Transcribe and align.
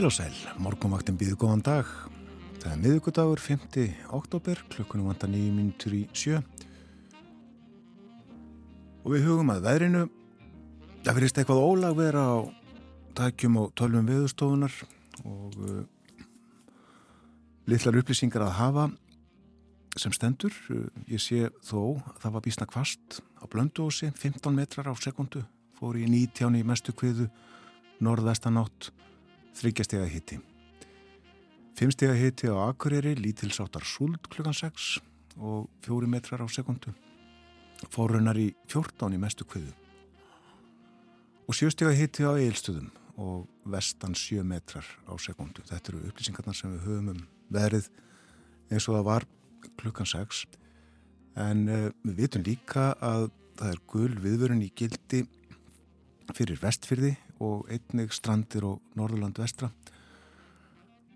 Heil 0.00 0.08
og 0.08 0.14
sæl, 0.16 0.36
morgunvaktin 0.56 1.18
býðu 1.20 1.34
góðan 1.36 1.60
dag. 1.60 1.88
Það 2.62 2.70
er 2.70 2.78
miðugudagur 2.80 3.40
5. 3.44 3.82
oktober, 4.16 4.60
klukkunum 4.72 5.10
vantar 5.10 5.28
nýjum 5.28 5.58
mínutur 5.58 5.92
í 5.92 5.98
sjö. 6.16 6.38
Og 9.04 9.10
við 9.12 9.26
hugum 9.26 9.50
að 9.52 9.66
veðrinu, 9.66 10.06
það 11.04 11.18
verist 11.18 11.40
eitthvað 11.42 11.60
ólag 11.60 11.98
vera 11.98 12.22
á 12.32 12.38
takjum 13.18 13.58
og 13.60 13.74
tölvum 13.76 14.08
viðstofunar 14.08 14.78
og 15.28 15.58
uh, 15.68 15.82
litlar 17.68 17.98
upplýsingar 18.00 18.46
að 18.46 18.56
hafa 18.56 18.86
sem 20.00 20.14
stendur. 20.16 20.56
Uh, 20.72 20.86
ég 21.12 21.20
sé 21.20 21.50
þó, 21.60 22.00
það 22.24 22.38
var 22.38 22.46
bísna 22.46 22.70
kvast 22.72 23.20
á 23.36 23.44
blöndósi, 23.52 24.08
15 24.16 24.56
metrar 24.56 24.88
á 24.88 24.96
sekundu, 24.96 25.44
fór 25.76 26.00
í 26.00 26.08
19 26.08 26.56
í 26.56 26.64
mestu 26.64 26.96
kviðu, 26.96 27.28
norðvestanátt, 28.00 28.94
þryggjastega 29.58 30.06
hitti. 30.10 30.38
Fimmstega 31.78 32.14
hitti 32.18 32.50
á 32.52 32.68
Akureyri, 32.68 33.14
lítilsáttar 33.16 33.86
súld 33.88 34.26
klukkan 34.28 34.56
6 34.56 34.98
og 35.40 35.70
fjóri 35.84 36.08
metrar 36.10 36.42
á 36.44 36.48
sekundu. 36.52 36.92
Fórunar 37.88 38.36
í 38.36 38.50
14 38.68 39.16
í 39.16 39.20
mestu 39.20 39.46
kviðu. 39.48 39.72
Og 41.48 41.56
sjöstega 41.56 41.94
hitti 41.96 42.26
á 42.28 42.36
Eilstöðum 42.36 42.90
og 43.16 43.48
vestan 43.64 44.14
7 44.14 44.44
metrar 44.44 44.84
á 45.08 45.16
sekundu. 45.16 45.64
Þetta 45.64 45.92
eru 45.94 46.04
upplýsingarnar 46.10 46.56
sem 46.56 46.74
við 46.76 46.86
höfum 46.86 47.12
um 47.14 47.24
verið 47.50 47.88
eins 48.70 48.86
og 48.86 48.98
það 48.98 49.08
var 49.08 49.28
klukkan 49.80 50.08
6. 50.08 50.44
En 51.40 51.64
uh, 51.68 51.88
við 52.04 52.22
vitum 52.24 52.44
líka 52.44 52.90
að 53.00 53.30
það 53.56 53.72
er 53.72 53.82
gul 53.92 54.12
viðvörun 54.20 54.64
í 54.64 54.70
gildi 54.76 55.24
fyrir 56.36 56.60
vestfyrði 56.60 57.16
og 57.40 57.68
einnig 57.72 58.12
strandir 58.12 58.66
og 58.68 58.80
Norðurland 58.98 59.38
vestra. 59.40 59.70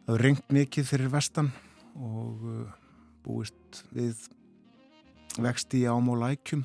Það 0.04 0.14
er 0.16 0.24
rengt 0.26 0.52
mikið 0.52 0.88
fyrir 0.88 1.12
vestan 1.12 1.50
og 1.94 2.44
uh, 2.48 2.72
búist 3.24 3.84
við 3.94 4.26
vexti 5.40 5.82
í 5.84 5.88
ám 5.90 6.08
og 6.12 6.20
lækjum. 6.22 6.64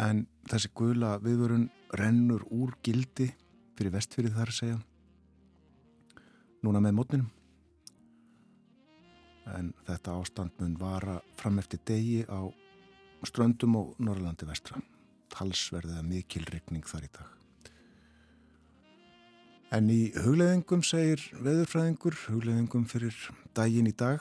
En 0.00 0.24
þessi 0.48 0.70
gula 0.76 1.16
viðvörun 1.22 1.68
rennur 1.98 2.44
úr 2.54 2.76
gildi 2.84 3.28
fyrir 3.76 3.94
vestfyrði 3.96 4.36
þar 4.36 4.52
að 4.52 4.58
segja. 4.60 4.78
Núna 6.64 6.82
með 6.84 6.96
mótninum. 6.96 7.28
En 9.50 9.72
þetta 9.88 10.14
ástand 10.20 10.54
mun 10.60 10.76
vara 10.78 11.18
fram 11.40 11.58
eftir 11.58 11.80
degi 11.88 12.22
á 12.28 12.44
ströndum 13.26 13.76
og 13.80 13.96
Norrlandi 13.98 14.46
vestra 14.48 14.78
talsverðið 15.34 16.00
að 16.00 16.10
mikil 16.10 16.44
regning 16.50 16.86
þar 16.88 17.06
í 17.06 17.12
dag. 17.14 17.36
En 19.70 19.86
í 19.92 20.00
hugleðingum 20.18 20.82
segir 20.82 21.22
veðurfræðingur, 21.38 22.16
hugleðingum 22.26 22.88
fyrir 22.90 23.14
daginn 23.54 23.86
í 23.86 23.94
dag, 23.94 24.18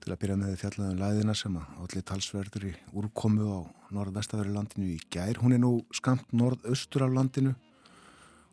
til 0.00 0.14
að 0.14 0.20
byrja 0.24 0.36
með 0.40 0.54
fjallaðum 0.58 0.98
læðina 0.98 1.34
sem 1.38 1.56
að 1.60 1.80
allir 1.84 2.04
talsverður 2.08 2.68
í 2.70 2.74
úrkomu 2.96 3.46
á 3.46 3.60
norðvestafæri 3.94 4.54
landinu 4.54 4.94
í 4.94 5.00
gær. 5.12 5.38
Hún 5.38 5.54
er 5.54 5.62
nú 5.62 5.72
skamt 5.94 6.32
norðaustur 6.34 7.04
af 7.06 7.14
landinu 7.14 7.54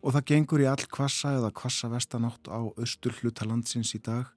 og 0.03 0.13
það 0.13 0.27
gengur 0.31 0.63
í 0.63 0.69
all 0.69 0.85
kvassa 0.91 1.33
eða 1.39 1.53
kvassa 1.55 1.89
vestanátt 1.89 2.51
á 2.51 2.59
austur 2.61 3.15
hlutalandsins 3.21 3.95
í 3.97 4.03
dag 4.03 4.29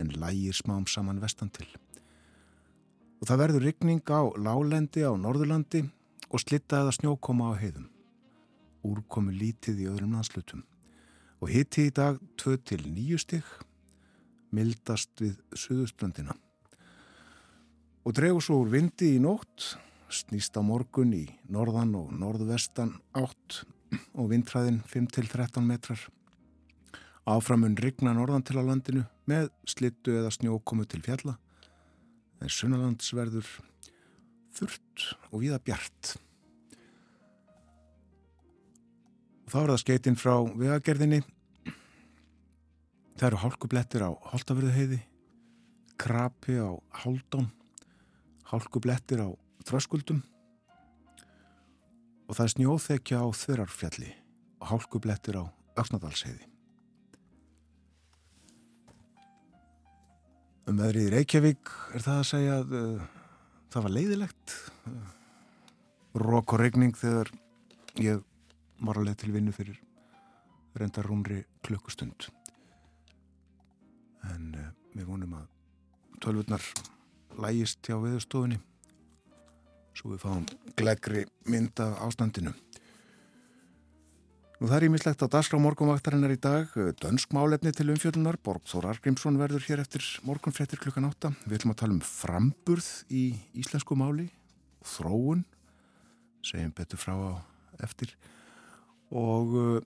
en 0.00 0.10
lægir 0.18 0.56
smám 0.56 0.88
saman 0.90 1.22
vestan 1.22 1.52
til 1.54 1.68
og 3.20 3.28
það 3.28 3.40
verður 3.42 3.66
ryggning 3.66 4.02
á 4.12 4.20
lálendi 4.36 5.04
á 5.06 5.12
Norðurlandi 5.16 5.84
og 6.28 6.42
slitta 6.42 6.82
eða 6.82 6.94
snjókoma 6.96 7.52
á 7.52 7.60
heiðum. 7.60 7.88
Úrkomi 8.86 9.34
lítið 9.34 9.84
í 9.84 9.90
öðrum 9.90 10.16
landslutum 10.16 10.64
og 11.40 11.52
hitti 11.52 11.88
í 11.88 11.92
dag 11.92 12.18
2 12.40 12.56
til 12.64 12.82
9 12.88 13.18
stygg, 13.20 13.46
mildast 14.56 15.12
við 15.20 15.36
Suðuströndina. 15.52 16.32
Og 18.06 18.14
dregur 18.16 18.44
svo 18.44 18.62
úr 18.62 18.70
vindi 18.72 19.16
í 19.16 19.20
nótt, 19.20 19.74
snýst 20.08 20.56
á 20.56 20.62
morgun 20.64 21.12
í 21.12 21.26
norðan 21.52 21.92
og 21.98 22.12
norðvestan 22.16 22.94
átt 23.18 23.64
og 24.14 24.30
vindræðin 24.30 24.80
5 24.86 25.10
til 25.12 25.28
13 25.28 25.66
metrar. 25.66 26.00
Áframun 27.26 27.76
rigna 27.76 28.14
norðan 28.14 28.46
til 28.46 28.60
á 28.62 28.64
landinu 28.64 29.04
með 29.28 29.50
slittu 29.66 30.14
eða 30.22 30.32
snjókomu 30.32 30.86
til 30.88 31.02
fjalla 31.04 31.36
en 32.42 32.52
sunnalandsverður 32.52 33.48
þurrt 34.56 35.08
og 35.30 35.42
viða 35.42 35.58
bjart. 35.62 36.14
Og 39.46 39.52
þá 39.52 39.58
er 39.62 39.72
það 39.72 39.82
skeitinn 39.84 40.18
frá 40.18 40.34
vegagerðinni. 40.58 41.20
Það 43.16 43.28
eru 43.30 43.42
hálkublettir 43.44 44.04
á 44.04 44.10
Holtavörðuheiði, 44.32 44.98
krapi 45.96 46.58
á 46.60 46.76
Haldón, 47.02 47.48
hálkublettir 48.50 49.22
á 49.24 49.28
Þröskuldum 49.66 50.20
og 52.26 52.34
það 52.34 52.44
er 52.44 52.52
snjóþekja 52.52 53.22
á 53.22 53.26
Þurarfjalli 53.38 54.10
og 54.60 54.68
hálkublettir 54.72 55.38
á 55.38 55.44
Öfnadalsheiði. 55.78 56.55
Um 60.66 60.80
veðrið 60.80 61.04
í 61.06 61.10
Reykjavík 61.12 61.70
er 61.94 62.02
það 62.02 62.16
að 62.18 62.24
segja 62.26 62.54
að 62.58 62.72
uh, 62.74 63.02
það 63.70 63.84
var 63.84 63.92
leiðilegt. 63.94 64.54
Rók 66.18 66.54
og 66.56 66.58
regning 66.58 66.96
þegar 66.98 67.30
ég 68.02 68.24
var 68.82 68.98
að 68.98 69.06
leið 69.06 69.18
til 69.20 69.30
vinnu 69.36 69.54
fyrir 69.54 69.78
reyndar 70.74 71.06
rúmri 71.06 71.38
klukkustund. 71.62 72.26
En 74.26 74.50
uh, 74.58 74.72
við 74.96 75.06
vonum 75.06 75.38
að 75.38 75.46
tölvurnar 76.24 76.66
lægist 77.46 77.86
hjá 77.86 78.00
viðstofunni 78.02 78.58
svo 79.96 80.16
við 80.16 80.24
fáum 80.26 80.50
glegri 80.74 81.28
mynda 81.46 81.92
ástandinu. 82.02 82.50
Nú 84.56 84.70
það 84.70 84.76
er 84.78 84.84
ímislegt 84.86 85.20
á 85.20 85.28
dagskrá 85.28 85.58
morgunvaktarinnar 85.60 86.32
í 86.32 86.38
dag. 86.40 86.70
Dönsk 86.96 87.34
málefni 87.36 87.74
til 87.76 87.90
umfjöldunar. 87.92 88.38
Borgþór 88.40 88.86
Argrímsson 88.88 89.36
verður 89.36 89.66
hér 89.66 89.82
eftir 89.82 90.06
morgunfrettir 90.24 90.80
klukkan 90.80 91.04
átta. 91.10 91.34
Við 91.44 91.58
ætlum 91.58 91.74
að 91.74 91.80
tala 91.82 91.96
um 91.98 92.00
framburð 92.00 92.88
í 93.12 93.26
íslensku 93.52 93.98
máli. 94.00 94.30
Þróun, 94.80 95.44
segjum 96.40 96.72
betur 96.72 97.04
frá 97.04 97.12
á 97.20 97.32
eftir. 97.84 98.16
Og 99.12 99.54
uh, 99.60 99.84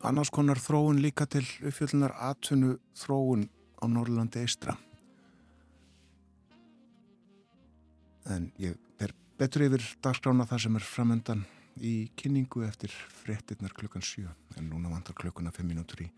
annars 0.00 0.32
konar 0.32 0.56
þróun 0.56 1.04
líka 1.04 1.28
til 1.28 1.44
umfjöldunar 1.60 2.16
atvinnu 2.32 2.78
þróun 2.96 3.50
á 3.76 3.84
Norrlandi 3.92 4.40
eistra. 4.40 4.80
En 8.24 8.54
ég 8.56 8.80
ber 8.96 9.12
betur 9.36 9.68
yfir 9.68 9.84
dagskrána 10.00 10.48
það 10.48 10.64
sem 10.64 10.80
er 10.80 10.94
framöndan 10.96 11.50
í 11.80 12.10
kynningu 12.18 12.64
eftir 12.66 12.92
frettinnar 13.22 13.72
klukkan 13.76 14.02
7 14.04 14.28
en 14.58 14.68
núna 14.70 14.92
vantar 14.92 15.16
klukkuna 15.16 15.52
5 15.54 15.66
minútur 15.68 16.04
í. 16.04 16.08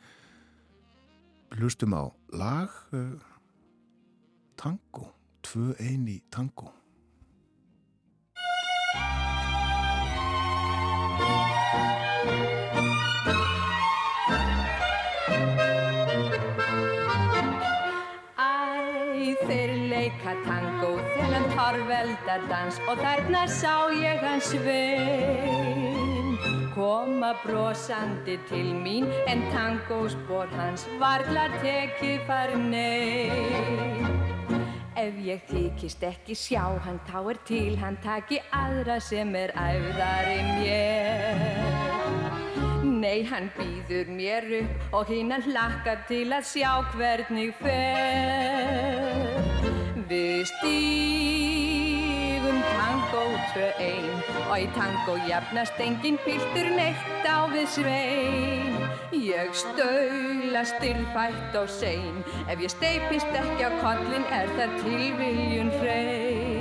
Hlustum 1.55 1.95
á 1.95 2.03
lag 2.35 2.73
uh, 2.97 3.15
tango 4.59 5.13
2-1 5.47 6.09
í 6.11 6.19
tango 6.31 6.73
þennan 21.65 21.87
torveldardans 21.89 22.79
og 22.89 22.99
þarna 23.01 23.47
sá 23.49 23.89
ég 23.97 24.21
hans 24.21 24.51
svein 24.53 26.37
koma 26.75 27.35
brosandi 27.45 28.39
til 28.49 28.75
mín 28.75 29.07
en 29.27 29.43
tangospor 29.53 30.47
hans 30.57 30.87
varla 31.01 31.49
tekið 31.63 32.21
far 32.27 32.55
nei 32.59 33.31
Ef 34.97 35.15
ég 35.25 35.41
þykist 35.49 36.03
ekki 36.07 36.35
sjá 36.35 36.79
hann 36.85 37.01
þá 37.09 37.31
er 37.31 37.39
til 37.49 37.77
hann 37.81 37.97
taki 38.03 38.39
aðra 38.53 39.01
sem 39.03 39.35
er 39.35 39.51
æfðari 39.59 40.39
mér. 40.61 41.35
Nei, 42.85 43.25
hann 43.27 43.51
býður 43.59 44.09
mér 44.15 44.47
upp 44.63 44.95
og 44.95 45.11
hinn 45.11 45.35
hann 45.35 45.45
hlakkar 45.45 46.07
til 46.09 46.31
að 46.33 46.47
sjá 46.47 46.79
hvernig 46.95 47.53
fer. 47.59 49.35
Við 50.09 50.47
tango 50.63 51.14
tvö 53.55 53.69
ein 53.79 54.09
og 54.51 54.57
í 54.59 54.67
tango 54.75 55.15
jafnast 55.29 55.79
engin 55.83 56.19
piltur 56.25 56.71
neitt 56.75 57.27
á 57.27 57.47
við 57.53 57.69
svein. 57.77 58.81
Ég 59.15 59.55
staula 59.57 60.65
styrfætt 60.67 61.55
og 61.61 61.71
sein, 61.71 62.25
ef 62.51 62.59
ég 62.59 62.75
steipist 62.75 63.39
ekki 63.43 63.69
á 63.69 63.71
kollin 63.83 64.27
er 64.41 64.51
það 64.59 64.77
tilviljun 64.83 65.73
hrein. 65.79 66.54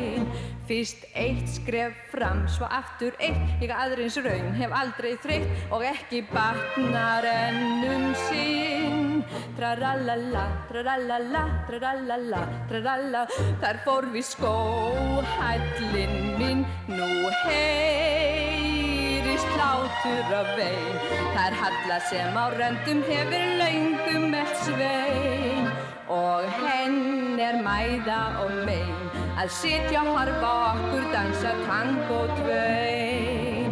Fyrst 0.64 1.02
eitt 1.20 1.44
skref 1.52 1.92
fram, 2.08 2.46
svo 2.48 2.64
aftur 2.72 3.12
eitt. 3.20 3.60
Ég 3.60 3.68
aðrins 3.76 4.16
raun 4.24 4.54
hef 4.56 4.72
aldrei 4.72 5.20
þreytt 5.20 5.44
Og 5.76 5.84
ekki 5.84 6.24
batnar 6.30 7.26
ennum 7.28 8.16
sinn. 8.30 9.26
Trarallala, 9.58 10.46
trarallala, 10.70 11.42
trarallala, 11.68 12.42
traralla 12.72 13.26
Þar 13.60 13.78
fór 13.84 14.08
við 14.14 14.24
skóhællin 14.30 16.16
minn. 16.40 16.64
Nú 16.88 17.10
heyrist 17.44 19.50
hlátur 19.58 20.28
af 20.40 20.48
vein 20.60 20.98
Þar 21.36 21.54
halla 21.60 21.98
sem 22.08 22.34
á 22.40 22.46
röndum 22.56 23.00
hefur 23.10 23.44
laungum 23.60 24.24
með 24.32 24.50
svein. 24.64 25.68
Og 26.14 26.46
henn 26.62 27.42
er 27.42 27.56
mæða 27.66 28.22
og 28.46 28.52
mein 28.64 29.13
Að 29.34 29.50
sitja 29.50 30.04
og 30.06 30.18
harfa 30.20 30.50
okkur 30.74 31.06
dansa 31.10 31.54
tango 31.66 32.20
tvein 32.38 33.72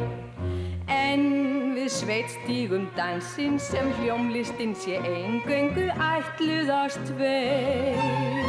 En 0.89 1.27
við 1.75 1.91
sveitstígum 1.93 2.87
dansinn 2.97 3.59
sem 3.61 3.91
hljómlistinn 3.99 4.73
sé 4.73 4.97
eingöngu 5.05 5.85
ætluðast 5.93 7.05
tvein 7.11 8.41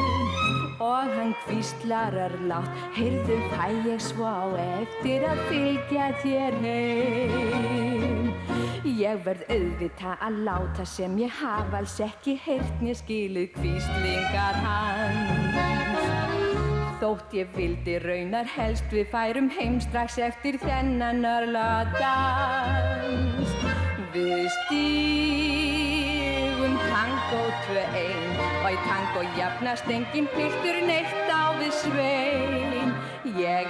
Og 0.82 1.10
hann 1.14 1.34
kvíslarar 1.44 2.32
látt, 2.50 2.70
heyrðu 2.96 3.36
fæ 3.52 3.68
ég 3.86 4.00
svo 4.02 4.26
á 4.26 4.50
eftir 4.80 5.22
að 5.28 5.42
fylgja 5.46 6.08
þér 6.24 6.56
heim. 6.64 8.32
Ég 8.82 9.20
verð 9.22 9.46
auðvita 9.46 10.16
að 10.18 10.40
láta 10.48 10.86
sem 10.88 11.14
ég 11.22 11.30
hafa 11.38 11.84
alls 11.84 12.00
ekki 12.02 12.34
heyrt 12.48 12.82
mér 12.82 12.98
skiluð 12.98 13.52
kvíslingar 13.60 14.58
hans. 14.64 15.71
Þótt 17.02 17.32
ég 17.34 17.48
vildi 17.56 17.96
raunar 17.98 18.46
helst 18.46 18.92
við 18.94 19.08
færum 19.10 19.48
heim 19.50 19.80
strax 19.82 20.20
eftir 20.22 20.54
þennan 20.62 21.26
örla 21.26 21.82
dans. 21.96 23.50
Við 24.14 24.46
stígum 24.60 25.98
tango 26.84 27.42
tvö 27.64 27.82
einn 28.04 28.38
og 28.44 28.70
í 28.70 28.78
tango 28.86 29.26
jafnast 29.34 29.90
engin 29.90 30.30
piltur 30.36 30.78
neitt 30.86 31.26
á 31.26 31.50
við 31.58 31.74
svein. 31.80 32.94
Ég 33.34 33.66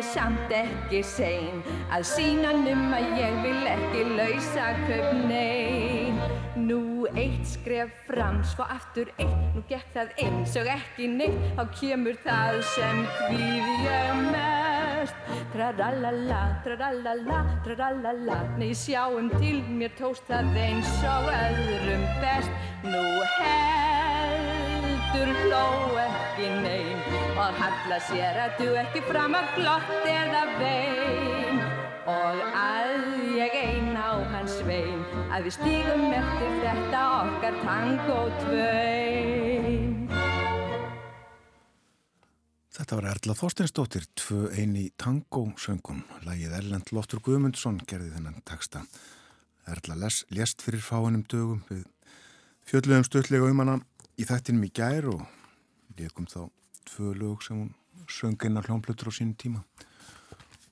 yrði 0.00 0.14
samt 0.14 0.52
ekki 0.54 1.02
sein 1.04 1.58
að 1.92 2.04
sína 2.08 2.54
num 2.56 2.92
að 2.94 3.18
ég 3.20 3.34
vil 3.44 3.66
ekki 3.68 4.04
lausa 4.16 4.70
köp 4.86 5.12
nein. 5.28 6.16
Nú 6.56 7.06
eitt 7.12 7.44
skref 7.48 7.90
fram, 8.06 8.40
svo 8.44 8.64
aftur 8.64 9.10
eitt, 9.18 9.54
nú 9.54 9.62
gekk 9.68 9.92
það 9.92 10.08
eins 10.24 10.56
og 10.56 10.66
ekki 10.72 11.08
neitt, 11.10 11.36
þá 11.56 11.64
kemur 11.76 12.16
það 12.24 12.62
sem 12.72 13.04
hvíð 13.18 13.68
ég 13.84 14.24
mest. 14.30 15.16
Trarallala, 15.52 16.42
trarallala, 16.64 17.44
trarallala, 17.66 18.38
nei 18.60 18.72
sjáum 18.72 19.28
til, 19.36 19.60
mér 19.68 19.92
tóst 20.00 20.24
það 20.30 20.56
eins 20.64 20.92
og 21.04 21.28
öðrum 21.34 22.04
best. 22.24 22.52
Nú 22.88 23.04
heldur 23.40 25.28
hló 25.44 25.66
ekki 26.08 26.46
nein 26.62 27.19
og 27.40 27.56
halla 27.56 27.96
sér 28.04 28.36
að 28.36 28.58
du 28.60 28.66
ekki 28.76 29.00
fram 29.06 29.34
að 29.38 29.52
glott 29.56 30.08
eða 30.08 30.42
vein. 30.58 31.60
Og 32.10 32.40
að 32.56 32.90
ég 33.38 33.54
ein 33.56 33.94
á 33.96 34.12
hans 34.32 34.58
vein 34.66 35.00
að 35.32 35.46
við 35.48 35.56
stígum 35.56 36.04
eftir 36.18 36.58
þetta 36.64 37.04
okkar 37.20 37.56
tango 37.62 38.18
tvein. 38.42 39.96
Þetta 42.80 42.96
var 42.96 43.08
Erla 43.14 43.36
Þorsteinsdóttir, 43.36 44.06
tvö 44.16 44.50
eini 44.56 44.88
tango 45.00 45.46
söngum. 45.60 46.04
Lægið 46.28 46.54
Erlend 46.60 46.92
Loftur 46.96 47.24
Guðmundsson 47.24 47.80
gerði 47.88 48.12
þennan 48.18 48.40
texta. 48.48 48.84
Erla 49.68 49.96
les, 50.04 50.22
lést 50.32 50.64
fyrir 50.64 50.84
fáinum 50.84 51.24
dögum 51.28 51.64
við 51.72 51.84
fjöldlegum 52.68 53.04
stöldlega 53.08 53.48
um 53.48 53.64
hana 53.64 53.80
í 54.20 54.28
þættinum 54.28 54.64
í 54.68 54.74
gær 54.76 55.12
og 55.12 55.28
leikum 55.96 56.28
þá 56.28 56.48
tvö 56.90 57.14
lög 57.14 57.42
sem 57.46 57.56
hún 57.56 57.70
söng 58.10 58.44
einar 58.44 58.64
hljómplutur 58.66 59.08
á 59.08 59.12
sínum 59.14 59.36
tíma. 59.38 59.62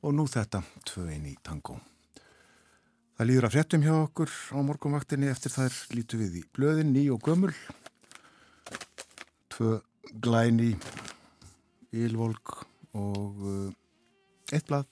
Og 0.02 0.14
nú 0.14 0.26
þetta, 0.26 0.62
tvö 0.86 1.08
eini 1.10 1.36
tango. 1.42 1.80
Það 3.18 3.26
líður 3.26 3.44
að 3.48 3.52
fréttum 3.54 3.82
hjá 3.82 3.94
okkur 3.96 4.30
á 4.54 4.58
morgunvaktinni 4.62 5.28
eftir 5.30 5.50
þær 5.54 5.72
lítu 5.94 6.16
við 6.20 6.32
í 6.38 6.42
blöðin, 6.54 6.92
ný 6.94 7.10
og 7.14 7.20
gömul. 7.26 7.54
Tvö 9.50 9.70
glæni 10.22 10.72
Ílvolk 11.94 12.66
og 12.94 13.34
uh, 13.42 13.72
eitt 14.52 14.66
blað 14.68 14.86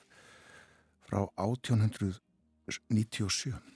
frá 1.06 1.20
1897. 1.38 3.75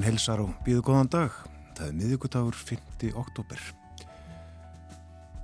Morgumvaktin 0.00 0.16
helsar 0.16 0.40
og 0.40 0.52
býðu 0.64 0.80
góðan 0.80 1.08
dag. 1.12 1.32
Það 1.76 1.88
er 1.90 1.96
miðugudagur 1.98 2.56
5. 2.56 3.10
oktober. 3.20 3.60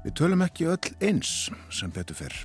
Við 0.04 0.14
tölum 0.16 0.44
ekki 0.46 0.68
öll 0.72 0.92
eins 1.04 1.50
sem 1.68 1.92
betur 1.92 2.16
fyrr. 2.16 2.36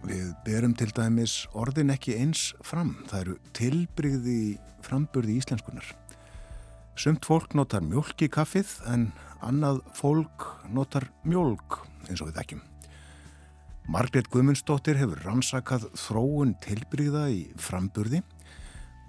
Við 0.00 0.30
berum 0.46 0.72
til 0.72 0.88
dæmis 0.96 1.46
orðin 1.52 1.92
ekki 1.92 2.16
eins 2.16 2.54
fram. 2.64 2.94
Það 3.10 3.20
eru 3.20 3.36
tilbrigði 3.52 4.38
framburði 4.80 5.36
íslenskunar. 5.42 5.84
Sumt 6.96 7.28
fólk 7.28 7.52
notar 7.52 7.84
mjölk 7.84 8.24
í 8.24 8.30
kaffið 8.32 8.72
en 8.88 9.10
annað 9.44 9.82
fólk 9.92 10.48
notar 10.72 11.10
mjölk 11.28 11.82
eins 12.08 12.22
og 12.22 12.30
við 12.30 12.40
þekkjum. 12.40 12.64
Margrét 13.92 14.32
Guðmundsdóttir 14.32 14.96
hefur 14.96 15.20
rannsakað 15.26 15.90
þróun 15.98 16.56
tilbrigða 16.64 17.28
í 17.28 17.50
framburði 17.60 18.22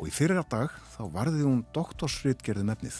og 0.01 0.09
í 0.09 0.13
fyrir 0.13 0.41
dag 0.49 0.71
þá 0.95 1.01
varði 1.13 1.43
hún 1.45 1.61
doktorsritgerðum 1.75 2.71
efnið. 2.73 2.95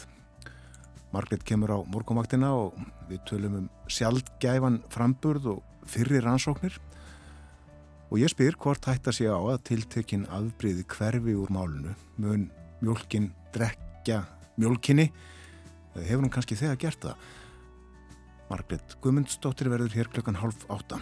Margrét 1.12 1.41
kemur 1.43 1.74
á 1.74 1.79
morgumaktina 1.89 2.51
og 2.53 2.77
við 3.10 3.24
tölum 3.27 3.55
um 3.58 3.67
sjálfgæfan 3.89 4.84
framburð 4.93 5.48
og 5.55 5.88
fyrir 5.89 6.22
rannsóknir 6.24 6.77
og 8.12 8.22
ég 8.22 8.29
spyr 8.29 8.55
hvort 8.62 8.86
hægt 8.86 9.10
að 9.10 9.17
sé 9.17 9.27
á 9.34 9.41
að 9.41 9.63
tiltekinn 9.72 10.29
afbríði 10.29 10.86
hverfi 10.93 11.34
úr 11.41 11.50
málunu 11.50 11.96
mun 12.22 12.46
mjölkin 12.86 13.31
drekja 13.55 14.22
mjölkinni 14.62 15.10
eða 15.96 16.05
hefur 16.05 16.24
hún 16.27 16.34
kannski 16.38 16.60
þegar 16.60 16.79
gert 16.86 17.10
það. 17.10 17.27
Margrét 18.51 18.98
Guðmundsdóttir 19.01 19.74
verður 19.74 19.98
hér 19.98 20.13
klukkan 20.13 20.38
half 20.38 20.67
átta. 20.70 21.01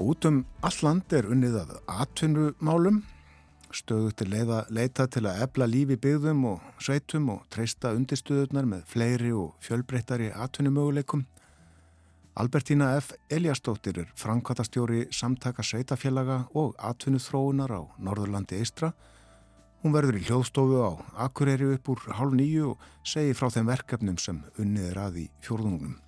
Og 0.00 0.14
út 0.14 0.24
um 0.30 0.44
all 0.64 0.76
land 0.86 1.12
er 1.12 1.28
unnið 1.28 1.58
að 1.66 1.72
atvinnumálum 2.00 3.02
stöðu 3.76 4.10
til 4.16 4.28
leiða, 4.32 4.64
leita 4.70 5.06
til 5.10 5.24
að 5.28 5.42
ebla 5.44 5.66
lífi 5.70 5.96
byggðum 6.00 6.44
og 6.50 6.64
sveitum 6.82 7.28
og 7.34 7.44
treysta 7.52 7.92
undirstöðunar 7.96 8.68
með 8.68 8.82
fleiri 8.90 9.30
og 9.36 9.54
fjölbreyttari 9.64 10.30
atvinnumöguleikum. 10.34 11.24
Albertína 12.40 12.92
F. 12.98 13.12
Eliastóttir 13.30 13.98
er 14.02 14.12
framkvæmtastjóri 14.16 15.08
samtaka 15.12 15.62
sveitafélaga 15.66 16.44
og 16.54 16.76
atvinnuþróunar 16.78 17.74
á 17.74 17.82
Norðurlandi 17.98 18.60
Eistra. 18.60 18.92
Hún 19.82 19.96
verður 19.96 20.20
í 20.20 20.26
hljóðstofu 20.28 20.78
á 20.84 20.90
Akureyri 21.26 21.72
upp 21.74 21.90
úr 21.90 22.06
hálf 22.16 22.36
nýju 22.36 22.70
og 22.74 22.86
segir 23.02 23.36
frá 23.36 23.50
þeim 23.50 23.68
verkefnum 23.72 24.18
sem 24.20 24.44
unnið 24.60 24.92
er 24.92 25.02
að 25.08 25.20
í 25.24 25.26
fjórðungunum. 25.44 25.98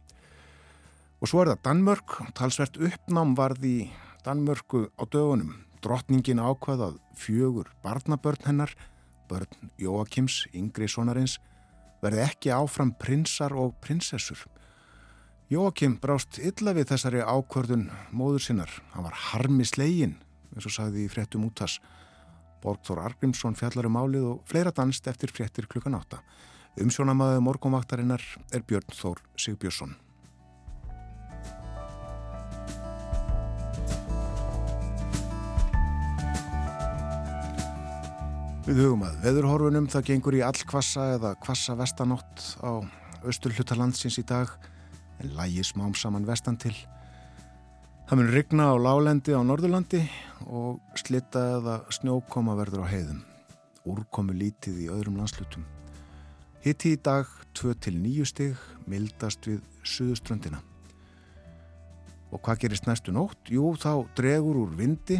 Og 1.23 1.31
svo 1.31 1.43
er 1.43 1.53
það 1.53 1.67
Danmörk, 1.69 2.17
talsvert 2.35 2.79
uppnám 2.79 3.37
varð 3.39 3.67
í 3.67 3.77
Danmörku 4.27 4.89
á 4.99 5.03
dögunum. 5.07 5.55
Drottningin 5.83 6.39
ákvaðað 6.39 6.99
fjögur 7.19 7.71
barnabörn 7.83 8.45
hennar, 8.47 8.71
börn 9.29 9.71
Jóakims, 9.83 10.45
yngri 10.55 10.87
sonarins, 10.87 11.41
verði 12.03 12.23
ekki 12.27 12.53
áfram 12.55 12.93
prinsar 12.99 13.55
og 13.59 13.75
prinsessur. 13.83 14.45
Jóakim 15.51 15.99
brást 16.01 16.39
illa 16.39 16.73
við 16.77 16.93
þessari 16.93 17.25
ákvörðun 17.27 17.89
móður 18.15 18.47
sinnar. 18.47 18.71
Hann 18.95 19.05
var 19.05 19.19
harmi 19.33 19.67
slegin, 19.69 20.15
eins 20.55 20.69
og 20.71 20.77
sagði 20.77 21.05
í 21.05 21.11
fréttum 21.13 21.45
útas. 21.49 21.81
Borgþór 22.63 23.03
Argrímsson 23.03 23.59
fjallar 23.59 23.91
um 23.91 23.99
álið 23.99 24.29
og 24.31 24.47
fleira 24.49 24.73
danst 24.73 25.11
eftir 25.11 25.35
fréttir 25.35 25.67
klukkan 25.67 25.99
átta. 25.99 26.23
Umsjónamaðu 26.81 27.43
morgumvaktarinnar 27.45 28.23
er 28.55 28.65
Björn 28.65 28.95
Þór 28.97 29.21
Sigbjörnsson. 29.37 29.99
Við 38.63 38.79
hugum 38.79 39.01
að 39.03 39.17
veðurhorfunum 39.25 39.87
það 39.91 40.05
gengur 40.07 40.35
í 40.39 40.41
all 40.47 40.55
kvassa 40.71 41.09
eða 41.17 41.33
kvassa 41.43 41.75
vestanótt 41.75 42.45
á 42.63 42.79
austur 43.27 43.51
hlutalandsins 43.57 44.21
í 44.21 44.23
dag 44.23 44.53
en 45.19 45.33
lægi 45.35 45.65
smám 45.67 45.97
saman 45.99 46.29
vestan 46.29 46.55
til. 46.63 46.77
Það 48.07 48.21
mun 48.21 48.31
rigna 48.31 48.69
á 48.71 48.79
lálendi 48.79 49.35
á 49.35 49.43
Norðurlandi 49.43 50.05
og 50.47 50.79
slitta 50.95 51.43
eða 51.57 51.77
snjókoma 51.99 52.55
verður 52.61 52.87
á 52.87 52.93
heiðum. 52.93 53.21
Úrkomu 53.83 54.39
lítið 54.39 54.79
í 54.87 54.89
öðrum 54.95 55.19
landslutum. 55.19 55.67
Hitti 56.63 56.95
í 56.95 57.03
dag 57.03 57.27
2-9 57.59 58.31
stig, 58.31 58.55
mildast 58.87 59.43
við 59.51 59.59
suðuströndina. 59.83 60.63
Og 62.31 62.39
hvað 62.39 62.63
gerist 62.69 62.87
næstu 62.87 63.11
nótt? 63.11 63.43
Jú, 63.51 63.75
þá 63.75 64.07
dregur 64.15 64.63
úr 64.69 64.79
vindi 64.79 65.19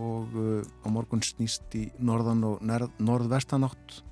og 0.00 0.34
uh, 0.38 0.62
á 0.84 0.86
morgun 0.92 1.22
snýst 1.24 1.74
í 1.76 1.86
norðan 2.00 2.44
og 2.48 2.62
norðvestanátt 2.62 4.02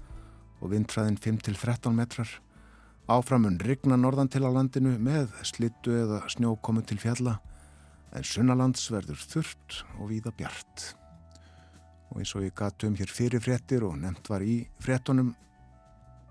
og 0.61 0.73
vindfræðin 0.73 1.19
5-13 1.21 1.95
metrar. 1.97 2.31
Áframun 3.11 3.59
rigna 3.65 3.97
norðan 3.99 4.31
til 4.31 4.45
á 4.47 4.51
landinu 4.53 4.95
með 5.01 5.33
slittu 5.47 5.95
eða 6.03 6.23
snjókomu 6.31 6.85
til 6.87 7.01
fjalla 7.03 7.39
en 8.15 8.27
sunnalands 8.27 8.85
verður 8.93 9.23
þurft 9.33 9.81
og 9.99 10.11
víða 10.11 10.35
bjart. 10.37 10.91
Og 12.11 12.21
eins 12.21 12.35
og 12.35 12.45
ég 12.45 12.55
gatum 12.59 12.97
hér 12.99 13.11
fyrir 13.11 13.43
frettir 13.43 13.87
og 13.87 13.97
nefnt 13.99 14.31
var 14.31 14.43
í 14.43 14.63
frettunum 14.83 15.33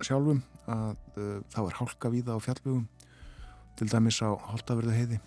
sjálfum 0.04 0.44
að 0.70 0.96
uh, 1.18 1.38
þá 1.52 1.62
er 1.66 1.78
hálka 1.80 2.12
víða 2.14 2.38
á 2.38 2.40
fjallvögum 2.44 2.88
til 3.80 3.88
dæmis 3.90 4.20
á 4.22 4.30
Holtaverðu 4.36 4.96
heiði 4.96 5.20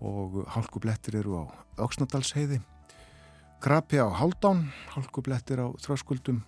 og 0.00 0.42
hálkublettir 0.54 1.18
eru 1.20 1.40
á 1.40 1.44
Öksnadals 1.84 2.32
heiði 2.36 2.60
Krapi 3.60 4.00
á 4.00 4.08
Haldán, 4.08 4.70
hálkublettir 4.96 5.60
á 5.60 5.68
Þröskuldum 5.84 6.40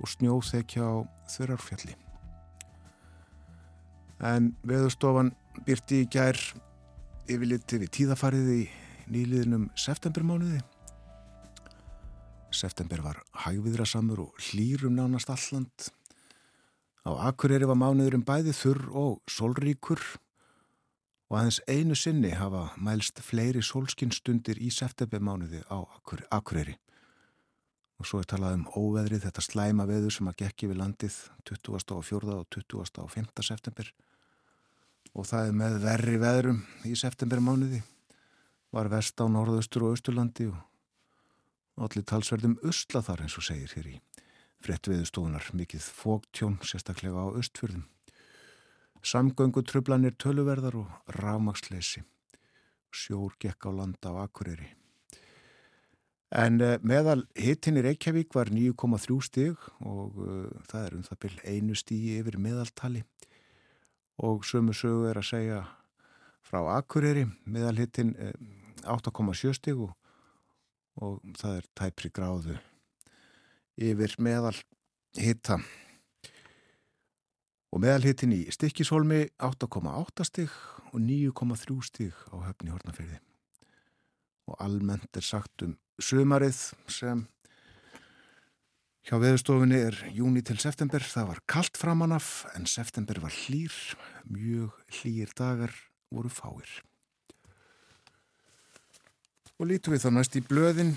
og 0.00 0.12
snjóþekja 0.12 0.84
á 0.84 0.94
Þurarfjalli 1.32 1.96
en 4.20 4.50
veðurstofan 4.68 5.32
byrti 5.64 6.04
í 6.04 6.08
gær 6.12 6.38
yfirliti 7.30 7.80
við 7.80 7.92
tíðafarið 7.96 8.50
í 8.52 8.60
nýliðinum 9.10 9.68
septembermánuði. 9.78 10.60
September 12.50 13.02
var 13.04 13.20
hægviðrasamur 13.44 14.24
og 14.26 14.44
hlýrum 14.50 14.96
nánast 14.98 15.30
alland. 15.32 15.90
Á 17.06 17.10
Akureyri 17.30 17.68
var 17.70 17.78
mánuðurum 17.78 18.26
bæði 18.26 18.54
þurr 18.54 18.90
og 18.92 19.20
sólríkur 19.30 20.02
og 20.02 20.29
aðeins 21.38 21.60
einu 21.70 21.94
sinni 21.94 22.32
hafa 22.34 22.70
mælst 22.82 23.20
fleiri 23.22 23.62
sólskinstundir 23.62 24.58
í 24.58 24.70
septembermánuði 24.74 25.62
á 25.70 25.78
Akureyri. 26.34 26.74
Og 28.00 28.08
svo 28.08 28.22
er 28.22 28.26
talað 28.26 28.56
um 28.56 28.66
óveðrið, 28.74 29.26
þetta 29.26 29.44
slæma 29.44 29.86
veður 29.86 30.14
sem 30.16 30.30
að 30.30 30.40
gekki 30.42 30.70
við 30.70 30.80
landið 30.80 31.18
24. 31.46 32.38
og 32.40 32.46
25. 32.50 33.44
september 33.46 33.92
og 35.14 35.26
það 35.26 35.48
er 35.48 35.56
með 35.58 35.78
verri 35.84 36.18
veðrum 36.22 36.60
í 36.86 36.96
septembermánuði 36.98 37.80
var 38.74 38.90
vest 38.92 39.18
á 39.18 39.26
norðaustur 39.26 39.86
og 39.86 39.96
austurlandi 39.96 40.46
og 40.50 41.86
allir 41.86 42.06
talsverðum 42.06 42.58
usla 42.66 43.02
þar 43.02 43.24
eins 43.24 43.38
og 43.40 43.46
segir 43.46 43.74
hér 43.74 43.88
í 43.90 43.96
frettviðustofunar 44.64 45.50
mikið 45.56 45.86
fóktjón 46.02 46.58
sérstaklega 46.62 47.22
á 47.22 47.26
austfjörðum 47.32 47.86
samgöngu 49.06 49.62
trublanir 49.64 50.16
töluverðar 50.20 50.76
og 50.82 51.14
rámaksleysi 51.20 52.02
sjór 52.90 53.36
gekk 53.40 53.66
á 53.66 53.70
landa 53.70 54.12
á 54.12 54.26
Akureyri. 54.26 54.68
En 56.30 56.60
uh, 56.62 56.76
meðal 56.86 57.24
hittin 57.38 57.78
í 57.78 57.84
Reykjavík 57.86 58.34
var 58.34 58.50
9,3 58.54 59.18
stig 59.26 59.68
og 59.82 60.18
uh, 60.22 60.46
það 60.70 60.84
er 60.84 60.96
um 60.96 61.04
það 61.06 61.20
byrj 61.24 61.40
einu 61.46 61.78
stígi 61.78 62.16
yfir 62.20 62.38
meðaltali. 62.38 63.04
Og 64.22 64.44
sömu 64.46 64.74
sögu 64.76 65.08
er 65.10 65.18
að 65.18 65.30
segja 65.30 65.60
frá 66.46 66.60
Akureyri 66.76 67.26
meðalhittin 67.46 68.14
8,7 68.84 69.48
eh, 69.48 69.56
stig 69.56 69.80
og, 69.80 69.94
og 71.00 71.20
það 71.38 71.60
er 71.60 71.70
tæpri 71.78 72.10
gráðu 72.14 72.58
yfir 73.80 74.14
meðal 74.20 74.56
hitta 75.16 75.60
og 77.70 77.82
meðalhittin 77.82 78.34
í 78.34 78.44
Stikkishólmi 78.50 79.24
8,8 79.38 80.26
stig 80.26 80.54
og 80.90 81.00
9,3 81.00 81.76
stig 81.86 82.14
á 82.34 82.36
höfni 82.48 82.72
Hortnafyrði 82.74 83.20
og 84.50 84.56
almennt 84.58 85.14
er 85.16 85.26
sagt 85.26 85.62
um 85.66 85.76
sömarið 86.02 86.58
sem 86.90 87.28
Hjá 89.00 89.16
veðustofinni 89.16 89.78
er 89.80 89.96
júni 90.12 90.42
til 90.44 90.58
september, 90.60 91.00
það 91.00 91.30
var 91.30 91.38
kallt 91.48 91.78
framanaf 91.80 92.44
en 92.52 92.66
september 92.68 93.16
var 93.22 93.32
hlýr, 93.32 93.72
mjög 94.28 94.76
hlýr 94.98 95.32
dagar 95.38 95.72
voru 96.12 96.28
fáir. 96.28 96.68
Og 99.56 99.70
lítum 99.72 99.96
við 99.96 100.04
þá 100.04 100.10
næst 100.12 100.36
í 100.36 100.44
blöðin, 100.44 100.92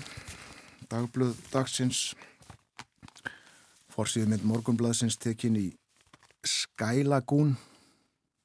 dagblöð 0.92 1.32
dagsins, 1.48 2.12
fórsíðu 3.88 4.28
mynd 4.34 4.44
morgunblaðsins 4.52 5.16
tekin 5.16 5.56
í 5.56 5.66
Skælagún 6.44 7.54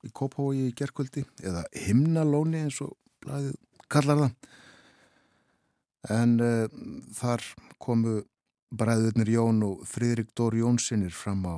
í 0.05 0.11
Kópavogi 0.15 0.69
í 0.69 0.75
gerkvöldi 0.77 1.25
eða 1.43 1.65
Himnalóni 1.75 2.63
eins 2.63 2.79
og 2.85 2.95
blæðið 3.23 3.55
kallar 3.91 4.21
það. 4.23 4.35
En 6.15 6.37
uh, 6.39 6.67
þar 7.17 7.43
komu 7.81 8.21
Bræðurnir 8.69 9.31
Jón 9.33 9.63
og 9.65 9.83
Fridrik 9.89 10.29
Dór 10.37 10.55
Jónssonir 10.55 11.11
fram 11.15 11.41
á 11.49 11.57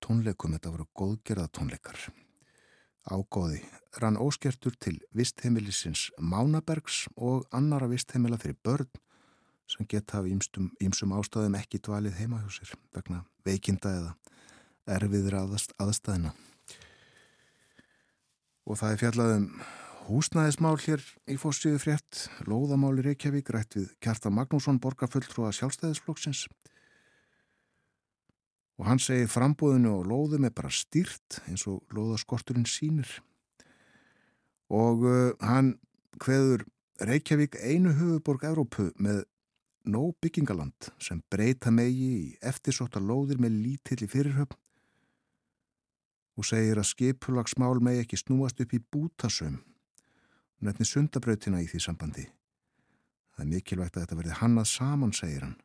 tónleikum, 0.00 0.54
þetta 0.54 0.72
voru 0.72 0.86
góðgerða 0.96 1.50
tónleikar. 1.52 1.98
Ágóði 3.10 3.60
rann 3.98 4.18
óskertur 4.20 4.76
til 4.78 5.00
vistheimilisins 5.16 6.10
Mánabergs 6.20 7.08
og 7.16 7.48
annara 7.50 7.88
vistheimila 7.90 8.38
fyrir 8.38 8.58
börn 8.62 8.88
sem 9.70 9.86
geta 9.86 10.20
af 10.20 10.26
ímsum 10.26 11.14
ástæðum 11.14 11.56
ekki 11.58 11.80
dvalið 11.82 12.18
heima 12.18 12.40
hjá 12.42 12.50
sér 12.60 12.74
vegna 12.94 13.24
veikinda 13.46 13.92
eða 13.98 14.14
erfiðra 14.88 15.44
aðstæðina. 15.44 16.32
Og 18.68 18.78
það 18.78 18.92
er 18.94 19.00
fjallaðum 19.04 19.46
Húsnæðismál 20.10 20.74
hér 20.82 21.02
í 21.30 21.36
fórstíðu 21.38 21.78
frétt, 21.78 22.24
Lóðamáli 22.48 23.04
Reykjavík 23.04 23.50
rætt 23.54 23.76
við 23.76 23.90
Kjartan 24.02 24.34
Magnússon, 24.34 24.80
borgarfulltrúa 24.82 25.52
sjálfstæðisflokksins. 25.54 26.46
Og 28.80 28.88
hann 28.88 29.02
segir 29.02 29.30
frambúðinu 29.30 29.92
og 30.00 30.08
lóðum 30.10 30.48
er 30.48 30.54
bara 30.56 30.72
stýrt 30.72 31.42
eins 31.46 31.66
og 31.70 31.84
lóðaskorturinn 31.94 32.66
sínir 32.66 33.20
og 34.70 35.04
uh, 35.04 35.32
hann 35.42 35.74
hveður 36.22 36.64
Reykjavík 37.00 37.56
einu 37.64 37.94
höfuborg 37.96 38.42
Evrópu 38.44 38.90
með 39.00 39.22
nóg 39.88 40.16
byggingaland 40.20 40.90
sem 41.00 41.22
breyta 41.32 41.72
megi 41.72 42.10
í 42.16 42.26
eftirsóta 42.44 43.00
lóðir 43.00 43.40
með 43.40 43.56
lítill 43.64 44.02
í 44.04 44.10
fyrirhöfn 44.10 44.58
og 46.40 46.46
segir 46.48 46.80
að 46.80 46.88
skipulagsmál 46.88 47.82
megi 47.84 48.06
ekki 48.06 48.16
snúast 48.16 48.62
upp 48.64 48.72
í 48.72 48.80
bútasöm 48.80 49.58
nefnir 50.64 50.88
sundabrautina 50.88 51.60
í 51.62 51.68
því 51.70 51.80
sambandi. 51.84 52.26
Það 53.34 53.44
er 53.44 53.50
mikilvægt 53.54 53.96
að 53.96 54.04
þetta 54.04 54.18
verði 54.18 54.38
hannað 54.40 54.68
saman, 54.68 55.14
segir 55.16 55.46
hann. 55.46 55.56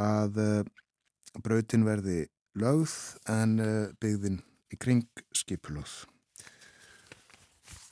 Að 0.00 0.40
uh, 0.40 1.40
brautin 1.44 1.84
verði 1.86 2.18
lögð 2.60 2.94
en 3.30 3.56
uh, 3.60 3.92
byggðin 4.00 4.40
í 4.72 4.80
kring 4.80 5.24
skipulögð. 5.36 6.04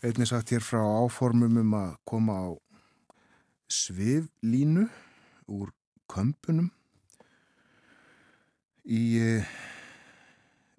Einnig 0.02 0.30
sagt 0.30 0.50
hér 0.50 0.64
frá 0.64 0.80
áformum 0.82 1.60
um 1.60 1.76
að 1.78 1.92
koma 2.08 2.38
á 2.42 2.48
sviflínu 3.70 4.88
úr 5.52 5.70
kömpunum 6.10 6.72
í 8.88 9.04
uh, 9.20 9.52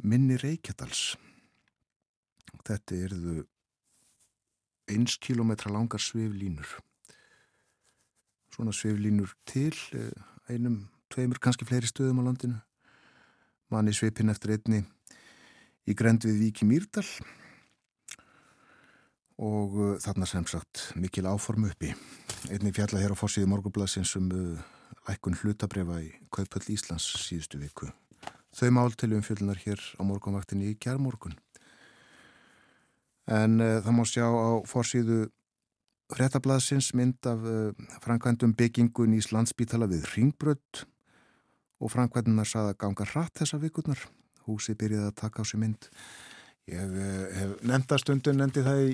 minni 0.04 0.38
Reykjadals. 0.40 1.16
Þetta 2.64 2.96
erðu 3.08 3.44
eins 4.92 5.18
kilometra 5.20 5.72
langar 5.72 6.02
sviflínur. 6.04 6.68
Svona 8.54 8.74
sviflínur 8.76 9.34
til 9.50 9.74
eh, 9.96 10.12
einum, 10.52 10.84
tveimur, 11.12 11.40
kannski 11.42 11.66
fleiri 11.68 11.90
stöðum 11.90 12.22
á 12.22 12.28
landinu. 12.28 12.60
Manni 13.74 13.96
svipin 13.96 14.30
eftir 14.30 14.58
einni 14.58 14.84
í 15.90 15.96
grend 15.98 16.28
við 16.28 16.44
Viki 16.44 16.68
Mýrdal 16.68 17.08
og 19.44 19.74
uh, 19.74 19.96
þarna 20.04 20.28
sem 20.30 20.46
sagt 20.48 20.92
mikil 21.00 21.26
áform 21.26 21.66
uppi. 21.68 21.90
Einni 22.54 22.72
fjalla 22.76 23.02
hér 23.02 23.16
á 23.16 23.18
fórsíði 23.18 23.50
morgublasins 23.50 24.14
um 24.20 24.30
uh, 24.30 24.62
lækun 25.10 25.40
hlutabrefa 25.42 26.00
í 26.06 26.14
Kaupöld 26.32 26.70
Íslands 26.70 27.10
síðustu 27.26 27.60
viku. 27.64 27.90
Þau 28.54 28.70
mál 28.70 28.94
til 28.94 29.16
umfjöldunar 29.18 29.58
hér 29.64 29.82
á 29.98 30.02
morgunvaktinni 30.06 30.74
í 30.74 30.78
kjærmorgun. 30.78 31.34
En 33.34 33.58
uh, 33.64 33.80
það 33.82 33.96
má 33.98 34.04
sjá 34.06 34.28
á 34.30 34.62
fórsíðu 34.70 35.26
fréttablasins 36.14 36.92
mynd 36.94 37.26
af 37.30 37.48
uh, 37.50 37.72
framkvæmdum 38.04 38.54
byggingun 38.60 39.16
í 39.18 39.24
Slandsbítala 39.26 39.88
við 39.90 40.06
Ringbrödd 40.12 40.84
og 41.82 41.94
framkvæmdunar 41.96 42.48
saða 42.48 42.78
ganga 42.78 43.08
hratt 43.10 43.42
þessa 43.42 43.58
vikurnar. 43.64 44.06
Húsi 44.46 44.76
byrjaði 44.78 45.10
að 45.10 45.18
taka 45.24 45.42
á 45.42 45.44
sig 45.50 45.64
mynd. 45.64 45.90
Ég 46.70 46.94
uh, 46.94 47.26
hef 47.40 47.58
nefndastundun 47.66 48.38
nefndi 48.38 48.66
það 48.68 48.86
í 48.86 48.94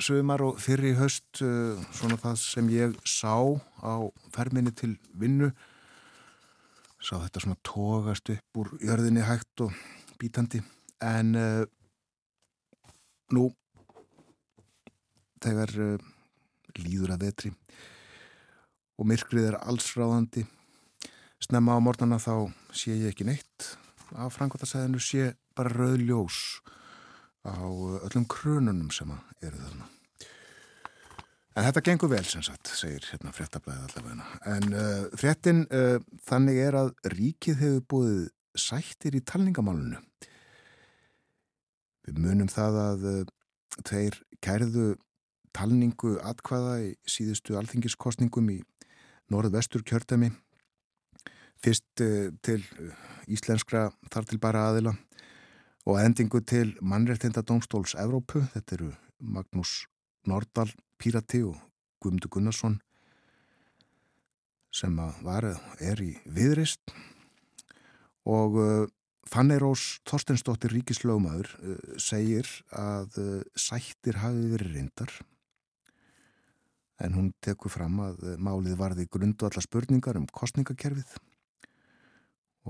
sögumar 0.00 0.42
og 0.42 0.58
fyrir 0.58 0.94
í 0.94 0.96
höst 0.96 1.42
svona 1.44 2.16
það 2.16 2.38
sem 2.40 2.70
ég 2.72 2.94
sá 3.04 3.36
á 3.84 4.08
ferminni 4.32 4.72
til 4.72 4.94
vinnu 5.12 5.50
sá 7.00 7.16
þetta 7.16 7.42
svona 7.42 7.60
tógast 7.66 8.30
upp 8.34 8.60
úr 8.60 8.72
jörðinni 8.84 9.24
hægt 9.24 9.64
og 9.64 9.74
bítandi 10.20 10.60
en 11.04 11.34
uh, 11.38 11.64
nú 13.32 13.48
þegar 15.40 15.74
uh, 15.80 16.08
líður 16.80 17.14
að 17.16 17.26
vetri 17.26 17.52
og 19.00 19.08
myrkrið 19.08 19.52
er 19.52 19.60
allsráðandi 19.64 20.44
snemma 21.40 21.78
á 21.78 21.80
mornana 21.80 22.20
þá 22.20 22.50
sé 22.76 22.98
ég 22.98 23.14
ekki 23.14 23.28
neitt 23.28 23.72
af 24.12 24.34
frangværtasæðinu 24.36 25.00
sé 25.02 25.32
bara 25.56 25.72
rauð 25.72 26.04
ljós 26.04 26.60
á 27.46 27.56
öllum 28.04 28.26
krönunum 28.28 28.90
sem 28.92 29.10
eru 29.40 29.56
þarna. 29.56 29.88
En 31.58 31.66
þetta 31.66 31.82
gengur 31.82 32.10
vel 32.12 32.26
sem 32.30 32.42
sagt, 32.46 32.70
segir 32.78 33.02
hérna 33.10 33.32
fréttablaðið 33.34 33.86
allavega. 33.88 34.26
En 34.52 34.66
uh, 34.70 35.06
fréttin 35.18 35.64
uh, 35.74 35.98
þannig 36.28 36.60
er 36.62 36.76
að 36.78 36.90
ríkið 37.10 37.56
hefur 37.58 37.86
búið 37.90 38.20
sættir 38.54 39.16
í 39.18 39.22
talningamálunu. 39.26 39.98
Við 42.06 42.20
munum 42.22 42.50
það 42.50 42.78
að 42.84 43.06
uh, 43.10 43.32
tveir 43.82 44.20
kærðu 44.46 44.92
talningu 45.56 46.14
atkvaða 46.22 46.76
í 46.84 46.92
síðustu 47.10 47.56
alþingiskostningum 47.58 48.52
í 48.54 48.60
norð-vestur 49.34 49.82
kjördami. 49.82 50.30
Fyrst 51.58 52.04
uh, 52.06 52.28
til 52.46 52.60
íslenskra 53.26 53.88
þar 54.06 54.30
til 54.30 54.38
bara 54.42 54.68
aðila 54.68 54.94
og 55.90 55.98
endingu 55.98 56.44
til 56.46 56.76
mannreittinda 56.78 57.42
domstóls 57.42 57.96
Evrópu, 57.98 58.44
þetta 58.54 58.78
eru 58.78 58.92
Magnús 59.18 59.74
Nordal 60.30 60.70
Pírati 61.00 61.42
og 61.46 61.56
Guðmundur 62.00 62.32
Gunnarsson 62.32 62.78
sem 64.70 64.94
var, 65.24 65.48
er 65.82 66.00
í 66.04 66.12
viðrist 66.30 66.92
og 68.28 68.58
uh, 68.60 68.84
Fanny 69.30 69.56
Rós 69.60 70.00
Þorstensdóttir 70.08 70.72
Ríkislögmaður 70.74 71.50
uh, 71.58 71.80
segir 72.00 72.48
að 72.76 73.18
uh, 73.22 73.32
sættir 73.58 74.20
hafi 74.22 74.46
verið 74.52 74.76
reyndar. 74.76 75.16
En 77.00 77.16
hún 77.16 77.32
tekur 77.42 77.72
fram 77.72 77.98
að 78.04 78.22
uh, 78.26 78.36
málið 78.38 78.78
varði 78.80 79.08
grundu 79.10 79.48
alla 79.48 79.64
spurningar 79.64 80.20
um 80.20 80.28
kostningakerfið 80.30 81.16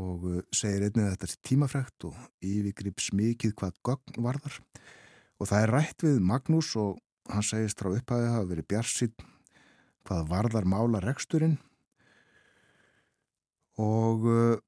og 0.01 0.27
uh, 0.31 0.41
segir 0.55 0.87
einnig 0.87 1.07
að 1.07 1.15
þetta 1.17 1.31
er 1.31 1.37
tímafrækt 1.51 2.09
og 2.11 2.25
yfirgrip 2.47 3.03
smikið 3.03 3.55
hvað 3.59 3.79
gögn 3.87 4.25
varðar. 4.25 4.61
Og 5.41 5.49
það 5.49 5.65
er 5.65 5.75
rætt 5.77 6.05
við 6.07 6.21
Magnús 6.25 6.75
og 6.79 6.99
hann 7.31 7.47
segist 7.47 7.81
frá 7.81 7.93
upphæði 7.95 8.33
hafa 8.35 8.49
verið 8.51 8.71
bjarsinn 8.73 9.29
hvað 10.09 10.27
varðar 10.31 10.67
mála 10.69 11.01
reksturinn 11.05 11.59
og 13.81 14.27
uh, 14.29 14.59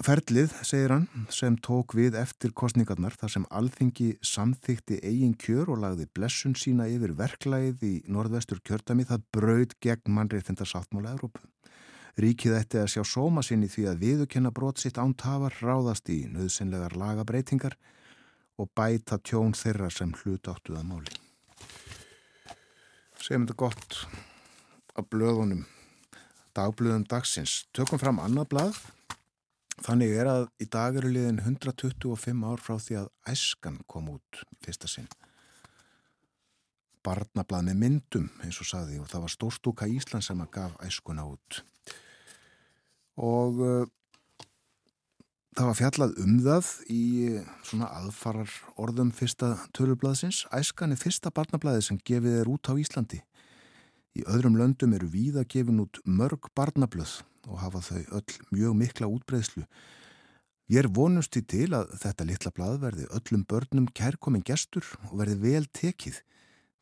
ferlið, 0.00 0.52
segir 0.64 0.94
hann, 0.94 1.06
sem 1.32 1.56
tók 1.60 1.94
við 1.98 2.16
eftir 2.18 2.54
kostningarnar 2.56 3.14
þar 3.20 3.34
sem 3.34 3.46
alþingi 3.52 4.14
samþykti 4.24 5.00
eigin 5.04 5.36
kjör 5.38 5.74
og 5.74 5.82
lagði 5.84 6.08
blessun 6.16 6.56
sína 6.56 6.88
yfir 6.90 7.12
verklæðið 7.18 7.84
í 7.86 7.94
norðvestur 8.08 8.62
kjördami 8.64 9.06
það 9.08 9.26
braud 9.36 9.76
gegn 9.84 10.14
mannreitinda 10.16 10.66
sáttmála 10.68 11.12
Európu. 11.18 11.44
Ríkið 12.20 12.56
ætti 12.56 12.80
að 12.80 12.90
sjá 12.94 13.04
sóma 13.06 13.44
sinni 13.46 13.68
því 13.70 13.86
að 13.90 14.00
viðukenna 14.04 14.50
brot 14.54 14.80
sitt 14.82 14.98
án 14.98 15.12
tafar 15.14 15.54
ráðast 15.60 16.08
í 16.10 16.24
nöðsynlegar 16.32 16.96
lagabreitingar 16.98 17.76
og 18.60 18.68
bæta 18.76 19.16
tjón 19.24 19.54
þeirra 19.56 19.88
sem 19.92 20.12
hlut 20.20 20.48
áttu 20.52 20.76
að 20.76 20.88
máli. 20.90 21.14
Segjum 23.20 23.46
þetta 23.46 23.60
gott 23.60 23.98
á 24.96 25.00
blöðunum, 25.00 25.64
dagblöðum 26.56 27.06
dagsins. 27.08 27.64
Tökum 27.76 28.00
fram 28.00 28.20
annað 28.20 28.50
blað. 28.52 28.80
Þannig 29.80 30.12
er 30.20 30.28
að 30.28 30.46
í 30.60 30.66
dag 30.68 30.96
eru 31.00 31.08
liðin 31.08 31.40
125 31.40 32.44
ár 32.44 32.60
frá 32.60 32.76
því 32.76 32.98
að 33.00 33.10
æskan 33.32 33.78
kom 33.88 34.10
út 34.12 34.42
fyrsta 34.64 34.90
sinn. 34.90 35.08
Barnablað 37.00 37.70
með 37.70 37.78
myndum, 37.80 38.26
eins 38.44 38.58
og 38.60 38.68
saði, 38.68 38.98
og 39.00 39.08
það 39.08 39.24
var 39.24 39.32
Stórstúka 39.32 39.88
Ísland 39.88 40.26
sem 40.26 40.42
að 40.44 40.50
gaf 40.58 40.74
æskuna 40.84 41.24
út. 41.30 41.62
Og 43.24 43.62
uh, 43.64 43.86
Það 45.58 45.66
var 45.66 45.76
fjallað 45.80 46.12
um 46.22 46.34
það 46.44 46.68
í 46.94 47.04
svona 47.66 47.88
aðfarar 47.98 48.52
orðum 48.78 49.08
fyrsta 49.10 49.56
tölublaðsins. 49.74 50.44
Æskan 50.54 50.94
er 50.94 51.00
fyrsta 51.00 51.32
barnablaði 51.34 51.82
sem 51.88 51.98
gefið 52.06 52.36
er 52.44 52.50
út 52.52 52.70
á 52.70 52.78
Íslandi. 52.78 53.18
Í 54.14 54.22
öðrum 54.30 54.58
löndum 54.58 54.94
eru 54.94 55.08
víða 55.10 55.42
gefin 55.50 55.82
út 55.82 55.98
mörg 56.06 56.46
barnablöð 56.54 57.20
og 57.50 57.58
hafa 57.64 57.82
þau 57.82 58.20
öll 58.20 58.36
mjög 58.54 58.76
mikla 58.78 59.10
útbreyðslu. 59.10 59.64
Ég 60.70 60.84
er 60.84 60.90
vonust 60.94 61.34
í 61.34 61.42
til 61.42 61.72
að 61.74 61.96
þetta 61.98 62.28
litla 62.28 62.52
blað 62.54 62.76
verði 62.84 63.08
öllum 63.10 63.42
börnum 63.50 63.88
kærkomin 63.90 64.46
gestur 64.46 64.86
og 65.08 65.16
verði 65.18 65.40
vel 65.42 65.64
tekið. 65.66 66.20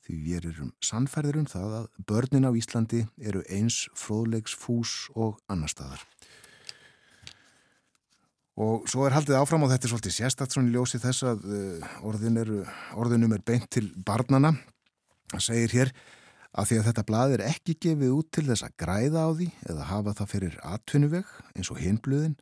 Því 0.05 0.19
við 0.27 0.51
erum 0.53 0.75
sannferðir 0.85 1.41
um 1.41 1.49
það 1.49 1.79
að 1.79 1.89
börnin 2.11 2.49
á 2.49 2.53
Íslandi 2.53 3.07
eru 3.17 3.41
eins 3.49 3.87
fróðlegs 3.97 4.53
fús 4.53 5.07
og 5.17 5.41
annar 5.49 5.73
staðar. 5.73 6.05
Og 8.59 8.89
svo 8.91 9.05
er 9.07 9.15
haldið 9.15 9.39
áfram 9.39 9.63
og 9.63 9.71
þetta 9.71 9.87
er 9.87 9.93
svolítið 9.93 10.15
sérstatt 10.17 10.55
svona 10.55 10.71
í 10.71 10.75
ljósi 10.75 10.99
þess 10.99 11.27
að 11.31 11.45
uh, 11.47 11.91
orðin 12.09 12.41
eru, 12.41 12.63
orðinum 12.99 13.37
er 13.37 13.45
beint 13.47 13.69
til 13.71 13.85
barnana. 14.07 14.51
Það 15.31 15.45
segir 15.45 15.75
hér 15.77 15.93
að 16.59 16.71
því 16.71 16.79
að 16.81 16.89
þetta 16.89 17.05
blað 17.07 17.35
er 17.37 17.45
ekki 17.47 17.77
gefið 17.87 18.15
út 18.17 18.31
til 18.35 18.47
þess 18.49 18.67
að 18.67 18.77
græða 18.83 19.25
á 19.25 19.31
því 19.31 19.49
eða 19.71 19.89
hafa 19.93 20.15
það 20.19 20.31
fyrir 20.33 20.59
atvinnuveg 20.67 21.33
eins 21.55 21.71
og 21.71 21.81
hinbluðin, 21.85 22.37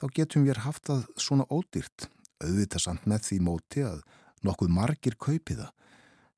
þá 0.00 0.04
getum 0.16 0.46
við 0.46 0.62
haft 0.64 0.86
það 0.88 1.06
svona 1.20 1.48
ódýrt, 1.52 2.08
auðvitað 2.40 2.84
samt 2.86 3.08
með 3.10 3.26
því 3.28 3.40
móti 3.44 3.84
að 3.84 4.00
nokkuð 4.46 4.72
margir 4.72 5.18
kaupi 5.20 5.58
það. 5.58 5.72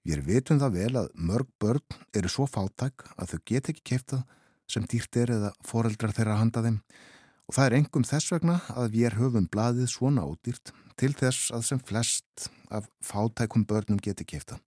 Við 0.07 0.23
veitum 0.27 0.59
það 0.63 0.79
vel 0.81 0.95
að 1.03 1.13
mörg 1.29 1.49
börn 1.63 2.01
eru 2.15 2.31
svo 2.31 2.47
fátæk 2.51 3.07
að 3.15 3.35
þau 3.35 3.41
get 3.51 3.71
ekki 3.71 3.87
kefta 3.95 4.25
sem 4.71 4.87
dýrt 4.87 5.19
er 5.19 5.33
eða 5.35 5.53
foreldrar 5.67 6.15
þeirra 6.15 6.41
handa 6.41 6.63
þeim 6.63 6.81
Og 7.47 7.55
það 7.55 7.67
er 7.67 7.77
engum 7.79 8.07
þess 8.07 8.33
vegna 8.35 8.57
að 8.75 8.97
við 8.97 9.17
höfum 9.21 9.47
blaðið 9.51 9.91
svona 9.93 10.25
ódýrt 10.27 10.73
til 10.99 11.13
þess 11.15 11.53
að 11.55 11.67
sem 11.69 11.83
flest 11.83 12.49
af 12.75 12.89
fátækum 13.05 13.67
börnum 13.69 14.01
geti 14.03 14.27
kæfta. 14.27 14.59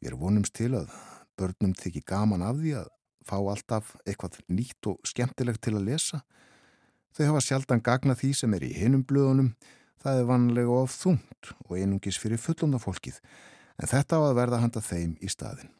Við 0.00 0.10
erum 0.10 0.26
vonumst 0.26 0.54
til 0.58 0.74
að 0.76 0.92
börnum 1.40 1.72
þykir 1.78 2.04
gaman 2.04 2.44
af 2.44 2.60
því 2.60 2.74
að 2.82 2.90
fá 3.26 3.36
alltaf 3.38 3.94
eitthvað 4.04 4.40
nýtt 4.52 4.90
og 4.90 5.08
skemmtilegt 5.08 5.62
til 5.64 5.76
að 5.78 5.88
lesa. 5.88 6.20
Þau 7.16 7.24
hafa 7.30 7.42
sjaldan 7.46 7.82
gagna 7.84 8.16
því 8.18 8.32
sem 8.36 8.54
er 8.54 8.66
í 8.66 8.74
hinum 8.76 9.06
blöðunum, 9.08 9.54
það 10.02 10.20
er 10.20 10.28
vanlega 10.28 10.76
of 10.82 10.92
þungt 10.92 11.52
og 11.64 11.78
einungis 11.78 12.20
fyrir 12.20 12.40
fullunda 12.40 12.78
fólkið, 12.82 13.18
en 13.80 13.90
þetta 13.90 14.20
á 14.20 14.22
að 14.28 14.36
verða 14.36 14.60
handa 14.60 14.84
þeim 14.84 15.16
í 15.24 15.32
staðin. 15.32 15.72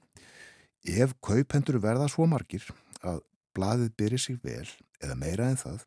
Ef 0.87 1.13
kaupendur 1.21 1.77
verða 1.83 2.09
svo 2.09 2.25
margir 2.31 2.65
að 3.05 3.21
blaðið 3.57 3.93
byrja 4.01 4.23
sig 4.23 4.41
vel 4.41 4.69
eða 5.03 5.17
meira 5.19 5.51
en 5.51 5.59
það, 5.61 5.85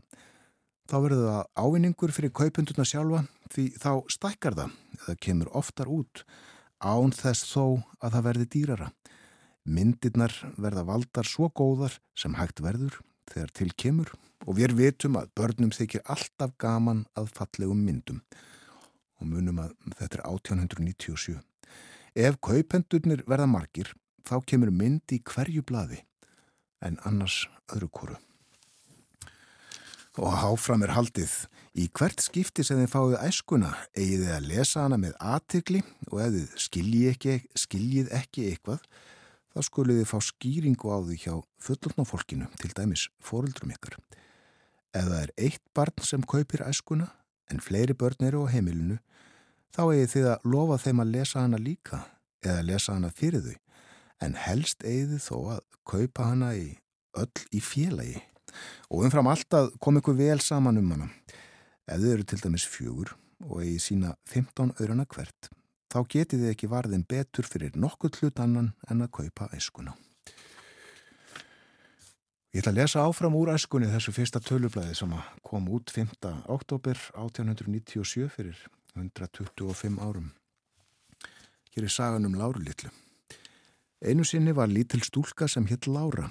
þá 0.89 0.95
verður 1.05 1.25
það 1.29 1.43
ávinningur 1.63 2.13
fyrir 2.15 2.33
kaupunduna 2.35 2.85
sjálfa 2.87 3.23
því 3.53 3.65
þá 3.81 3.91
stækkar 4.13 4.57
það 4.59 4.77
eða 4.99 5.17
kemur 5.25 5.51
oftar 5.57 5.91
út 5.91 6.23
án 6.79 7.13
þess 7.15 7.49
þó 7.51 7.63
að 7.99 8.13
það 8.15 8.25
verði 8.29 8.49
dýrara. 8.55 8.89
Myndirnar 9.69 10.33
verða 10.57 10.85
valdar 10.87 11.27
svo 11.27 11.49
góðar 11.51 11.99
sem 12.17 12.37
hægt 12.39 12.61
verður 12.63 13.01
þegar 13.29 13.51
til 13.59 13.69
kemur 13.77 14.13
og 14.47 14.55
við 14.57 14.75
vitum 14.79 15.19
að 15.19 15.33
börnum 15.37 15.73
þykir 15.75 16.05
alltaf 16.09 16.55
gaman 16.61 17.03
að 17.19 17.33
fallegum 17.35 17.83
myndum 17.85 18.23
og 19.19 19.27
munum 19.27 19.59
að 19.61 19.75
þetta 19.99 20.21
er 20.21 20.25
1897. 20.31 21.35
Ef 22.15 22.39
kaupendurnir 22.41 23.25
verða 23.27 23.49
margir 23.51 23.91
þá 24.25 24.39
kemur 24.47 24.71
mynd 24.71 25.13
í 25.13 25.21
hverju 25.25 25.65
bladi 25.67 26.01
en 26.85 26.97
annars 27.05 27.43
öðru 27.75 27.91
kóru 27.91 28.19
og 30.17 30.33
áfram 30.33 30.83
er 30.83 30.95
haldið. 30.95 31.33
Í 31.77 31.85
hvert 31.93 32.23
skipti 32.23 32.65
sem 32.65 32.79
þið 32.81 32.91
fáið 32.91 33.19
æskuna 33.27 33.69
eigið 33.93 34.25
þið 34.25 34.33
að 34.35 34.47
lesa 34.49 34.83
hana 34.85 34.97
með 34.99 35.13
aðtikli 35.21 35.83
og 36.09 36.17
ef 36.23 36.33
þið 36.35 36.57
skiljið 36.65 37.11
ekki, 37.13 37.35
skiljið 37.63 38.11
ekki 38.19 38.47
eitthvað 38.49 38.87
þá 39.49 39.61
skulið 39.65 40.01
þið 40.01 40.09
fá 40.09 40.19
skýringu 40.29 40.91
á 40.93 40.97
því 41.05 41.19
hjá 41.23 41.33
fullotna 41.61 42.05
fólkinu, 42.07 42.49
til 42.61 42.71
dæmis 42.77 43.07
fóruldrum 43.23 43.73
ykkar. 43.75 43.97
Ef 44.93 45.05
það 45.05 45.21
er 45.21 45.33
eitt 45.37 45.63
barn 45.77 46.05
sem 46.05 46.25
kaupir 46.25 46.65
æskuna 46.65 47.09
en 47.49 47.61
fleiri 47.61 47.95
börn 47.97 48.25
eru 48.25 48.45
á 48.45 48.53
heimilinu 48.53 48.99
þá 49.75 49.83
eigið 49.93 50.13
þið 50.13 50.29
að 50.33 50.47
lofa 50.53 50.79
þeim 50.83 51.03
að 51.03 51.13
lesa 51.15 51.43
hana 51.43 51.61
líka 51.61 52.03
eða 52.45 52.65
lesa 52.65 52.95
hana 52.97 53.11
fyrir 53.13 53.45
þau. 53.45 53.57
En 54.25 54.35
helst 54.35 54.83
eigið 54.83 55.15
þið 55.15 55.25
þó 55.29 55.37
að 55.55 55.61
kaupa 55.89 56.29
hana 56.31 56.53
í 56.57 56.67
öll 57.17 57.45
í 57.55 57.61
félagi 57.63 58.19
og 58.89 59.05
umfram 59.05 59.29
alltaf 59.29 59.71
kom 59.79 59.97
ykkur 60.01 60.17
vel 60.17 60.41
saman 60.41 60.77
um 60.81 60.91
hana 60.95 61.09
Ef 61.89 61.97
þau 62.03 62.11
eru 62.13 62.25
til 62.27 62.41
dæmis 62.43 62.67
fjögur 62.69 63.15
og 63.47 63.63
eigi 63.63 63.79
sína 63.81 64.11
15 64.29 64.75
öðruna 64.77 65.07
hvert, 65.09 65.47
þá 65.89 65.99
getið 66.13 66.43
þið 66.43 66.51
ekki 66.51 66.69
varðin 66.69 67.05
betur 67.09 67.47
fyrir 67.49 67.73
nokkuð 67.73 68.19
hlut 68.19 68.41
annan 68.43 68.73
en 68.91 69.01
að 69.01 69.09
kaupa 69.17 69.47
æskuna. 69.57 69.95
Ég 72.53 72.61
ætla 72.61 72.73
að 72.73 72.79
lesa 72.81 73.05
áfram 73.05 73.37
úr 73.37 73.51
æskunni 73.55 73.89
þessu 73.89 74.13
fyrsta 74.13 74.41
tölublaði 74.41 74.95
sem 74.97 75.15
kom 75.45 75.69
út 75.73 75.89
5. 75.93 76.13
oktober 76.49 77.01
1897 77.13 78.29
fyrir 78.35 78.61
125 78.97 79.97
árum. 80.01 80.29
Hér 81.73 81.85
er 81.85 81.93
sagan 81.93 82.25
um 82.25 82.37
Láru 82.37 82.61
litlu. 82.61 82.89
Einu 84.01 84.25
sinni 84.25 84.53
var 84.53 84.69
lítil 84.69 85.01
stúlka 85.05 85.47
sem 85.47 85.65
hitt 85.69 85.87
Lára. 85.87 86.29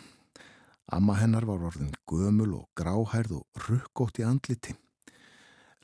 Amma 0.88 1.18
hennar 1.18 1.44
var 1.44 1.64
orðin 1.68 1.92
gömul 2.09 2.55
og 2.57 2.68
gráhærð 2.79 3.40
og 3.40 3.64
rukkótt 3.68 4.20
í 4.22 4.24
andliti. 4.24 4.74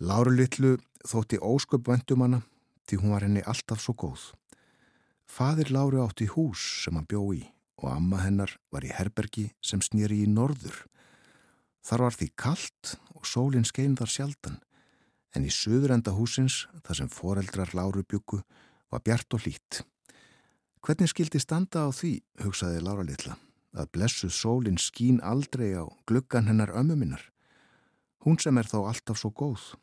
Láru 0.01 0.33
litlu 0.33 0.79
þótti 1.05 1.39
ósköp 1.45 1.91
vendum 1.91 2.25
hana 2.25 2.41
því 2.89 3.01
hún 3.01 3.15
var 3.15 3.27
henni 3.27 3.45
alltaf 3.45 3.83
svo 3.85 3.95
góð. 3.95 4.33
Fadir 5.29 5.71
Láru 5.73 6.01
átti 6.05 6.29
hús 6.33 6.63
sem 6.85 6.97
hann 6.97 7.09
bjó 7.09 7.27
í 7.37 7.45
og 7.83 7.91
amma 7.93 8.23
hennar 8.25 8.57
var 8.73 8.85
í 8.87 8.93
herbergi 8.95 9.51
sem 9.61 9.83
snýri 9.85 10.23
í 10.25 10.31
norður. 10.31 10.77
Þar 11.85 12.07
var 12.07 12.17
því 12.17 12.29
kallt 12.41 12.95
og 13.13 13.27
sólinn 13.29 13.69
skein 13.69 13.97
þar 13.99 14.13
sjaldan 14.13 14.61
en 15.35 15.47
í 15.47 15.51
söðurenda 15.53 16.15
húsins, 16.15 16.65
þar 16.87 17.01
sem 17.01 17.11
foreldrar 17.11 17.73
Láru 17.75 18.05
byggu, 18.07 18.41
var 18.91 19.03
bjart 19.03 19.35
og 19.35 19.43
lít. 19.49 19.83
Hvernig 20.85 21.11
skildi 21.11 21.41
standa 21.43 21.89
á 21.89 21.91
því, 21.91 22.21
hugsaði 22.45 22.83
Lára 22.85 23.03
litla, 23.07 23.35
að 23.75 23.91
blessuð 23.97 24.33
sólinn 24.35 24.81
skín 24.81 25.21
aldrei 25.23 25.75
á 25.75 25.85
gluggan 26.09 26.49
hennar 26.51 26.73
ömmuminnar. 26.75 27.31
Hún 28.25 28.39
sem 28.41 28.57
er 28.59 28.71
þá 28.71 28.79
alltaf 28.87 29.21
svo 29.21 29.31
góð 29.35 29.75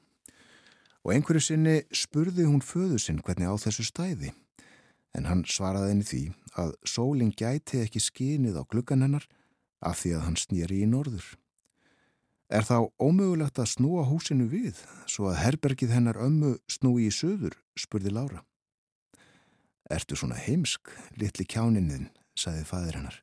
og 1.01 1.13
einhverju 1.15 1.41
sinni 1.41 1.81
spurði 1.97 2.45
hún 2.45 2.61
föðu 2.61 2.99
sinn 3.01 3.21
hvernig 3.25 3.49
á 3.49 3.55
þessu 3.57 3.85
stæði 3.87 4.31
en 5.17 5.27
hann 5.27 5.43
svaraði 5.49 5.93
henni 5.93 6.07
því 6.07 6.23
að 6.61 6.73
sólinn 6.87 7.33
gæti 7.35 7.81
ekki 7.81 8.01
skínið 8.03 8.59
á 8.61 8.63
gluggan 8.69 9.05
hennar 9.05 9.25
af 9.81 10.01
því 10.01 10.13
að 10.17 10.25
hann 10.27 10.37
snýri 10.39 10.83
í 10.83 10.89
norður. 10.89 11.25
Er 12.51 12.67
þá 12.67 12.91
ómögulegt 12.99 13.59
að 13.63 13.71
snúa 13.73 14.05
húsinu 14.07 14.45
við 14.51 14.83
svo 15.09 15.29
að 15.31 15.39
herbergið 15.41 15.93
hennar 15.95 16.19
ömmu 16.19 16.57
snúi 16.69 17.07
í 17.07 17.13
söður, 17.15 17.55
spurði 17.79 18.11
Lára. 18.11 18.43
Ertu 19.91 20.15
svona 20.19 20.37
heimsk, 20.39 20.91
litli 21.19 21.47
kjáninninn, 21.47 22.09
sagði 22.35 22.67
fadir 22.67 22.99
hennar. 22.99 23.17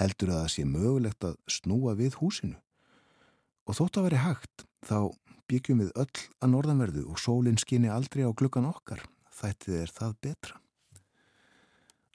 Heldur 0.00 0.32
að 0.32 0.38
það 0.40 0.52
sé 0.54 0.62
mögulegt 0.64 1.24
að 1.28 1.34
snúa 1.52 1.92
við 1.98 2.14
húsinu? 2.22 2.56
Og 3.68 3.76
þótt 3.76 4.00
að 4.00 4.06
veri 4.08 4.20
hægt, 4.24 4.64
þá 4.88 5.12
byggjum 5.50 5.82
við 5.82 5.90
öll 6.00 6.22
að 6.40 6.52
norðanverðu 6.54 7.04
og 7.12 7.20
sólinn 7.20 7.60
skinni 7.60 7.90
aldrei 7.92 8.24
á 8.24 8.32
glukkan 8.32 8.70
okkar. 8.70 9.04
Þættið 9.40 9.76
er 9.82 9.92
það 9.92 10.16
betra. 10.24 10.56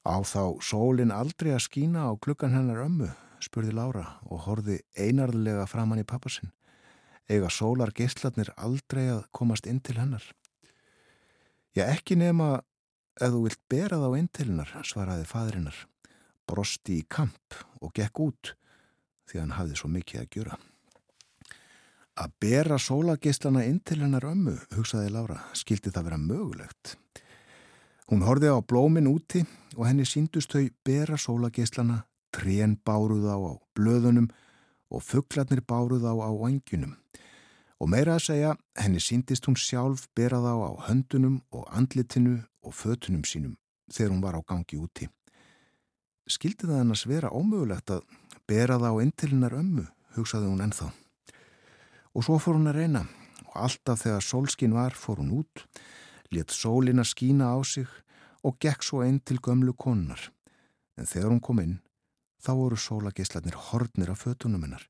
Á 0.05 0.15
þá 0.25 0.43
sólinn 0.65 1.13
aldrei 1.13 1.53
að 1.53 1.65
skína 1.65 2.09
á 2.09 2.11
glukkan 2.17 2.53
hennar 2.57 2.83
ömmu, 2.85 3.09
spurði 3.41 3.73
Lára 3.77 4.05
og 4.29 4.45
horfi 4.45 4.79
einarðlega 4.97 5.65
framann 5.69 6.01
í 6.01 6.07
pappasinn. 6.07 6.53
Ega 7.29 7.49
sólar 7.49 7.93
geistlarnir 7.93 8.51
aldrei 8.57 9.07
að 9.13 9.25
komast 9.33 9.65
inn 9.69 9.81
til 9.81 9.97
hennar. 9.97 10.25
Já, 11.77 11.89
ekki 11.89 12.17
nema 12.17 12.63
ef 13.17 13.33
þú 13.33 13.45
vilt 13.47 13.61
bera 13.69 13.97
þá 14.01 14.09
inn 14.19 14.29
til 14.29 14.49
hennar, 14.51 14.73
svaraði 14.85 15.25
fadrinnar. 15.29 15.85
Brosti 16.45 17.01
í 17.01 17.07
kamp 17.09 17.57
og 17.81 17.93
gekk 17.97 18.21
út 18.21 18.53
því 19.29 19.41
hann 19.41 19.55
hafði 19.57 19.79
svo 19.79 19.89
mikið 19.91 20.21
að 20.21 20.31
gjöra. 20.35 20.57
Að 22.15 22.35
bera 22.39 22.77
sólagistlana 22.79 23.65
inn 23.67 23.81
til 23.83 23.99
hennar 23.99 24.23
ömmu, 24.23 24.53
hugsaði 24.77 25.09
Laura, 25.11 25.41
skildi 25.57 25.91
það 25.91 26.05
vera 26.07 26.19
mögulegt. 26.21 26.93
Hún 28.07 28.23
horfið 28.23 28.55
á 28.55 28.61
blómin 28.63 29.09
úti 29.11 29.41
og 29.75 29.87
henni 29.89 30.05
síndust 30.07 30.53
þau 30.53 30.69
bera 30.85 31.17
sólagistlana, 31.19 32.05
trén 32.31 32.77
báruð 32.87 33.27
á 33.27 33.35
á 33.35 33.53
blöðunum 33.75 34.29
og 34.93 35.03
fugglarnir 35.03 35.65
báruð 35.67 36.07
á 36.07 36.13
á 36.15 36.29
vangjunum. 36.29 36.95
Og 37.83 37.91
meira 37.91 38.15
að 38.15 38.27
segja, 38.29 38.55
henni 38.79 39.01
síndist 39.03 39.49
hún 39.49 39.59
sjálf 39.59 40.07
berað 40.15 40.47
á 40.47 40.55
á 40.55 40.71
höndunum 40.87 41.41
og 41.51 41.67
andlitinu 41.75 42.37
og 42.63 42.73
fötunum 42.77 43.25
sínum 43.27 43.57
þegar 43.91 44.13
hún 44.13 44.23
var 44.23 44.39
á 44.39 44.41
gangi 44.47 44.79
úti. 44.79 45.09
Skildi 46.25 46.65
það 46.65 46.79
hennast 46.81 47.05
vera 47.05 47.29
ómögulegt 47.29 47.91
að 47.93 48.05
bera 48.49 48.79
það 48.81 48.97
á 48.97 49.01
inn 49.03 49.11
til 49.13 49.29
hennar 49.29 49.53
ömmu, 49.53 49.83
hugsaði 50.17 50.49
hún 50.49 50.63
ennþá. 50.65 50.87
Og 52.17 52.25
svo 52.25 52.39
fór 52.41 52.57
hún 52.57 52.71
að 52.71 52.79
reyna 52.79 53.03
og 53.45 53.57
alltaf 53.67 54.01
þegar 54.01 54.25
sólskin 54.25 54.73
var 54.73 54.97
fór 54.97 55.21
hún 55.21 55.35
út, 55.41 55.65
let 56.33 56.49
sólina 56.49 57.05
skína 57.05 57.51
á 57.53 57.61
sig 57.61 57.89
og 58.41 58.57
gekk 58.57 58.83
svo 58.83 59.03
einn 59.05 59.19
til 59.21 59.37
gömlu 59.37 59.75
konunar. 59.77 60.31
En 60.97 61.05
þegar 61.05 61.29
hún 61.29 61.43
kom 61.45 61.61
inn, 61.61 61.79
þá 62.41 62.51
voru 62.57 62.79
sólageislarnir 62.79 63.57
hornir 63.69 64.09
af 64.09 64.25
fötunum 64.25 64.65
hennar. 64.65 64.89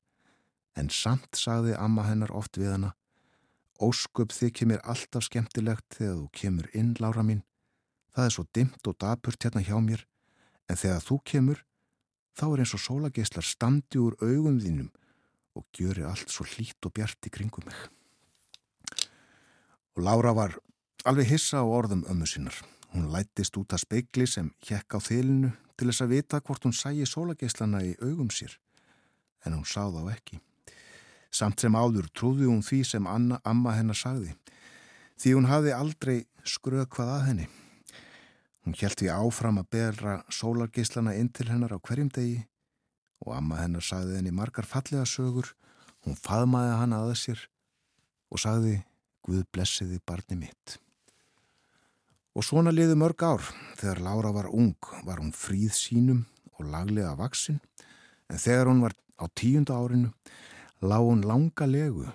En 0.76 0.88
samt 0.88 1.36
sagði 1.36 1.76
amma 1.76 2.06
hennar 2.08 2.32
oft 2.32 2.56
við 2.56 2.72
hana, 2.76 2.94
Ósköp 3.76 4.32
þykir 4.32 4.70
mér 4.70 4.84
alltaf 4.88 5.26
skemmtilegt 5.26 5.98
þegar 5.98 6.14
þú 6.16 6.28
kemur 6.32 6.68
inn, 6.72 6.94
Lára 6.96 7.20
mín. 7.20 7.42
Það 8.16 8.24
er 8.24 8.32
svo 8.32 8.44
dimt 8.56 8.88
og 8.88 8.96
dapurt 8.96 9.44
hérna 9.44 9.60
hjá 9.60 9.76
mér, 9.84 10.06
en 10.68 10.78
þegar 10.78 11.02
þú 11.04 11.18
kemur, 11.24 11.64
þá 12.36 12.46
er 12.50 12.62
eins 12.62 12.74
og 12.76 12.82
sólageislar 12.82 13.46
standi 13.46 14.00
úr 14.02 14.16
augum 14.20 14.60
þínum 14.60 14.90
og 15.56 15.64
gjöri 15.76 16.04
allt 16.04 16.32
svo 16.32 16.44
hlít 16.44 16.84
og 16.84 16.94
bjart 16.96 17.28
í 17.28 17.32
kringum 17.32 17.64
mig. 17.66 17.78
Og 19.96 20.04
Laura 20.04 20.34
var 20.36 20.56
alveg 21.08 21.30
hissa 21.30 21.62
á 21.62 21.64
orðum 21.64 22.04
ömmu 22.10 22.26
sinnar. 22.28 22.56
Hún 22.92 23.08
lættist 23.12 23.56
út 23.56 23.72
að 23.72 23.84
speikli 23.86 24.26
sem 24.28 24.50
hjekk 24.64 24.96
á 24.96 25.00
þilinu 25.00 25.52
til 25.76 25.88
þess 25.88 26.04
að 26.04 26.12
vita 26.12 26.40
hvort 26.40 26.64
hún 26.64 26.76
sæi 26.76 27.06
sólageislana 27.08 27.82
í 27.84 27.94
augum 28.00 28.28
sér, 28.32 28.52
en 29.44 29.56
hún 29.56 29.66
sá 29.68 29.88
þá 29.92 30.12
ekki. 30.12 30.40
Samt 31.32 31.60
sem 31.60 31.76
áður 31.76 32.08
trúði 32.16 32.48
hún 32.48 32.64
því 32.64 32.80
sem 32.88 33.08
Anna, 33.10 33.40
amma 33.44 33.74
hennar 33.76 33.98
sagði, 33.98 34.32
því 35.20 35.34
hún 35.36 35.48
hafi 35.50 35.74
aldrei 35.76 36.18
skröð 36.44 36.88
hvað 36.94 37.12
að 37.16 37.26
henni. 37.28 37.48
Hún 38.66 38.74
hjælt 38.74 38.98
því 38.98 39.12
áfram 39.14 39.60
að 39.60 39.68
berra 39.70 40.12
sólargeislana 40.26 41.12
inn 41.14 41.28
til 41.30 41.46
hennar 41.46 41.70
á 41.70 41.78
hverjum 41.78 42.08
degi 42.10 42.40
og 43.22 43.36
amma 43.36 43.60
hennar 43.60 43.84
sagði 43.86 44.18
henni 44.18 44.32
margar 44.34 44.66
fallega 44.66 45.06
sögur, 45.06 45.52
hún 46.02 46.18
faðmaði 46.18 46.72
hann 46.80 46.96
aða 46.96 47.14
sér 47.14 47.44
og 48.26 48.42
sagði 48.42 48.80
Guð 49.26 49.46
blessiði 49.54 50.00
barni 50.06 50.36
mitt. 50.38 50.76
Og 52.34 52.44
svona 52.46 52.70
liði 52.74 52.98
mörg 52.98 53.22
ár, 53.26 53.46
þegar 53.78 54.02
Lára 54.02 54.30
var 54.34 54.50
ung 54.50 54.76
var 55.06 55.22
hún 55.22 55.32
fríð 55.34 55.72
sínum 55.74 56.20
og 56.58 56.66
laglega 56.70 57.14
vaksinn, 57.18 57.58
en 58.30 58.38
þegar 58.38 58.70
hún 58.70 58.82
var 58.82 58.94
á 59.18 59.26
tíunda 59.30 59.78
árinu 59.78 60.12
lág 60.82 61.06
hún 61.06 61.22
langa 61.26 61.66
legu 61.70 62.06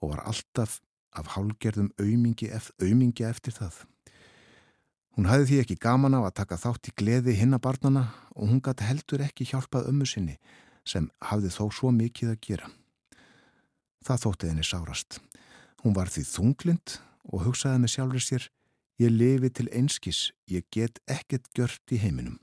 og 0.00 0.10
var 0.10 0.24
alltaf 0.24 0.80
af 1.12 1.36
hálgerðum 1.36 1.92
aumingi, 2.00 2.48
aumingi 2.80 3.28
eftir 3.28 3.60
það. 3.60 3.84
Hún 5.14 5.28
hafði 5.30 5.46
því 5.46 5.58
ekki 5.62 5.76
gaman 5.78 6.16
af 6.18 6.28
að 6.28 6.36
taka 6.40 6.58
þátt 6.58 6.90
í 6.90 6.94
gleði 6.98 7.36
hinnabarnana 7.38 8.08
og 8.34 8.48
hún 8.50 8.62
gæti 8.64 8.86
heldur 8.88 9.22
ekki 9.22 9.46
hjálpað 9.46 9.90
ömmu 9.92 10.08
sinni 10.10 10.38
sem 10.84 11.06
hafði 11.22 11.52
þó 11.54 11.64
svo 11.70 11.92
mikið 11.94 12.32
að 12.32 12.40
gera. 12.42 12.70
Það 14.04 14.24
þótti 14.24 14.50
henni 14.50 14.66
sárast. 14.66 15.20
Hún 15.84 15.94
var 15.94 16.10
því 16.10 16.24
þunglind 16.32 16.96
og 17.30 17.44
hugsaði 17.46 17.82
með 17.84 17.94
sjálfur 17.94 18.24
sér 18.26 18.48
ég 19.00 19.14
lifi 19.14 19.50
til 19.54 19.68
einskis, 19.70 20.32
ég 20.50 20.66
get 20.74 20.98
ekkert 21.06 21.46
gjört 21.54 21.94
í 21.94 22.00
heiminum. 22.02 22.40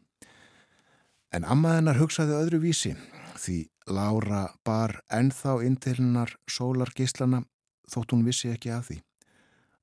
En 1.31 1.43
amma 1.43 1.75
hennar 1.77 1.99
hugsaði 1.99 2.37
öðru 2.39 2.61
vísi 2.63 2.95
því 3.39 3.59
Lára 3.91 4.45
bar 4.63 4.99
ennþá 5.11 5.57
inn 5.65 5.75
til 5.81 5.97
hennar 5.97 6.35
sólargislana 6.47 7.41
þótt 7.89 8.13
hún 8.13 8.23
vissi 8.27 8.51
ekki 8.53 8.71
að 8.71 8.83
því. 8.87 8.97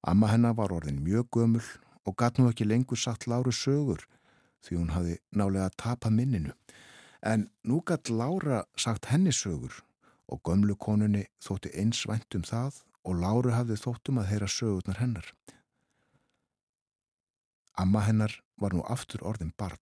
Amma 0.09 0.31
hennar 0.31 0.55
var 0.57 0.72
orðin 0.72 1.03
mjög 1.03 1.27
gömul 1.35 1.64
og 2.09 2.16
gatt 2.16 2.38
nú 2.40 2.49
ekki 2.49 2.64
lengur 2.64 2.97
sagt 2.97 3.29
Láru 3.29 3.53
sögur 3.53 4.07
því 4.64 4.79
hún 4.81 4.94
hafi 4.94 5.18
nálega 5.37 5.68
tapað 5.77 6.16
minninu. 6.16 6.55
En 7.23 7.49
nú 7.64 7.83
gatt 7.85 8.09
Lára 8.09 8.64
sagt 8.77 9.11
henni 9.12 9.33
sögur 9.35 9.83
og 10.29 10.40
gömlu 10.44 10.77
konunni 10.77 11.27
þótti 11.44 11.73
einsvænt 11.77 12.35
um 12.38 12.44
það 12.49 12.83
og 13.05 13.21
Láru 13.23 13.53
hafði 13.55 13.79
þóttum 13.81 14.21
að 14.23 14.31
heyra 14.33 14.49
sögurnar 14.49 15.01
hennar. 15.03 15.29
Amma 17.79 18.03
hennar 18.07 18.40
var 18.59 18.75
nú 18.75 18.83
aftur 18.90 19.23
orðin 19.23 19.53
barn. 19.57 19.79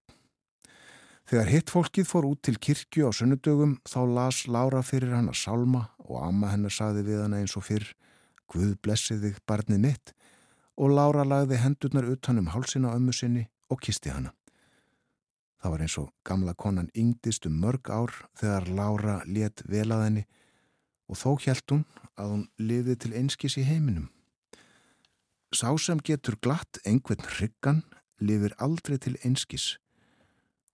Þegar 1.26 1.48
hitt 1.50 1.72
fólkið 1.72 2.06
fór 2.06 2.26
út 2.28 2.42
til 2.46 2.58
kirkju 2.62 3.08
á 3.08 3.10
sunnudögum 3.10 3.78
þá 3.88 4.00
las 4.06 4.44
Lára 4.46 4.82
fyrir 4.86 5.16
hann 5.16 5.32
að 5.32 5.40
salma 5.40 5.88
og 6.06 6.20
amma 6.22 6.52
hennar 6.52 6.74
saði 6.74 7.02
við 7.06 7.24
hana 7.24 7.40
eins 7.42 7.56
og 7.58 7.66
fyrr 7.66 7.88
Guð 8.46 8.76
blessið 8.78 9.24
þig 9.24 9.40
barnið 9.42 9.80
mitt 9.82 10.12
og 10.76 10.92
Lára 10.92 11.24
lagði 11.24 11.60
hendurnar 11.62 12.08
utan 12.12 12.38
um 12.38 12.50
hálsina 12.52 12.92
ömmu 12.96 13.12
sinni 13.12 13.46
og 13.72 13.80
kisti 13.80 14.12
hana. 14.12 14.32
Það 15.62 15.72
var 15.72 15.84
eins 15.84 15.96
og 15.98 16.10
gamla 16.24 16.54
konan 16.54 16.90
yngdist 16.94 17.46
um 17.48 17.56
mörg 17.62 17.88
ár 17.90 18.12
þegar 18.38 18.68
Lára 18.68 19.16
let 19.26 19.64
vel 19.66 19.88
að 19.90 20.04
henni 20.04 20.26
og 21.08 21.18
þó 21.18 21.30
hjælt 21.42 21.72
hún 21.72 21.84
að 22.16 22.30
hún 22.32 22.44
liði 22.58 22.96
til 23.00 23.14
einskis 23.16 23.56
í 23.56 23.64
heiminum. 23.64 24.10
Sá 25.54 25.72
sem 25.80 26.00
getur 26.04 26.36
glatt 26.42 26.80
einhvern 26.84 27.24
hryggan 27.24 27.82
lifir 28.20 28.54
aldrei 28.60 28.98
til 29.00 29.16
einskis 29.24 29.76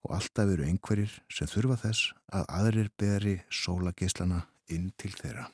og 0.03 0.17
alltaf 0.17 0.51
eru 0.51 0.67
einhverjir 0.67 1.13
sem 1.31 1.47
þurfa 1.47 1.79
þess 1.85 2.13
að 2.35 2.47
aðrir 2.59 2.89
beri 2.99 3.35
sólageislana 3.49 4.43
inn 4.67 4.91
til 4.99 5.13
þeirra. 5.15 5.47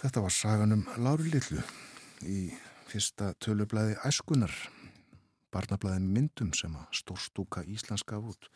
Þetta 0.00 0.22
var 0.24 0.32
saganum 0.32 0.86
Láru 1.04 1.26
Lillu 1.28 1.60
í 2.24 2.54
fyrsta 2.88 3.34
tölublaði 3.44 3.98
Æskunar, 4.08 4.54
barnablaði 5.52 6.00
myndum 6.00 6.54
sem 6.56 6.72
að 6.72 6.86
stórstúka 7.02 7.66
Íslands 7.68 8.06
gaf 8.08 8.24
út. 8.32 8.48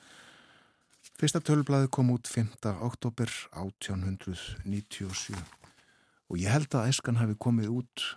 Fyrsta 1.21 1.45
tölublaði 1.45 1.93
kom 1.93 2.15
út 2.17 2.33
5. 2.33 2.57
oktober 2.89 3.29
1897 3.61 5.37
og 5.37 6.41
ég 6.41 6.49
held 6.49 6.73
að 6.81 6.89
Æskan 6.95 7.21
hafi 7.21 7.37
komið 7.37 7.77
út 7.77 8.09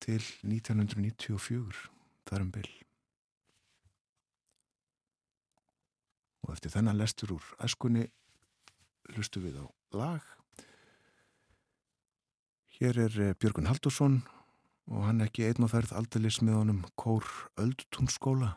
til 0.00 0.24
1994, 0.48 1.76
þar 2.24 2.48
um 2.48 2.52
byll. 2.56 2.74
Og 6.48 6.56
eftir 6.56 6.72
þennan 6.72 7.04
lestur 7.04 7.36
úr 7.36 7.56
Æskunni 7.60 8.08
hlustu 9.12 9.44
við 9.44 9.60
á 9.60 9.68
lag 9.92 10.38
Hér 12.82 12.96
er 12.98 13.16
eh, 13.22 13.34
Björgun 13.38 13.68
Haldursson 13.70 14.16
og 14.90 15.04
hann 15.06 15.22
ekki 15.22 15.44
einn 15.46 15.62
og 15.62 15.70
ferð 15.70 15.92
aldilis 15.94 16.40
með 16.42 16.56
honum 16.58 16.80
Kór 16.98 17.22
Öldtúnskóla. 17.62 18.48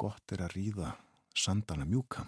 Gott 0.00 0.32
er 0.32 0.46
að 0.46 0.54
ríða 0.54 0.94
sandana 1.36 1.84
mjúka. 1.84 2.24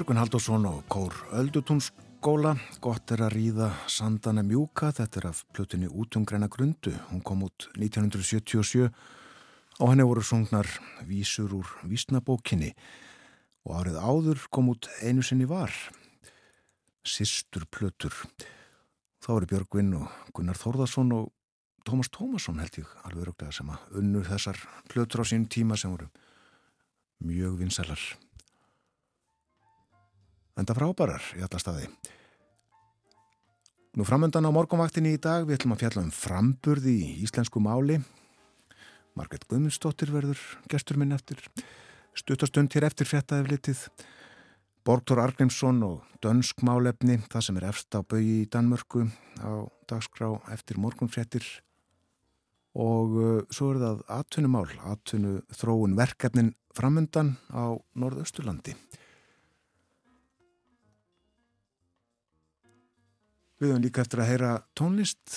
Björgun 0.00 0.16
Haldursson 0.16 0.62
og 0.64 0.84
Kór 0.88 1.12
Öldutúnsskóla 1.36 2.54
gott 2.80 3.10
er 3.12 3.20
að 3.20 3.34
ríða 3.34 3.66
Sandana 3.84 4.40
mjúka. 4.40 4.88
Þetta 4.96 5.18
er 5.20 5.26
af 5.28 5.42
plötunni 5.52 5.90
Útungræna 5.92 6.48
grundu. 6.48 6.94
Hún 7.10 7.20
kom 7.20 7.42
út 7.44 7.66
1977 7.76 8.86
og 8.88 9.90
henni 9.90 10.06
voru 10.08 10.24
sungnar 10.24 10.64
vísur 11.04 11.52
úr 11.52 11.68
vísnabókinni. 11.84 12.70
Og 13.68 13.76
árið 13.76 13.98
áður 14.00 14.46
kom 14.48 14.70
út 14.72 14.88
einu 15.04 15.20
sinni 15.20 15.44
var 15.44 15.68
Sistur 17.04 17.68
plötur 17.68 18.16
þá 19.20 19.30
eru 19.34 19.50
Björgvin 19.52 19.92
og 20.00 20.08
Gunnar 20.32 20.56
Þórðarsson 20.56 21.12
og 21.18 21.28
Tómas 21.84 22.08
Tómasson 22.08 22.64
held 22.64 22.80
ég 22.80 22.96
alveg 23.04 23.28
röglega 23.28 23.52
sem 23.52 23.68
að 23.68 24.00
unnur 24.00 24.24
þessar 24.32 24.64
plötur 24.88 25.28
á 25.28 25.28
sín 25.28 25.44
tíma 25.44 25.76
sem 25.76 25.92
voru 25.92 26.08
mjög 27.20 27.60
vinsælar. 27.60 28.00
Enda 30.58 30.74
frábærar 30.76 31.22
í 31.38 31.44
alla 31.44 31.60
staði. 31.62 31.86
Nú 33.98 34.06
framöndan 34.06 34.46
á 34.46 34.54
morgunvaktinni 34.54 35.16
í 35.16 35.20
dag 35.22 35.46
við 35.46 35.60
ætlum 35.60 35.74
að 35.74 35.84
fjalla 35.84 36.06
um 36.06 36.14
framburði 36.14 36.96
í 37.02 37.12
íslensku 37.26 37.62
máli. 37.62 37.98
Marget 39.18 39.46
Guðmundsdóttir 39.50 40.12
verður 40.14 40.40
gestur 40.70 40.98
minn 41.00 41.14
eftir 41.14 41.42
stuttastund 42.14 42.70
hér 42.74 42.86
eftir 42.86 43.10
fréttaðið 43.10 43.88
Borgþór 44.86 45.20
Argrímsson 45.20 45.82
og 45.84 46.06
Dönsk 46.24 46.62
málefni, 46.64 47.18
það 47.28 47.42
sem 47.44 47.58
er 47.60 47.66
efst 47.68 47.92
á 47.92 48.00
baui 48.00 48.22
í 48.24 48.46
Danmörku 48.48 49.04
á 49.44 49.68
dagskrá 49.90 50.30
eftir 50.54 50.80
morgunfréttir 50.80 51.44
og 52.80 53.16
uh, 53.18 53.42
svo 53.52 53.74
er 53.74 53.80
það 53.82 54.00
atvinnumál, 54.16 54.68
atvinnu 54.88 55.40
þróun 55.52 55.98
verkefnin 55.98 56.54
framöndan 56.76 57.34
á 57.52 57.76
Norðausturlandi. 57.98 58.76
Við 63.60 63.74
höfum 63.74 63.82
líka 63.84 64.00
eftir 64.00 64.22
að 64.22 64.30
heyra 64.30 64.50
tónlist 64.72 65.34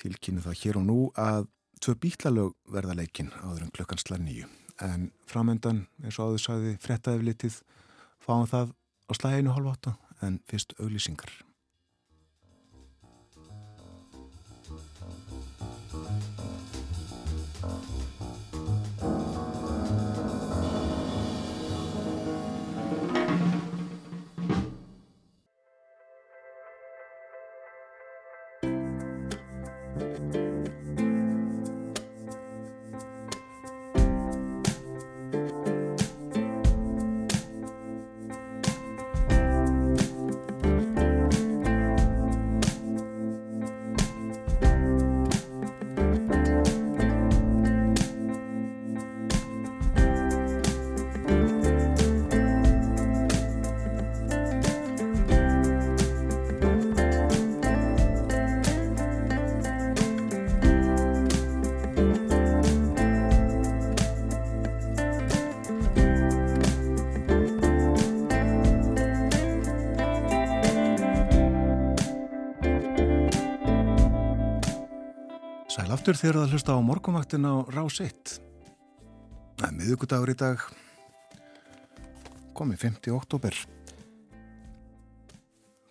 tilkynnu 0.00 0.40
það 0.40 0.56
hér 0.62 0.78
og 0.80 0.86
nú 0.86 0.96
að 1.20 1.44
tvö 1.84 1.94
bítlalög 2.00 2.54
verða 2.72 2.96
leikin 2.96 3.28
áður 3.42 3.66
en 3.66 3.74
klukkan 3.76 4.00
slar 4.00 4.22
nýju. 4.24 4.48
En 4.80 5.10
framöndan, 5.28 5.84
eins 6.00 6.16
og 6.16 6.32
áður 6.32 6.44
sagði 6.46 6.74
frettæðiflitið, 6.80 7.60
fáum 8.24 8.48
það 8.48 8.72
á 8.72 9.12
slæginu 9.18 9.52
halv 9.52 9.74
átta 9.74 9.96
en 10.24 10.40
fyrst 10.48 10.72
auglýsingar. 10.80 11.28
Aftur 76.02 76.18
þegar 76.18 76.36
það 76.40 76.54
hlusta 76.56 76.74
á 76.74 76.78
morgumvaktin 76.82 77.44
á 77.46 77.54
Rás 77.70 78.00
1. 78.02 78.30
Það 79.54 79.66
er 79.68 79.74
miðugudagur 79.76 80.30
í 80.32 80.34
dag, 80.34 80.62
komið 82.58 82.80
50. 82.82 83.12
oktober, 83.14 83.58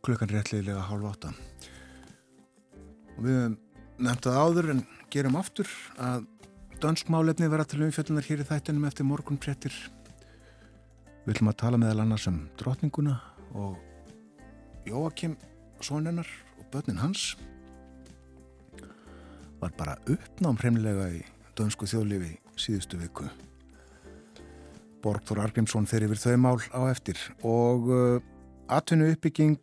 klukkan 0.04 0.34
réttliðilega 0.34 0.82
hálf 0.90 1.08
átta. 1.14 1.32
Og 3.14 3.22
við 3.24 3.56
nefndað 4.04 4.40
áður 4.42 4.68
en 4.74 4.82
gerum 5.16 5.38
aftur 5.40 5.72
að 5.96 6.26
danskmálefni 6.84 7.48
vera 7.54 7.64
til 7.64 7.80
umfjöldunar 7.88 8.28
hér 8.28 8.44
í 8.44 8.48
þættinum 8.52 8.90
eftir 8.92 9.08
morgunprettir. 9.08 9.78
Við 11.24 11.38
ætlum 11.38 11.54
að 11.54 11.60
tala 11.64 11.80
meðal 11.80 12.04
annars 12.04 12.28
um 12.28 12.42
drotninguna 12.60 13.16
og 13.56 13.80
Jóakim, 14.84 15.40
sonennar 15.80 16.28
og 16.60 16.68
börnin 16.76 17.00
hans 17.00 17.30
var 19.62 19.74
bara 19.78 19.96
uppnám 20.10 20.58
hremlega 20.60 21.08
í 21.14 21.22
dönsku 21.58 21.88
þjóðlifi 21.90 22.34
síðustu 22.60 23.00
viku. 23.02 23.28
Borgþór 25.02 25.42
Argrímsson 25.46 25.88
fer 25.90 26.06
yfir 26.06 26.20
þau 26.22 26.36
mál 26.42 26.60
á 26.74 26.82
eftir 26.90 27.18
og 27.46 27.90
uh, 27.90 28.20
atvinnu 28.70 29.12
uppbygging 29.14 29.62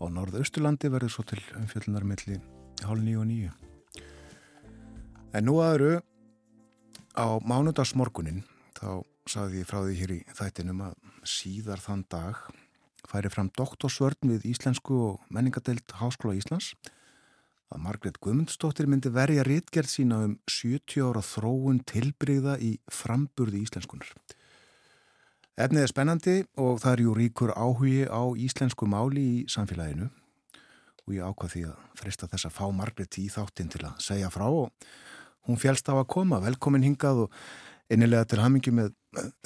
á 0.00 0.04
norðausturlandi 0.10 0.90
verður 0.90 1.14
svo 1.14 1.26
til 1.30 1.40
umfjöldunarmiðli 1.58 2.38
hálf 2.86 3.02
nýju 3.04 3.22
og 3.22 3.28
nýju. 3.30 3.50
En 5.34 5.46
nú 5.46 5.58
aðru 5.62 5.98
á 7.14 7.26
mánudagsmorgunin 7.42 8.42
þá 8.78 9.02
saði 9.30 9.62
ég 9.62 9.68
frá 9.68 9.82
því 9.84 9.98
hér 9.98 10.14
í 10.16 10.20
þættinum 10.34 10.86
að 10.88 10.96
síðar 11.28 11.82
þann 11.82 12.06
dag 12.10 12.38
færi 13.10 13.30
fram 13.32 13.50
doktorsvörn 13.58 14.32
við 14.34 14.48
Íslensku 14.52 14.96
og 15.10 15.20
menningadeild 15.34 15.94
Háskóla 16.00 16.38
Íslands 16.38 16.72
að 17.70 17.82
Margret 17.84 18.18
Guðmundsdóttir 18.22 18.88
myndi 18.90 19.12
verja 19.14 19.44
réttgerð 19.46 19.92
sína 19.92 20.20
um 20.26 20.36
70 20.50 21.06
ára 21.06 21.22
þróun 21.22 21.80
tilbreyða 21.86 22.58
í 22.58 22.74
framburði 22.90 23.62
íslenskunar. 23.64 24.10
Efnið 25.60 25.84
er 25.84 25.92
spennandi 25.92 26.36
og 26.62 26.80
það 26.82 26.92
er 26.92 27.02
jú 27.04 27.14
ríkur 27.18 27.52
áhugi 27.54 28.06
á 28.08 28.22
íslensku 28.38 28.88
máli 28.88 29.22
í 29.22 29.38
samfélaginu 29.50 30.08
og 31.06 31.14
ég 31.14 31.26
ákvað 31.26 31.54
því 31.54 31.64
að 31.68 31.86
frista 32.00 32.28
þess 32.30 32.48
að 32.48 32.56
fá 32.56 32.64
Margret 32.74 33.18
í 33.20 33.26
þáttinn 33.32 33.72
til 33.72 33.82
að 33.84 34.02
segja 34.02 34.30
frá 34.32 34.46
og 34.48 34.70
hún 35.48 35.60
félst 35.60 35.90
á 35.90 35.94
að 35.94 36.08
koma, 36.12 36.40
velkomin 36.42 36.86
hingað 36.86 37.26
og 37.26 37.38
innilega 37.90 38.28
til 38.30 38.40
hamingi 38.42 38.72
með 38.74 38.92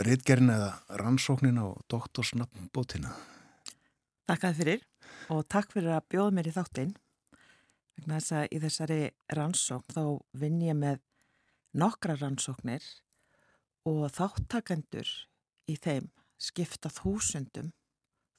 réttgerðin 0.06 0.52
eða 0.54 0.72
rannsóknin 1.00 1.60
á 1.60 1.66
doktorsnafnbótina. 1.90 3.14
Takk 4.28 4.48
að 4.48 4.60
fyrir 4.60 4.84
og 5.32 5.46
takk 5.48 5.72
fyrir 5.72 5.96
að 5.96 6.06
bjóða 6.12 6.37
mér 6.37 6.50
í 6.50 6.54
þáttinn. 6.54 6.92
Vegna 7.98 8.18
þess 8.18 8.35
að 8.35 8.46
í 8.50 8.61
þessari 8.64 9.00
rannsókn 9.38 9.94
þá 9.94 10.04
vinn 10.40 10.61
ég 10.64 10.78
með 10.78 11.00
nokkra 11.78 12.16
rannsóknir 12.18 12.85
og 13.88 14.07
þáttakendur 14.14 15.11
í 15.70 15.76
þeim 15.76 16.11
skipta 16.40 16.90
þúsundum. 16.92 17.72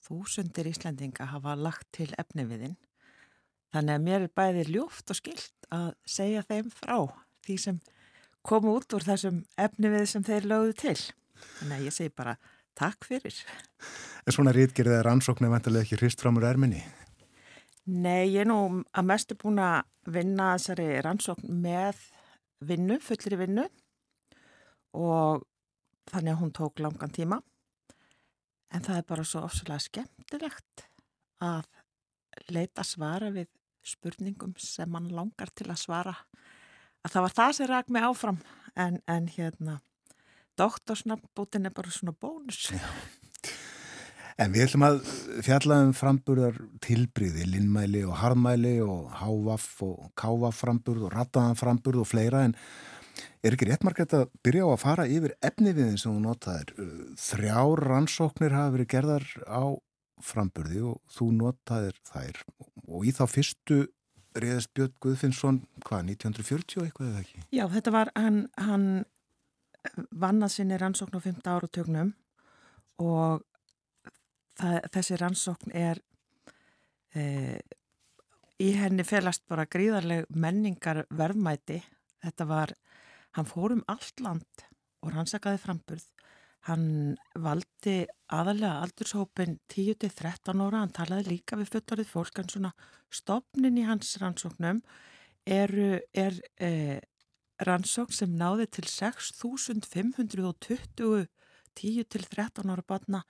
Þúsundir 0.05 0.69
Íslandinga 0.69 1.29
hafa 1.31 1.55
lagt 1.57 1.87
til 1.95 2.11
efniviðinn. 2.21 2.75
Þannig 3.73 3.95
að 3.95 4.03
mér 4.05 4.25
er 4.27 4.33
bæðið 4.37 4.73
ljúft 4.75 5.11
og 5.11 5.19
skilt 5.19 5.69
að 5.73 5.87
segja 6.07 6.43
þeim 6.45 6.69
frá 6.71 6.97
því 7.45 7.55
sem 7.63 7.79
komu 8.45 8.75
út 8.77 8.93
úr 8.93 9.05
þessum 9.05 9.41
efnivið 9.59 10.05
sem 10.11 10.25
þeir 10.25 10.45
lögðu 10.51 10.75
til. 10.83 10.99
Þannig 11.59 11.79
að 11.79 11.87
ég 11.87 11.95
segi 11.95 12.13
bara 12.15 12.35
takk 12.77 13.07
fyrir. 13.07 13.39
En 14.25 14.35
svona 14.35 14.53
rítgerðið 14.55 14.99
er 14.99 15.09
rannsóknir 15.09 15.51
vantilega 15.51 15.87
ekki 15.87 15.99
hrist 15.99 16.21
fram 16.21 16.37
úr 16.39 16.47
erminni? 16.51 16.83
Nei, 17.85 18.31
ég 18.33 18.41
er 18.41 18.47
nú 18.49 18.81
að 18.81 19.05
mestu 19.05 19.35
búin 19.37 19.59
að 19.61 19.83
vinna 20.09 20.55
þessari 20.55 20.87
rannsókn 21.05 21.51
með 21.61 21.99
vinnu, 22.65 22.97
fullri 22.97 23.37
vinnu 23.37 23.65
og 24.97 25.43
þannig 26.09 26.33
að 26.33 26.39
hún 26.39 26.53
tók 26.55 26.81
langan 26.81 27.13
tíma. 27.13 27.37
En 28.73 28.81
það 28.81 28.97
er 28.97 29.05
bara 29.11 29.25
svo 29.27 29.43
ofsalega 29.45 29.85
skemmtilegt 29.85 30.87
að 31.45 31.67
leita 32.49 32.83
svara 32.83 33.29
við 33.35 33.51
spurningum 33.85 34.55
sem 34.57 34.89
mann 34.89 35.11
langar 35.13 35.53
til 35.53 35.69
að 35.69 35.83
svara. 35.83 36.15
Að 37.05 37.13
það 37.13 37.27
var 37.27 37.35
það 37.37 37.53
sem 37.57 37.69
ræk 37.69 37.93
mig 37.93 38.07
áfram 38.07 38.41
en, 38.73 38.97
en 39.05 39.29
hérna, 39.29 39.77
doktorsnafnbútin 40.57 41.69
er 41.69 41.77
bara 41.77 41.93
svona 41.93 42.17
bónus. 42.17 42.71
Já. 42.73 42.81
En 44.35 44.51
við 44.51 44.65
ætlum 44.65 44.83
að 44.83 44.97
fjalla 45.45 45.77
um 45.85 45.93
framburðar 45.95 46.57
tilbríði, 46.83 47.45
linnmæli 47.53 48.01
og 48.03 48.17
harðmæli 48.19 48.73
og 48.83 49.13
hávaff 49.21 49.79
og 49.85 50.09
kávaff 50.19 50.59
framburð 50.59 51.05
og 51.07 51.15
rattaðan 51.15 51.55
framburð 51.59 52.01
og 52.03 52.09
fleira 52.09 52.41
en 52.49 52.55
er 53.45 53.55
ekki 53.55 53.69
rétt 53.69 53.85
margætt 53.87 54.17
að 54.17 54.25
byrja 54.43 54.67
á 54.67 54.69
að 54.73 54.81
fara 54.83 55.07
yfir 55.07 55.37
efniviðin 55.39 56.01
sem 56.01 56.11
þú 56.11 56.25
notaðir? 56.25 56.75
Þrjár 57.21 57.85
rannsóknir 57.87 58.57
hafa 58.57 58.75
verið 58.75 58.91
gerðar 58.91 59.29
á 59.47 59.63
framburði 60.25 60.83
og 60.91 60.99
þú 61.15 61.29
notaðir 61.39 62.03
þær 62.11 62.43
og 62.89 63.07
í 63.07 63.15
þá 63.15 63.23
fyrstu 63.31 63.81
reyðast 64.35 64.73
Björn 64.75 64.95
Guðfinnsson, 64.99 65.63
hvað, 65.87 66.09
1940 66.11 66.83
eitthvað 66.83 67.11
eða 67.13 67.23
ekki? 67.23 67.43
Já, 67.55 67.65
þetta 67.71 67.95
var, 67.95 68.11
hann, 68.19 68.45
hann 68.59 68.87
vannað 70.11 70.57
sinni 70.57 70.79
rannsókn 70.81 71.15
á 71.15 71.23
5. 71.23 71.43
áratögnum 71.47 72.15
og 72.99 73.45
það, 74.59 74.77
þessi 74.93 75.19
rannsókn 75.21 75.75
er 75.75 76.01
e, 77.15 77.25
í 78.61 78.71
henni 78.79 79.05
felast 79.07 79.45
bara 79.51 79.67
gríðarleg 79.67 80.29
menningar 80.31 81.03
verðmæti. 81.09 81.81
Þetta 82.25 82.47
var, 82.49 82.73
Hann 83.35 83.47
fór 83.49 83.73
um 83.75 83.81
allt 83.91 84.21
land 84.23 84.61
og 85.03 85.09
rannsakaði 85.11 85.59
framburð. 85.59 86.05
Hann 86.69 86.85
valdi 87.37 88.05
aðalega 88.33 88.81
aldurshópin 88.81 89.59
10-13 89.69 90.61
ára, 90.63 90.79
hann 90.81 90.93
talaði 90.95 91.29
líka 91.33 91.57
við 91.59 91.71
fullorðið 91.73 92.09
fólk 92.09 92.39
en 92.41 92.51
svona 92.53 92.71
stopnin 93.13 93.77
í 93.77 93.83
hans 93.85 94.09
rannsóknum 94.21 94.79
eru, 95.45 95.99
er 96.15 96.33
eh, 96.63 96.99
rannsókn 97.67 98.13
sem 98.15 98.31
náði 98.39 98.65
til 98.79 98.87
6.520 98.89 101.27
10-13 101.75 102.71
ára 102.71 102.83
batna 102.87 103.21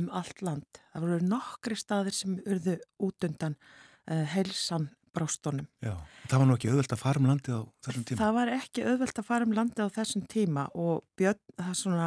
um 0.00 0.08
allt 0.14 0.42
land. 0.44 0.80
Það 0.92 1.06
voru 1.06 1.28
nokkri 1.28 1.78
staðir 1.78 2.16
sem 2.16 2.36
urðu 2.42 2.78
út 3.02 3.26
undan 3.28 3.56
uh, 3.58 4.24
heilsan 4.34 4.90
brástónum. 5.12 5.68
Já, 5.84 5.94
það 6.30 6.38
var 6.40 6.48
nú 6.48 6.56
ekki 6.56 6.70
auðvelt 6.72 6.94
að 6.94 7.02
fara 7.02 7.20
um 7.20 7.28
landið 7.28 7.56
á 7.58 7.62
þessum 7.84 8.04
tíma? 8.08 8.20
Það 8.22 8.36
var 8.38 8.52
ekki 8.56 8.84
auðvelt 8.86 9.20
að 9.20 9.28
fara 9.28 9.48
um 9.48 9.56
landið 9.58 9.84
á 9.84 9.96
þessum 9.98 10.26
tíma 10.32 10.66
og 10.72 11.02
Björn, 11.20 11.42
það 11.60 11.74
svona, 11.82 12.06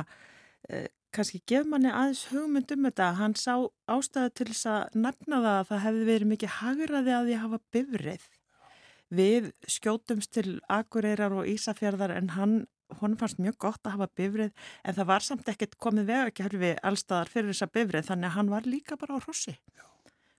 uh, 0.71 0.87
kannski 1.15 1.41
gef 1.47 1.67
manni 1.69 1.91
aðeins 1.91 2.23
hugmynd 2.31 2.73
um 2.75 2.87
þetta. 2.89 3.11
Hann 3.19 3.37
sá 3.39 3.53
ástæðu 3.91 4.33
til 4.33 4.49
þess 4.51 4.71
að 4.71 4.97
nefna 5.05 5.43
það 5.43 5.59
að 5.59 5.69
það 5.69 5.85
hefði 5.85 6.09
verið 6.09 6.31
mikið 6.33 6.57
hagraði 6.59 7.15
að 7.15 7.29
því 7.29 7.37
að 7.37 7.45
hafa 7.45 7.61
bifrið. 7.75 8.25
Við 9.15 9.51
skjótumst 9.69 10.31
til 10.33 10.47
Akureyrar 10.65 11.35
og 11.37 11.47
Ísafjörðar 11.47 12.15
en 12.15 12.33
hann 12.33 12.55
hún 12.99 13.15
fannst 13.19 13.39
mjög 13.41 13.57
gott 13.65 13.87
að 13.87 13.97
hafa 13.97 14.07
bifrið 14.19 14.51
en 14.83 14.97
það 14.97 15.09
var 15.09 15.25
samt 15.25 15.49
ekkert 15.51 15.77
komið 15.81 16.09
vegakerfi 16.11 16.73
allstaðar 16.85 17.31
fyrir 17.31 17.51
þessa 17.51 17.71
bifrið 17.73 18.09
þannig 18.09 18.29
að 18.29 18.35
hann 18.37 18.51
var 18.53 18.69
líka 18.69 18.97
bara 18.99 19.17
á 19.17 19.23
hrossi. 19.25 19.55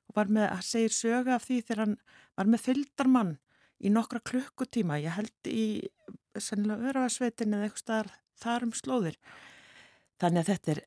Og 0.07 0.19
var 0.19 0.31
með, 0.31 0.47
að 0.55 0.63
segir 0.69 0.95
söga 0.95 1.37
af 1.37 1.47
því 1.47 1.59
þegar 1.63 1.83
hann 1.85 1.97
var 2.39 2.53
með 2.53 2.65
fyldarmann 2.69 3.35
í 3.83 3.93
nokkra 3.93 4.23
klukkutíma, 4.25 5.01
ég 5.03 5.17
held 5.19 5.51
í 5.51 5.67
sennilega 6.41 6.93
örafarsveitin 6.93 7.57
eða 7.57 7.69
eitthvað 7.69 7.83
staðar 7.83 8.13
þar 8.41 8.67
um 8.67 8.73
slóðir. 8.77 9.19
Þannig 10.21 10.43
að 10.43 10.51
þetta 10.53 10.73
er 10.73 10.83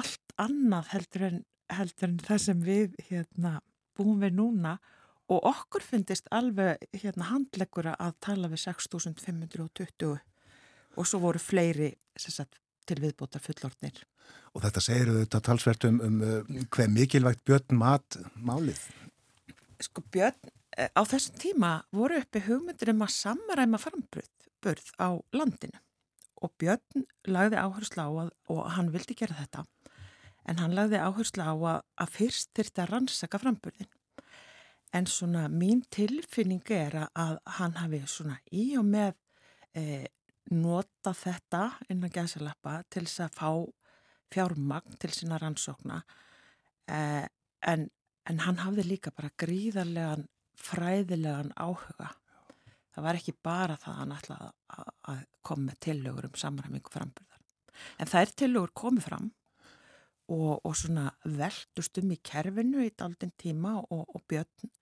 allt 0.00 0.34
annað 0.40 0.94
heldur 0.94 1.26
en, 1.26 1.42
heldur 1.70 2.08
en 2.08 2.22
það 2.24 2.42
sem 2.46 2.64
við 2.64 2.96
hérna 3.10 3.58
búum 3.98 4.22
við 4.22 4.38
núna. 4.38 4.78
Og 5.30 5.44
okkur 5.46 5.84
finnist 5.86 6.26
alveg 6.34 6.80
hérna 6.96 7.28
handleggura 7.28 7.92
að 8.02 8.16
tala 8.24 8.50
við 8.50 8.64
6520 8.64 10.29
og 11.00 11.08
svo 11.08 11.22
voru 11.22 11.40
fleiri 11.40 11.94
sagt, 12.20 12.58
til 12.86 13.00
viðbótar 13.00 13.42
fullortnir. 13.42 14.02
Og 14.54 14.64
þetta 14.64 14.82
segir 14.82 15.10
auðvitað 15.10 15.44
talsvert 15.46 15.86
um, 15.88 16.00
um 16.04 16.64
hver 16.74 16.90
mikilvægt 16.92 17.44
björn 17.46 17.78
mat 17.78 18.18
málið? 18.36 18.80
Sko 19.80 20.02
björn, 20.12 20.50
eh, 20.76 20.90
á 20.92 21.02
þessum 21.06 21.38
tíma 21.40 21.70
voru 21.94 22.18
uppi 22.20 22.42
hugmyndir 22.44 22.92
um 22.92 23.06
að 23.06 23.14
samræma 23.16 23.80
framburð 23.80 24.90
á 25.00 25.16
landinu 25.32 25.78
og 26.44 26.52
björn 26.60 27.06
lagði 27.28 27.60
áherslu 27.60 28.04
á 28.04 28.10
að, 28.24 28.34
og 28.52 28.60
hann 28.74 28.90
vildi 28.92 29.16
gera 29.16 29.38
þetta, 29.38 29.64
en 30.48 30.60
hann 30.60 30.76
lagði 30.76 31.00
áherslu 31.00 31.46
á 31.46 31.54
að, 31.54 31.80
að 32.00 32.14
fyrst 32.16 32.52
þurfti 32.56 32.84
að 32.84 32.92
rannsaka 32.94 33.40
framburðin. 33.40 33.90
En 34.96 35.06
svona 35.06 35.46
mín 35.52 35.84
tilfinning 35.94 36.64
er 36.74 36.96
að 37.14 37.36
hann 37.58 37.76
hafi 37.78 38.00
svona 38.10 38.40
í 38.50 38.72
og 38.80 38.88
með 38.88 39.12
e, 39.78 40.08
nota 40.50 41.12
þetta 41.14 41.62
innan 41.92 42.12
gæðsalappa 42.14 42.80
til 42.90 43.04
þess 43.06 43.24
að 43.26 43.38
fá 43.38 43.50
fjármagn 44.30 44.98
til 45.02 45.10
sína 45.14 45.38
rannsókna 45.42 46.00
eh, 46.90 47.26
en, 47.66 47.88
en 48.26 48.42
hann 48.44 48.60
hafði 48.62 48.86
líka 48.86 49.12
bara 49.14 49.32
gríðarlegan 49.40 50.26
fræðilegan 50.60 51.52
áhuga. 51.56 52.10
Það 52.90 53.04
var 53.06 53.18
ekki 53.18 53.34
bara 53.42 53.76
það 53.80 53.92
að 53.92 54.00
hann 54.00 54.16
ætlaði 54.16 54.48
að, 55.10 55.20
koma 55.46 55.66
með 55.70 55.78
tillögur 55.86 56.26
um 56.28 56.40
samræmingu 56.42 56.92
framburðar. 56.92 57.38
En 58.02 58.10
er 58.20 58.32
tillögur 58.36 58.74
komið 58.76 59.06
fram 59.06 59.30
og, 60.30 60.60
og 60.66 60.74
svona 60.76 61.06
veldust 61.24 62.00
um 62.02 62.12
í 62.12 62.18
kerfinu 62.22 62.84
í 62.84 62.92
daldinn 62.92 63.32
tíma 63.40 63.78
og, 63.80 64.04
og 64.04 64.24
Björn 64.28 64.74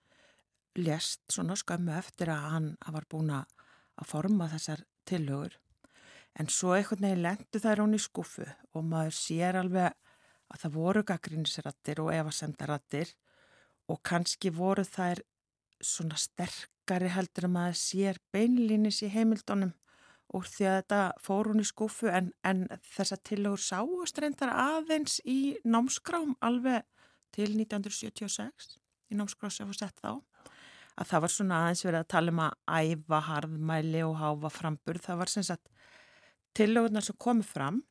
lest 0.79 1.23
svona 1.33 1.57
skömmu 1.59 1.95
eftir 1.99 2.33
að 2.33 2.49
hann 2.55 2.69
var 2.95 3.07
búin 3.11 3.33
að 3.35 4.09
forma 4.09 4.49
þessar 4.51 4.85
tillögur. 5.09 5.57
En 6.39 6.51
svo 6.53 6.75
einhvern 6.77 7.07
veginn 7.07 7.25
lendu 7.25 7.63
þær 7.63 7.83
hún 7.83 7.97
í 7.97 8.03
skuffu 8.03 8.47
og 8.47 8.85
maður 8.87 9.17
sér 9.19 9.59
alveg 9.59 9.97
að 10.49 10.63
það 10.63 10.77
voru 10.77 11.03
gaggrínisrattir 11.09 12.03
og 12.05 12.13
efasendarattir 12.15 13.13
og 13.89 14.01
kannski 14.07 14.53
voru 14.55 14.85
þær 14.87 15.25
svona 15.85 16.19
sterkari 16.21 17.11
heldur 17.13 17.49
að 17.49 17.55
maður 17.57 17.81
sér 17.81 18.21
beinlínis 18.35 19.03
í 19.07 19.11
heimildunum 19.13 19.75
úr 20.37 20.49
því 20.49 20.69
að 20.69 20.79
þetta 20.79 21.01
fór 21.25 21.49
hún 21.51 21.63
í 21.63 21.67
skuffu 21.69 22.11
en, 22.13 22.33
en 22.45 22.67
þessa 22.85 23.17
tillögur 23.25 23.63
sáust 23.65 24.21
reyndar 24.21 24.53
aðeins 24.53 25.19
í 25.25 25.57
námskrám 25.65 26.35
alveg 26.45 26.85
til 27.35 27.51
1976 27.55 28.77
í 29.09 29.17
námskrám 29.17 29.55
sem 29.55 29.71
var 29.71 29.81
sett 29.81 30.03
þá 30.05 30.19
að 30.99 31.11
það 31.11 31.25
var 31.25 31.33
svona 31.35 31.59
aðeins 31.63 31.85
verið 31.87 32.01
að 32.01 32.13
tala 32.15 32.35
um 32.35 32.41
að 32.45 32.79
æfa 32.79 33.21
harðmæli 33.29 34.05
og 34.07 34.17
háfa 34.19 34.51
frambur. 34.53 35.01
Það 35.03 35.21
var 35.23 35.33
sem 35.33 35.47
sagt 35.47 35.71
tillögurnar 36.59 37.07
sem 37.07 37.19
komið 37.21 37.53
fram 37.53 37.83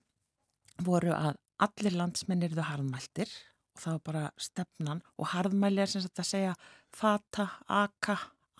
voru 0.83 1.13
að 1.15 1.37
allir 1.63 1.95
landsmennir 1.97 2.53
eru 2.53 2.65
harðmæltir 2.67 3.31
og 3.77 3.81
það 3.81 3.95
var 3.95 4.03
bara 4.09 4.25
stefnan 4.41 5.01
og 5.17 5.31
harðmæli 5.33 5.81
er 5.83 5.91
sem 5.91 6.03
sagt 6.03 6.21
að 6.21 6.29
segja 6.31 6.53
fata, 6.93 7.47
aka, 7.71 8.17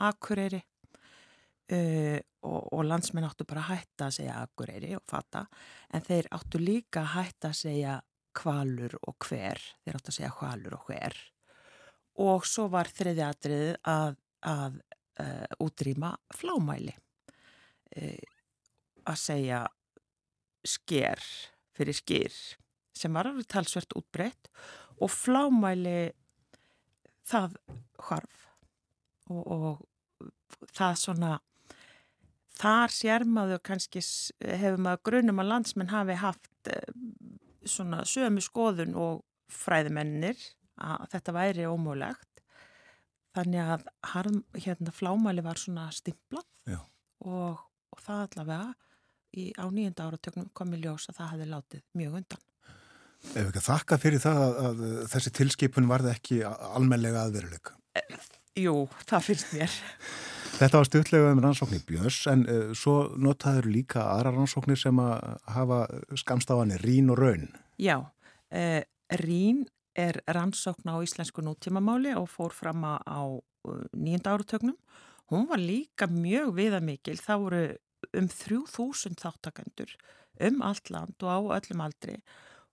akureyri 0.07 0.61
uh, 0.63 2.17
og, 2.47 2.59
og 2.73 2.83
landsmenn 2.87 3.27
áttu 3.27 3.45
bara 3.49 3.65
að 3.65 3.73
hætta 3.75 4.07
að 4.07 4.17
segja 4.19 4.41
akureyri 4.41 4.93
og 4.97 5.05
fata 5.09 5.45
en 5.93 6.05
þeir 6.05 6.29
áttu 6.37 6.61
líka 6.61 7.03
að 7.03 7.13
hætta 7.17 7.51
að 7.51 7.59
segja 7.61 7.97
kvalur 8.37 8.93
og 9.01 9.17
hver, 9.25 9.61
þeir 9.83 9.97
áttu 9.97 10.13
að 10.13 10.19
segja 10.19 10.35
kvalur 10.37 10.77
og 10.77 10.89
hver 10.89 11.17
og 12.23 12.47
svo 12.49 12.67
var 12.73 12.89
þriði 12.89 13.25
atriðið 13.25 13.75
að 13.89 14.17
að 14.45 14.79
uh, 15.21 15.45
útrýma 15.63 16.13
flámæli. 16.35 16.93
Uh, 17.97 18.21
að 19.07 19.19
segja 19.21 19.61
sker 20.67 21.21
fyrir 21.77 21.95
skýr 21.95 22.33
sem 22.97 23.13
var 23.13 23.29
alveg 23.29 23.47
talsvert 23.51 23.93
útbreytt 23.95 24.49
og 24.99 25.11
flámæli 25.13 26.11
það 27.27 27.55
harf 28.09 28.47
og, 29.29 29.43
og 29.45 30.67
það 30.73 30.99
svona 31.03 31.31
þar 32.57 32.93
sér 32.93 33.27
maður 33.29 33.61
kannski 33.69 34.01
hefur 34.41 34.81
maður 34.81 35.03
grunum 35.11 35.43
að 35.43 35.51
landsmenn 35.53 35.93
hafi 35.93 36.17
haft 36.19 36.71
uh, 36.73 36.91
svona 37.67 38.03
sömu 38.07 38.43
skoðun 38.43 38.95
og 38.97 39.23
fræðimennir 39.51 40.39
að 40.83 41.07
þetta 41.13 41.35
væri 41.35 41.69
ómúlegt 41.69 42.26
Þannig 43.37 43.61
að 43.61 43.87
harm, 44.13 44.37
hérna, 44.57 44.93
flámæli 44.95 45.43
var 45.45 45.59
svona 45.61 45.87
stimplað 45.93 46.45
og, 47.21 47.59
og 47.93 47.99
það 48.01 48.23
allavega 48.23 48.71
í, 49.37 49.51
á 49.53 49.65
nýjunda 49.69 50.07
áratöknum 50.07 50.47
komi 50.57 50.79
ljós 50.81 51.05
að 51.11 51.19
það 51.19 51.33
hefði 51.33 51.49
látið 51.51 51.83
mjög 52.01 52.15
undan. 52.21 52.45
Ef 53.27 53.43
ekki 53.43 53.61
að 53.61 53.67
þakka 53.67 53.99
fyrir 54.01 54.23
það 54.23 54.41
að, 54.45 54.57
að 54.69 54.81
þessi 55.13 55.33
tilskipun 55.39 55.89
varði 55.89 56.13
ekki 56.13 56.39
almenlega 56.47 57.27
aðveruleika? 57.27 57.77
Jú, 58.57 58.73
það 59.05 59.25
finnst 59.27 59.53
mér. 59.53 59.77
Þetta 60.57 60.79
var 60.79 60.87
stutlega 60.89 61.31
um 61.35 61.41
rannsóknir 61.43 61.83
Björns 61.85 62.19
en 62.31 62.45
uh, 62.49 62.69
svo 62.77 62.95
notaður 63.21 63.69
líka 63.69 64.05
aðra 64.15 64.33
rannsóknir 64.33 64.79
sem 64.81 65.01
að 65.01 65.35
hafa 65.53 65.81
skamstafanir 66.17 66.81
Rín 66.85 67.11
og 67.13 67.19
Raun. 67.21 67.51
Já, 67.77 67.99
uh, 68.01 68.81
Rín 69.21 69.65
er 69.97 70.21
rannsókn 70.29 70.91
á 70.93 70.95
íslensku 71.01 71.41
nútímamáli 71.41 72.13
og 72.17 72.29
fór 72.29 72.53
fram 72.53 72.85
á 72.85 73.21
uh, 73.25 73.41
nýjunda 73.97 74.35
áratögnum. 74.37 74.77
Hún 75.31 75.47
var 75.49 75.59
líka 75.59 76.07
mjög 76.07 76.53
viðamikil, 76.55 77.17
það 77.19 77.43
voru 77.43 77.63
um 78.15 78.29
3000 78.29 79.17
þáttakendur 79.19 79.95
um 80.47 80.61
allt 80.61 80.91
land 80.93 81.25
og 81.25 81.29
á 81.33 81.39
öllum 81.57 81.81
aldri 81.81 82.19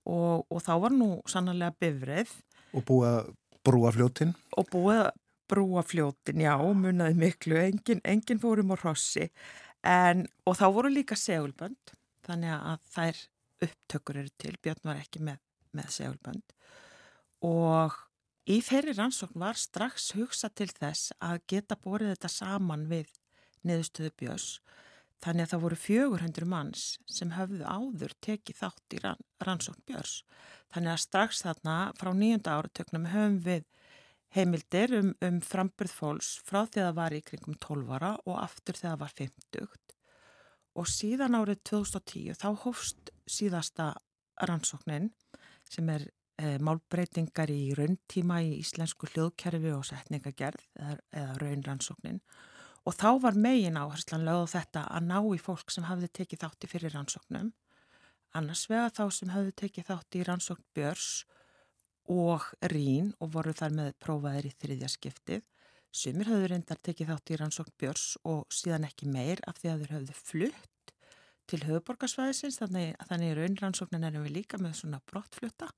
og, 0.05 0.45
og 0.53 0.61
þá 0.63 0.75
var 0.85 0.95
nú 0.95 1.09
sannlega 1.31 1.75
bifrið. 1.81 2.31
Og 2.77 2.85
búið 2.87 3.11
að 3.11 3.31
brúa 3.65 3.93
fljótin? 3.95 4.35
Og 4.61 4.69
búið 4.71 5.01
að 5.07 5.13
brúa 5.51 5.85
fljótin, 5.85 6.41
já, 6.45 6.55
munnaði 6.57 7.19
miklu, 7.21 7.57
engin, 7.61 8.01
engin 8.05 8.41
fórum 8.41 8.73
á 8.73 8.77
hrossi 8.81 9.29
en, 9.85 10.25
og 10.49 10.57
þá 10.57 10.67
voru 10.73 10.93
líka 10.93 11.17
segulbönd, 11.21 11.93
þannig 12.25 12.55
að 12.57 12.87
þær 12.95 13.23
upptökur 13.65 14.21
eru 14.23 14.33
til, 14.41 14.55
Björn 14.61 14.89
var 14.89 15.01
ekki 15.01 15.21
með, 15.25 15.41
með 15.77 15.91
segulbönd 15.99 16.55
og 17.45 17.97
í 18.49 18.61
þeirri 18.65 18.95
rannsókn 18.97 19.41
var 19.41 19.59
strax 19.61 20.13
hugsa 20.17 20.51
til 20.51 20.71
þess 20.73 21.13
að 21.21 21.43
geta 21.53 21.77
borið 21.81 22.15
þetta 22.15 22.31
saman 22.33 22.87
við 22.91 23.13
neðustöðu 23.65 24.13
björs 24.21 24.49
þannig 25.25 25.47
að 25.47 25.53
það 25.53 25.63
voru 25.65 25.79
400 25.81 26.49
manns 26.49 26.83
sem 27.09 27.33
höfðu 27.33 27.65
áður 27.65 28.17
tekið 28.25 28.61
þátt 28.61 28.97
í 28.97 29.01
rannsókn 29.05 29.87
björs 29.89 30.19
þannig 30.75 30.93
að 30.93 31.05
strax 31.05 31.45
þarna 31.47 31.77
frá 32.01 32.11
nýjunda 32.17 32.59
áratöknum 32.59 33.09
höfum 33.13 33.39
við 33.47 33.65
heimildir 34.35 34.97
um, 34.99 35.15
um 35.23 35.41
frambyrð 35.45 35.95
fólks 35.95 36.35
frá 36.45 36.65
því 36.65 36.83
að 36.83 36.89
það 36.89 36.99
var 36.99 37.17
í 37.17 37.23
kringum 37.29 37.59
12 37.63 37.95
ára 37.97 38.13
og 38.25 38.37
aftur 38.43 38.77
þegar 38.81 38.97
það 38.97 39.03
var 39.05 39.17
50 39.21 39.85
og 40.75 40.91
síðan 40.91 41.39
árið 41.39 41.63
2010 41.71 42.41
þá 42.41 42.49
hófst 42.65 43.13
síðasta 43.31 43.93
rannsóknin 44.43 45.13
sem 45.71 45.89
er 45.95 46.09
málbreytingar 46.43 47.51
í 47.53 47.75
rauntíma 47.79 48.41
í 48.43 48.57
íslensku 48.59 49.07
hljóðkerfi 49.13 49.71
og 49.75 49.85
setningagerð 49.87 50.65
eða, 50.75 50.97
eða 51.15 51.37
raunrannsóknin. 51.43 52.21
Og 52.85 52.97
þá 52.99 53.09
var 53.23 53.39
megin 53.39 53.79
áherslan 53.81 54.27
lögð 54.27 54.51
þetta 54.57 54.83
að 54.93 55.07
ná 55.09 55.19
í 55.33 55.39
fólk 55.41 55.71
sem 55.73 55.87
hafði 55.89 56.11
tekið 56.19 56.43
þátt 56.43 56.67
í 56.67 56.71
fyrir 56.73 56.95
rannsóknum. 56.97 57.53
Annars 58.35 58.67
vega 58.69 58.91
þá 58.91 59.05
sem 59.15 59.31
hafði 59.33 59.55
tekið 59.63 59.89
þátt 59.89 60.19
í 60.19 60.25
rannsókn 60.27 60.67
björs 60.77 61.09
og 62.11 62.51
rín 62.75 63.15
og 63.23 63.33
voru 63.33 63.55
þar 63.57 63.79
með 63.79 63.95
prófaðir 64.03 64.51
í 64.51 64.55
þriðja 64.59 64.91
skiptið. 64.93 65.47
Sumir 65.95 66.29
hafðu 66.29 66.51
reyndar 66.51 66.83
tekið 66.83 67.13
þátt 67.13 67.31
í 67.31 67.39
rannsókn 67.41 67.77
björs 67.81 68.09
og 68.27 68.45
síðan 68.53 68.89
ekki 68.91 69.09
meir 69.09 69.41
af 69.47 69.63
því 69.63 69.71
að 69.71 69.85
þeir 69.85 69.95
hafðu 69.95 70.19
flutt 70.19 70.93
til 71.49 71.61
höfuborgarsvæðisins 71.69 72.59
þannig 72.61 72.95
þannig 73.09 73.35
raunrannsóknin 73.39 74.07
erum 74.09 74.27
við 74.27 74.39
líka 74.41 74.61
með 74.61 74.79
svona 74.81 75.01
brottflutta 75.09 75.71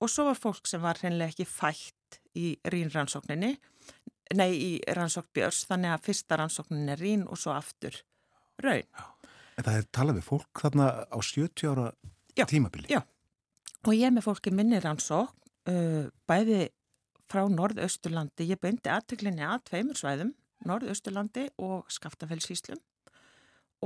og 0.00 0.10
svo 0.10 0.26
var 0.30 0.38
fólk 0.38 0.68
sem 0.68 0.82
var 0.82 1.00
hreinlega 1.00 1.34
ekki 1.34 1.46
fætt 1.48 2.20
í 2.38 2.54
rínrannsókninni, 2.72 3.52
nei 4.38 4.50
í 4.54 4.70
rannsókn 4.96 5.32
björs 5.36 5.64
þannig 5.68 5.94
að 5.94 6.04
fyrsta 6.08 6.38
rannsóknin 6.40 6.92
er 6.94 7.00
rín 7.02 7.26
og 7.28 7.40
svo 7.40 7.54
aftur 7.56 7.96
raun. 8.62 8.86
Já. 8.86 9.06
En 9.58 9.66
það 9.66 9.78
er 9.78 9.88
talað 9.92 10.20
við 10.20 10.28
fólk 10.30 10.62
þarna 10.62 10.90
á 11.10 11.18
70 11.20 11.72
ára 11.72 11.86
já, 12.38 12.44
tímabili? 12.48 12.88
Já, 12.88 13.02
og 13.84 13.96
ég 13.96 14.14
með 14.14 14.28
fólki 14.28 14.52
minni 14.54 14.80
rannsókn, 14.80 15.34
uh, 15.68 16.06
bæði 16.30 16.68
frá 17.30 17.44
Norðausturlandi. 17.50 18.48
Ég 18.50 18.60
beindi 18.62 18.90
aðtöklinni 18.90 19.44
að 19.46 19.66
tveimur 19.68 19.98
svæðum, 19.98 20.32
Norðausturlandi 20.66 21.48
og 21.62 21.90
Skaftafellsíslum 21.92 22.80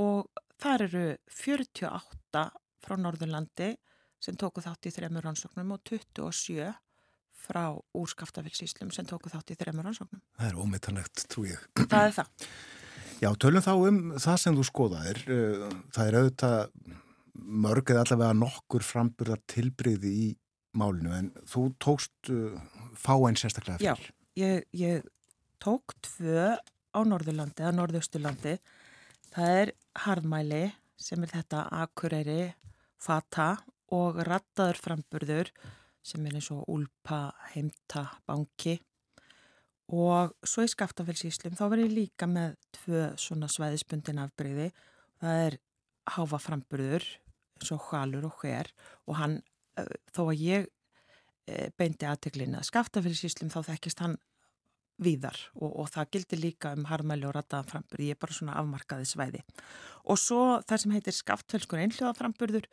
og 0.01 0.43
þar 0.59 0.87
eru 0.89 1.05
48 1.31 2.45
frá 2.85 2.97
Norðurlandi 2.99 3.75
sem 4.25 4.37
tóku 4.41 4.65
þátt 4.65 4.89
í 4.89 4.95
þremur 4.95 5.27
rannsóknum 5.29 5.75
og 5.77 5.85
27 5.91 6.73
frá 7.45 7.65
úr 7.77 8.09
Skaftafellsíslum 8.09 8.93
sem 8.95 9.07
tóku 9.09 9.33
þátt 9.33 9.53
í 9.53 9.59
þremur 9.61 9.89
rannsóknum. 9.89 10.23
Það 10.39 10.51
er 10.51 10.61
ómittanlegt, 10.61 11.27
trú 11.33 11.47
ég. 11.49 11.61
Það 11.93 12.09
er 12.09 12.17
það. 12.19 12.51
Já, 13.23 13.31
tölum 13.41 13.65
þá 13.65 13.73
um 13.75 13.99
það 14.21 14.39
sem 14.43 14.57
þú 14.57 14.65
skoðaðir. 14.69 15.21
Það 15.95 16.09
er 16.09 16.17
auðvitað 16.19 16.57
mörg 17.35 17.93
eða 17.93 18.05
allavega 18.05 18.37
nokkur 18.39 18.85
framburðar 18.85 19.43
tilbriði 19.51 20.11
í 20.25 20.27
málinu 20.79 21.13
en 21.15 21.31
þú 21.49 21.69
tókst 21.83 22.31
uh, 22.35 22.57
fáein 22.99 23.39
sérstaklega 23.39 23.79
fyrir. 23.81 24.11
Já, 24.35 24.43
ég, 24.43 24.67
ég 24.75 25.07
tók 25.63 25.95
tvö 26.05 26.55
á 26.59 27.01
Norðurlandi 27.07 27.65
eða 27.65 27.77
Norðausturlandi. 27.79 28.57
Það 29.35 29.61
er 29.63 29.73
harðmæli 30.05 30.65
sem 31.01 31.23
er 31.27 31.33
þetta 31.33 31.65
akureyri, 31.83 32.53
fata 33.03 33.49
og 33.93 34.21
rattaður 34.27 34.81
framburður 34.81 35.53
sem 36.05 36.25
er 36.27 36.37
eins 36.39 36.51
og 36.53 36.65
úlpa, 36.73 37.33
heimta, 37.55 38.07
banki 38.29 38.79
og 39.93 40.33
svo 40.47 40.65
í 40.65 40.71
skaftafellsíslum 40.73 41.57
þá 41.59 41.65
verður 41.67 41.87
ég 41.89 41.97
líka 41.99 42.29
með 42.29 42.57
tvö 42.79 43.03
svona 43.21 43.51
svæðisbundin 43.53 44.23
afbreyði. 44.23 44.71
Það 45.21 45.41
er 45.47 45.59
háfa 46.15 46.41
framburður 46.41 47.05
eins 47.59 47.73
og 47.75 47.89
hvalur 47.91 48.29
og 48.29 48.39
hver 48.41 48.71
og 49.09 49.19
hann 49.21 49.41
þó 50.15 50.23
að 50.31 50.41
ég 50.41 50.69
e, 51.49 51.69
beindi 51.77 52.09
aðteglina 52.09 52.63
skaftafélagssýslum 52.65 53.53
þá 53.53 53.61
þekkist 53.71 54.03
hann 54.05 54.17
víðar 55.03 55.39
og, 55.59 55.71
og 55.83 55.89
það 55.91 56.11
gildi 56.17 56.39
líka 56.39 56.73
um 56.77 56.87
harmæli 56.87 57.27
og 57.27 57.35
rattaðan 57.35 57.71
framburði, 57.71 58.11
ég 58.11 58.17
er 58.17 58.21
bara 58.23 58.37
svona 58.37 58.59
afmarkaði 58.61 59.09
svæði. 59.11 59.41
Og 60.07 60.21
svo 60.21 60.43
það 60.63 60.83
sem 60.83 60.95
heitir 60.95 61.17
skaftfélskur 61.17 61.83
einhljóðaframburður 61.83 62.69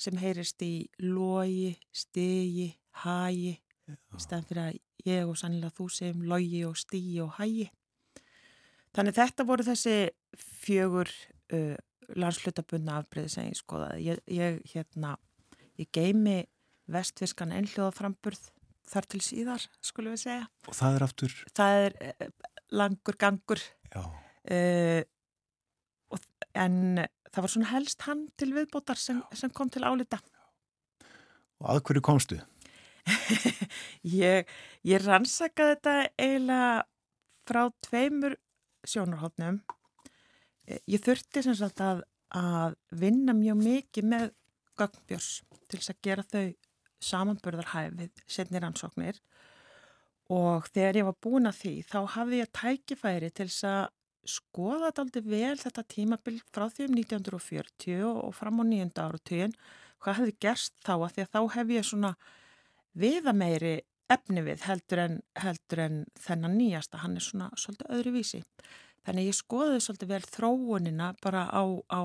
sem 0.00 0.18
heyrist 0.18 0.62
í 0.64 0.88
logi, 1.02 1.74
stegi, 1.94 2.70
hægi, 3.04 3.56
stæðan 4.18 4.48
fyrir 4.48 4.62
að 4.64 4.80
ég 5.06 5.28
og 5.28 5.38
sannilega 5.38 5.76
þú 5.76 5.88
segjum 5.92 6.26
logi 6.30 6.64
og 6.66 6.76
stigi 6.78 7.20
og 7.24 7.34
hægi. 7.38 7.68
Þannig 8.92 9.16
þetta 9.16 9.48
voru 9.48 9.66
þessi 9.66 9.96
fjögur 10.36 11.10
uh, 11.56 11.76
landslutabunna 12.12 13.00
afbreyði 13.00 13.32
sem 13.32 13.48
ég 13.48 13.60
skoðaði. 13.60 14.08
Ég, 14.10 14.24
ég 14.28 14.58
hérna 14.74 15.16
Ég 15.80 15.88
geimi 15.94 16.42
vestfiskan 16.92 17.54
ennhljóðaframburð 17.56 18.50
þar 18.92 19.06
til 19.08 19.22
síðar, 19.24 19.64
skulum 19.84 20.16
við 20.16 20.24
segja. 20.26 20.48
Og 20.68 20.76
það 20.76 20.96
er 20.96 21.04
aftur? 21.06 21.36
Það 21.56 21.84
er 21.86 21.96
eh, 22.10 22.28
langur 22.76 23.18
gangur. 23.20 23.62
Uh, 24.42 25.00
en 26.58 27.00
það 27.32 27.44
var 27.44 27.52
svona 27.54 27.72
helst 27.72 28.06
hann 28.06 28.24
til 28.38 28.52
viðbótar 28.54 29.00
sem, 29.00 29.20
sem 29.36 29.52
kom 29.54 29.70
til 29.72 29.84
álita. 29.84 30.20
Og 31.62 31.68
að 31.72 31.82
hverju 31.88 32.04
komstu? 32.04 32.38
ég, 34.22 34.48
ég 34.86 35.04
rannsakaði 35.04 35.76
þetta 35.76 35.94
eiginlega 36.20 36.72
frá 37.48 37.62
tveimur 37.88 38.36
sjónarhóttnum. 38.86 39.60
Ég 40.88 41.02
þurfti 41.02 41.42
sem 41.44 41.56
sagt 41.58 41.82
að, 41.82 42.04
að 42.38 42.76
vinna 42.98 43.34
mjög 43.36 43.58
mikið 43.62 44.08
með 44.12 44.28
gögnbjörs 44.78 45.32
til 45.68 45.80
þess 45.80 45.92
að 45.94 46.02
gera 46.06 46.26
þau 46.28 46.44
samanburðarhæf 47.02 47.96
við 47.98 48.22
setnir 48.30 48.66
ansóknir 48.66 49.18
og 50.32 50.68
þegar 50.70 51.00
ég 51.00 51.08
var 51.08 51.18
búin 51.24 51.50
að 51.50 51.58
því 51.58 51.72
þá 51.88 51.98
hafði 52.14 52.38
ég 52.38 52.52
tækifæri 52.54 53.30
til 53.34 53.48
þess 53.48 53.66
að 53.68 53.82
skoða 54.28 54.88
þetta 54.88 55.04
aldrei 55.04 55.24
vel 55.32 55.56
þetta 55.58 55.86
tímabild 55.94 56.44
frá 56.54 56.68
því 56.70 56.88
um 56.88 56.98
1940 57.00 58.04
og 58.10 58.34
fram 58.36 58.60
á 58.62 58.64
nýjönda 58.68 59.06
áratugin 59.08 59.56
hvað 60.02 60.18
hefði 60.18 60.36
gerst 60.42 60.76
þá? 60.82 60.94
Að 60.98 61.14
því 61.14 61.24
að 61.24 61.32
þá 61.32 61.40
hef 61.56 61.72
ég 61.76 61.88
svona 61.88 62.12
viða 62.98 63.34
meiri 63.36 63.74
efni 64.12 64.44
við 64.44 64.64
heldur 64.66 65.02
en, 65.06 65.18
heldur 65.40 65.82
en 65.86 65.98
þennan 66.20 66.56
nýjasta, 66.58 67.00
hann 67.02 67.16
er 67.16 67.24
svona 67.24 67.48
svolítið 67.56 67.92
öðru 67.96 68.14
vísi. 68.18 68.42
Þannig 69.06 69.30
ég 69.30 69.38
skoði 69.38 69.80
svolítið 69.82 70.12
vel 70.12 70.24
þróunina 70.26 71.12
bara 71.22 71.46
á, 71.48 71.62
á 71.90 72.02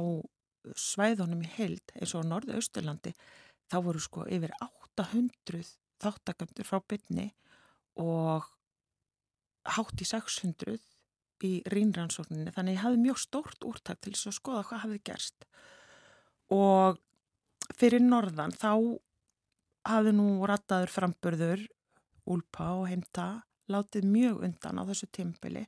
svæðunum 0.76 1.44
í 1.46 1.52
heild 1.58 1.94
eins 1.98 2.14
og 2.16 2.26
á 2.26 2.30
Norðu-Austurlandi 2.32 3.14
þá 3.72 3.78
voru 3.86 4.02
sko 4.04 4.26
yfir 4.32 4.54
800 4.64 5.64
þáttakandur 6.02 6.68
frá 6.68 6.82
bytni 6.84 7.30
og 8.02 8.48
hátt 9.78 10.02
í 10.04 10.08
600 10.08 10.80
í 11.46 11.54
rínrannsókninni 11.70 12.54
þannig 12.56 12.78
ég 12.78 12.84
hafði 12.86 13.02
mjög 13.04 13.20
stórt 13.22 13.68
úrtak 13.68 14.00
til 14.02 14.14
þess 14.16 14.32
að 14.32 14.38
skoða 14.40 14.64
hvað 14.70 14.84
hafði 14.86 15.02
gerst. 15.10 15.48
Og 16.56 17.02
fyrir 17.78 18.04
norðan 18.04 18.56
þá 18.56 18.72
hafði 19.88 20.16
nú 20.18 20.30
rattaður 20.50 20.94
framburður 20.94 21.68
úlpa 22.28 22.72
og 22.80 22.88
heimta 22.92 23.28
látið 23.72 24.08
mjög 24.08 24.42
undan 24.48 24.80
á 24.80 24.84
þessu 24.88 25.10
tímpili 25.12 25.66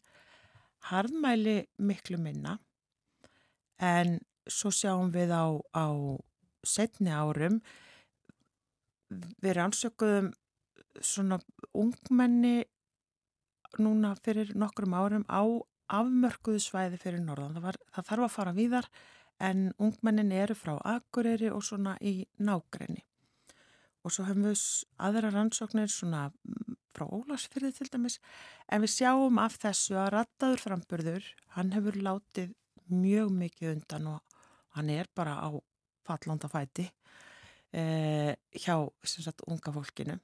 harðmæli 0.88 1.58
miklu 1.84 2.20
minna 2.22 2.58
en 3.80 4.18
svo 4.50 4.72
sjáum 4.74 5.12
við 5.14 5.32
á, 5.36 5.46
á 5.76 5.88
setni 6.66 7.12
árum. 7.14 7.60
Við 9.10 9.56
rannsökuðum 9.58 10.32
svona 11.02 11.40
ungmenni 11.78 12.66
núna 13.78 14.16
fyrir 14.24 14.56
nokkrum 14.58 14.96
árum 14.98 15.26
á 15.30 15.44
afmörkuðu 15.90 16.62
svæði 16.62 17.00
fyrir 17.02 17.22
norðan. 17.24 17.56
Það, 17.58 17.66
var, 17.66 17.80
það 17.96 18.10
þarf 18.10 18.26
að 18.26 18.36
fara 18.36 18.56
víðar 18.58 18.90
en 19.40 19.70
ungmennin 19.80 20.34
eru 20.36 20.56
frá 20.58 20.76
Akureyri 20.96 21.52
og 21.54 21.64
svona 21.66 21.96
í 22.02 22.28
nágrenni. 22.44 23.06
Og 24.04 24.14
svo 24.16 24.26
hefum 24.28 24.48
við 24.48 24.62
aðra 25.06 25.32
rannsóknir 25.34 25.92
svona 25.92 26.30
frá 26.96 27.06
Ólarsfyrði 27.06 27.74
til 27.78 27.90
dæmis 27.94 28.20
en 28.72 28.84
við 28.84 28.94
sjáum 28.96 29.40
af 29.42 29.58
þessu 29.62 29.98
að 30.00 30.14
rattaður 30.16 30.64
framburður, 30.66 31.28
hann 31.56 31.74
hefur 31.76 32.00
látið 32.00 32.56
mjög 32.90 33.34
mikið 33.36 33.74
undan 33.76 34.08
og 34.16 34.40
hann 34.78 34.90
er 34.94 35.10
bara 35.16 35.36
á 35.38 35.50
fallandafæti 36.08 36.88
eh, 37.76 38.34
hjá 38.56 38.76
sagt, 39.04 39.46
unga 39.48 39.74
fólkinu. 39.76 40.18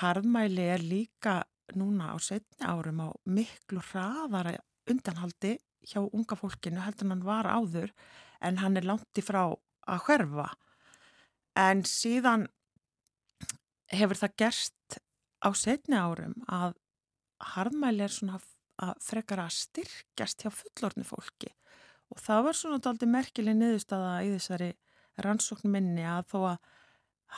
Harðmæli 0.00 0.66
er 0.74 0.84
líka 0.84 1.40
núna 1.78 2.12
á 2.14 2.16
setni 2.22 2.66
árum 2.66 3.02
á 3.04 3.08
miklu 3.24 3.82
hraðara 3.90 4.56
undanhaldi 4.90 5.56
hjá 5.86 6.00
unga 6.02 6.36
fólkinu 6.36 6.82
heldur 6.84 7.10
hann 7.12 7.26
var 7.26 7.48
áður 7.48 7.92
en 8.40 8.60
hann 8.62 8.76
er 8.76 8.88
langt 8.88 9.20
í 9.20 9.24
frá 9.24 9.42
að 9.86 10.02
hverfa. 10.06 10.48
En 11.56 11.84
síðan 11.84 12.48
hefur 13.90 14.18
það 14.20 14.36
gerst 14.44 15.00
á 15.40 15.50
setni 15.56 15.98
árum 15.98 16.36
að 16.48 16.76
harðmæli 17.54 18.04
er 18.04 18.14
svona 18.14 18.40
að 18.80 18.94
frekar 19.04 19.42
að 19.44 19.56
styrkjast 19.56 20.44
hjá 20.44 20.52
fullorðni 20.52 21.04
fólki 21.04 21.50
Og 22.10 22.18
það 22.18 22.44
var 22.46 22.58
svona 22.58 22.82
daldi 22.82 23.06
merkileg 23.06 23.56
niðurstaða 23.56 24.14
í 24.26 24.32
þessari 24.34 24.70
rannsókn 25.22 25.70
minni 25.70 26.06
að 26.06 26.26
þó 26.32 26.38
að 26.52 26.56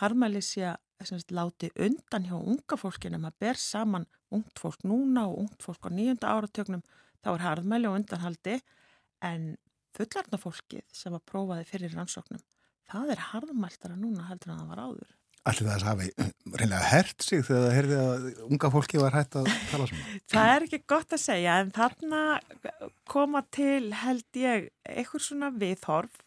harmæli 0.00 0.40
sé 0.44 0.64
að 0.72 1.24
láti 1.34 1.68
undan 1.82 2.28
hjá 2.28 2.36
unga 2.38 2.78
fólkinu 2.78 3.18
maður 3.20 3.40
ber 3.42 3.58
saman 3.60 4.06
ungt 4.38 4.60
fólk 4.62 4.84
núna 4.88 5.26
og 5.30 5.44
ungt 5.44 5.64
fólk 5.64 5.88
á 5.88 5.90
nýjunda 5.92 6.32
áratögnum 6.32 6.82
þá 7.22 7.34
er 7.34 7.44
harmæli 7.46 7.90
og 7.90 7.98
undanhaldi 8.00 8.58
en 9.22 9.52
fullarna 9.96 10.40
fólkið 10.40 10.84
sem 10.94 11.14
var 11.14 11.24
prófaði 11.28 11.66
fyrir 11.68 11.96
rannsóknum, 11.96 12.42
það 12.90 13.14
er 13.14 13.26
harðmæltara 13.30 13.98
núna 13.98 14.28
heldur 14.30 14.54
en 14.54 14.62
það 14.62 14.72
var 14.72 14.82
áður. 14.86 15.10
Allir 15.50 15.68
þess 15.72 15.86
hafi 15.88 16.08
reynilega 16.60 16.90
hert 16.92 17.24
sig 17.26 17.42
þegar 17.46 17.64
það 17.64 17.76
herði 17.76 17.96
að 18.02 18.26
unga 18.46 18.70
fólki 18.72 19.00
var 19.02 19.16
hægt 19.18 19.38
að 19.40 19.48
tala 19.72 19.88
svona. 19.90 20.18
Það 20.32 20.50
er 20.52 20.66
ekki 20.68 20.80
gott 20.92 21.16
að 21.16 21.22
segja 21.24 21.56
en 21.62 21.72
þarna 21.74 22.20
koma 23.10 23.42
til 23.54 23.88
held 24.04 24.38
ég 24.38 24.68
eitthvað 24.86 25.24
svona 25.26 25.50
viðhorf 25.56 26.22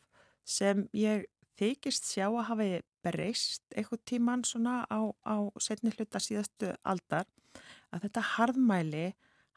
sem 0.46 0.84
ég 0.96 1.24
þykist 1.56 2.12
sjá 2.12 2.28
að 2.28 2.44
hafi 2.50 2.70
breyst 3.06 3.64
eitthvað 3.72 4.04
tíman 4.12 4.44
svona 4.48 4.82
á, 4.92 5.00
á 5.24 5.36
setni 5.64 5.94
hluta 5.96 6.20
síðastu 6.20 6.74
aldar 6.84 7.30
að 7.96 8.08
þetta 8.08 8.26
harðmæli 8.36 9.06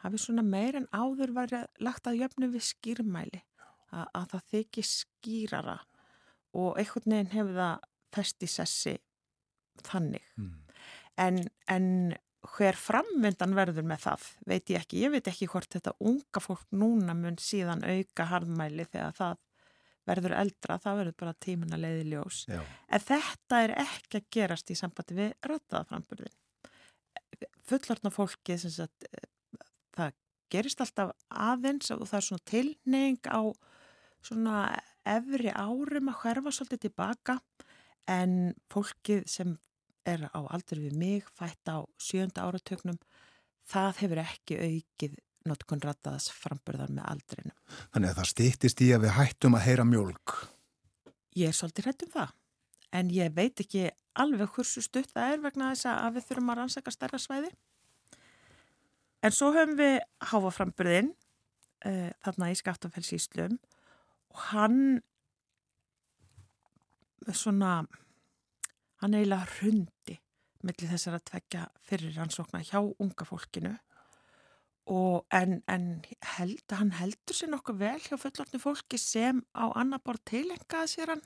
hafi 0.05 0.21
svona 0.23 0.45
meir 0.47 0.79
en 0.79 0.87
áður 0.95 1.35
verið 1.37 1.67
lagt 1.83 2.07
að 2.07 2.21
jöfnu 2.23 2.51
við 2.53 2.67
skýrmæli 2.69 3.43
að, 3.91 4.07
að 4.15 4.29
það 4.33 4.47
þykir 4.53 4.89
skýrara 4.93 5.79
og 6.59 6.79
einhvern 6.81 7.15
veginn 7.17 7.35
hefur 7.35 7.59
það 7.59 7.91
fest 8.15 8.47
í 8.47 8.49
sessi 8.51 8.95
þannig. 9.87 10.25
Mm. 10.39 10.55
En, 11.19 11.43
en 11.69 11.89
hver 12.55 12.79
framvindan 12.79 13.57
verður 13.57 13.87
með 13.87 14.05
það 14.07 14.31
veit 14.49 14.73
ég 14.73 14.81
ekki. 14.81 15.03
Ég 15.03 15.13
veit 15.13 15.29
ekki 15.31 15.49
hvort 15.51 15.75
þetta 15.75 15.97
unga 15.99 16.43
fólk 16.43 16.65
núna 16.71 17.17
mun 17.19 17.39
síðan 17.43 17.85
auka 17.85 18.29
harðmæli 18.31 18.87
þegar 18.89 19.17
það 19.19 19.45
verður 20.09 20.35
eldra, 20.39 20.79
það 20.81 21.01
verður 21.03 21.17
bara 21.21 21.39
tímin 21.45 21.75
að 21.77 21.83
leiði 21.85 22.05
ljós. 22.13 22.43
Já. 22.49 22.61
En 22.89 23.03
þetta 23.05 23.63
er 23.65 23.75
ekki 23.83 24.21
að 24.21 24.29
gerast 24.39 24.71
í 24.73 24.77
sambandi 24.79 25.19
við 25.19 25.35
röttaðaframburðin. 25.51 26.37
Fullortna 27.69 28.11
fólki, 28.11 28.57
sagt, 28.59 29.09
það 29.97 30.15
gerist 30.53 30.81
alltaf 30.83 31.13
aðeins 31.29 31.91
og 31.95 32.07
það 32.09 32.19
er 32.19 32.27
svona 32.27 32.49
tilneying 32.49 33.29
á 33.29 33.41
svona 34.25 34.63
efri 35.09 35.53
árum 35.53 36.11
að 36.11 36.21
hverfa 36.23 36.53
svolítið 36.55 36.85
tilbaka 36.87 37.39
en 38.09 38.55
fólkið 38.73 39.27
sem 39.29 39.55
er 40.09 40.25
á 40.33 40.41
aldur 40.49 40.81
við 40.81 40.97
mig, 40.97 41.27
fætt 41.37 41.69
á 41.69 41.85
sjönda 42.01 42.47
áratöknum, 42.49 42.97
það 43.69 44.03
hefur 44.03 44.23
ekki 44.25 44.59
aukið 44.59 45.19
notkun 45.49 45.83
rataðas 45.85 46.29
framburðar 46.33 46.93
með 46.93 47.09
aldrinum. 47.13 47.57
Þannig 47.93 48.11
að 48.11 48.21
það 48.21 48.31
stýttist 48.33 48.83
í 48.85 48.91
að 48.97 49.05
við 49.07 49.15
hættum 49.17 49.57
að 49.57 49.65
heyra 49.69 49.87
mjölk. 49.89 50.37
Ég 51.39 51.53
er 51.53 51.57
svolítið 51.57 51.91
hættum 51.91 52.13
það, 52.17 52.35
en 53.01 53.13
ég 53.15 53.35
veit 53.37 53.65
ekki 53.65 53.85
alveg 54.23 54.53
hversu 54.55 54.83
stutt 54.85 55.13
það 55.15 55.33
er 55.35 55.43
vegna 55.47 55.73
þess 55.73 55.89
að 55.93 56.19
við 56.19 56.29
þurfum 56.29 56.53
að 56.53 56.61
rannsaka 56.61 56.95
stærra 56.95 57.21
svæði. 57.23 57.51
En 59.25 59.35
svo 59.35 59.51
höfum 59.55 59.77
við 59.79 59.97
háfaframburðin 60.31 61.13
uh, 61.87 62.11
þarna 62.25 62.53
í 62.53 62.59
Skaftafellsíslum 62.59 63.59
og 64.29 64.45
hann 64.53 64.81
svona 67.35 67.83
hann 69.03 69.15
eiginlega 69.15 69.47
hrundi 69.59 70.17
mellir 70.67 70.91
þessar 70.91 71.19
að 71.19 71.27
tvekja 71.31 71.67
fyrir 71.87 72.17
rannsókna 72.17 72.63
hjá 72.67 72.81
unga 72.81 73.27
fólkinu 73.27 73.75
en, 75.37 75.59
en 75.69 75.89
held, 76.37 76.65
hann 76.73 76.95
heldur 76.97 77.37
sér 77.37 77.51
nokkuð 77.53 77.81
vel 77.83 77.99
hjá 78.01 78.17
fullortni 78.17 78.61
fólki 78.63 78.99
sem 79.01 79.43
á 79.53 79.69
annar 79.77 80.01
bort 80.05 80.25
tilengaði 80.29 80.95
sér 80.95 81.13
hann 81.13 81.25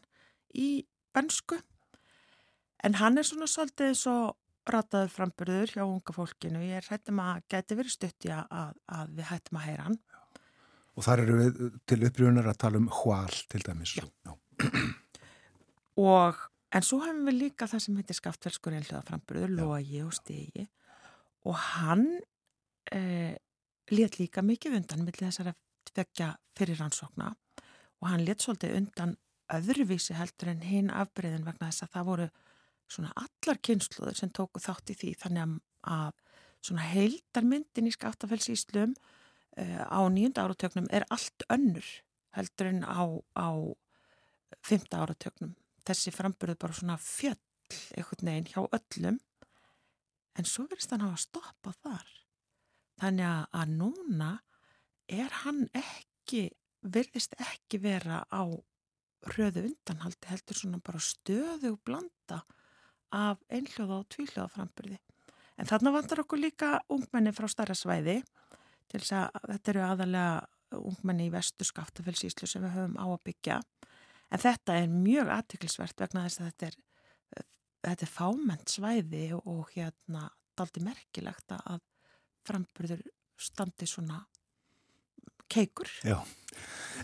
í 0.59 0.83
bensku 1.15 1.61
en 2.87 2.99
hann 3.01 3.19
er 3.19 3.27
svona 3.27 3.49
svolítið 3.51 3.95
svo 3.99 4.17
rataður 4.69 5.11
framburður 5.11 5.75
hjá 5.75 5.83
unga 5.85 6.15
fólkinu. 6.15 6.63
Ég 6.63 6.83
er 6.83 6.89
hættum 6.93 7.19
að 7.23 7.43
geti 7.51 7.79
verið 7.79 7.97
stuttja 7.97 8.45
að, 8.47 8.77
að 8.87 9.17
við 9.19 9.29
hættum 9.33 9.59
að 9.59 9.69
heyra 9.69 9.89
hann. 9.89 9.99
Og 10.93 11.07
þar 11.07 11.25
eru 11.25 11.39
við 11.41 11.61
til 11.89 12.01
upprýðunar 12.07 12.53
að 12.53 12.63
tala 12.63 12.79
um 12.83 12.89
hval 12.93 13.37
til 13.51 13.63
dæmis. 13.65 13.97
Já, 13.97 14.07
Já. 14.27 14.33
Og 16.03 16.49
En 16.73 16.85
svo 16.85 17.03
hefum 17.05 17.27
við 17.29 17.37
líka 17.37 17.69
það 17.69 17.83
sem 17.85 17.97
heitir 18.01 18.17
skaftverðskur 18.17 18.77
einhlega 18.79 19.49
logi 19.53 19.99
og 20.01 20.15
stegi 20.17 20.65
og 21.45 21.59
hann 21.59 22.07
eh, 22.95 23.35
let 23.93 24.17
líka 24.17 24.45
mikið 24.47 24.79
undan 24.79 25.05
millir 25.05 25.27
þessar 25.27 25.51
að 25.53 25.59
tvekja 25.91 26.31
fyrir 26.57 26.81
rannsókna 26.81 27.35
og 28.01 28.09
hann 28.09 28.25
let 28.25 28.41
svolítið 28.41 28.79
undan 28.79 29.17
öðruvísi 29.53 30.17
heldur 30.17 30.53
en 30.55 30.65
hinn 30.65 30.89
afbreyðin 30.89 31.45
vegna 31.45 31.69
þess 31.69 31.85
að 31.85 31.93
það 31.97 32.09
voru 32.09 32.29
svona 32.93 33.13
allar 33.19 33.61
kynsluður 33.65 34.19
sem 34.19 34.33
tóku 34.35 34.63
þátt 34.63 34.93
í 34.95 34.99
því 35.01 35.15
þannig 35.25 35.57
að 35.93 36.13
svona 36.63 36.87
heildarmyndin 36.93 37.89
í 37.91 37.95
skaftafellsíslum 37.95 38.95
eh, 39.59 39.81
á 39.83 40.01
nýjunda 40.13 40.47
áratöknum 40.47 40.87
er 40.95 41.07
allt 41.11 41.47
önnur 41.51 41.89
heldur 42.37 42.71
en 42.71 42.85
á, 42.87 43.03
á 43.35 43.49
fymta 44.63 45.03
áratöknum 45.03 45.57
þessi 45.87 46.13
framburðu 46.15 46.59
bara 46.61 46.77
svona 46.77 46.99
fjöll 47.01 47.41
einhvern 47.97 48.29
veginn 48.29 48.51
hjá 48.53 48.63
öllum. 48.79 49.21
En 50.39 50.49
svo 50.49 50.67
verðist 50.69 50.93
hann 50.95 51.05
á 51.05 51.11
að 51.11 51.23
stoppa 51.27 51.75
þar. 51.83 52.11
Þannig 53.01 53.57
að 53.61 53.73
núna 53.77 54.33
er 55.11 55.33
hann 55.43 55.65
ekki 55.77 56.47
verðist 56.83 57.35
ekki 57.41 57.81
vera 57.83 58.23
á 58.33 58.43
hröðu 59.33 59.67
undanhaldi 59.69 60.31
heldur 60.31 60.59
svona 60.59 60.81
bara 60.83 61.03
stöðu 61.03 61.75
og 61.75 61.83
blanda 61.87 62.43
af 63.13 63.43
einhljóða 63.53 64.01
og 64.01 64.09
tvíhljóða 64.13 64.53
framburði 64.57 64.99
en 65.61 65.69
þarna 65.69 65.95
vantar 65.95 66.23
okkur 66.25 66.41
líka 66.41 66.73
ungmenni 66.93 67.35
frá 67.37 67.49
starra 67.51 67.77
svæði 67.77 68.21
til 68.91 69.01
þess 69.01 69.15
að 69.21 69.53
þetta 69.53 69.73
eru 69.75 69.85
aðalega 69.87 70.81
ungmenni 70.81 71.29
í 71.29 71.33
vestu 71.33 71.67
skaftafellsíslu 71.69 72.49
sem 72.49 72.65
við 72.65 72.77
höfum 72.79 72.97
á 72.97 73.07
að 73.07 73.25
byggja 73.29 73.61
En 74.33 74.41
þetta 74.41 74.79
er 74.81 74.93
mjög 74.93 75.31
aðtiklisvert 75.35 76.01
vegna 76.01 76.25
þess 76.25 76.41
að 76.41 76.47
þetta 76.49 76.69
er, 76.69 76.77
þetta 77.85 78.07
er 78.07 78.13
fámennt 78.13 78.73
svæði 78.73 79.25
og 79.37 79.73
hérna 79.75 80.29
daldi 80.57 80.85
merkilegt 80.85 81.57
að 81.57 81.83
framburður 82.49 83.03
standi 83.41 83.89
svona 83.89 84.23
keikur. 85.53 85.91
Já, 86.07 86.17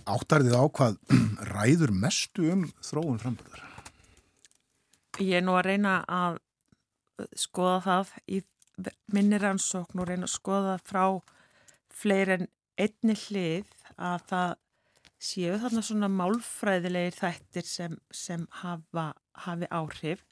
áttarðið 0.08 0.56
á 0.56 0.64
hvað 0.78 0.96
ræður 1.52 1.92
mestu 1.92 2.48
um 2.54 2.64
þróun 2.80 3.20
framburður? 3.20 3.66
Ég 5.18 5.40
er 5.40 5.42
nú 5.42 5.56
að 5.58 5.66
reyna 5.72 5.98
að 6.06 6.38
skoða 7.34 7.80
það 7.82 8.14
í 8.30 8.38
minni 9.10 9.40
rannsókn 9.42 9.98
og 9.98 10.06
reyna 10.06 10.28
að 10.28 10.34
skoða 10.36 10.76
frá 10.86 11.02
fleiri 11.98 12.36
en 12.36 12.48
einni 12.78 13.16
hlið 13.18 13.72
að 13.96 14.26
það 14.30 14.52
séu 15.28 15.58
þarna 15.58 15.82
svona 15.82 16.10
málfræðilegir 16.14 17.16
þættir 17.18 17.66
sem, 17.66 17.96
sem 18.14 18.44
hafa, 18.60 19.10
hafi 19.42 19.66
áhrif. 19.74 20.22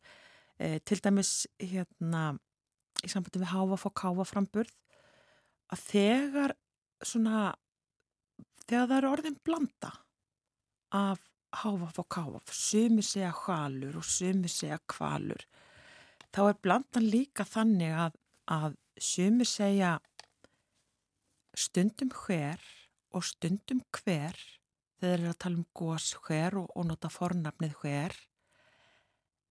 E, 0.62 0.78
til 0.86 1.00
dæmis 1.02 1.32
hérna 1.58 2.36
í 3.02 3.10
sambandi 3.10 3.42
við 3.42 3.52
háfa 3.52 3.80
og 3.90 3.96
káfa 3.98 4.26
framburð 4.30 4.70
að 5.74 5.82
þegar 5.90 6.54
svona 7.02 7.40
þegar 8.66 8.86
það 8.86 8.98
eru 9.00 9.10
orðin 9.16 9.40
blanda 9.44 9.90
af 10.94 11.20
háfa 11.62 11.90
og 12.02 12.08
káfa 12.12 12.40
sumir 12.52 13.06
segja 13.06 13.32
hvalur 13.44 13.98
og 14.00 14.04
sumir 14.04 14.52
segja 14.52 14.78
kvalur 14.88 15.46
þá 16.34 16.42
er 16.48 16.60
blandan 16.62 17.08
líka 17.08 17.46
þannig 17.48 17.94
að, 18.06 18.18
að 18.46 18.76
sumir 19.00 19.48
segja 19.48 19.96
stundum 21.56 22.12
hver 22.12 22.62
og 23.16 23.24
stundum 23.24 23.82
hver 23.96 24.36
þeir 25.00 25.12
eru 25.18 25.32
að 25.32 25.40
tala 25.44 25.60
um 25.60 25.68
gós 25.76 26.12
hver 26.26 26.58
og, 26.60 26.70
og 26.76 26.88
nota 26.90 27.10
fornafnið 27.12 27.76
hver 27.82 28.16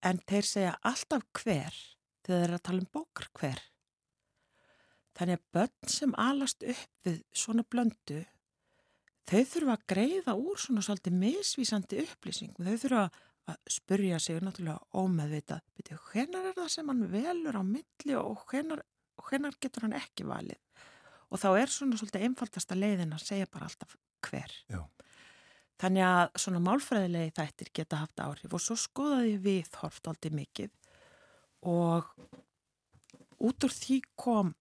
en 0.06 0.22
þeir 0.30 0.50
segja 0.50 0.76
alltaf 0.86 1.26
hver 1.40 1.78
þeir 2.26 2.44
eru 2.44 2.58
að 2.58 2.66
tala 2.68 2.84
um 2.84 2.92
bókar 2.94 3.30
hver. 3.40 3.62
Þannig 5.16 5.40
að 5.40 5.46
börn 5.56 5.92
sem 5.94 6.16
alast 6.20 6.66
upp 6.68 7.08
við 7.08 7.22
svona 7.34 7.66
blöndu 7.72 8.22
þau 9.26 9.42
þurfa 9.52 9.76
að 9.76 9.86
greiða 9.92 10.36
úr 10.38 10.60
svona 10.62 10.84
svolítið 10.86 11.18
misvísandi 11.22 12.02
upplýsingum. 12.06 12.68
Þau 12.68 12.82
þurfa 12.84 13.06
að 13.46 13.72
spurja 13.76 14.20
sig 14.22 14.42
náttúrulega 14.42 14.80
ómeðvitað, 14.98 15.66
betur 15.78 16.02
hvenar 16.10 16.50
er 16.50 16.56
það 16.58 16.70
sem 16.74 16.90
hann 16.90 17.04
velur 17.12 17.60
á 17.62 17.64
milli 17.66 18.18
og 18.18 18.46
hvenar, 18.50 18.82
hvenar 19.28 19.58
getur 19.62 19.86
hann 19.86 19.98
ekki 20.00 20.26
valið. 20.26 20.62
Og 21.30 21.42
þá 21.42 21.48
er 21.60 21.74
svona 21.74 22.00
svolítið 22.00 22.26
einfaldasta 22.30 22.78
leiðin 22.78 23.14
að 23.14 23.26
segja 23.26 23.50
bara 23.52 23.70
alltaf 23.70 23.96
hver. 24.26 24.54
Já. 24.72 24.82
Þannig 25.82 26.08
að 26.08 26.26
svona 26.40 26.62
málfræðilegi 26.64 27.34
þættir 27.36 27.72
geta 27.76 28.00
haft 28.00 28.22
áhrif 28.24 28.54
og 28.56 28.64
svo 28.64 28.78
skoðaði 28.80 29.34
við 29.44 29.74
horft 29.82 30.08
aldrei 30.08 30.32
mikið 30.38 30.72
og 31.68 32.08
út 33.44 33.68
úr 33.68 33.74
því 33.76 33.98
kom 34.16 34.54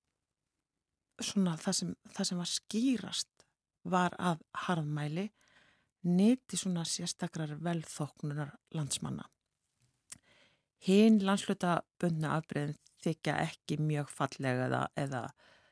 svona 1.22 1.54
það 1.60 1.78
sem, 1.78 1.92
það 2.16 2.28
sem 2.30 2.40
var 2.40 2.50
skýrast 2.50 3.33
var 3.84 4.16
að 4.18 4.42
harðmæli 4.66 5.28
neti 6.04 6.58
svona 6.60 6.84
sérstakrar 6.88 7.54
velþóknunar 7.64 8.52
landsmanna. 8.76 9.24
Hinn 10.84 11.22
landsluta 11.24 11.78
bundna 12.00 12.34
afbreyðin 12.38 12.76
þykja 13.04 13.38
ekki 13.44 13.78
mjög 13.80 14.10
fallega 14.12 14.66
eða, 14.68 14.82
eða 15.00 15.22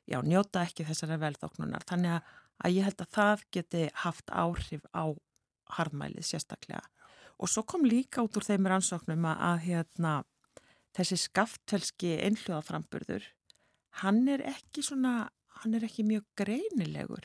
já, 0.09 0.21
njóta 0.25 0.65
ekki 0.67 0.87
þessara 0.89 1.19
velþóknunar 1.21 1.85
þannig 1.89 2.31
að 2.63 2.77
ég 2.77 2.89
held 2.89 3.05
að 3.05 3.13
það 3.17 3.45
geti 3.57 3.83
haft 4.05 4.33
áhrif 4.33 4.85
á 4.93 5.05
harðmælið 5.77 6.27
sérstaklega. 6.29 6.83
Og 7.41 7.51
svo 7.51 7.65
kom 7.67 7.85
líka 7.89 8.23
út 8.25 8.37
úr 8.39 8.47
þeim 8.47 8.69
rannsóknum 8.71 9.25
að, 9.27 9.45
að 9.49 9.63
hérna, 9.67 10.13
þessi 10.97 11.19
skaftfelski 11.25 12.17
einhljóðaframburður, 12.29 13.25
hann 14.03 14.23
er 14.31 14.45
ekki 14.53 14.85
svona, 14.85 15.31
hann 15.63 15.77
er 15.77 15.87
ekki 15.89 16.05
mjög 16.07 16.29
greinilegur. 16.39 17.25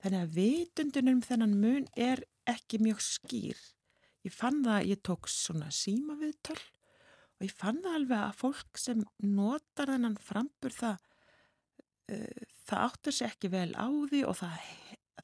Þannig 0.00 0.22
að 0.24 0.36
vitundunum 0.38 1.20
þennan 1.24 1.56
mun 1.60 1.86
er 1.98 2.22
ekki 2.48 2.80
mjög 2.80 3.02
skýr. 3.04 3.58
Ég 4.24 4.34
fann 4.36 4.62
það, 4.64 4.86
ég 4.90 5.02
tók 5.04 5.28
svona 5.32 5.70
símaviðtöl 5.72 6.58
og 7.40 7.46
ég 7.46 7.52
fann 7.56 7.80
það 7.84 7.96
alveg 7.98 8.18
að 8.20 8.38
fólk 8.40 8.80
sem 8.80 9.04
notar 9.24 9.92
þennan 9.94 10.16
frambur 10.20 10.74
það, 10.76 10.98
uh, 12.12 12.48
það 12.68 12.86
áttur 12.86 13.16
sér 13.16 13.32
ekki 13.32 13.52
vel 13.52 13.70
á 13.76 13.88
því 13.88 14.22
og 14.28 14.36
það, 14.40 14.70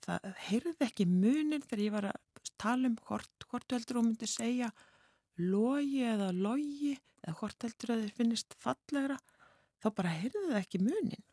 það 0.07 0.29
heyrði 0.49 0.75
ekki 0.89 1.09
munin 1.11 1.65
þegar 1.65 1.85
ég 1.85 1.97
var 1.97 2.11
að 2.13 2.53
tala 2.57 2.89
um 2.89 2.97
hvort, 3.09 3.49
hvort 3.51 3.77
heldur 3.77 4.01
og 4.01 4.07
myndi 4.09 4.29
segja 4.31 4.71
logi 5.37 6.05
eða 6.09 6.31
logi 6.33 6.95
eða 7.23 7.37
hvort 7.41 7.67
heldur 7.67 7.93
að 7.93 8.05
þið 8.05 8.21
finnist 8.21 8.57
fallegra 8.63 9.19
þá 9.83 9.89
bara 9.99 10.15
heyrði 10.17 10.45
það 10.47 10.61
ekki 10.63 10.81
munin 10.85 11.27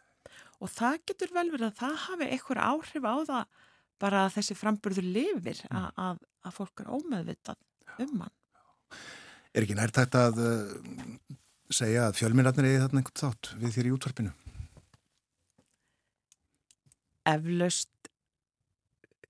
og 0.63 0.71
það 0.71 0.99
getur 1.11 1.33
vel 1.35 1.49
verið 1.51 1.67
að 1.69 1.79
það 1.81 1.95
hafi 2.07 2.29
einhver 2.31 2.61
áhrif 2.63 3.07
á 3.07 3.15
það 3.27 3.69
bara 4.03 4.23
að 4.25 4.35
þessi 4.37 4.57
framburður 4.57 5.07
lifir 5.07 5.59
mm. 5.67 5.79
að, 5.79 5.89
að, 6.05 6.23
að 6.43 6.57
fólk 6.57 6.83
er 6.83 6.91
ómeðvitað 6.97 8.03
um 8.03 8.23
hann. 8.23 8.35
Er 9.53 9.65
ekki 9.65 9.77
nærtægt 9.77 10.17
að 10.17 10.39
uh, 10.41 10.71
segja 11.73 12.07
að 12.07 12.17
fjölminarnir 12.21 12.69
eigi 12.69 12.81
þarna 12.83 13.03
einhvern 13.03 13.21
þátt 13.21 13.51
við 13.61 13.75
þér 13.77 13.89
í 13.89 13.93
útvarpinu? 13.97 14.33
Eflaust 17.33 18.09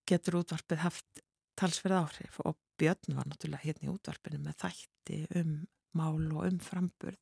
getur 0.10 0.40
útvarpið 0.42 0.82
haft 0.84 1.24
talsverð 1.60 2.00
áhrif 2.00 2.40
og 2.44 2.58
Björn 2.82 3.18
var 3.18 3.28
náttúrulega 3.30 3.68
hérna 3.68 3.86
í 3.86 3.92
útvarpinu 3.94 4.40
með 4.42 4.56
þætti 4.64 5.20
um 5.40 5.52
mál 5.94 6.24
og 6.34 6.48
um 6.48 6.58
framburð 6.64 7.20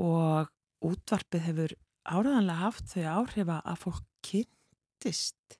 og 0.00 0.48
útvarpið 0.88 1.44
hefur 1.44 1.74
áraðanlega 2.08 2.64
haft 2.64 2.92
þau 2.92 3.04
áhrifa 3.20 3.58
að 3.68 3.80
fólk 3.84 4.04
kynntist 4.24 5.58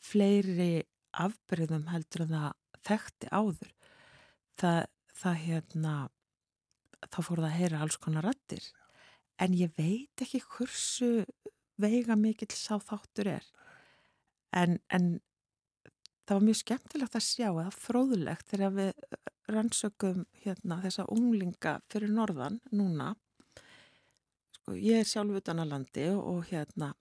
fleiri 0.00 0.84
afbreyðum 1.10 1.88
heldur 1.90 2.26
en 2.26 2.34
það 2.34 2.50
þekkti 2.88 3.30
áður. 3.32 3.72
Það, 4.60 4.80
það 5.20 5.40
hérna, 5.44 5.94
þá 7.08 7.18
fór 7.24 7.40
það 7.40 7.48
að 7.48 7.56
heyra 7.58 7.80
alls 7.84 7.98
konar 8.00 8.28
rættir. 8.28 8.68
En 9.40 9.56
ég 9.56 9.72
veit 9.78 10.24
ekki 10.24 10.42
hversu 10.44 11.10
veiga 11.80 12.16
mikill 12.18 12.52
sá 12.52 12.76
þáttur 12.76 13.32
er. 13.38 13.46
En, 14.52 14.78
en 14.92 15.16
það 16.26 16.36
var 16.36 16.46
mjög 16.48 16.60
skemmtilegt 16.60 17.16
að 17.16 17.26
sjá 17.26 17.48
eða 17.48 17.70
fróðulegt 17.74 18.52
þegar 18.52 18.76
við 18.76 18.92
rannsökum 19.50 20.24
hérna, 20.44 20.80
þessa 20.84 21.08
unglinga 21.10 21.78
fyrir 21.90 22.12
norðan 22.14 22.60
núna 22.70 23.14
Sko, 24.60 24.76
ég 24.76 25.00
er 25.00 25.08
sjálf 25.08 25.40
utan 25.40 25.62
að 25.62 25.72
landi 25.74 26.06
og 26.14 26.44
hérna 26.50 26.92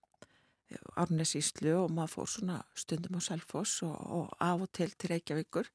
Árnes 1.02 1.34
Íslu 1.38 1.74
og 1.80 1.94
maður 1.94 2.14
fór 2.14 2.30
svona 2.34 2.60
stundum 2.78 3.18
á 3.18 3.22
Selfoss 3.26 3.82
og, 3.88 3.96
og 3.96 4.36
af 4.40 4.66
og 4.66 4.70
til 4.72 4.92
til 4.94 5.16
Reykjavíkur. 5.16 5.72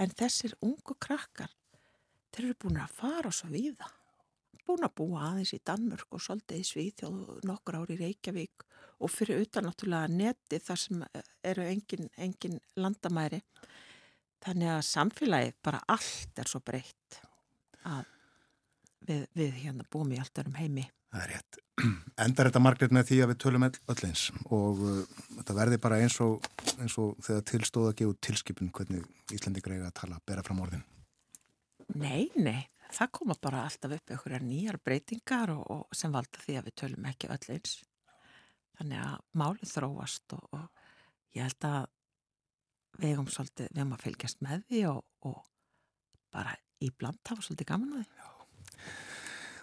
En 0.00 0.10
þessir 0.10 0.56
ungu 0.64 0.96
krakkar 0.96 1.52
þeir 2.34 2.48
eru 2.48 2.62
búin 2.64 2.80
að 2.82 2.96
fara 2.96 3.30
svo 3.30 3.52
viða 3.52 3.90
búin 4.64 4.86
að 4.86 4.94
búa 4.98 5.28
aðeins 5.28 5.52
í 5.56 5.60
Danmörk 5.66 6.16
og 6.16 6.22
svolítið 6.24 6.60
í 6.60 6.68
Svíþjóð 6.68 7.44
nokkur 7.48 7.78
ári 7.82 7.96
í 7.96 8.00
Reykjavík 8.00 8.64
og 9.04 9.12
fyrir 9.12 9.42
utan 9.44 9.68
náttúrulega 9.68 10.08
neti 10.12 10.60
þar 10.62 10.80
sem 10.80 11.04
eru 11.44 11.66
engin, 11.68 12.08
engin 12.16 12.58
landamæri. 12.80 13.42
Þannig 14.44 14.72
að 14.72 14.82
samfélagið 14.88 15.60
bara 15.64 15.82
allt 15.92 16.40
er 16.40 16.50
svo 16.50 16.60
breytt 16.64 17.20
að 17.88 18.08
við, 19.08 19.26
við 19.36 19.56
hérna 19.64 19.88
búum 19.92 20.12
í 20.16 20.20
allt 20.20 20.40
örum 20.40 20.56
heimi 20.60 20.86
Það 21.14 21.22
er 21.22 21.30
rétt. 21.30 21.58
Endar 22.24 22.48
þetta 22.48 22.62
margrið 22.62 22.94
með 22.94 23.08
því 23.10 23.18
að 23.22 23.30
við 23.30 23.40
tölum 23.44 23.64
öll 23.68 24.00
eins 24.08 24.24
og 24.50 24.82
uh, 24.82 25.00
þetta 25.38 25.56
verði 25.58 25.78
bara 25.82 25.98
eins 26.02 26.16
og, 26.22 26.46
eins 26.82 26.96
og 26.98 27.14
þegar 27.22 27.44
tilstóða 27.50 27.92
að 27.92 27.98
gefa 28.00 28.18
tilskipun 28.28 28.72
hvernig 28.74 29.34
Íslandi 29.34 29.62
greiði 29.62 29.86
að 29.86 29.96
tala, 30.00 30.20
bera 30.26 30.42
fram 30.46 30.62
orðin. 30.64 30.82
Nei, 31.94 32.30
nei. 32.34 32.66
Það 32.94 33.10
koma 33.18 33.34
bara 33.42 33.64
alltaf 33.66 33.94
upp 33.94 34.12
einhverjar 34.12 34.44
nýjar 34.46 34.78
breytingar 34.82 35.54
og, 35.54 35.64
og 35.70 35.96
sem 35.96 36.12
valda 36.14 36.42
því 36.42 36.58
að 36.58 36.68
við 36.68 36.76
tölum 36.82 37.08
ekki 37.10 37.30
öll 37.34 37.54
eins. 37.54 37.78
Þannig 38.78 39.02
að 39.06 39.16
málið 39.38 39.70
þróast 39.70 40.34
og, 40.34 40.44
og 40.58 41.34
ég 41.38 41.46
held 41.46 41.68
að 41.70 41.88
við 42.98 43.14
hefum 43.14 43.30
svolítið, 43.30 43.70
við 43.70 43.82
hefum 43.82 43.96
að 43.96 44.04
fylgjast 44.08 44.44
með 44.46 44.66
því 44.70 44.84
og 44.90 45.40
bara 46.34 46.54
í 46.82 46.90
bland 46.90 47.22
hafa 47.30 47.42
svolítið 47.46 47.70
gaman 47.70 47.98
að 47.98 48.02
því. 48.02 48.18
Já. 48.18 48.30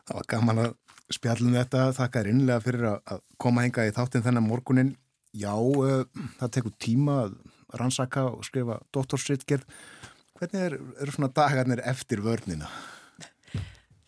Það 0.02 0.18
var 0.18 0.28
gaman 0.34 0.62
að 0.66 0.72
spjallum 1.16 1.56
þetta, 1.58 1.90
þakka 1.98 2.22
er 2.22 2.30
innlega 2.32 2.64
fyrir 2.66 2.88
að 2.92 3.24
koma 3.42 3.66
hinga 3.66 3.88
í 3.88 3.96
þáttinn 3.96 4.26
þennan 4.26 4.48
morgunin. 4.48 4.96
Já, 5.32 5.54
uh, 5.56 6.04
það 6.40 6.54
tekur 6.58 6.76
tíma 6.82 7.18
að 7.26 7.36
rannsaka 7.80 8.26
og 8.32 8.44
skrifa 8.48 8.80
doktorsritgerð. 8.94 9.64
Hvernig 10.40 10.66
eru 10.66 10.82
er 11.00 11.14
svona 11.14 11.32
dagarnir 11.36 11.84
eftir 11.88 12.24
vörnina? 12.26 12.68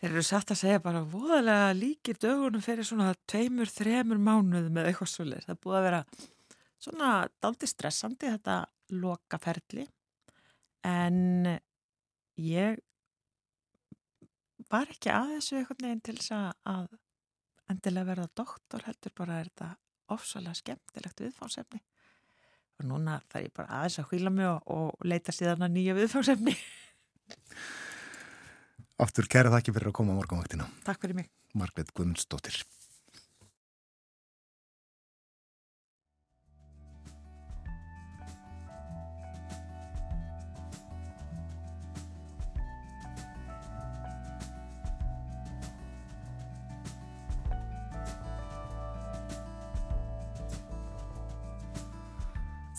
Þeir 0.04 0.10
eru 0.10 0.22
satt 0.26 0.50
að 0.52 0.58
segja 0.60 0.80
bara 0.84 1.00
voðalega 1.08 1.68
líkir 1.78 2.18
dögunum 2.20 2.60
fyrir 2.60 2.84
svona 2.84 3.14
tveimur, 3.30 3.70
þremur 3.72 4.18
mánuðum 4.20 4.80
eða 4.82 4.90
eitthvað 4.90 5.12
svolítið. 5.14 5.46
Það 5.46 5.60
búið 5.64 5.78
að 5.78 5.86
vera 5.86 6.00
svona 6.84 7.12
daldi 7.40 7.70
stressandi 7.70 8.32
þetta 8.34 8.56
lokaferli 9.00 9.86
en 10.84 11.54
ég 12.36 12.83
var 14.72 14.90
ekki 14.92 15.12
að 15.12 15.34
þessu 15.36 15.58
einhvern 15.60 15.86
veginn 15.86 16.04
til 16.04 16.16
þess 16.18 16.34
að 16.36 16.88
endilega 17.72 18.10
verða 18.10 18.28
doktor 18.42 18.84
heldur 18.86 19.14
bara 19.16 19.40
er 19.40 19.50
þetta 19.50 19.70
ofsalega 20.14 20.60
skemmtilegt 20.60 21.22
viðfáðsefni 21.24 21.80
og 22.80 22.88
núna 22.90 23.20
þarf 23.30 23.46
ég 23.46 23.54
bara 23.56 23.80
aðeins 23.80 24.00
að 24.02 24.10
hvíla 24.10 24.34
mig 24.34 24.50
og, 24.50 24.60
og 24.74 25.06
leita 25.08 25.32
síðan 25.32 25.64
að 25.64 25.76
nýja 25.78 25.96
viðfáðsefni 25.96 26.56
Aftur 29.04 29.26
kæra 29.26 29.50
þakki 29.50 29.72
fyrir 29.74 29.90
að 29.90 29.96
koma 29.98 30.14
á 30.14 30.18
morgunvaktina. 30.20 30.68
Takk 30.86 31.00
fyrir 31.02 31.16
mig. 31.18 31.30
Margret 31.58 31.90
Guðmundsdóttir 31.96 32.60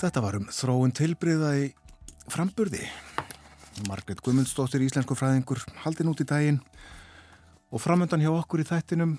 Þetta 0.05 0.21
var 0.21 0.35
um 0.37 0.43
þróun 0.53 0.91
tilbriða 0.93 1.47
í 1.57 1.61
framburði. 2.29 2.83
Margret 3.87 4.19
Guðmundsdóttir, 4.21 4.83
íslensku 4.85 5.15
fræðingur, 5.17 5.63
haldin 5.81 6.11
út 6.11 6.19
í 6.21 6.27
daginn 6.29 6.59
og 7.73 7.81
framöndan 7.81 8.21
hjá 8.21 8.29
okkur 8.29 8.61
í 8.61 8.67
þættinum, 8.69 9.15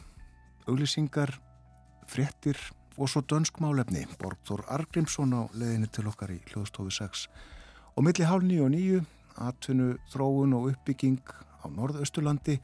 auglýsingar, 0.71 1.33
fréttir 2.07 2.61
og 2.95 3.11
svo 3.11 3.25
dönskmálefni. 3.27 4.05
Borgþór 4.21 4.63
Argrímsson 4.77 5.35
á 5.35 5.51
leðinu 5.59 5.91
til 5.91 6.07
okkar 6.07 6.37
í 6.37 6.39
hljóðstofu 6.53 6.95
6. 6.95 7.27
Og 7.99 8.07
milli 8.07 8.31
hálf 8.31 8.47
9 8.47 8.63
og 8.69 8.71
9, 8.77 9.03
atvinnu, 9.43 9.89
þróun 10.15 10.55
og 10.55 10.71
uppbygging 10.71 11.19
á 11.35 11.67
Norðausturlandi 11.67 12.61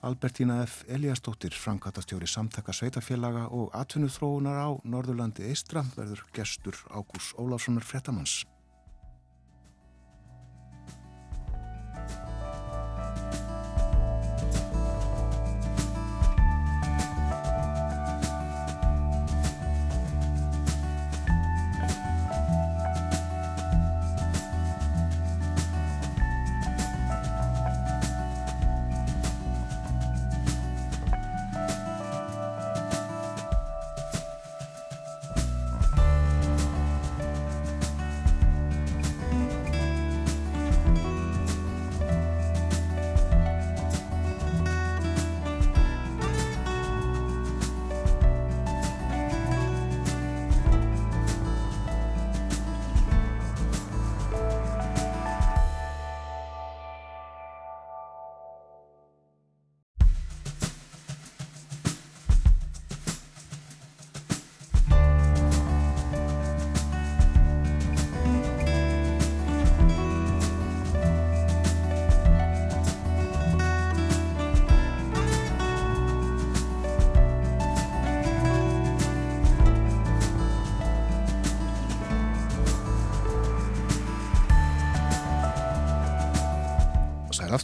Albertína 0.00 0.62
F. 0.62 0.84
Eliastóttir, 0.88 1.50
framkvæmtastjóri 1.50 2.26
samtaka 2.26 2.72
sveitafélaga 2.72 3.48
og 3.50 3.72
atvinnuþróunar 3.74 4.60
á 4.62 4.70
Norðurlandi 4.86 5.48
Eistra 5.50 5.82
verður 5.96 6.22
gestur 6.36 6.78
Ágús 6.94 7.32
Óláfssonar 7.34 7.82
Frettamanns. 7.82 8.44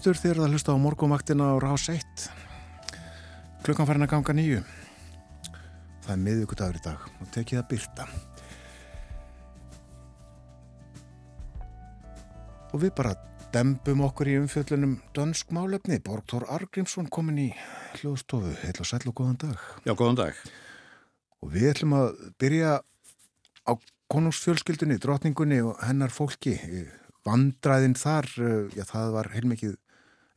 Aftur 0.05 0.19
þegar 0.21 0.39
það 0.43 0.51
hlusta 0.53 0.73
á 0.77 0.85
morgumaktina 0.85 1.45
á 1.49 1.57
rás 1.65 1.87
1. 1.89 2.25
Klukkan 3.65 3.87
farin 3.89 4.05
að 4.05 4.11
ganga 4.13 4.33
nýju. 4.37 4.59
Það 6.05 6.11
er 6.13 6.19
miðugudagur 6.21 6.77
í 6.77 6.83
dag 6.85 7.07
og 7.09 7.29
tekið 7.33 7.61
að 7.63 7.69
byrta. 7.71 8.05
Og 12.75 12.83
við 12.83 12.93
bara 12.99 13.15
dembum 13.55 14.03
okkur 14.05 14.29
í 14.29 14.35
umfjöllunum 14.43 14.99
dönsk 15.17 15.55
málefni. 15.57 15.97
Borgþór 16.05 16.45
Argrímsson 16.53 17.09
komin 17.09 17.41
í 17.41 17.49
hljóðstofu. 18.03 18.53
Heil 18.61 18.77
og 18.77 18.91
sæl 18.91 19.01
og 19.09 19.17
góðan 19.23 19.41
dag. 19.47 19.63
Já, 19.89 19.95
góðan 19.97 20.21
dag. 20.21 20.43
Og 21.41 21.55
við 21.55 21.71
ætlum 21.71 21.97
að 21.97 22.11
byrja 22.45 22.75
á 23.65 23.73
konungsfjölskyldunni, 24.13 25.01
drotningunni 25.01 25.63
og 25.65 25.81
hennar 25.81 26.13
fólki. 26.13 26.59
Vandræðin 27.25 27.97
þar, 27.97 28.29
já 28.77 28.85
það 28.85 29.17
var 29.17 29.33
heilmikið 29.33 29.81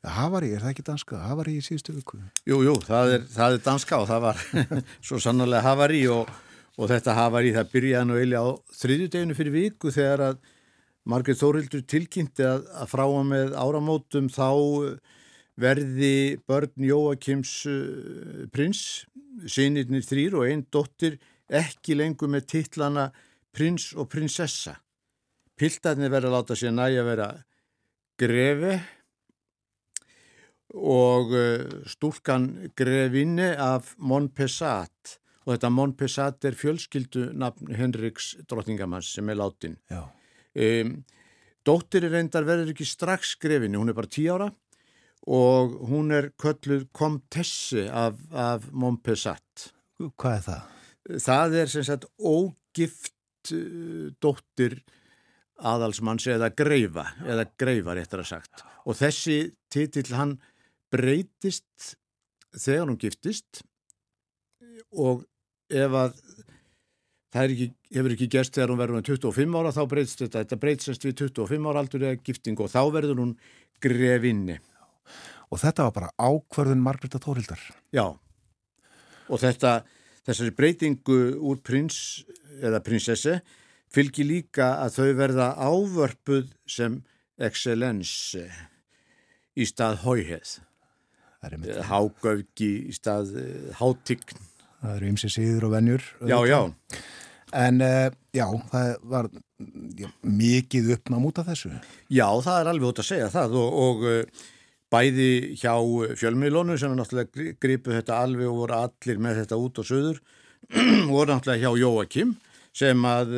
Havari, 0.05 0.51
er 0.53 0.61
það 0.61 0.73
ekki 0.73 0.85
danska? 0.85 1.19
Havari 1.25 1.55
í 1.57 1.63
síðustu 1.65 1.95
viku? 1.95 2.19
Jú, 2.47 2.59
jú, 2.63 2.75
það 2.85 3.15
er, 3.15 3.23
það 3.33 3.55
er 3.55 3.63
danska 3.65 3.97
og 4.03 4.09
það 4.11 4.21
var 4.27 4.43
svo 5.07 5.19
sannarlega 5.23 5.65
Havari 5.65 6.03
og, 6.13 6.29
og 6.77 6.91
þetta 6.91 7.15
Havari 7.17 7.53
það 7.55 7.71
byrjaði 7.73 8.09
nú 8.09 8.19
eiginlega 8.19 8.43
á 8.45 8.49
þriðju 8.81 9.09
deginu 9.15 9.37
fyrir 9.37 9.55
viku 9.55 9.93
þegar 9.93 10.25
að 10.29 10.39
Margreit 11.07 11.39
Þórildur 11.39 11.85
tilkynnti 11.87 12.45
að, 12.45 12.65
að 12.77 12.91
frá 12.91 13.05
að 13.07 13.29
með 13.31 13.55
áramótum 13.57 14.27
þá 14.31 14.49
verði 15.57 16.37
börn 16.45 16.85
Jóakims 16.85 17.53
uh, 17.71 18.43
prins, 18.53 19.07
sinirnir 19.49 20.05
þrýr 20.05 20.35
og 20.37 20.45
einn 20.49 20.65
dóttir 20.71 21.17
ekki 21.47 21.95
lengur 21.97 22.29
með 22.29 22.45
titlana 22.53 23.07
prins 23.55 23.89
og 23.97 24.11
prinsessa. 24.11 24.75
Piltarnir 25.57 26.11
verði 26.13 26.29
að 26.29 26.35
láta 26.35 26.59
sér 26.59 26.75
næja 26.75 27.07
vera 27.07 27.31
grefi 28.19 28.75
og 30.75 31.31
stúlkan 31.87 32.49
grefinni 32.75 33.53
af 33.55 33.93
Montpessat 33.97 35.17
og 35.47 35.53
þetta 35.53 35.69
Montpessat 35.71 36.45
er 36.49 36.57
fjölskyldu 36.59 37.29
nafn 37.39 37.71
Henriks 37.79 38.33
drottingamanns 38.51 39.13
sem 39.15 39.29
er 39.31 39.39
látin. 39.39 39.77
Um, 39.87 40.97
dóttir 41.63 42.03
er 42.03 42.17
reyndar 42.17 42.47
verður 42.47 42.73
ekki 42.73 42.87
strax 42.87 43.37
grefinni, 43.39 43.79
hún 43.79 43.93
er 43.93 43.95
bara 43.95 44.11
tí 44.11 44.27
ára 44.27 44.49
og 45.27 45.77
hún 45.89 46.11
er 46.15 46.29
kölluð 46.39 46.87
komtessi 46.95 47.87
af, 47.87 48.19
af 48.31 48.67
Montpessat. 48.71 49.71
Hvað 50.19 50.35
er 50.35 50.45
það? 50.45 50.75
Það 51.23 51.57
er 51.61 51.71
sem 51.71 51.87
sagt 51.87 52.07
ógift 52.19 53.13
dóttir 54.19 54.81
aðalsmanns 55.57 56.27
eða 56.31 56.51
greifa, 56.55 57.07
eða 57.23 57.47
greifar 57.59 57.99
eftir 58.03 58.23
að 58.23 58.31
sagt. 58.35 58.63
Og 58.87 58.99
þessi 58.99 59.39
titill 59.71 60.11
hann 60.15 60.37
breytist 60.93 61.95
þegar 62.57 62.87
hún 62.87 62.99
giftist 63.01 63.63
og 64.95 65.25
ef 65.67 65.97
að 65.99 66.21
það 67.33 67.53
ekki, 67.53 67.67
hefur 67.97 68.15
ekki 68.15 68.29
gerst 68.37 68.55
þegar 68.55 68.73
hún 68.73 68.81
verður 68.81 69.07
25 69.09 69.57
ára 69.59 69.73
þá 69.75 69.81
breytist 69.91 70.23
þetta, 70.23 70.43
þetta 70.43 70.61
breytist 70.63 71.07
við 71.07 71.17
25 71.25 71.69
ára 71.69 71.83
aldur 71.83 72.07
eða 72.07 72.21
gifting 72.23 72.63
og 72.63 72.71
þá 72.71 72.81
verður 72.95 73.21
hún 73.23 73.35
grefinni. 73.83 74.57
Og 75.51 75.61
þetta 75.61 75.87
var 75.87 75.93
bara 75.95 76.13
ákverðun 76.19 76.83
Margreta 76.83 77.21
Þórildar? 77.23 77.61
Já, 77.95 78.07
og 79.27 79.41
þetta, 79.41 79.81
þessari 80.27 80.55
breytingu 80.55 81.19
úr 81.39 81.61
prins 81.63 82.25
eða 82.57 82.81
prinsessi 82.83 83.37
fylgir 83.93 84.27
líka 84.27 84.73
að 84.83 84.97
þau 84.97 85.11
verða 85.19 85.47
ávörpuð 85.55 86.49
sem 86.67 86.99
excellence 87.37 88.43
í 89.57 89.67
stað 89.67 90.01
hóiheð. 90.03 90.57
Hágöfgi 91.87 92.71
í 92.89 92.95
stað 92.95 93.35
hátign. 93.77 94.43
Það 94.81 94.95
eru 94.95 95.09
ymsi 95.11 95.29
síður 95.33 95.67
og 95.67 95.73
vennjur. 95.73 96.03
Já, 96.29 96.37
já. 96.49 96.59
En 97.57 97.81
uh, 97.81 98.09
já, 98.35 98.45
það 98.71 98.89
var 99.09 99.29
já, 99.97 100.09
mikið 100.21 100.91
uppnám 100.97 101.27
út 101.29 101.41
af 101.41 101.49
þessu. 101.51 101.71
Já, 102.13 102.27
það 102.43 102.59
er 102.61 102.71
alveg 102.73 102.89
út 102.91 103.01
að 103.01 103.09
segja 103.09 103.29
það 103.33 103.57
og, 103.61 103.77
og 103.85 104.33
bæði 104.93 105.29
hjá 105.59 105.73
fjölmiðlónu 106.19 106.77
sem 106.79 106.93
er 106.93 106.99
náttúrulega 106.99 107.53
gripuð 107.63 107.99
þetta 107.99 108.19
alveg 108.23 108.51
og 108.51 108.59
voru 108.63 108.77
allir 108.81 109.23
með 109.23 109.41
þetta 109.41 109.61
út 109.63 109.81
og 109.81 109.87
söður 109.87 110.19
voru 111.13 111.31
náttúrulega 111.31 111.63
hjá 111.63 111.81
Jóakim 111.83 112.35
sem 112.77 113.07
að 113.09 113.33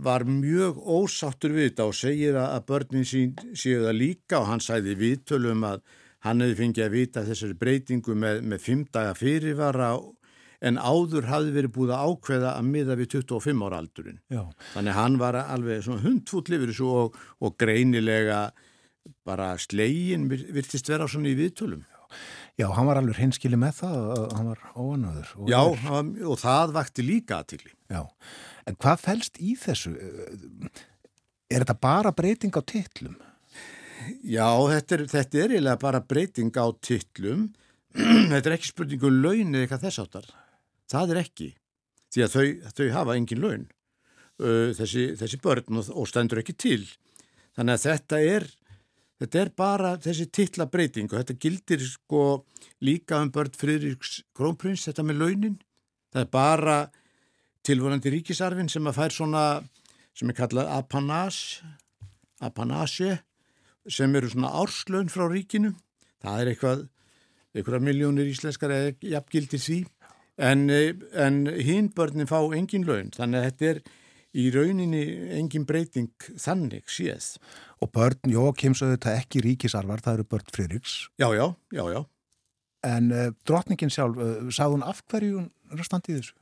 var 0.00 0.24
mjög 0.24 0.78
ósáttur 0.80 1.52
við 1.54 1.70
þetta 1.70 1.88
og 1.90 1.96
segir 1.96 2.38
að 2.40 2.62
börnin 2.70 3.06
sín 3.08 3.34
séu 3.52 3.82
það 3.84 3.98
líka 3.98 4.40
og 4.40 4.48
hann 4.48 4.62
sæði 4.64 4.96
viðtölum 5.00 5.66
að 5.68 5.82
hann 6.26 6.44
hefði 6.44 6.56
fengið 6.58 6.86
að 6.86 6.96
vita 6.96 7.26
þessari 7.26 7.58
breytingu 7.60 8.16
með, 8.16 8.40
með 8.44 8.64
fimm 8.64 8.86
daga 8.92 9.14
fyrirvara 9.18 9.92
en 10.60 10.76
áður 10.76 11.28
hafði 11.30 11.54
verið 11.54 11.74
búið 11.76 11.92
að 11.96 12.10
ákveða 12.10 12.50
að 12.58 12.66
miða 12.68 12.96
við 13.00 13.12
25 13.16 13.62
ára 13.64 13.78
aldurinn. 13.80 14.18
Já. 14.32 14.42
Þannig 14.74 14.98
hann 14.98 15.16
var 15.20 15.38
alveg 15.40 15.88
hundfúll 16.04 16.44
yfir 16.44 16.68
þessu 16.72 16.90
og, 16.90 17.16
og 17.40 17.56
greinilega 17.60 18.50
bara 19.24 19.54
slegin 19.60 20.28
virtist 20.28 20.90
vera 20.92 21.08
svona 21.08 21.32
í 21.32 21.38
viðtölum. 21.38 21.86
Já, 22.58 22.66
hann 22.74 22.88
var 22.90 22.98
alveg 23.00 23.16
hinskili 23.22 23.56
með 23.56 23.78
það 23.80 23.98
og 24.18 24.36
hann 24.36 24.50
var 24.50 24.62
óanöður. 24.74 25.32
Já, 25.48 25.60
og, 25.62 26.12
og 26.28 26.40
það 26.42 26.76
vakti 26.76 27.06
líka 27.06 27.40
aðtili. 27.40 27.72
Já, 27.88 28.02
en 28.68 28.76
hvað 28.82 29.04
fælst 29.06 29.40
í 29.40 29.54
þessu? 29.56 29.94
Er 31.50 31.62
þetta 31.62 31.78
bara 31.80 32.12
breyting 32.14 32.52
á 32.52 32.60
titlum? 32.60 33.16
Já, 34.24 34.46
þetta 34.70 34.96
er, 34.96 35.02
þetta 35.10 35.40
er 35.40 35.54
eiginlega 35.54 35.80
bara 35.82 36.02
breyting 36.04 36.52
á 36.56 36.66
titlum. 36.82 37.48
þetta 38.32 38.44
er 38.44 38.56
ekki 38.56 38.70
spurningu 38.70 39.10
um 39.10 39.18
laun 39.24 39.54
eða 39.54 39.66
eitthvað 39.66 39.84
þess 39.86 40.02
áttar. 40.04 40.30
Það 40.90 41.14
er 41.14 41.20
ekki. 41.24 41.48
Því 42.10 42.24
að 42.24 42.34
þau, 42.34 42.46
þau 42.76 42.86
hafa 42.96 43.16
engin 43.16 43.42
laun, 43.44 43.66
þessi, 44.74 45.04
þessi 45.18 45.38
börn 45.44 45.78
og, 45.78 46.00
stendur 46.10 46.40
ekki 46.42 46.56
til. 46.58 46.80
Þannig 47.54 47.76
að 47.76 47.84
þetta 47.84 48.20
er, 48.26 48.46
þetta 49.22 49.42
er 49.44 49.52
bara 49.62 49.92
þessi 50.02 50.26
titlabreiting 50.34 51.10
og 51.10 51.20
þetta 51.20 51.36
gildir 51.44 51.84
sko 51.86 52.24
líka 52.82 53.20
um 53.22 53.30
börn 53.30 53.54
Friðriks 53.54 54.20
Krónprins, 54.34 54.88
þetta 54.88 55.06
með 55.06 55.22
launin. 55.22 55.60
Það 56.10 56.24
er 56.24 56.32
bara 56.34 56.78
tilvonandi 57.66 58.14
ríkisarfin 58.16 58.70
sem 58.72 58.90
að 58.90 58.98
fær 58.98 59.14
svona, 59.14 59.44
sem 60.16 60.30
er 60.32 60.38
kallað 60.38 60.72
apanage, 60.74 61.62
apanage, 62.42 63.20
sem 63.88 64.16
eru 64.16 64.30
svona 64.30 64.52
árslaun 64.60 65.08
frá 65.12 65.26
ríkinu. 65.30 65.72
Það 66.20 66.42
er 66.42 66.52
eitthvað, 66.52 66.84
einhverja 67.54 67.86
miljónir 67.86 68.28
íslenskar 68.30 68.74
eða 68.74 68.92
jafngildir 69.14 69.62
því. 69.62 69.80
En, 70.40 70.68
en 70.70 71.40
hinn 71.60 71.90
börnin 71.96 72.28
fá 72.28 72.38
engin 72.56 72.86
laun, 72.88 73.10
þannig 73.12 73.40
að 73.40 73.48
þetta 73.48 73.70
er 73.70 73.82
í 74.40 74.46
rauninni 74.54 75.02
engin 75.36 75.66
breyting 75.68 76.30
þannig 76.40 76.86
séð. 76.90 77.34
Og 77.82 77.90
börn 77.92 78.30
Jókims 78.30 78.82
auðvitað 78.84 79.18
ekki 79.18 79.42
ríkisarvar, 79.44 80.02
það 80.04 80.20
eru 80.20 80.28
börn 80.30 80.52
Friðriks. 80.54 80.96
Já, 81.20 81.28
já, 81.36 81.46
já, 81.74 81.84
já. 81.92 82.00
En 82.86 83.10
uh, 83.12 83.26
drotningin 83.44 83.92
sjálf, 83.92 84.16
uh, 84.16 84.48
sagði 84.54 84.78
hún 84.78 84.86
af 84.88 85.02
hverju 85.10 85.42
hún 85.42 85.50
í 85.80 86.14
þessu? 86.14 86.34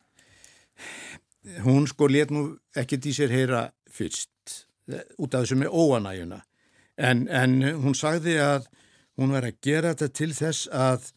Hún 1.65 1.89
sko 1.89 2.09
let 2.11 2.31
nú 2.35 2.45
ekkert 2.77 3.09
í 3.09 3.15
sér 3.17 3.33
heyra 3.33 3.69
fyrst, 3.91 4.69
út 5.19 5.35
af 5.35 5.47
þessu 5.47 5.59
með 5.63 5.73
óanægjuna. 5.73 6.43
En, 6.99 7.27
en 7.31 7.61
hún 7.83 7.95
sagði 7.95 8.39
að 8.43 8.67
hún 9.19 9.35
var 9.35 9.47
að 9.47 9.61
gera 9.63 9.95
þetta 9.95 10.09
til 10.19 10.33
þess 10.35 10.69
að 10.75 11.11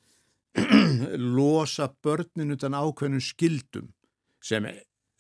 losa 1.37 1.87
börnin 2.03 2.53
utan 2.53 2.75
ákveðnum 2.77 3.23
skildum 3.23 3.89
sem 4.43 4.67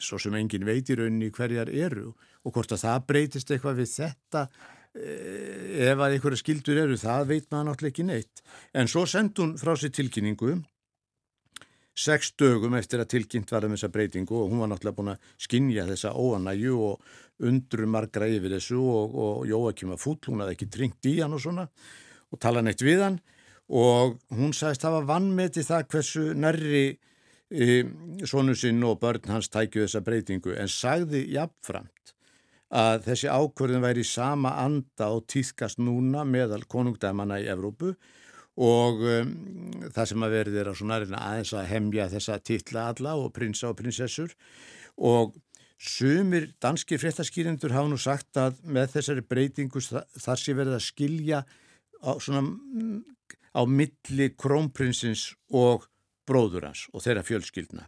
svo 0.01 0.17
sem 0.21 0.35
engin 0.37 0.65
veit 0.65 0.89
í 0.89 0.97
rauninni 0.97 1.31
hverjar 1.33 1.69
eru 1.69 2.11
og 2.11 2.53
hvort 2.55 2.73
að 2.73 2.83
það 2.83 3.07
breytist 3.09 3.51
eitthvað 3.53 3.81
við 3.81 3.91
þetta 3.93 4.45
ef 4.91 6.01
að 6.01 6.17
einhverja 6.17 6.41
skildur 6.41 6.81
eru 6.81 6.97
það 6.99 7.29
veit 7.29 7.45
maður 7.51 7.67
náttúrulega 7.69 7.93
ekki 7.93 8.07
neitt. 8.09 8.41
En 8.75 8.89
svo 8.91 9.05
sendi 9.07 9.43
hún 9.43 9.53
frá 9.61 9.75
sér 9.79 9.93
tilkynningu 9.95 10.57
sex 11.97 12.31
dögum 12.39 12.75
eftir 12.79 13.01
að 13.03 13.11
tilkynnt 13.15 13.51
var 13.51 13.65
um 13.67 13.75
þessa 13.75 13.91
breytingu 13.91 14.37
og 14.37 14.51
hún 14.51 14.63
var 14.63 14.71
náttúrulega 14.71 14.97
búin 14.97 15.11
að 15.13 15.33
skinja 15.41 15.85
þessa 15.89 16.13
óanæju 16.15 16.77
og 16.85 17.45
undru 17.47 17.87
margra 17.89 18.29
yfir 18.31 18.55
þessu 18.55 18.79
og, 18.79 19.15
og 19.15 19.45
Jóakim 19.49 19.91
var 19.91 20.01
fúll, 20.01 20.19
hún 20.27 20.43
hafði 20.43 20.55
ekki 20.55 20.71
tringt 20.71 21.09
í 21.09 21.17
hann 21.19 21.35
og 21.35 21.43
svona 21.43 21.67
og 22.31 22.39
tala 22.39 22.63
neitt 22.63 22.83
við 22.85 23.03
hann. 23.03 23.19
Og 23.71 24.17
hún 24.35 24.53
sagðist 24.55 24.83
var 24.87 25.07
vannmeti 25.07 25.63
það 25.63 25.87
hversu 25.93 26.23
nærri 26.35 26.85
e, 27.51 27.83
sonu 28.27 28.55
sinn 28.55 28.83
og 28.87 28.99
börn 29.01 29.31
hans 29.31 29.51
tækju 29.51 29.85
þessa 29.85 30.03
breytingu 30.05 30.55
en 30.59 30.71
sagði 30.71 31.25
jafnframt 31.35 32.15
að 32.71 33.05
þessi 33.09 33.27
ákvörðin 33.31 33.83
væri 33.83 34.03
sama 34.07 34.55
anda 34.63 35.09
og 35.11 35.25
týðkast 35.31 35.81
núna 35.83 36.23
meðal 36.27 36.63
konungdæmana 36.71 37.41
í 37.43 37.49
Evrópu 37.51 37.93
og 38.59 38.99
um, 39.07 39.31
það 39.93 40.09
sem 40.11 40.25
að 40.25 40.35
verði 40.35 40.57
þeirra 40.57 40.73
svona 40.75 40.99
aðeins 40.99 41.53
að 41.55 41.69
hemja 41.71 42.09
þessa 42.11 42.39
titla 42.43 42.89
alla 42.91 43.15
og 43.19 43.31
prinsa 43.35 43.69
og 43.69 43.77
prinsessur. 43.79 44.33
Og 44.97 45.37
sumir 45.81 46.51
danski 46.61 46.99
fréttaskýrendur 47.01 47.73
hafa 47.73 47.89
nú 47.89 47.97
sagt 48.01 48.37
að 48.37 48.59
með 48.63 48.97
þessari 48.97 49.23
breytingu 49.25 49.81
þar 49.81 50.41
sé 50.41 50.53
verið 50.57 50.77
að 50.77 50.85
skilja 50.85 51.41
á, 52.03 52.11
svona, 52.19 52.43
mm, 52.43 52.99
á 53.55 53.61
milli 53.65 54.29
krónprinsins 54.35 55.31
og 55.49 55.87
bróður 56.27 56.69
hans 56.69 56.85
og 56.93 57.05
þeirra 57.05 57.25
fjölskyldna 57.25 57.87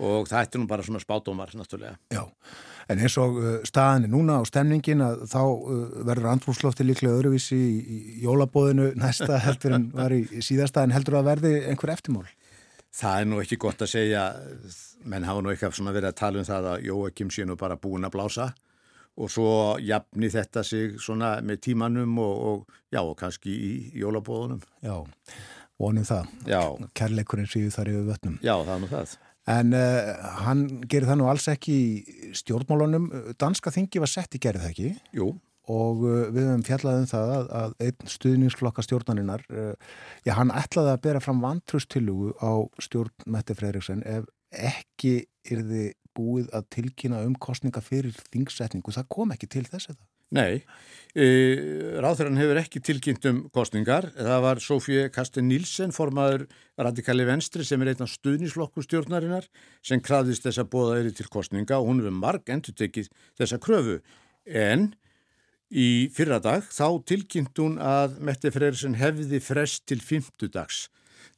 og 0.00 0.28
það 0.30 0.44
ætti 0.44 0.60
nú 0.60 0.68
bara 0.70 0.84
svona 0.86 1.02
spátumar 1.02 1.52
náttúrulega. 1.56 1.96
Já, 2.14 2.22
en 2.92 3.02
eins 3.02 3.16
og 3.20 3.38
uh, 3.40 3.54
staðinni 3.68 4.10
núna 4.12 4.40
á 4.40 4.42
stemningin 4.48 5.04
að 5.04 5.24
þá 5.32 5.42
uh, 5.42 5.82
verður 6.08 6.30
andrúrslofti 6.32 6.86
líklega 6.86 7.18
öðruvísi 7.20 7.58
í, 7.58 7.76
í 7.82 7.98
jólabóðinu 8.24 8.92
næsta 9.02 9.40
heldur 9.42 9.76
en 9.78 9.90
var 9.96 10.14
í 10.16 10.24
síðasta 10.40 10.86
en 10.86 10.94
heldur 10.96 11.20
að 11.20 11.30
verði 11.32 11.54
einhver 11.70 11.94
eftirmál? 11.96 12.26
Það 12.92 13.20
er 13.20 13.28
nú 13.30 13.38
ekki 13.40 13.56
gott 13.56 13.80
að 13.80 13.94
segja, 13.94 14.26
menn 15.08 15.24
hafa 15.24 15.40
nú 15.40 15.52
eitthvað 15.52 15.78
svona 15.78 15.94
verið 15.96 16.10
að 16.10 16.18
tala 16.18 16.42
um 16.42 16.48
það 16.48 16.68
að 16.74 16.84
Jóakim 16.90 17.30
sé 17.32 17.46
nú 17.48 17.56
bara 17.56 17.78
búin 17.80 18.04
að 18.04 18.12
blása 18.18 18.52
og 19.16 19.30
svo 19.32 19.48
jafni 19.80 20.30
þetta 20.32 20.62
sig 20.64 20.96
svona 21.00 21.34
með 21.44 21.60
tímanum 21.68 22.16
og, 22.22 22.36
og 22.48 22.78
já, 22.92 23.00
og 23.02 23.16
kannski 23.20 23.52
í 23.52 23.72
jólabóðunum. 24.00 24.62
Já, 24.84 24.96
vonum 25.80 26.06
það. 26.08 26.30
Já. 26.48 26.62
Kærleikurinn 26.96 27.50
síðu 27.50 27.72
þar 27.74 27.92
yfir 27.92 28.08
vötnum. 28.08 28.38
Já, 28.40 28.54
það 28.56 28.74
er 28.74 28.82
nú 28.84 28.90
það. 28.92 29.16
En 29.50 29.72
uh, 29.74 30.12
hann 30.46 30.66
gerir 30.86 31.08
það 31.08 31.18
nú 31.18 31.30
alls 31.30 31.48
ekki 31.50 31.72
í 31.74 32.34
stjórnmálunum. 32.38 33.08
Danska 33.40 33.72
þingi 33.74 34.02
var 34.02 34.10
sett 34.10 34.36
í 34.38 34.42
gerð 34.42 34.62
það 34.62 34.74
ekki? 34.74 34.92
Jú. 35.18 35.32
Og 35.72 36.04
uh, 36.06 36.28
við 36.34 36.46
hefum 36.46 36.62
fjallaðum 36.66 37.08
það 37.10 37.32
að, 37.36 37.50
að 37.62 37.74
einn 37.86 38.12
stuðningsflokka 38.14 38.84
stjórnarinnar, 38.86 39.42
uh, 39.50 39.98
já 40.26 40.36
hann 40.38 40.54
ætlaði 40.54 40.94
að 40.94 41.02
bera 41.08 41.24
fram 41.24 41.42
vantrustillugu 41.42 42.32
á 42.38 42.52
stjórn 42.82 43.26
Mette 43.34 43.58
Fredriksson 43.58 44.06
ef 44.06 44.30
ekki 44.52 45.24
yrði 45.50 45.90
búið 46.16 46.50
að 46.54 46.66
tilkynna 46.76 47.22
um 47.26 47.34
kostninga 47.40 47.82
fyrir 47.82 48.16
þingsetningu. 48.30 48.94
Það 48.94 49.10
kom 49.14 49.34
ekki 49.34 49.48
til 49.50 49.64
þess 49.66 49.94
eða? 49.94 50.02
Nei, 50.32 50.62
e, 51.12 51.24
ráþurann 52.00 52.38
hefur 52.40 52.60
ekki 52.62 52.80
tilkynnt 52.80 53.26
um 53.28 53.42
kostningar. 53.52 54.08
Það 54.16 54.44
var 54.46 54.62
Sofie 54.64 55.10
Kasten 55.12 55.48
Nilsen, 55.50 55.92
formaður 55.92 56.46
radikali 56.80 57.26
venstri 57.28 57.66
sem 57.68 57.82
er 57.84 57.92
einn 57.92 58.04
af 58.06 58.12
stuðníslokku 58.14 58.84
stjórnarinnar 58.86 59.48
sem 59.84 60.00
krafðist 60.00 60.46
þessa 60.46 60.64
bóða 60.64 61.02
eri 61.02 61.12
til 61.16 61.28
kostninga 61.32 61.76
og 61.80 61.90
hún 61.90 62.00
hefur 62.00 62.16
marg 62.16 62.48
endur 62.54 62.76
tekið 62.78 63.10
þessa 63.40 63.60
kröfu. 63.60 63.98
En 64.48 64.94
í 65.68 66.08
fyrra 66.16 66.40
dag 66.40 66.64
þá 66.72 66.86
tilkynnt 67.12 67.60
hún 67.60 67.76
að 67.76 68.16
Mette 68.24 68.52
Freyrsson 68.54 68.96
hefði 69.00 69.40
frest 69.44 69.84
til 69.92 70.00
fymtudags 70.00 70.86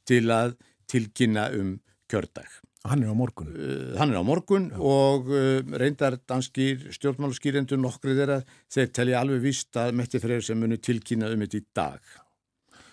til 0.07 0.23
að 0.31 0.55
tilkynna 0.87 1.49
um 1.57 1.75
kjördag. 2.07 2.47
Hann 2.85 3.01
er 3.01 3.09
á 3.09 3.17
morgun. 3.17 3.49
Uh, 3.49 3.95
hann 3.97 4.13
er 4.13 4.21
á 4.21 4.25
morgun 4.25 4.69
Já. 4.69 4.77
og 4.77 5.29
uh, 5.33 5.61
reyndar 5.81 6.19
danskir 6.29 6.83
stjórnmáluskýrendur 6.93 7.79
nokkrið 7.81 8.21
þeirra 8.21 8.39
þeir 8.75 8.91
telja 8.93 9.21
alveg 9.23 9.41
vist 9.47 9.79
að 9.81 9.95
Metti 9.97 10.21
Freyr 10.21 10.45
sem 10.45 10.59
muni 10.59 10.77
tilkynna 10.77 11.31
um 11.33 11.45
þetta 11.45 11.61
í 11.61 11.65
dag. 11.75 12.11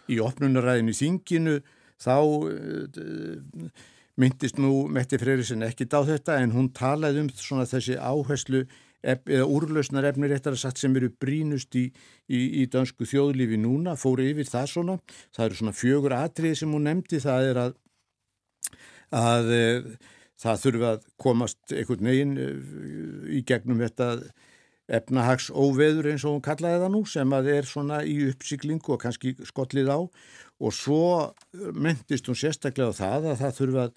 Í 0.08 0.20
opnunaræðinu 0.24 0.96
þinginu 0.96 1.58
þá 2.00 2.16
uh, 2.16 3.68
myndist 4.20 4.60
nú 4.60 4.86
Metti 4.92 5.20
Freyr 5.20 5.44
sem 5.44 5.60
ekkit 5.68 5.92
á 5.92 6.00
þetta 6.08 6.40
en 6.40 6.56
hún 6.56 6.72
talaði 6.72 7.26
um 7.26 7.30
svona 7.36 7.68
þessi 7.68 7.98
áherslu 8.00 8.64
eða 9.02 9.46
úrlausnar 9.50 10.06
efnir 10.06 10.32
eftir 10.36 10.54
að 10.54 10.60
satt 10.62 10.80
sem 10.80 10.94
eru 10.96 11.08
brínust 11.20 11.74
í, 11.74 11.88
í, 12.30 12.40
í 12.62 12.66
dansku 12.70 13.06
þjóðlífi 13.08 13.58
núna, 13.58 13.96
fóru 13.98 14.28
yfir 14.30 14.46
það 14.46 14.68
svona. 14.70 14.98
Það 15.34 15.46
eru 15.48 15.58
svona 15.58 15.74
fjögur 15.74 16.14
atrið 16.16 16.60
sem 16.60 16.74
hún 16.74 16.86
nefndi, 16.86 17.18
það 17.22 17.48
er 17.50 17.60
að 17.64 17.74
að 19.12 19.52
e, 19.52 19.66
það 20.42 20.62
þurfi 20.64 20.88
að 20.88 21.04
komast 21.20 21.74
einhvern 21.74 22.08
veginn 22.08 22.38
e, 22.40 22.48
í 23.38 23.42
gegnum 23.46 23.82
þetta 23.82 24.14
efnahags 24.92 25.48
óveður 25.54 26.10
eins 26.10 26.24
og 26.26 26.36
hún 26.36 26.44
kallaði 26.44 26.82
það 26.82 26.94
nú 26.94 27.02
sem 27.08 27.34
að 27.36 27.50
er 27.54 27.68
svona 27.68 28.00
í 28.04 28.16
uppsiklingu 28.32 28.94
og 28.96 29.02
kannski 29.04 29.34
skollið 29.48 29.92
á. 29.94 30.00
Og 30.62 30.74
svo 30.74 31.04
myndist 31.74 32.28
hún 32.28 32.38
sérstaklega 32.38 32.92
á 32.92 33.00
það 33.00 33.28
að 33.32 33.42
það 33.42 33.56
þurfi 33.58 33.82
að, 33.84 33.92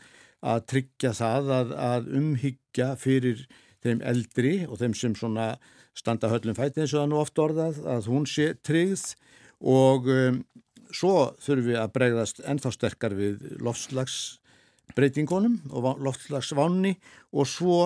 að 0.54 0.66
tryggja 0.72 1.14
það 1.18 1.52
að, 1.58 1.74
að 1.90 2.12
umhyggja 2.22 2.90
fyrir 3.02 3.46
þeim 3.86 4.02
eldri 4.06 4.56
og 4.66 4.80
þeim 4.82 4.96
sem 4.98 5.18
svona 5.18 5.50
standa 5.96 6.30
höllum 6.32 6.58
fæti 6.58 6.84
eins 6.84 6.94
og 6.94 7.04
það 7.04 7.12
nú 7.12 7.20
oft 7.22 7.42
orðað 7.42 7.82
að 7.90 8.10
hún 8.12 8.30
sé 8.30 8.54
tryggð. 8.66 9.06
Og 9.66 10.10
um, 10.12 10.42
svo 10.94 11.16
þurfi 11.42 11.78
að 11.80 11.94
bregðast 11.96 12.42
ennþá 12.46 12.74
sterkar 12.76 13.16
við 13.18 13.46
lofslags 13.64 14.38
breytingunum 14.96 15.60
og 15.74 16.02
loftslagsvanni 16.06 16.96
og 17.34 17.50
svo 17.50 17.80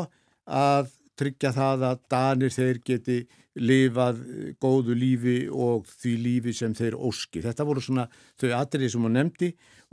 að 0.50 0.90
tryggja 1.20 1.52
það 1.56 1.86
að 1.90 2.02
danir 2.12 2.54
þeir 2.54 2.80
geti 2.86 3.20
lifað 3.60 4.22
góðu 4.62 4.96
lífi 4.96 5.38
og 5.52 5.88
því 6.00 6.14
lífi 6.24 6.54
sem 6.56 6.76
þeir 6.78 6.96
óski. 6.96 7.42
Þetta 7.44 7.66
voru 7.68 7.84
svona 7.84 8.06
þau 8.40 8.54
atriði 8.60 8.92
sem 8.94 9.04
hún 9.04 9.18
nefndi 9.18 9.50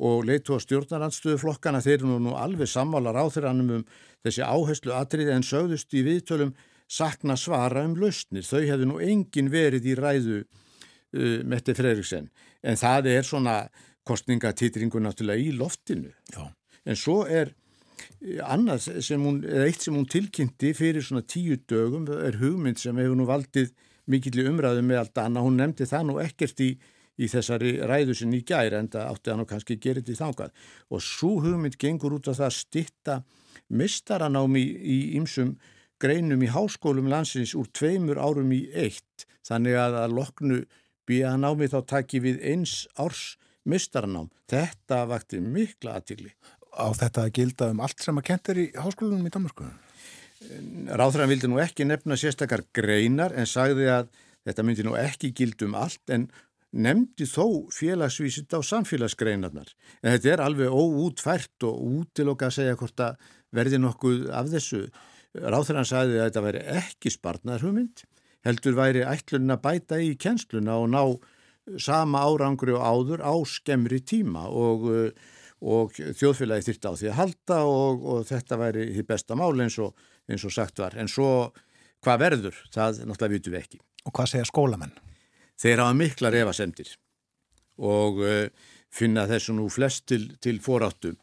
og 0.06 0.26
leitu 0.28 0.54
á 0.54 0.58
stjórnarandstöðu 0.62 1.40
flokkana 1.40 1.80
þeir 1.82 1.98
eru 1.98 2.18
nú 2.22 2.36
alveg 2.38 2.70
sammálar 2.70 3.18
á 3.18 3.24
þeirra 3.32 3.54
um 3.56 3.86
þessi 4.26 4.44
áherslu 4.44 4.94
atriði 4.94 5.34
en 5.34 5.46
sögðust 5.46 5.96
í 5.96 6.04
viðtölum 6.06 6.54
sakna 6.86 7.34
svara 7.40 7.82
um 7.86 7.96
lausnir. 7.98 8.46
Þau 8.46 8.62
hefðu 8.62 8.90
nú 8.92 9.00
engin 9.02 9.50
verið 9.50 9.90
í 9.90 9.96
ræðu 9.98 10.42
uh, 10.44 11.40
Mette 11.48 11.74
Freiriksen 11.74 12.30
en 12.62 12.78
það 12.78 13.10
er 13.16 13.26
svona 13.26 13.56
kostningatýtringu 14.06 15.00
náttúrulega 15.02 15.42
í 15.42 15.56
loftinu. 15.56 16.12
Já 16.30 16.46
en 16.86 16.98
svo 16.98 17.22
er 17.26 17.52
eh, 18.22 18.40
annað 18.46 18.90
sem 19.04 19.22
hún, 19.22 19.42
eða 19.44 19.68
eitt 19.68 19.86
sem 19.86 19.96
hún 19.96 20.08
tilkynnti 20.10 20.72
fyrir 20.78 21.04
svona 21.04 21.26
tíu 21.26 21.58
dögum 21.68 22.08
er 22.16 22.40
hugmynd 22.40 22.80
sem 22.82 22.96
hefur 23.02 23.18
nú 23.18 23.28
valdið 23.28 23.72
mikill 24.06 24.38
í 24.38 24.48
umræðu 24.48 24.84
með 24.86 25.02
allt 25.02 25.22
annað, 25.22 25.48
hún 25.48 25.58
nefndi 25.60 25.88
það 25.90 26.10
nú 26.10 26.20
ekkert 26.22 26.62
í, 26.62 26.72
í 27.16 27.30
þessari 27.32 27.78
ræðu 27.90 28.14
sinni 28.14 28.42
í 28.42 28.46
gæri 28.46 28.78
en 28.78 28.90
það 28.92 29.08
átti 29.10 29.32
hann 29.32 29.42
og 29.42 29.50
kannski 29.50 29.78
gerði 29.82 30.04
því 30.10 30.20
þákað 30.20 30.68
og 30.92 31.02
svo 31.02 31.32
hugmynd 31.42 31.78
gengur 31.80 32.14
út 32.18 32.30
af 32.30 32.38
það 32.38 32.50
að 32.50 32.58
stitta 32.60 33.22
mistaranámi 33.68 34.62
í 34.62 34.98
ymsum 35.18 35.56
greinum 36.02 36.42
í 36.44 36.50
háskólum 36.52 37.08
landsins 37.10 37.54
úr 37.56 37.68
tveimur 37.72 38.20
árum 38.20 38.52
í 38.52 38.66
eitt. 38.76 39.26
Þannig 39.46 39.78
að 39.80 39.98
að 40.02 40.16
loknu 40.18 40.60
býja 41.08 41.34
námi 41.38 41.68
þá 41.72 41.78
taki 41.88 42.20
við 42.22 42.40
eins 42.44 42.84
árs 43.00 43.36
mistaranám. 43.66 44.28
Þetta 44.50 45.04
vakti 45.10 45.40
mikla 45.42 45.96
aðtili 45.98 46.34
á 46.76 46.86
þetta 46.94 47.26
að 47.26 47.34
gilda 47.40 47.70
um 47.72 47.82
allt 47.84 48.04
sem 48.04 48.20
að 48.20 48.28
kent 48.28 48.52
er 48.52 48.62
í 48.62 48.66
háskólunum 48.76 49.26
í 49.26 49.32
Danmarku? 49.34 49.68
Ráðræðan 50.86 51.32
vildi 51.32 51.50
nú 51.50 51.60
ekki 51.62 51.86
nefna 51.88 52.18
sérstakar 52.20 52.62
greinar 52.76 53.34
en 53.34 53.48
sagði 53.48 53.88
að 53.90 54.10
þetta 54.46 54.64
myndi 54.66 54.84
nú 54.86 54.96
ekki 55.00 55.32
gilda 55.36 55.66
um 55.66 55.76
allt 55.80 56.12
en 56.12 56.28
nefndi 56.76 57.26
þó 57.28 57.66
félagsvísitt 57.72 58.52
á 58.52 58.60
samfélagsgreinarnar. 58.60 59.70
En 60.02 60.12
þetta 60.12 60.32
er 60.34 60.42
alveg 60.44 60.72
óútfært 60.72 61.66
og 61.66 61.80
útiloka 62.02 62.50
að 62.50 62.58
segja 62.58 62.76
hvort 62.78 63.00
að 63.00 63.30
verði 63.56 63.80
nokkuð 63.80 64.26
af 64.36 64.50
þessu. 64.52 64.82
Ráðræðan 65.36 65.88
sagði 65.88 66.20
að 66.20 66.28
þetta 66.28 66.44
væri 66.46 66.62
ekki 66.80 67.12
spartnarhugmynd, 67.12 68.04
heldur 68.46 68.76
væri 68.76 69.06
ætlun 69.08 69.54
að 69.54 69.64
bæta 69.64 70.00
í 70.02 70.12
kjensluna 70.20 70.76
og 70.82 70.92
ná 70.92 71.02
sama 71.82 72.22
árangri 72.28 72.76
og 72.76 72.84
áður 72.84 73.24
á 73.26 73.34
skemmri 73.48 73.98
tíma 74.04 74.46
og 74.46 74.86
og 75.64 75.94
þjóðfélagi 75.96 76.66
þyrta 76.68 76.92
á 76.92 76.98
því 77.00 77.08
að 77.10 77.18
halda 77.20 77.58
og, 77.64 78.04
og 78.04 78.26
þetta 78.28 78.58
væri 78.60 78.86
því 78.92 79.06
besta 79.08 79.38
mál 79.38 79.54
eins 79.64 79.78
og, 79.80 79.96
eins 80.28 80.44
og 80.44 80.52
sagt 80.52 80.82
var. 80.82 80.96
En 81.00 81.08
svo 81.08 81.30
hvað 82.04 82.22
verður, 82.22 82.62
það 82.74 83.02
náttúrulega 83.08 83.34
vitum 83.34 83.56
við 83.56 83.62
ekki. 83.62 83.82
Og 84.06 84.14
hvað 84.14 84.32
segja 84.32 84.48
skólamenn? 84.48 84.94
Þeir 85.56 85.82
hafa 85.82 85.96
mikla 85.96 86.32
refasendir 86.34 86.92
og 87.76 88.20
uh, 88.24 88.48
finna 88.92 89.26
þessu 89.28 89.52
nú 89.56 89.66
flest 89.72 90.06
til, 90.08 90.28
til 90.40 90.60
foráttu. 90.64 91.14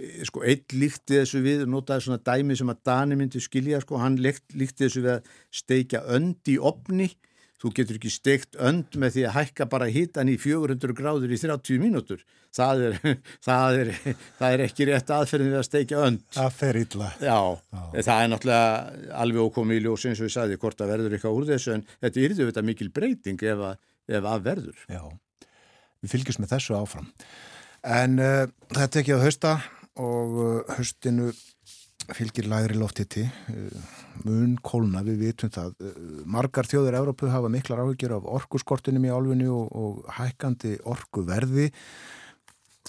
Uh, 0.00 0.20
sko, 0.28 0.44
eitt 0.44 0.72
líkti 0.76 1.18
þessu 1.18 1.42
við, 1.44 1.64
notaði 1.68 2.06
svona 2.06 2.22
dæmi 2.24 2.56
sem 2.56 2.72
að 2.72 2.82
Dani 2.88 3.18
myndi 3.18 3.42
skilja, 3.44 3.80
sko, 3.84 3.98
hann 4.00 4.20
líkti 4.20 4.84
þessu 4.84 5.04
við 5.04 5.14
að 5.16 5.32
steikja 5.62 6.04
önd 6.16 6.52
í 6.52 6.58
opni 6.60 7.10
Þú 7.58 7.70
getur 7.74 7.96
ekki 7.98 8.10
steikt 8.14 8.58
önd 8.62 8.94
með 9.02 9.16
því 9.16 9.22
að 9.26 9.34
hækka 9.34 9.64
bara 9.70 9.88
hitan 9.90 10.28
í 10.30 10.36
400 10.38 10.94
gráður 10.94 11.32
í 11.34 11.38
30 11.42 11.80
mínútur. 11.82 12.20
Það 12.54 12.82
er, 12.86 12.98
það 13.48 13.78
er, 13.80 13.90
það 14.38 14.54
er 14.54 14.62
ekki 14.68 14.86
rétt 14.86 15.10
aðferðin 15.16 15.50
við 15.50 15.58
að 15.58 15.66
steikja 15.66 16.04
önd. 16.06 16.22
Það 16.36 16.52
fer 16.60 16.78
illa. 16.84 17.08
Já, 17.18 17.38
það 17.96 18.12
er 18.14 18.30
náttúrulega 18.32 19.16
alveg 19.24 19.48
ókomið 19.50 19.80
í 19.80 19.84
ljós 19.88 20.06
eins 20.06 20.22
og 20.22 20.30
ég 20.30 20.36
sagði 20.36 20.60
hvort 20.62 20.84
að 20.84 20.92
verður 20.94 21.18
eitthvað 21.18 21.40
úr 21.40 21.48
þessu 21.50 21.74
en 21.74 21.84
þetta 21.98 22.22
er 22.22 22.36
þetta 22.44 22.66
mikil 22.70 22.90
breyting 22.94 23.44
ef 23.50 23.66
að, 23.72 23.82
ef 24.20 24.30
að 24.32 24.46
verður. 24.46 24.86
Já, 24.86 25.02
við 25.98 26.14
fylgjum 26.14 26.44
með 26.44 26.54
þessu 26.54 26.78
áfram. 26.78 27.10
En 27.98 28.18
uh, 28.22 28.44
þetta 28.70 28.88
er 28.92 29.02
ekki 29.02 29.16
að 29.18 29.26
hausta 29.26 29.56
og 29.98 30.38
uh, 30.38 30.74
haustinu 30.78 31.32
fylgir 32.16 32.48
lægri 32.48 32.76
loftiti 32.78 33.24
eh, 33.24 33.94
mun 34.24 34.56
kólna, 34.64 35.02
við 35.06 35.22
vitum 35.26 35.52
það. 35.52 35.74
Eh, 35.82 35.96
margar 36.28 36.68
þjóður 36.68 36.98
Európu 37.00 37.30
hafa 37.32 37.50
miklar 37.52 37.82
áhyggjur 37.84 38.16
af 38.18 38.28
orkuskortinum 38.38 39.06
í 39.08 39.12
álfunni 39.12 39.48
og, 39.52 39.72
og 39.72 40.12
hækkandi 40.18 40.78
orkuverði. 40.88 41.68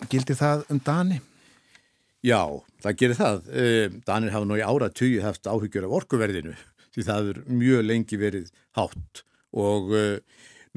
Gildir 0.10 0.40
það 0.40 0.66
um 0.72 0.82
Dani? 0.86 1.20
Já, 2.26 2.44
það 2.84 3.00
gerir 3.02 3.20
það. 3.20 3.42
Eh, 3.52 3.98
Danir 4.08 4.36
hafa 4.36 4.50
nú 4.50 4.60
í 4.60 4.66
ára 4.66 4.92
tugi 4.92 5.24
haft 5.24 5.50
áhyggjur 5.50 5.88
af 5.88 5.98
orkuverðinu 6.02 6.56
því 6.90 7.06
það 7.06 7.34
er 7.34 7.42
mjög 7.48 7.84
lengi 7.86 8.18
verið 8.20 8.54
hátt. 8.78 9.26
Og 9.54 9.92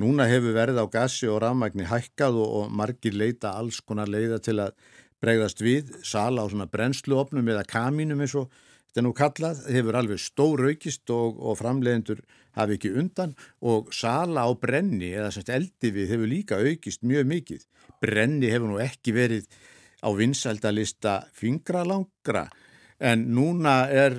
Núna 0.01 0.24
hefur 0.24 0.55
verið 0.57 0.78
á 0.80 0.86
gassi 0.88 1.28
og 1.28 1.43
rafmagni 1.45 1.84
hækkað 1.84 2.38
og, 2.40 2.53
og 2.57 2.70
margir 2.72 3.12
leita 3.12 3.53
alls 3.59 3.82
konar 3.84 4.09
leiða 4.09 4.38
til 4.40 4.57
að 4.64 4.72
bregðast 5.22 5.62
við, 5.62 5.94
sala 6.06 6.44
á 6.44 6.46
svona 6.50 6.68
brennsluopnum 6.70 7.48
eða 7.52 7.64
kamínum 7.68 8.22
eins 8.24 8.34
og 8.38 8.50
þetta 8.50 9.00
er 9.00 9.06
nú 9.06 9.12
kallað, 9.16 9.60
hefur 9.72 9.98
alveg 9.98 10.22
stór 10.22 10.64
aukist 10.68 11.12
og, 11.14 11.38
og 11.38 11.58
framleiðendur 11.60 12.22
hafi 12.58 12.76
ekki 12.76 12.92
undan 13.00 13.36
og 13.64 13.92
sala 13.96 14.44
á 14.44 14.50
brenni 14.58 15.12
eða 15.14 15.30
semst 15.34 15.52
eldi 15.54 15.92
við 15.94 16.16
hefur 16.16 16.32
líka 16.32 16.60
aukist 16.60 17.06
mjög 17.06 17.30
mikið. 17.30 17.66
Brenni 18.02 18.50
hefur 18.52 18.74
nú 18.74 18.82
ekki 18.82 19.14
verið 19.16 19.48
á 20.02 20.08
vinsaldalista 20.18 21.20
fingralangra 21.38 22.48
en 23.02 23.28
núna 23.34 23.86
er 23.90 24.18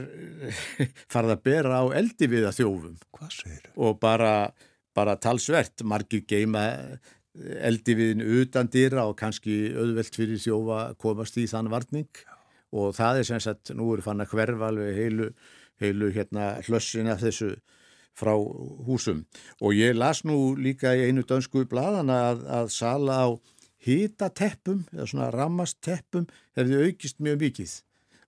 farið 1.14 1.36
að 1.36 1.43
bera 1.45 1.84
á 1.84 1.86
eldi 1.99 2.32
við 2.32 2.47
að 2.49 2.62
þjófum. 2.62 2.95
Hvað 3.14 3.36
segir 3.38 3.66
þau? 3.68 3.74
Og 3.86 3.99
bara 4.01 4.34
bara 4.93 5.18
talsvert, 5.18 5.84
margir 5.86 6.24
geima 6.30 6.64
eldiviðin 7.34 8.22
utan 8.42 8.70
dýra 8.70 9.08
og 9.10 9.18
kannski 9.18 9.74
auðvelt 9.74 10.16
fyrir 10.18 10.42
þjófa 10.42 10.80
komast 11.02 11.38
í 11.42 11.48
þann 11.50 11.72
varning. 11.74 12.10
Og 12.74 12.94
það 12.98 13.22
er 13.22 13.30
sem 13.30 13.42
sagt, 13.42 13.74
nú 13.78 13.92
eru 13.94 14.06
fann 14.06 14.22
að 14.22 14.34
hverfa 14.34 14.70
alveg 14.70 14.98
heilu, 14.98 15.30
heilu 15.82 16.10
hérna 16.14 16.54
hlössina 16.66 17.18
þessu 17.22 17.56
frá 18.18 18.34
húsum. 18.86 19.24
Og 19.62 19.74
ég 19.78 19.98
las 19.98 20.22
nú 20.26 20.54
líka 20.58 20.94
í 20.94 21.08
einu 21.08 21.26
dönsku 21.26 21.66
bladana 21.70 22.20
að, 22.32 22.46
að 22.62 22.70
sala 22.74 23.18
á 23.26 23.28
hýtateppum 23.84 24.86
eða 24.94 25.10
svona 25.10 25.32
rammasteppum 25.34 26.28
hefði 26.58 26.86
aukist 26.86 27.20
mjög 27.24 27.42
mikið. 27.48 27.74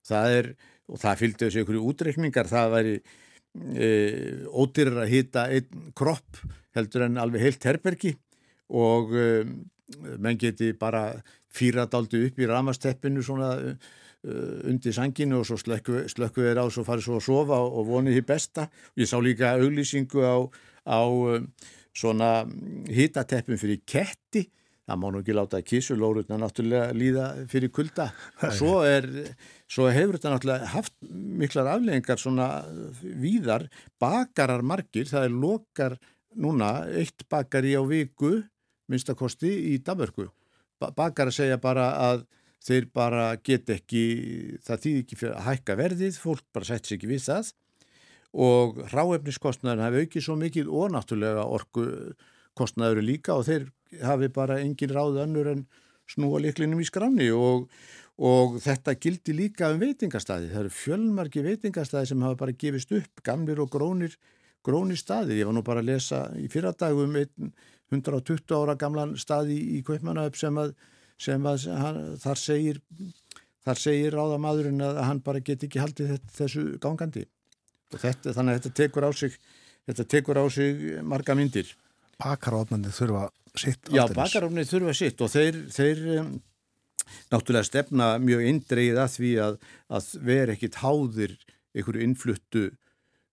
Það 0.06 0.36
er, 0.40 0.50
og 0.90 1.00
það 1.02 1.22
fylgdi 1.22 1.46
þessu 1.46 1.62
ykkur 1.62 1.80
útreikningar, 1.82 2.50
það 2.50 2.74
væri 2.74 2.94
e, 2.98 3.88
ódýrar 4.50 5.02
að 5.06 5.12
hýta 5.14 5.48
einn 5.54 5.90
kropp 5.96 6.42
heldur 6.76 7.06
en 7.06 7.18
alveg 7.22 7.46
heilt 7.46 7.66
herbergi 7.66 8.16
og 8.74 9.14
e, 9.14 9.28
menn 10.18 10.38
geti 10.40 10.72
bara 10.78 11.10
fýradaldi 11.56 12.26
upp 12.26 12.40
í 12.40 12.48
ramasteppinu 12.50 13.22
svona 13.24 13.52
e, 13.60 13.76
undir 14.66 14.94
sanginu 14.94 15.40
og 15.40 15.46
svo 15.48 15.58
slökku, 15.60 16.04
slökku 16.10 16.42
þeir 16.42 16.62
á 16.62 16.64
og 16.66 16.86
farið 16.86 17.06
svo 17.06 17.20
að 17.20 17.26
sofa 17.28 17.60
og 17.62 17.86
vonið 17.86 18.18
því 18.18 18.26
besta. 18.26 18.68
Ég 18.98 19.10
sá 19.10 19.16
líka 19.22 19.54
auglýsingu 19.60 20.26
á, 20.26 20.36
á 20.90 21.00
e, 21.06 21.40
svona 21.96 22.30
hýtateppum 22.92 23.60
fyrir 23.60 23.82
ketti. 23.86 24.48
Það 24.86 24.98
má 25.02 25.06
nú 25.10 25.18
ekki 25.18 25.34
láta 25.34 25.58
kísulórutna 25.66 26.36
náttúrulega 26.38 26.92
líða 26.94 27.24
fyrir 27.50 27.72
kulda. 27.74 28.12
Svo, 28.54 28.84
er, 28.86 29.08
svo 29.66 29.88
hefur 29.90 30.14
þetta 30.14 30.34
náttúrulega 30.34 30.68
haft 30.76 30.94
miklar 31.10 31.72
afleggingar 31.72 32.22
svona 32.22 32.46
víðar, 33.02 33.66
bakarar 33.98 34.62
margir, 34.62 35.08
það 35.10 35.26
er 35.26 35.34
lokar 35.42 35.96
núna 36.38 36.70
eitt 36.86 37.26
bakari 37.32 37.74
á 37.74 37.82
viku 37.82 38.36
minnstakosti 38.92 39.52
í 39.72 39.76
Danmörku 39.84 40.28
bakar 40.96 41.30
að 41.30 41.38
segja 41.38 41.60
bara 41.60 41.90
að 42.10 42.26
þeir 42.66 42.88
bara 42.94 43.28
get 43.44 43.70
ekki 43.70 44.02
það 44.64 44.82
þýð 44.84 44.98
ekki 45.02 45.20
fyrir 45.20 45.36
að 45.36 45.46
hækka 45.50 45.78
verðið 45.78 46.18
fólk 46.20 46.44
bara 46.54 46.68
sett 46.68 46.86
sér 46.86 46.98
ekki 46.98 47.10
við 47.10 47.24
það 47.28 47.52
og 48.36 48.80
ráefniskostnaðin 48.92 49.84
hafi 49.84 50.04
aukið 50.04 50.26
svo 50.26 50.36
mikið 50.40 50.68
og 50.68 50.92
náttúrulega 50.92 51.46
orku 51.46 51.86
kostnaður 52.56 53.04
líka 53.04 53.36
og 53.36 53.46
þeir 53.48 53.68
hafi 54.04 54.28
bara 54.32 54.58
engin 54.60 54.92
ráð 54.92 55.22
önnur 55.24 55.52
en 55.52 55.66
snúa 56.10 56.40
liklinum 56.42 56.80
í 56.82 56.86
skráni 56.86 57.28
og, 57.34 57.66
og 58.16 58.58
þetta 58.62 58.96
gildi 59.02 59.34
líka 59.36 59.70
um 59.72 59.80
veitingastæði. 59.82 60.50
Það 60.52 60.62
eru 60.62 60.74
fjölmarki 60.74 61.44
veitingastæði 61.46 62.12
sem 62.12 62.26
hafa 62.26 62.40
bara 62.44 62.56
gefist 62.56 62.92
upp, 62.96 63.22
gamlir 63.26 63.62
og 63.62 63.70
grónir, 63.72 64.14
grónir 64.66 65.00
staði. 65.00 65.40
Ég 65.40 65.48
var 65.48 65.56
nú 65.56 65.64
bara 65.66 65.82
að 65.82 65.90
lesa 65.92 66.26
í 66.38 66.48
fyrradagum 66.52 67.16
um 67.16 67.50
120 67.94 68.56
ára 68.56 68.74
gamlan 68.78 69.14
staði 69.20 69.58
í 69.76 69.82
Kaupmannahöf 69.86 70.38
sem 70.38 70.58
að, 70.58 70.74
sem 71.22 71.46
að 71.46 71.68
hann, 71.80 72.00
þar 72.22 72.40
segir, 72.40 72.80
þar 73.66 73.82
segir 73.82 74.16
ráðamadurinn 74.16 74.84
að 74.84 75.02
hann 75.04 75.22
bara 75.26 75.42
get 75.44 75.64
ekki 75.66 75.82
haldið 75.82 76.16
þessu 76.36 76.66
gangandi. 76.82 77.26
Og 77.94 78.02
þetta, 78.02 78.34
þannig 78.34 78.56
að 78.56 78.60
þetta 78.60 78.76
tekur 78.82 79.06
á 79.06 79.10
sig, 79.14 79.36
þetta 79.86 80.08
tekur 80.16 80.42
á 80.42 80.44
sig 80.50 80.86
marga 81.06 81.36
myndir. 81.38 81.70
Bakarófnandi 82.18 82.90
þurfa 82.96 83.28
sitt 83.56 83.92
Já, 83.92 84.06
bakarófnandi 84.10 84.70
þurfa 84.70 84.94
sitt 84.96 85.22
og 85.22 85.30
þeir, 85.32 85.58
þeir 85.72 86.02
um, 86.16 86.32
náttúrulega 87.32 87.68
stefna 87.68 88.08
mjög 88.22 88.46
indreið 88.50 89.00
að 89.02 89.14
því 89.18 89.32
að, 89.44 89.60
að 89.98 90.10
vera 90.26 90.56
ekkit 90.56 90.80
háðir 90.82 91.36
einhverju 91.76 92.06
innfluttu 92.06 92.64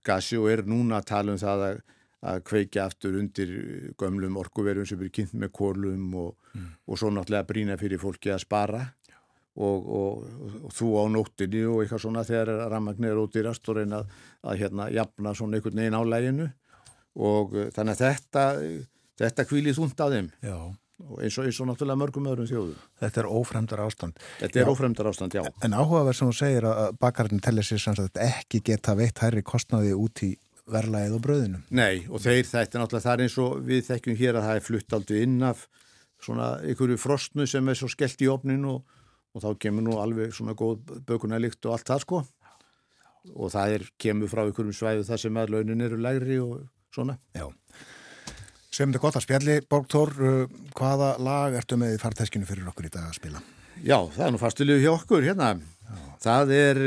gasi 0.05 0.38
og 0.39 0.49
er 0.51 0.63
núna 0.67 0.99
að 0.99 1.09
tala 1.13 1.34
um 1.34 1.39
það 1.39 1.65
að, 1.69 1.81
að 2.23 2.41
kveikja 2.47 2.87
aftur 2.87 3.17
undir 3.19 3.53
gömlum 3.99 4.37
orkuverjum 4.39 4.87
sem 4.87 4.99
eru 5.01 5.11
kynnt 5.13 5.35
með 5.35 5.51
kólum 5.57 6.11
og, 6.21 6.35
mm. 6.55 6.69
og 6.87 6.99
svo 6.99 7.11
náttúrulega 7.11 7.47
brína 7.49 7.79
fyrir 7.79 8.01
fólki 8.01 8.31
að 8.33 8.45
spara. 8.45 8.83
Og, 9.53 9.89
og, 9.93 10.21
og 10.65 10.71
þú 10.73 10.87
á 10.97 11.03
nóttinni 11.13 11.59
og 11.69 11.83
eitthvað 11.83 11.99
svona 12.01 12.23
þegar 12.25 12.63
rammagnir 12.71 13.11
er 13.11 13.19
út 13.21 13.35
í 13.37 13.43
rast 13.45 13.67
og 13.69 13.77
reyna 13.77 13.99
að, 14.01 14.15
að 14.49 14.63
hérna 14.63 14.87
jafna 14.89 15.33
svona 15.37 15.59
einhvern 15.59 15.81
veginn 15.81 15.97
á 15.99 16.01
læginu. 16.09 16.47
Og 17.13 17.53
þannig 17.75 17.93
að 17.93 18.01
þetta 18.07 18.45
þetta 19.21 19.45
kvílið 19.49 19.77
þúnt 19.77 20.01
á 20.01 20.07
þeim. 20.15 20.31
Já. 20.41 20.57
og 21.03 21.19
eins 21.19 21.35
og, 21.37 21.45
eins 21.49 21.59
og 21.59 21.67
náttúrulega 21.67 21.99
mörgum 21.99 22.27
öðrum 22.31 22.47
þjóðu 22.47 22.73
Þetta 23.01 23.21
er 23.21 23.27
ófremdar 23.27 23.81
ástand. 23.83 24.19
Þetta 24.39 24.59
er 24.59 24.65
já. 24.65 24.71
ófremdar 24.71 25.09
ástand, 25.09 25.35
já. 25.35 25.43
En 25.65 25.75
áhugaverð 25.75 26.17
sem 26.17 26.29
þú 26.29 26.35
segir 26.37 26.67
að 26.69 26.97
bakarinn 27.01 27.43
tellir 27.43 27.67
sér 27.67 28.09
ekki 28.23 28.61
geta 28.63 28.95
veitt 28.95 29.19
hærri 29.19 29.43
kostnaði 29.43 29.93
út 29.97 30.23
í 30.23 30.31
verlaðið 30.69 31.18
og 31.18 31.23
bröðinu 31.26 31.61
Nei, 31.76 32.06
og 32.10 32.22
þeir 32.23 32.45
þetta 32.48 32.77
er 32.77 32.84
náttúrulega 32.84 33.07
þar 33.07 33.23
eins 33.26 33.40
og 33.44 33.56
við 33.68 33.88
þekkjum 33.90 34.19
hér 34.19 34.40
að 34.40 34.48
það 34.48 34.60
er 34.60 34.68
flutt 34.68 34.98
aldrei 34.98 35.23
inn 35.26 35.40
af 35.44 35.65
svona 36.23 36.53
einhverju 36.64 36.99
frostnu 37.02 37.48
sem 37.49 37.68
er 37.68 37.80
svo 37.80 37.90
skellt 37.91 38.22
í 38.23 38.30
opnin 38.31 38.64
og, 38.69 38.85
og 39.35 39.44
þá 39.44 39.49
kemur 39.65 39.84
nú 39.88 39.98
alveg 39.99 40.31
svona 40.35 40.56
góð 40.56 41.02
bökunarlikt 41.07 41.68
og 41.68 41.76
allt 41.76 41.91
það 41.91 42.06
sko 42.06 42.23
og 43.31 43.52
það 43.53 43.76
er, 43.77 43.85
kemur 44.02 44.31
frá 44.31 44.44
einhverjum 44.44 44.76
svæðu 44.76 45.06
þar 45.07 45.22
sem 45.22 45.38
að 45.40 45.53
launin 45.56 45.84
eru 45.85 45.99
lægri 46.02 46.40
og 46.44 46.65
svona. 46.94 47.18
Já. 47.35 47.48
Sem 48.73 48.90
þetta 48.90 49.03
gott 49.03 49.19
að 49.19 49.26
spjalli, 49.27 49.57
Borgþór, 49.69 50.14
hvaða 50.76 51.14
lag 51.23 51.56
ertu 51.60 51.77
með 51.80 51.95
í 51.95 52.02
farteskinu 52.02 52.48
fyrir 52.49 52.68
okkur 52.72 52.90
í 52.90 52.94
dag 52.94 53.07
að 53.07 53.19
spila? 53.19 53.44
Já, 53.84 53.98
það 54.15 54.26
er 54.26 54.34
nú 54.34 54.41
fastilegu 54.41 54.84
hjá 54.84 54.91
okkur 54.95 55.26
hérna. 55.26 55.53
Já. 55.84 55.99
Það 56.23 56.53
er 56.57 56.81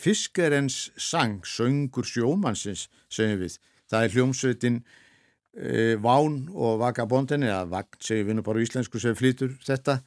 Fiskerens 0.00 0.78
sang, 0.98 1.44
söngur 1.46 2.08
sjómansins, 2.08 2.88
segjum 3.12 3.42
við. 3.42 3.58
Það 3.88 4.04
er 4.04 4.16
hljómsveitin 4.16 4.78
e, 4.82 5.96
Ván 6.04 6.42
og 6.52 6.78
Vagabondin, 6.82 7.46
eða 7.48 7.64
Vagn, 7.72 8.00
segjum 8.04 8.30
við 8.30 8.38
nú 8.38 8.46
bara 8.46 8.64
íslensku 8.64 9.02
sem 9.02 9.16
flýtur 9.18 9.54
þetta. 9.64 10.00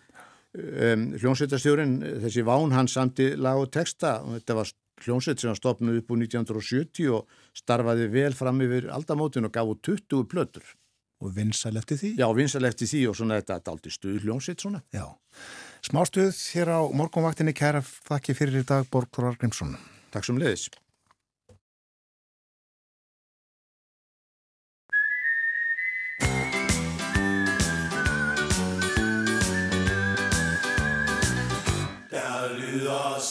Um, 0.52 1.14
hljómsveitastjórin, 1.16 1.96
þessi 2.26 2.44
Ván, 2.44 2.74
hann 2.76 2.90
samti 2.92 3.30
lag 3.40 3.62
og 3.62 3.70
texta 3.72 4.18
og 4.26 4.36
þetta 4.36 4.58
var 4.58 4.74
hljómsveit 5.06 5.42
sem 5.42 5.56
stopnuð 5.58 6.02
upp 6.02 6.12
úr 6.14 6.22
1970 6.26 7.10
og 7.16 7.42
starfaði 7.58 8.10
vel 8.12 8.36
fram 8.38 8.60
yfir 8.66 8.90
aldamótin 8.94 9.48
og 9.48 9.54
gaf 9.56 9.72
úr 9.72 9.80
20 9.88 10.28
plötur. 10.32 10.66
Og 11.22 11.34
vinsal 11.36 11.78
eftir 11.78 12.00
því? 12.02 12.16
Já, 12.18 12.28
vinsal 12.34 12.66
eftir 12.66 12.90
því 12.90 13.02
og 13.12 13.18
svona 13.18 13.38
þetta 13.40 13.58
er 13.58 13.74
aldrei 13.76 13.94
stuð 13.94 14.22
hljómsveit 14.26 14.64
svona. 14.64 14.82
Já. 14.94 15.06
Smástuð 15.86 16.34
hér 16.54 16.74
á 16.74 16.80
morgunvaktinni 16.98 17.54
kæra 17.58 17.82
þakki 17.82 18.36
fyrir 18.38 18.62
í 18.62 18.68
dag 18.68 18.90
Borgþórar 18.92 19.38
Grímsson. 19.42 19.78
Takk 20.14 20.28
sem 20.28 20.42
leiðis. 20.42 20.68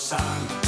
sun. 0.00 0.59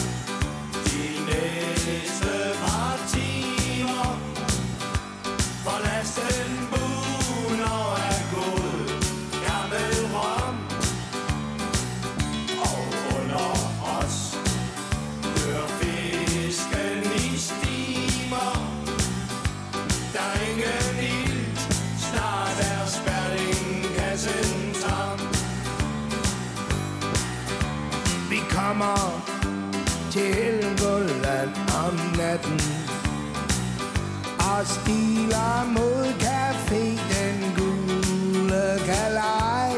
Og 34.63 34.69
stiler 34.69 35.65
mod 35.67 36.07
café 36.21 36.85
den 37.13 37.55
gule 37.57 38.81
galej. 38.87 39.73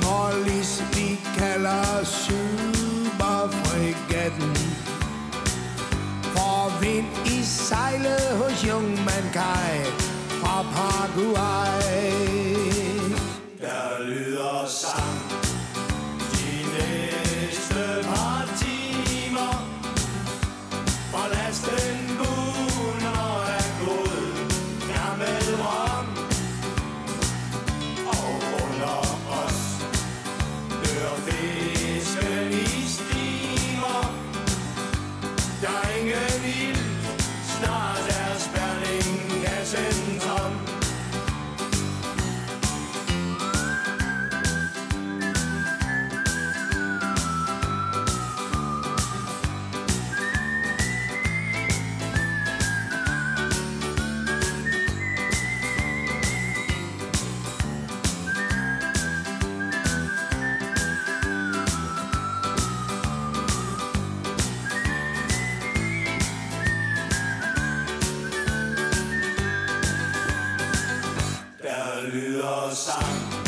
Hvor 0.00 0.44
lis 0.46 0.82
vi 0.92 1.20
kalder 1.38 2.04
superfrigatten 2.04 4.56
For 6.22 6.80
vind 6.80 7.06
i 7.26 7.44
sejlet 7.44 8.36
hos 8.38 8.64
Jungmann 8.68 9.30
Kai 9.32 9.84
Paraguay. 10.42 11.87
Lyder 72.06 72.70
sang. 72.74 73.47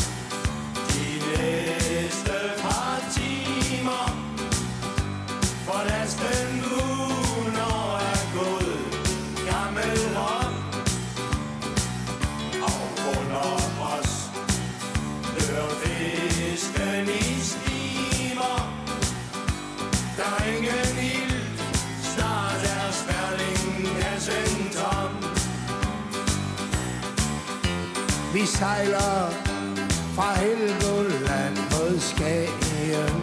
Sejler 28.61 29.29
fra 30.15 30.33
Helgoland 30.33 31.57
mod 31.71 31.99
Skagen. 31.99 33.21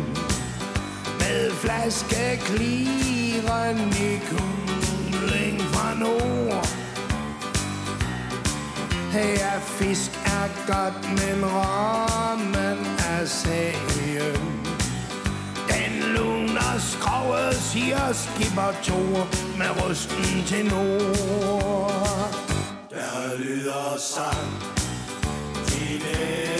Med 1.21 1.51
flaske 1.51 2.41
kliren 2.45 3.79
i 3.79 4.21
kugling 4.31 5.61
fra 5.61 5.95
nord. 5.95 6.69
Ja, 9.15 9.59
fisk 9.59 10.11
er 10.25 10.49
godt, 10.67 11.03
men 11.11 11.45
rammen 11.45 12.79
er 12.99 13.25
sagen. 13.25 14.39
Den 15.69 15.93
luner 16.17 16.79
skrove, 16.79 17.53
siger 17.53 18.13
skipper 18.13 18.73
Thor 18.83 19.29
Med 19.59 19.85
rusten 19.85 20.45
til 20.47 20.65
nord. 20.65 22.35
Der 22.91 23.39
lyder 23.39 23.97
sang. 23.99 24.78
Yeah. 26.01 26.58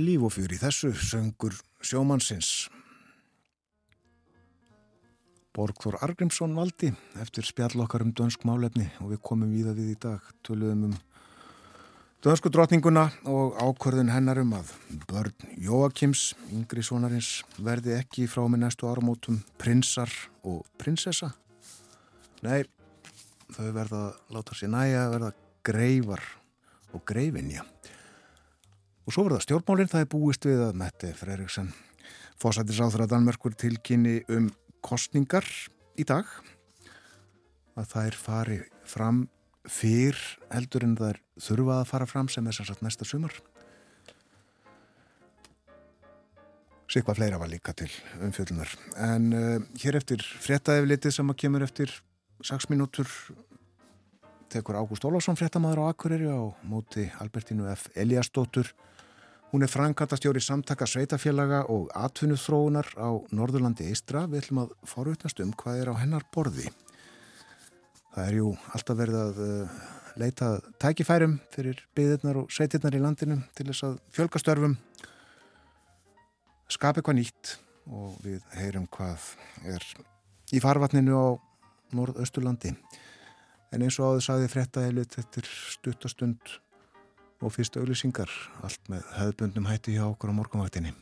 Líf 0.00 0.22
og 0.24 0.36
í 0.40 0.56
þessu 0.56 0.94
söngur 0.96 1.56
sjómannsins. 1.84 2.70
Borgþór 5.50 5.98
Argrimsson 6.06 6.54
valdi 6.56 6.92
eftir 7.20 7.44
spjall 7.44 7.82
okkar 7.84 8.04
um 8.06 8.12
dönsk 8.16 8.46
málefni 8.48 8.86
og 9.02 9.10
við 9.12 9.20
komum 9.26 9.50
víða 9.50 9.74
við 9.76 9.92
í 9.92 9.96
dag, 10.00 10.22
töluðum 10.46 10.86
um 10.88 10.94
dönsku 12.24 12.52
drotninguna 12.54 13.08
og 13.28 13.58
ákvörðun 13.58 14.12
hennar 14.14 14.40
um 14.40 14.54
að 14.56 14.70
börn 15.10 15.50
Jóakims, 15.60 16.30
yngri 16.54 16.84
sonarins, 16.86 17.42
verði 17.58 17.98
ekki 17.98 18.28
frá 18.30 18.46
með 18.46 18.64
næstu 18.64 18.88
áramótum 18.88 19.42
prinsar 19.60 20.12
og 20.46 20.62
prinsessa. 20.80 21.32
Nei, 22.46 22.62
þau 23.52 23.68
verða 23.76 24.04
láta 24.32 24.56
sér 24.56 24.72
næja 24.72 25.08
verða 25.12 25.34
greifar 25.66 26.24
og 26.94 27.04
greifinja. 27.04 27.66
Og 29.08 29.14
svo 29.14 29.26
verða 29.26 29.40
stjórnmálinn, 29.44 29.90
það 29.90 30.04
er 30.04 30.10
búist 30.12 30.44
við 30.46 30.64
að 30.68 30.76
Mette 30.80 31.14
Freiriksen 31.18 31.72
fósættisáþra 32.40 33.08
Danmerkur 33.10 33.52
tilkynni 33.58 34.22
um 34.32 34.48
kostningar 34.84 35.44
í 36.00 36.06
dag 36.08 36.28
að 37.76 37.90
þær 37.92 38.16
fari 38.16 38.58
fram 38.88 39.26
fyrr 39.68 40.18
heldur 40.48 40.86
en 40.86 40.96
þær 40.96 41.20
þurfa 41.40 41.80
að 41.82 41.90
fara 41.90 42.08
fram 42.08 42.30
sem 42.32 42.46
er 42.48 42.56
sem 42.56 42.68
sagt 42.68 42.84
næsta 42.84 43.04
sumar. 43.04 43.34
Sikvað 46.90 47.20
fleira 47.20 47.38
var 47.38 47.52
líka 47.52 47.74
til 47.76 47.90
umfjöldunar. 48.24 48.72
En 48.98 49.28
uh, 49.36 49.60
hér 49.78 50.00
eftir 50.00 50.24
fréttaeflitið 50.42 51.14
sem 51.20 51.30
að 51.30 51.38
kemur 51.44 51.62
eftir 51.62 51.92
6 52.42 52.70
mínútur 52.72 53.06
tekur 54.50 54.80
Ágúst 54.80 55.04
Ólafsson 55.06 55.38
fréttamaður 55.38 55.84
á 55.86 55.92
Akureyri 55.92 56.26
á 56.26 56.40
móti 56.66 57.04
Albertínu 57.22 57.68
F. 57.70 57.86
Eliasdóttur 57.94 58.72
Hún 59.50 59.64
er 59.66 59.70
frankantastjóri 59.70 60.38
samtaka 60.38 60.86
sveitafélaga 60.86 61.64
og 61.74 61.88
atvinnuþróunar 61.98 62.86
á 62.94 63.10
Norðurlandi 63.34 63.88
Eistra. 63.90 64.28
Við 64.30 64.44
ætlum 64.44 64.60
að 64.62 64.76
forutnast 64.86 65.42
um 65.42 65.50
hvað 65.58 65.80
er 65.80 65.90
á 65.90 65.94
hennar 65.98 66.26
borði. 66.30 66.68
Það 68.14 68.28
er 68.28 68.36
jú 68.38 68.52
alltaf 68.70 69.00
verið 69.00 69.18
að 69.18 69.40
uh, 69.42 69.80
leita 70.22 70.52
tækifærum 70.78 71.34
fyrir 71.50 71.82
byðirnar 71.98 72.38
og 72.44 72.54
sveitirnar 72.54 72.94
í 72.94 73.02
landinu 73.02 73.40
til 73.58 73.66
þess 73.72 73.88
að 73.88 73.98
fjölgastörfum 74.14 74.78
skapa 76.70 77.02
eitthvað 77.02 77.18
nýtt 77.18 77.54
og 77.90 78.22
við 78.22 78.46
heyrum 78.54 78.86
hvað 78.94 79.28
er 79.66 79.90
í 80.54 80.62
farvatninu 80.62 81.18
á 81.18 81.28
Norðausturlandi. 81.98 82.76
En 83.74 83.82
eins 83.82 83.98
og 83.98 84.14
áður 84.14 84.26
sagði 84.28 84.54
frétta 84.54 84.86
heilut 84.86 85.18
eftir 85.18 85.50
stuttastund 85.50 86.60
og 87.40 87.54
fyrst 87.54 87.76
auðlýsingar, 87.80 88.32
allt 88.64 88.90
með 88.92 89.06
höfbundum 89.16 89.68
hætti 89.70 89.96
hjá 89.96 90.04
okkur 90.08 90.32
á 90.32 90.38
morgunvaktinni. 90.38 90.92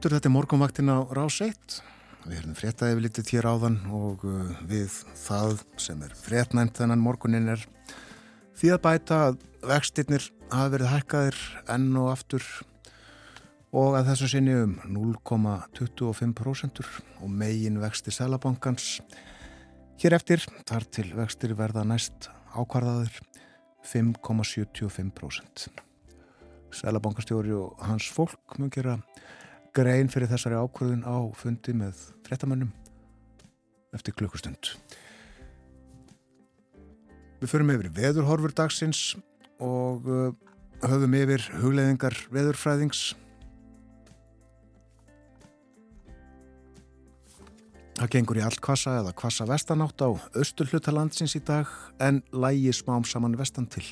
Aftur, 0.00 0.14
þetta 0.16 0.28
er 0.30 0.32
morgunvaktin 0.32 0.88
á 0.88 1.04
Rás 1.12 1.42
1. 1.44 1.74
Við 2.24 2.38
erum 2.38 2.54
fréttaði 2.56 2.94
við 2.96 3.02
litið 3.04 3.30
hér 3.34 3.46
áðan 3.50 3.74
og 3.92 4.22
uh, 4.24 4.52
við 4.64 4.94
það 5.20 5.58
sem 5.76 6.00
er 6.06 6.14
fréttnæmt 6.16 6.78
þennan 6.80 7.02
morgunin 7.04 7.50
er 7.52 7.66
því 8.56 8.70
að 8.72 8.80
bæta 8.86 9.18
að 9.26 9.36
vextinnir 9.68 10.24
hafa 10.48 10.70
verið 10.72 10.92
hækkaðir 10.94 11.40
enn 11.74 11.90
og 12.00 12.08
aftur 12.14 12.46
og 13.76 13.98
að 13.98 14.08
þessu 14.08 14.30
sinni 14.32 14.54
um 14.56 14.72
0,25% 14.88 16.80
og 17.20 17.28
megin 17.28 17.76
vexti 17.82 18.14
Sælabankans. 18.16 19.02
Hér 20.00 20.16
eftir 20.16 20.48
þar 20.64 20.88
til 20.88 21.10
vextir 21.18 21.52
verða 21.60 21.84
næst 21.84 22.30
ákvarðaður 22.56 23.20
5,75%. 23.84 25.68
Sælabankastjóri 26.72 27.52
og 27.52 27.84
hans 27.84 28.08
fólk 28.08 28.56
mun 28.56 28.72
gera 28.72 28.96
grein 29.76 30.10
fyrir 30.10 30.30
þessari 30.30 30.58
ákvörðun 30.58 31.06
á 31.06 31.16
fundi 31.38 31.74
með 31.76 31.98
frettamönnum 32.26 32.72
eftir 33.94 34.14
klukkustund. 34.16 34.72
Við 37.40 37.48
förum 37.48 37.72
yfir 37.72 37.88
veðurhorfur 37.96 38.52
dagsins 38.52 39.14
og 39.60 40.06
uh, 40.10 40.30
höfum 40.84 41.16
yfir 41.16 41.46
hugleðingar 41.62 42.16
veðurfræðings. 42.34 43.14
Það 48.00 48.12
gengur 48.14 48.40
í 48.40 48.44
allt 48.44 48.62
kvassa 48.64 48.98
eða 49.00 49.16
kvassa 49.16 49.44
vestanátt 49.48 50.00
á 50.00 50.08
austurhlutalandsins 50.08 51.36
í 51.36 51.42
dag 51.44 51.68
en 52.00 52.22
lægi 52.32 52.72
smám 52.76 53.04
saman 53.08 53.36
vestan 53.40 53.68
til. 53.68 53.84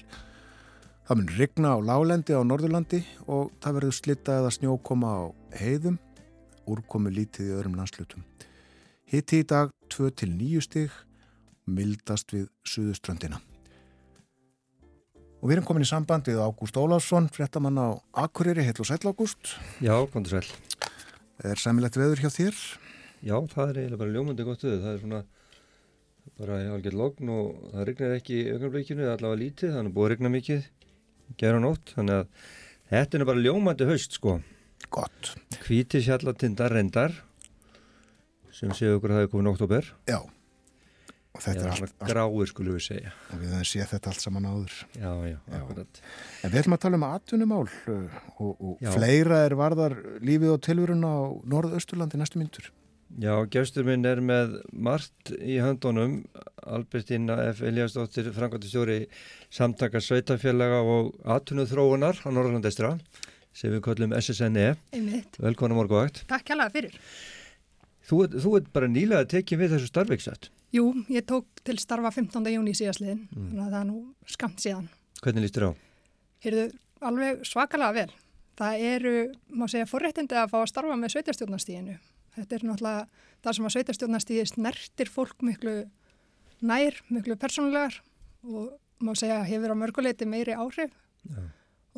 Það 1.08 1.16
mun 1.16 1.28
rigna 1.38 1.70
á 1.72 1.76
lálendi 1.80 2.34
á 2.36 2.44
Norðurlandi 2.44 2.98
og 3.32 3.46
það 3.64 3.76
verður 3.78 3.94
slitta 3.96 4.34
eða 4.42 4.50
snjókoma 4.52 5.08
á 5.08 5.24
heiðum, 5.56 5.94
úrkomu 6.68 7.08
lítið 7.08 7.46
í 7.48 7.54
öðrum 7.56 7.78
landslutum. 7.80 8.26
Hitti 9.08 9.38
í 9.40 9.46
dag 9.48 9.72
2-9 9.88 10.60
stig, 10.66 10.92
mildast 11.64 12.34
við 12.36 12.50
Suðuströndina. 12.60 13.40
Og 15.40 15.48
við 15.48 15.56
erum 15.56 15.68
komin 15.70 15.86
í 15.86 15.88
sambandið 15.88 16.42
Ágúst 16.44 16.76
Ólafsson, 16.76 17.32
fréttamann 17.32 17.80
á 17.80 17.96
Akureyri, 18.26 18.68
heil 18.68 18.76
og 18.76 18.90
sæl 18.90 19.00
Ágúst. 19.08 19.56
Já, 19.80 19.96
kontur 20.12 20.36
sæl. 20.36 20.52
Er 21.40 21.56
sæmilegt 21.56 21.96
veður 21.96 22.20
hjá 22.20 22.28
þér? 22.36 22.60
Já, 23.24 23.38
það 23.48 23.64
er 23.64 23.80
eiginlega 23.80 24.04
bara 24.04 24.12
ljómandi 24.12 24.44
gott 24.44 24.68
veður. 24.68 24.84
Það 24.84 24.92
er 24.92 25.04
svona 25.06 25.24
bara 26.36 26.60
algjörð 26.74 27.00
logn 27.00 27.32
og 27.32 27.70
það 27.72 27.88
regnar 27.88 28.18
ekki 28.18 28.42
augnablikinu, 28.52 29.06
það 29.06 29.08
er 29.08 29.16
allavega 29.16 29.42
lítið, 29.46 29.72
þannig 29.78 29.96
búið 29.96 30.04
að 30.04 30.12
regna 30.12 30.30
mikið, 30.36 30.68
gera 31.36 31.60
nótt, 31.62 31.92
þannig 31.96 32.22
að 32.22 32.48
þetta 32.92 33.18
er 33.18 33.28
bara 33.28 33.44
ljómandi 33.44 33.88
haust 33.90 34.16
sko. 34.18 34.38
Gott. 34.94 35.34
Hvíti 35.66 36.00
sjallatindar 36.04 36.72
reyndar 36.72 37.12
sem 38.54 38.72
séu 38.74 38.96
okkur 38.96 39.12
að 39.12 39.18
það 39.20 39.26
er 39.26 39.32
komin 39.32 39.50
oktober. 39.52 39.88
Já. 40.08 40.18
Og 41.36 41.42
þetta 41.44 41.60
Já, 41.60 41.66
er 41.68 41.84
allt, 41.84 41.98
gráir 42.08 42.48
skulum 42.50 42.74
við 42.78 42.84
segja. 42.88 43.10
og 43.30 43.42
við 43.42 43.52
höfum 43.52 43.66
séð 43.68 43.90
þetta 43.92 44.10
allt 44.10 44.24
saman 44.24 44.46
áður. 44.48 44.78
Já, 44.96 45.10
já, 45.28 45.36
Já. 45.52 45.60
En 46.42 46.50
við 46.50 46.58
ætlum 46.62 46.74
að 46.78 46.82
tala 46.82 46.98
um 46.98 47.04
atvinnumál 47.06 47.66
uh, 47.68 48.16
og, 48.40 48.50
og 48.58 48.88
fleira 48.96 49.42
er 49.46 49.54
varðar 49.60 49.94
lífið 50.24 50.54
og 50.56 50.62
tilvörun 50.66 51.04
á 51.06 51.14
Norðausturlandi 51.52 52.18
næstu 52.18 52.40
myndur. 52.40 52.72
Já, 53.18 53.32
gestur 53.50 53.82
minn 53.82 54.06
er 54.06 54.20
með 54.22 54.60
margt 54.70 55.32
í 55.42 55.56
höndunum, 55.58 56.20
Albertína 56.62 57.34
F. 57.48 57.64
Eliasdóttir, 57.66 58.28
frangvæntistjóri 58.36 58.98
samtaka 59.50 59.98
sveitafélaga 59.98 60.84
og 60.86 61.16
atvinnuð 61.26 61.72
þróunar 61.72 62.20
á 62.22 62.28
Norrlandestra 62.30 62.92
sem 63.50 63.72
við 63.74 63.82
kallum 63.88 64.14
SSNE. 64.14 64.68
Einmitt. 64.94 65.34
Velkona 65.42 65.74
morguvakt. 65.74 66.20
Takk 66.30 66.52
hérlega 66.52 66.70
fyrir. 66.76 66.94
Þú, 68.06 68.20
þú 68.38 68.52
ert 68.60 68.68
bara 68.76 68.90
nýlega 68.92 69.26
tekið 69.32 69.64
við 69.64 69.74
þessu 69.74 69.90
starfveiksat. 69.90 70.48
Jú, 70.76 70.84
ég 71.10 71.26
tók 71.26 71.48
til 71.66 71.74
starfa 71.82 72.12
15. 72.14 72.46
júni 72.54 72.76
síðastliðin, 72.78 73.24
þannig 73.32 73.64
að 73.64 73.72
það 73.72 73.80
er 73.80 73.88
nú 73.88 73.98
skamt 74.30 74.62
síðan. 74.62 74.86
Hvernig 75.24 75.46
líst 75.46 75.58
þér 75.58 75.66
á? 75.66 75.72
Heyrðu, 76.46 76.68
alveg 77.10 77.42
svakalega 77.50 77.98
vel. 77.98 78.14
Það 78.62 78.86
eru, 78.92 79.16
má 79.58 79.66
segja, 79.66 79.90
forréttindi 79.90 80.38
að 80.38 80.54
fá 80.54 80.60
að 80.60 80.70
starfa 80.70 81.00
með 81.00 81.16
sveitarstjórnastíðinu. 81.16 81.98
Þetta 82.36 82.56
er 82.56 82.66
náttúrulega 82.68 83.06
það 83.44 83.56
sem 83.56 83.68
að 83.68 83.74
sveitarstjórnastíði 83.76 84.44
snertir 84.50 85.10
fólk 85.12 85.42
miklu 85.46 85.76
nær, 86.60 86.98
miklu 87.12 87.36
persónulegar 87.38 88.00
og 88.46 88.74
má 89.02 89.14
segja 89.18 89.42
hefur 89.46 89.74
á 89.74 89.76
mörguleiti 89.78 90.26
meiri 90.26 90.56
áhrif. 90.58 90.92
Já. 91.28 91.42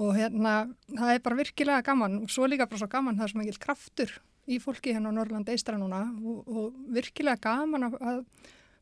Og 0.01 0.15
hérna, 0.17 0.55
það 0.95 1.13
er 1.15 1.23
bara 1.25 1.39
virkilega 1.41 1.85
gaman 1.85 2.23
og 2.23 2.33
svo 2.33 2.47
líka 2.49 2.69
bara 2.69 2.81
svo 2.81 2.89
gaman 2.89 3.19
það 3.19 3.27
er 3.27 3.33
svo 3.33 3.41
mikil 3.41 3.61
kraftur 3.61 4.13
í 4.51 4.59
fólki 4.63 4.95
hérna 4.95 5.13
á 5.13 5.17
Norrland 5.19 5.51
eistra 5.53 5.79
núna 5.79 6.07
og, 6.25 6.49
og 6.49 6.79
virkilega 6.95 7.41
gaman 7.43 7.91
að, 7.91 8.23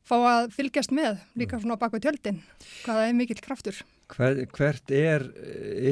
fá 0.06 0.16
að 0.16 0.52
fylgjast 0.54 0.94
með 0.94 1.18
líka 1.38 1.58
svona 1.60 1.78
bak 1.80 1.96
við 1.96 2.06
tjöldin, 2.06 2.42
hvað 2.84 3.00
það 3.00 3.08
er 3.08 3.16
mikil 3.18 3.40
kraftur. 3.44 3.80
Hver, 4.08 4.44
hvert 4.54 4.94
er 4.94 5.26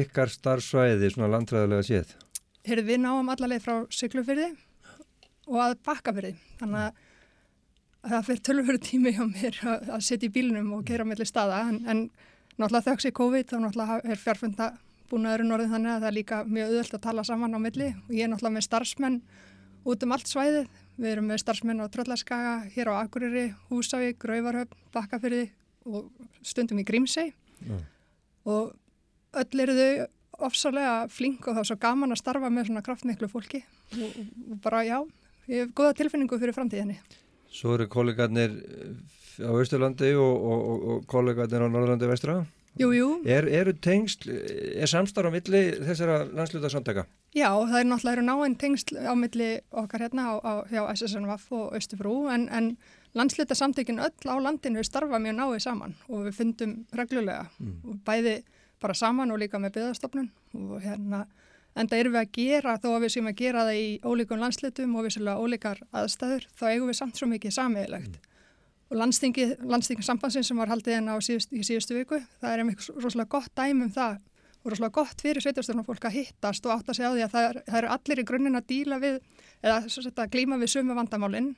ykkar 0.00 0.32
starfsvæði 0.32 1.10
svona 1.12 1.32
landræðilega 1.34 1.88
séð? 1.90 2.14
Heyrðu, 2.66 2.86
við 2.88 3.02
náum 3.02 3.28
allaleg 3.34 3.60
frá 3.62 3.82
Siglufyrði 3.92 4.54
og 5.46 5.60
að 5.62 5.76
Bakkafyrði. 5.86 6.32
Þannig 6.60 6.86
að 6.86 7.04
það 8.06 8.26
fyrir 8.28 8.42
tölvöru 8.48 8.80
tími 8.82 9.12
hjá 9.16 9.24
mér 9.26 9.60
að, 9.66 9.90
að 9.96 10.06
setja 10.06 10.28
í 10.28 10.34
bílunum 10.34 10.72
og 10.76 10.86
gera 10.88 11.06
mellir 11.08 11.28
staða. 11.28 11.62
En, 11.70 11.80
en 11.90 12.02
náttúrulega 12.56 12.92
þöks 12.92 13.08
í 13.08 13.14
COVID 13.16 13.50
þá 13.50 13.56
náttúrulega 13.64 13.98
er 14.04 14.22
fjárfunda 14.22 14.70
búin 15.10 15.28
að 15.28 15.38
öru 15.38 15.48
norðin 15.50 15.74
þannig 15.74 15.92
að 15.92 16.00
það 16.00 16.08
er 16.10 16.16
líka 16.16 16.40
mjög 16.46 16.72
auðvöld 16.72 16.96
að 16.98 17.04
tala 17.06 17.26
saman 17.26 17.54
á 17.54 17.60
milli. 17.62 17.90
Og 18.06 18.16
ég 18.16 18.26
er 18.26 18.32
náttúrulega 18.32 18.56
með 18.56 18.66
starfsmenn 18.66 19.20
út 19.86 20.06
um 20.06 20.16
allt 20.16 20.30
svæðið. 20.30 20.72
Við 20.96 21.12
erum 21.12 21.28
með 21.30 21.42
starfsmenn 21.42 21.84
á 21.84 21.86
Tröllaskaga, 21.92 22.56
hér 22.72 22.90
á 22.90 22.94
Akureyri, 23.02 23.46
Húsavík, 23.68 24.18
Grauvarhöfn, 24.22 24.78
Bakkafyrði 24.94 25.44
og 25.86 26.08
stundum 26.46 26.80
í 26.80 26.86
Grímsey. 26.88 27.34
Já. 27.62 27.76
Og 28.48 28.72
öll 29.36 29.62
eru 29.62 29.76
þau 29.76 30.46
ofsalega 30.46 31.06
flink 31.12 31.46
og 31.46 31.56
það 31.56 31.62
er 31.62 31.68
svo 31.70 31.78
gaman 31.80 32.14
að 32.14 32.20
starfa 32.20 32.50
með 32.52 32.68
svona 32.68 32.82
kraftmiklu 32.84 33.28
fólki 33.30 33.62
og, 33.96 34.18
og 34.52 34.58
bara 34.64 34.82
já, 34.84 34.98
ég 35.48 35.64
hef 35.64 35.72
góða 35.78 35.94
tilfinningu 35.98 36.38
fyrir 36.40 36.56
framtíðinni. 36.56 36.98
Svo 37.52 37.74
eru 37.76 37.86
kollegarnir 37.88 38.56
eh, 38.56 39.46
á 39.46 39.52
Östurlandi 39.56 40.12
og, 40.18 40.34
og, 40.36 40.66
og, 40.72 40.86
og 40.96 41.06
kollegarnir 41.10 41.64
á 41.64 41.68
Norrlandi 41.70 42.08
vestra. 42.10 42.40
Jú, 42.76 42.90
jú, 42.92 43.06
Er, 43.24 43.46
eru 43.48 43.72
tengsl, 43.72 44.28
er 44.76 44.90
samstarf 44.90 45.30
á 45.30 45.32
milli 45.32 45.60
þessara 45.80 46.18
landsluta 46.28 46.68
samtaka? 46.68 47.06
já, 47.36 47.48
það 47.48 47.78
er 47.78 47.86
náttúrulega 47.88 48.16
eru 48.16 48.24
náinn 48.26 48.56
tengsl 48.60 48.98
á 49.00 49.12
milli 49.16 49.46
okkar 49.72 50.04
hérna 50.04 50.26
á, 50.28 50.34
á, 50.44 50.52
hjá 50.68 50.82
SSNVF 50.92 51.46
og 51.56 51.72
Östufrú 51.76 52.12
en, 52.32 52.44
en 52.52 52.68
landsluta 53.16 53.56
samtökin 53.56 54.00
öll 54.00 54.28
á 54.28 54.36
landinu 54.40 54.84
starfa 54.84 55.16
mjög 55.20 55.36
náið 55.36 55.58
saman 55.64 55.96
og 56.08 56.26
við 56.28 56.36
fundum 56.36 56.76
reglulega 56.96 57.46
og 57.84 57.96
bæði 58.04 58.38
bara 58.80 58.94
saman 58.96 59.32
og 59.32 59.40
líka 59.40 59.60
með 59.60 59.78
byggðarstofnun 59.78 60.28
og 60.60 60.80
hérna 60.84 61.24
enda 61.76 61.98
erum 61.98 62.14
við 62.16 62.22
að 62.22 62.30
gera, 62.36 62.76
þó 62.80 62.88
að 62.94 63.02
við 63.04 63.12
séum 63.14 63.30
að 63.30 63.40
gera 63.40 63.64
það 63.66 63.80
í 63.80 63.88
ólíkum 64.04 64.40
landslutum 64.42 64.94
og 64.96 65.06
vissulega 65.06 65.42
ólíkar 65.42 65.82
aðstæður, 65.92 66.46
þá 66.56 66.64
eigum 66.70 66.90
við 66.90 66.98
samt 67.00 67.20
svo 67.20 67.28
mikið 67.30 67.56
samiðilegt. 67.56 68.16
Og 68.86 69.00
landstingi, 69.00 69.48
landstingi 69.66 70.06
sambandsins 70.06 70.48
sem 70.48 70.62
var 70.62 70.70
haldið 70.70 70.98
hérna 70.98 71.16
á 71.16 71.20
síðust, 71.24 71.52
í 71.52 71.64
síðustu 71.66 71.98
viku, 71.98 72.20
það 72.40 72.52
er 72.52 72.62
einmitt 72.62 72.88
rosalega 72.94 73.32
gott 73.34 73.52
dæmi 73.58 73.88
um 73.88 73.92
það 73.92 74.20
og 74.66 74.72
rosalega 74.72 74.96
gott 74.98 75.22
fyrir 75.22 75.44
sveitarstofnarfólk 75.44 76.08
að 76.08 76.16
hittast 76.20 76.66
og 76.66 76.74
átta 76.74 76.94
sig 76.94 77.06
á 77.06 77.14
því 77.14 77.24
að 77.26 77.34
það, 77.34 77.48
er, 77.48 77.58
það 77.66 77.78
eru 77.80 77.90
allir 77.94 78.22
í 78.22 78.26
grunninn 78.30 78.58
að 78.58 78.68
díla 78.72 78.98
við 79.02 79.18
eða 79.62 79.78
að 80.24 80.32
glíma 80.32 80.58
við 80.58 80.72
sömu 80.72 80.96
vandamálinn 80.96 81.52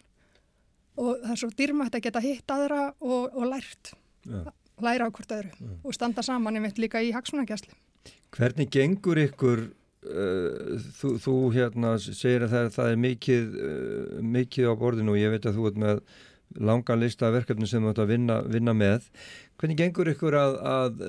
og 0.99 1.23
það 1.23 1.32
er 1.32 1.40
svo 1.40 1.51
dýrmætt 1.59 1.97
að 1.97 2.05
geta 2.09 2.23
hitt 2.24 2.53
aðra 2.53 2.82
og, 3.01 3.32
og 3.32 3.49
lært, 3.49 3.93
Já. 4.28 4.40
læra 4.85 5.09
á 5.09 5.15
hvort 5.15 5.35
öðru 5.39 5.73
og 5.82 5.97
standa 5.97 6.24
saman 6.27 6.59
einmitt 6.59 6.81
líka 6.81 7.03
í 7.05 7.12
hagsmunagjastli. 7.16 7.73
Hvernig 8.35 8.70
gengur 8.74 9.20
ykkur, 9.23 9.69
uh, 10.06 10.78
þú, 11.00 11.12
þú 11.24 11.36
hérna 11.56 11.94
segir 12.02 12.46
að 12.46 12.54
það, 12.54 12.70
það 12.76 12.92
er 12.92 13.02
mikið, 13.04 13.52
uh, 13.58 14.18
mikið 14.38 14.70
á 14.70 14.74
borðinu 14.80 15.14
og 15.14 15.20
ég 15.20 15.34
veit 15.34 15.48
að 15.48 15.58
þú 15.58 15.70
ert 15.70 15.80
með 15.84 16.02
langa 16.56 16.96
lista 16.96 17.30
verkefni 17.34 17.68
sem 17.68 17.84
þú 17.84 17.92
ætti 17.92 18.04
að 18.04 18.12
vinna, 18.14 18.40
vinna 18.48 18.74
með. 18.76 19.08
Hvernig 19.58 19.78
gengur 19.80 20.06
ykkur 20.12 20.36
að, 20.38 20.52
að 20.70 21.00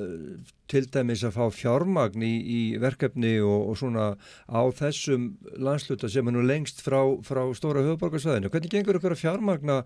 til 0.70 0.82
dæmis 0.90 1.22
að 1.26 1.36
fá 1.36 1.54
fjármagn 1.54 2.24
í, 2.26 2.32
í 2.42 2.62
verkefni 2.82 3.36
og, 3.46 3.70
og 3.70 3.78
svona 3.78 4.08
á 4.50 4.62
þessum 4.74 5.28
landsluta 5.62 6.10
sem 6.10 6.26
er 6.26 6.34
nú 6.34 6.42
lengst 6.46 6.82
frá, 6.82 6.98
frá 7.26 7.44
stóra 7.58 7.84
höfuborgarsvæðinu? 7.86 8.50
Hvernig 8.50 8.74
gengur 8.74 8.98
ykkur 8.98 9.14
að 9.14 9.22
fjármagna 9.22 9.78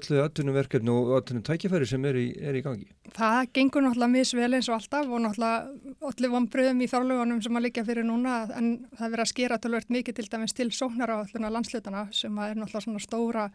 öllu 0.00 0.20
öllunum 0.24 0.56
verkefni 0.56 0.94
og 0.94 1.12
öllunum 1.20 1.44
tækifæri 1.44 1.88
sem 1.92 2.08
er 2.08 2.20
í, 2.20 2.26
er 2.40 2.56
í 2.56 2.64
gangi? 2.64 2.88
Það 3.16 3.52
gengur 3.60 3.84
náttúrulega 3.84 4.14
misvel 4.16 4.50
eins 4.56 4.72
og 4.72 4.78
alltaf 4.80 5.12
og 5.12 5.24
náttúrulega 5.26 6.10
allir 6.10 6.36
vonbröðum 6.38 6.84
í 6.84 6.92
fjárlögunum 6.92 7.44
sem 7.44 7.60
að 7.60 7.68
líka 7.68 7.84
fyrir 7.84 8.08
núna 8.08 8.42
en 8.56 8.72
það 8.96 9.10
verður 9.10 9.26
að 9.28 9.34
skera 9.34 9.60
tölvört 9.60 9.92
mikið 9.92 10.22
til 10.22 10.30
dæmis 10.32 10.56
til 10.56 10.72
sóknara 10.72 11.20
á 11.20 11.24
alluna 11.26 11.52
landslutana 11.52 12.08
sem 12.16 12.32
er 12.40 12.56
náttúrulega 12.56 12.88
svona 12.88 13.04
stóra 13.04 13.50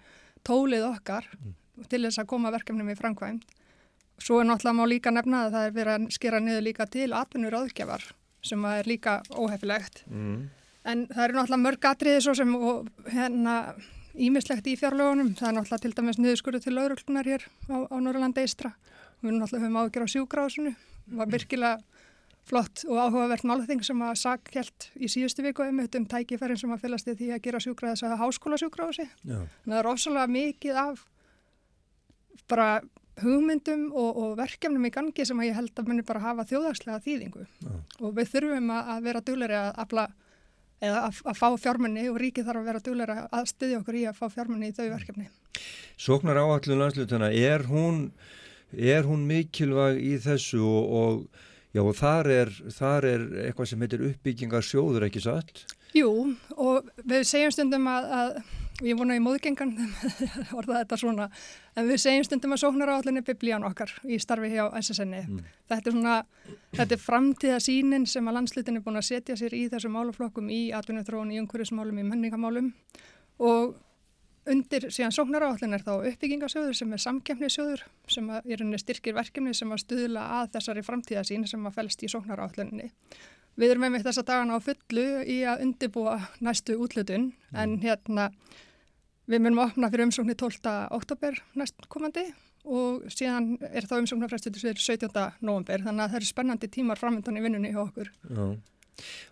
tólið 0.47 0.87
okkar 0.89 1.27
mm. 1.37 1.53
til 1.91 2.01
þess 2.05 2.21
að 2.21 2.29
koma 2.33 2.53
verkefnum 2.53 2.89
í 2.91 2.97
framkvæmt. 2.99 3.45
Svo 4.21 4.41
er 4.41 4.49
náttúrulega 4.49 4.77
má 4.77 4.85
líka 4.89 5.13
nefna 5.13 5.45
að 5.45 5.55
það 5.55 5.67
er 5.67 5.77
verið 5.77 5.93
að 5.95 6.09
skera 6.17 6.41
niður 6.43 6.65
líka 6.67 6.85
til 6.93 7.07
atvinnur 7.17 7.57
áðgjafar 7.57 8.03
sem 8.45 8.65
er 8.69 8.89
líka 8.89 9.21
óhefilegt. 9.33 10.03
Mm. 10.09 10.49
En 10.85 11.07
það 11.09 11.23
eru 11.25 11.37
náttúrulega 11.37 11.63
mörg 11.65 11.87
atriði 11.89 12.21
svo 12.25 12.35
sem 12.37 12.53
hérna 13.13 13.55
ímislegt 14.13 14.67
í 14.67 14.77
fjárlögunum. 14.79 15.33
Það 15.39 15.49
er 15.49 15.57
náttúrulega 15.57 15.85
til 15.85 15.93
dæmis 15.97 16.19
niðurskurðu 16.21 16.63
til 16.63 16.75
lauruglunar 16.75 17.29
hér 17.29 17.45
á, 17.69 17.77
á 17.89 17.95
Norrlanda 18.01 18.43
eistra. 18.43 18.73
Við 19.21 19.37
náttúrulega 19.37 19.65
höfum 19.65 19.79
ágjör 19.81 20.05
á 20.05 20.13
sjúgrásunu. 20.13 20.73
Það 21.07 21.21
var 21.21 21.33
virkilega 21.35 22.00
flott 22.51 22.83
og 22.89 22.99
áhugavert 22.99 23.45
málþing 23.47 23.83
sem 23.87 24.01
að 24.03 24.17
SAG 24.21 24.51
held 24.57 24.87
í 24.99 25.09
síðustu 25.11 25.45
viku 25.45 25.65
um 25.65 25.79
um 25.81 26.07
tækifærin 26.13 26.59
sem 26.59 26.73
að 26.75 26.83
fylgast 26.85 27.11
í 27.11 27.17
því 27.19 27.29
að 27.35 27.43
gera 27.47 27.63
sjúkraðis 27.63 28.03
að 28.07 28.17
háskóla 28.19 28.59
sjúkrási. 28.59 29.07
Það 29.23 29.77
er 29.79 29.91
ofsalega 29.91 30.27
mikið 30.35 30.81
af 30.83 31.05
bara 32.51 32.81
hugmyndum 33.21 33.89
og, 33.91 34.17
og 34.17 34.33
verkefnum 34.39 34.87
í 34.87 34.91
gangi 34.93 35.25
sem 35.27 35.43
ég 35.45 35.55
held 35.55 35.77
að 35.77 35.91
muni 35.91 36.05
bara 36.07 36.23
hafa 36.23 36.45
þjóðarslega 36.49 37.01
þýðingu 37.05 37.45
Já. 37.45 37.71
og 38.01 38.15
við 38.17 38.31
þurfum 38.33 38.71
að, 38.73 38.91
að 38.93 39.07
vera 39.07 39.23
dugleri 39.27 39.57
að 39.59 39.71
afla 39.83 40.05
eða 40.81 41.03
að, 41.07 41.19
að 41.29 41.37
fá 41.37 41.47
fjármunni 41.61 42.07
og 42.09 42.17
ríkið 42.21 42.47
þarf 42.47 42.61
að 42.61 42.69
vera 42.71 42.83
dugleri 42.87 43.17
að 43.27 43.49
styðja 43.51 43.81
okkur 43.81 43.99
í 43.99 44.05
að 44.09 44.17
fá 44.17 44.25
fjármunni 44.33 44.71
í 44.71 44.75
þau 44.77 44.85
verkefni. 44.87 45.27
Sóknar 46.01 46.41
áallum 46.41 46.81
landslutana, 46.81 47.29
er 47.29 47.67
hún, 47.69 48.01
er 48.73 49.05
hún 49.05 49.27
mikilvæg 49.29 50.01
í 50.01 50.15
þessu 50.23 50.63
og, 50.65 50.95
og, 51.01 51.43
já, 51.71 51.81
og 51.83 51.93
þar, 51.97 52.31
er, 52.35 52.55
þar 52.75 53.07
er 53.09 53.27
eitthvað 53.47 53.71
sem 53.71 53.85
heitir 53.85 54.07
uppbyggingar 54.09 54.65
sjóður 54.65 55.07
ekki 55.07 55.23
satt? 55.23 55.63
Jú 55.95 56.11
og 56.55 56.91
við 57.03 57.25
segjum 57.27 57.51
stundum 57.51 57.87
að, 57.91 58.11
að 58.15 58.35
ég 58.87 58.97
vona 58.97 59.17
í 59.17 59.21
móðgengan 59.23 59.73
orða 60.57 60.81
þetta 60.81 60.99
svona, 60.99 61.27
en 61.75 61.89
við 61.89 62.01
segjum 62.03 62.25
stundum 62.27 62.55
að 62.55 62.63
sóknar 62.63 62.93
áallinni 62.95 63.23
biblían 63.25 63.65
okkar 63.67 63.93
í 64.07 64.17
starfi 64.21 64.53
hjá 64.53 64.63
SSN-i. 64.79 65.21
Mm. 65.27 65.51
Þetta 65.71 65.91
er 65.91 65.97
svona 65.97 66.17
þetta 66.79 66.97
er 66.97 67.03
framtíða 67.03 67.61
sínin 67.63 68.07
sem 68.09 68.27
að 68.27 68.39
landslutin 68.39 68.79
er 68.79 68.85
búin 68.85 69.01
að 69.01 69.09
setja 69.11 69.37
sér 69.39 69.55
í 69.57 69.65
þessum 69.71 69.95
máluflokkum 69.97 70.49
í 70.53 70.63
atvinnuþróun, 70.75 71.33
í 71.35 71.41
umhverjusmálum, 71.43 72.01
í 72.01 72.07
menningamálum 72.07 72.71
og 73.41 73.75
undir 74.49 74.87
síðan 74.89 75.13
sóknar 75.13 75.45
áallin 75.45 75.75
er 75.77 75.83
þá 75.85 75.91
uppbyggingasjóður 76.09 76.77
sem 76.77 76.95
er 76.95 77.03
samkemnisjóður 77.03 77.83
sem 78.09 78.31
er 78.33 78.63
styrkir 78.81 79.13
verkefni 79.17 79.53
sem 79.53 79.69
að 79.73 79.83
stuðla 79.83 80.23
að 80.39 80.55
þessari 80.55 80.83
framtíða 80.85 81.25
sín 81.27 81.45
sem 81.49 81.67
að 81.67 81.77
fælst 81.77 82.03
í 82.05 82.09
sóknar 82.11 82.41
áallinni 82.41 82.89
Við 83.59 83.73
erum 83.73 83.83
með 83.83 83.91
mitt 83.97 84.05
þessa 84.07 84.23
dagana 84.25 84.57
á 84.57 84.63
fullu 84.63 85.07
í 85.27 85.41
að 85.43 85.65
undibúa 85.65 86.15
næstu 86.39 86.77
útlutun 86.79 87.33
mm. 87.33 87.57
en 87.59 87.73
hérna 87.83 88.29
við 89.29 89.43
munum 89.43 89.59
að 89.61 89.73
opna 89.73 89.89
fyrir 89.91 90.07
umsóknir 90.07 90.39
12. 90.39 90.71
oktober 90.95 91.37
næstkomandi 91.59 92.23
og 92.63 93.05
síðan 93.11 93.57
er 93.67 93.85
þá 93.89 93.97
umsóknarfræstuður 93.99 94.79
17. 94.79 95.11
november 95.43 95.83
þannig 95.83 96.05
að 96.05 96.13
það 96.13 96.19
eru 96.21 96.29
spennandi 96.31 96.71
tímar 96.71 97.01
framöndan 97.01 97.37
í 97.37 97.43
vinnunni 97.43 97.73
hjá 97.73 97.81
okkur. 97.83 98.11
Já 98.29 98.45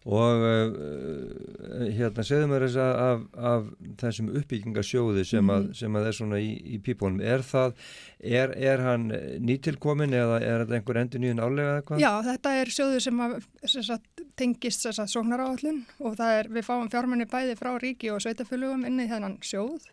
og 0.09 0.45
uh, 0.45 1.83
hérna 1.95 2.25
segðum 2.25 2.53
við 2.55 2.65
þess 2.65 2.79
að 2.83 3.01
af, 3.05 3.25
af 3.51 3.67
þessum 4.01 4.31
uppbyggingasjóði 4.39 5.25
sem, 5.27 5.51
að, 5.53 5.67
mhm. 5.69 5.77
sem 5.81 5.99
að 5.99 6.09
er 6.09 6.17
svona 6.19 6.41
í, 6.43 6.49
í 6.75 6.79
pípunum 6.85 7.21
er 7.23 7.45
það, 7.45 7.75
er, 8.19 8.55
er 8.71 8.85
hann 8.85 9.09
nýtilkomin 9.45 10.15
eða 10.17 10.39
er 10.39 10.63
þetta 10.63 10.79
einhver 10.79 11.01
endur 11.03 11.23
nýjum 11.23 11.43
álega 11.43 11.75
eða 11.75 11.85
hvað? 11.89 12.03
Já, 12.05 12.11
þetta 12.29 12.55
er 12.61 12.73
sjóði 12.75 13.03
sem, 13.05 13.21
að, 13.25 13.37
sem 13.65 13.87
sagt, 13.91 14.25
tengist 14.39 14.87
sóknaráallun 14.89 15.83
og 15.99 16.17
það 16.19 16.35
er, 16.39 16.51
við 16.57 16.67
fáum 16.67 16.89
fjármenni 16.91 17.29
bæði 17.29 17.57
frá 17.59 17.73
ríki 17.81 18.11
og 18.13 18.23
sveitafölugum 18.23 18.85
inn 18.87 19.01
í 19.03 19.09
þennan 19.09 19.39
sjóð 19.45 19.89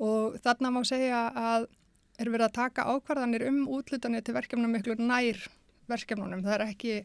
og 0.00 0.38
þarna 0.40 0.72
má 0.72 0.80
segja 0.88 1.26
að 1.36 1.68
er 2.20 2.28
verið 2.28 2.48
að 2.48 2.56
taka 2.58 2.86
ákvarðanir 2.88 3.46
um 3.48 3.64
útlutanir 3.72 4.24
til 4.24 4.36
verkefnum 4.36 4.72
miklu 4.74 4.96
nær 5.00 5.40
verkefnunum, 5.90 6.44
það 6.44 6.56
er 6.56 6.64
ekki 6.66 6.96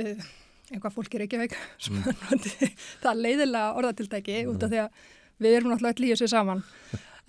uh, 0.00 0.28
einhvað 0.72 0.94
fólk 0.94 1.16
er 1.16 1.24
ekki 1.26 1.40
veik 1.40 1.56
mm. 1.90 2.06
það 3.02 3.10
er 3.10 3.20
leiðilega 3.20 3.74
orðatildæki 3.80 4.38
mm. 4.40 4.52
út 4.52 4.64
af 4.64 4.72
því 4.72 4.80
að 4.84 5.02
við 5.44 5.58
erum 5.58 5.72
náttúrulega 5.72 5.96
allir 5.96 6.08
í 6.08 6.14
þessu 6.14 6.30
saman 6.30 6.62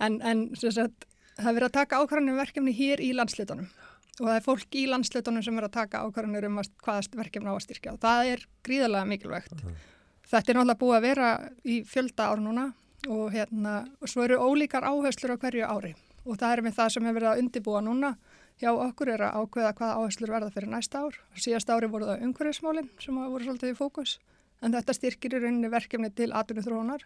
en, 0.06 0.20
en 0.22 0.46
sagt, 0.56 1.08
það 1.36 1.50
er 1.50 1.58
verið 1.58 1.68
að 1.68 1.76
taka 1.76 2.00
ákvarðanum 2.00 2.40
verkefni 2.40 2.76
hér 2.76 3.02
í 3.04 3.10
landsleitunum 3.16 3.68
og 4.16 4.22
það 4.22 4.38
er 4.38 4.46
fólk 4.46 4.78
í 4.78 4.86
landsleitunum 4.88 5.44
sem 5.44 5.60
er 5.60 5.68
að 5.68 5.76
taka 5.76 6.02
ákvarðanur 6.06 6.48
um 6.48 6.62
hvaða 6.86 7.20
verkefni 7.20 7.52
á 7.52 7.56
að 7.56 7.64
styrkja 7.66 7.94
og 7.96 8.00
það 8.04 8.32
er 8.32 8.46
gríðarlega 8.66 9.10
mikilvægt 9.12 9.56
mm. 9.58 9.76
þetta 10.32 10.52
er 10.52 10.60
náttúrulega 10.60 10.80
búið 10.84 10.98
að 11.00 11.06
vera 11.10 11.30
í 11.64 11.78
fjölda 11.88 12.30
ár 12.32 12.42
núna 12.44 12.70
og 13.12 13.28
hérna 13.34 13.76
og 14.00 14.10
svo 14.10 14.24
eru 14.24 14.40
ólíkar 14.40 14.86
áherslur 14.86 15.36
á 15.36 15.40
hverju 15.42 15.68
ári 15.68 15.92
og 16.24 16.40
það 16.40 16.52
er 16.52 16.64
með 16.64 16.78
það 16.78 16.92
sem 16.94 17.06
hefur 17.06 17.20
verið 17.20 17.32
að 17.32 17.42
undibúa 17.42 17.82
núna 17.84 18.14
hjá 18.60 18.70
okkur 18.72 19.12
er 19.12 19.26
að 19.26 19.42
ákveða 19.42 19.74
hvaða 19.76 19.98
áherslur 20.00 20.32
verða 20.32 20.52
fyrir 20.54 20.72
næsta 20.72 21.04
ár. 21.04 21.18
Síðast 21.36 21.70
ári 21.72 21.90
voru 21.92 22.08
það 22.08 22.24
umhverfismálinn 22.26 22.88
sem 23.02 23.18
voru 23.18 23.44
svolítið 23.44 23.74
í 23.74 23.78
fókus 23.78 24.16
en 24.64 24.72
þetta 24.72 24.96
styrkir 24.96 25.36
í 25.36 25.42
rauninni 25.42 25.70
verkefni 25.72 26.10
til 26.16 26.30
atvinni 26.32 26.64
þróunar, 26.64 27.04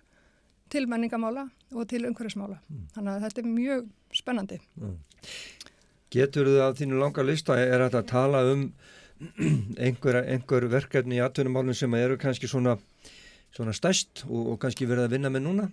til 0.71 0.87
menningamála 0.91 1.49
og 1.75 1.89
til 1.91 2.05
umhverfismála. 2.07 2.61
Mm. 2.69 2.87
Þannig 2.95 3.13
að 3.17 3.27
þetta 3.27 3.43
er 3.43 3.51
mjög 3.51 3.89
spennandi. 4.15 4.61
Mm. 4.79 4.97
Getur 6.11 6.51
þið 6.51 6.65
að 6.67 6.81
þínu 6.81 7.03
langa 7.03 7.27
lista 7.27 7.59
er 7.59 7.87
að 7.87 8.01
tala 8.11 8.45
um 8.53 8.69
einhver, 9.85 10.23
einhver 10.23 10.67
verkefni 10.71 11.19
í 11.19 11.25
atvinnumálinn 11.25 11.77
sem 11.77 11.95
eru 11.99 12.17
kannski 12.21 12.49
svona, 12.51 12.79
svona 13.55 13.75
stæst 13.77 14.25
og, 14.29 14.55
og 14.55 14.61
kannski 14.63 14.89
verið 14.89 15.09
að 15.09 15.17
vinna 15.19 15.35
með 15.35 15.47
núna? 15.49 15.71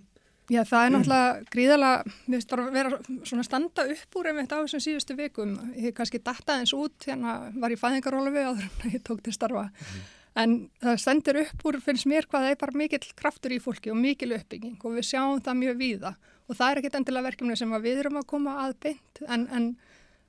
Já, 0.48 0.62
það 0.64 0.84
er 0.84 0.92
náttúrulega 0.94 1.48
gríðalega, 1.52 2.12
við 2.24 2.44
bara 2.48 2.62
að 2.62 2.76
vera 2.78 2.98
svona 3.28 3.42
standa 3.44 3.84
upp 3.92 4.16
úr 4.16 4.30
einmitt 4.30 4.52
á 4.56 4.64
þessum 4.64 4.80
síðustu 4.80 5.16
vikum. 5.18 5.50
Ég 5.76 5.92
kannski 5.96 6.22
datta 6.24 6.56
eins 6.56 6.72
út, 6.72 6.96
hérna 7.04 7.34
var 7.52 7.74
ég 7.74 7.80
fæðingarólu 7.80 8.32
við 8.32 8.48
áður 8.48 8.70
en 8.70 8.94
ég 8.94 9.04
tók 9.04 9.20
til 9.26 9.34
starfa. 9.36 9.66
Mm. 9.68 10.06
En 10.38 10.56
það 10.80 10.98
stendur 11.02 11.40
upp 11.42 11.68
úr, 11.68 11.78
finnst 11.84 12.08
mér 12.08 12.28
hvað 12.30 12.46
það 12.46 12.54
er 12.54 12.58
bara 12.62 12.80
mikill 12.80 13.12
kraftur 13.18 13.52
í 13.52 13.60
fólki 13.60 13.92
og 13.92 14.00
mikil 14.00 14.32
uppbygging 14.38 14.80
og 14.80 14.96
við 14.96 15.08
sjáum 15.10 15.44
það 15.44 15.60
mjög 15.60 15.78
víða. 15.82 16.16
Og 16.48 16.56
það 16.56 16.70
er 16.70 16.80
ekkit 16.80 16.98
endilega 17.02 17.28
verkefni 17.28 17.56
sem 17.60 17.78
við 17.84 18.02
erum 18.04 18.20
að 18.22 18.28
koma 18.32 18.56
að 18.64 18.76
beint, 18.86 19.22
en, 19.28 19.48
en, 19.52 19.70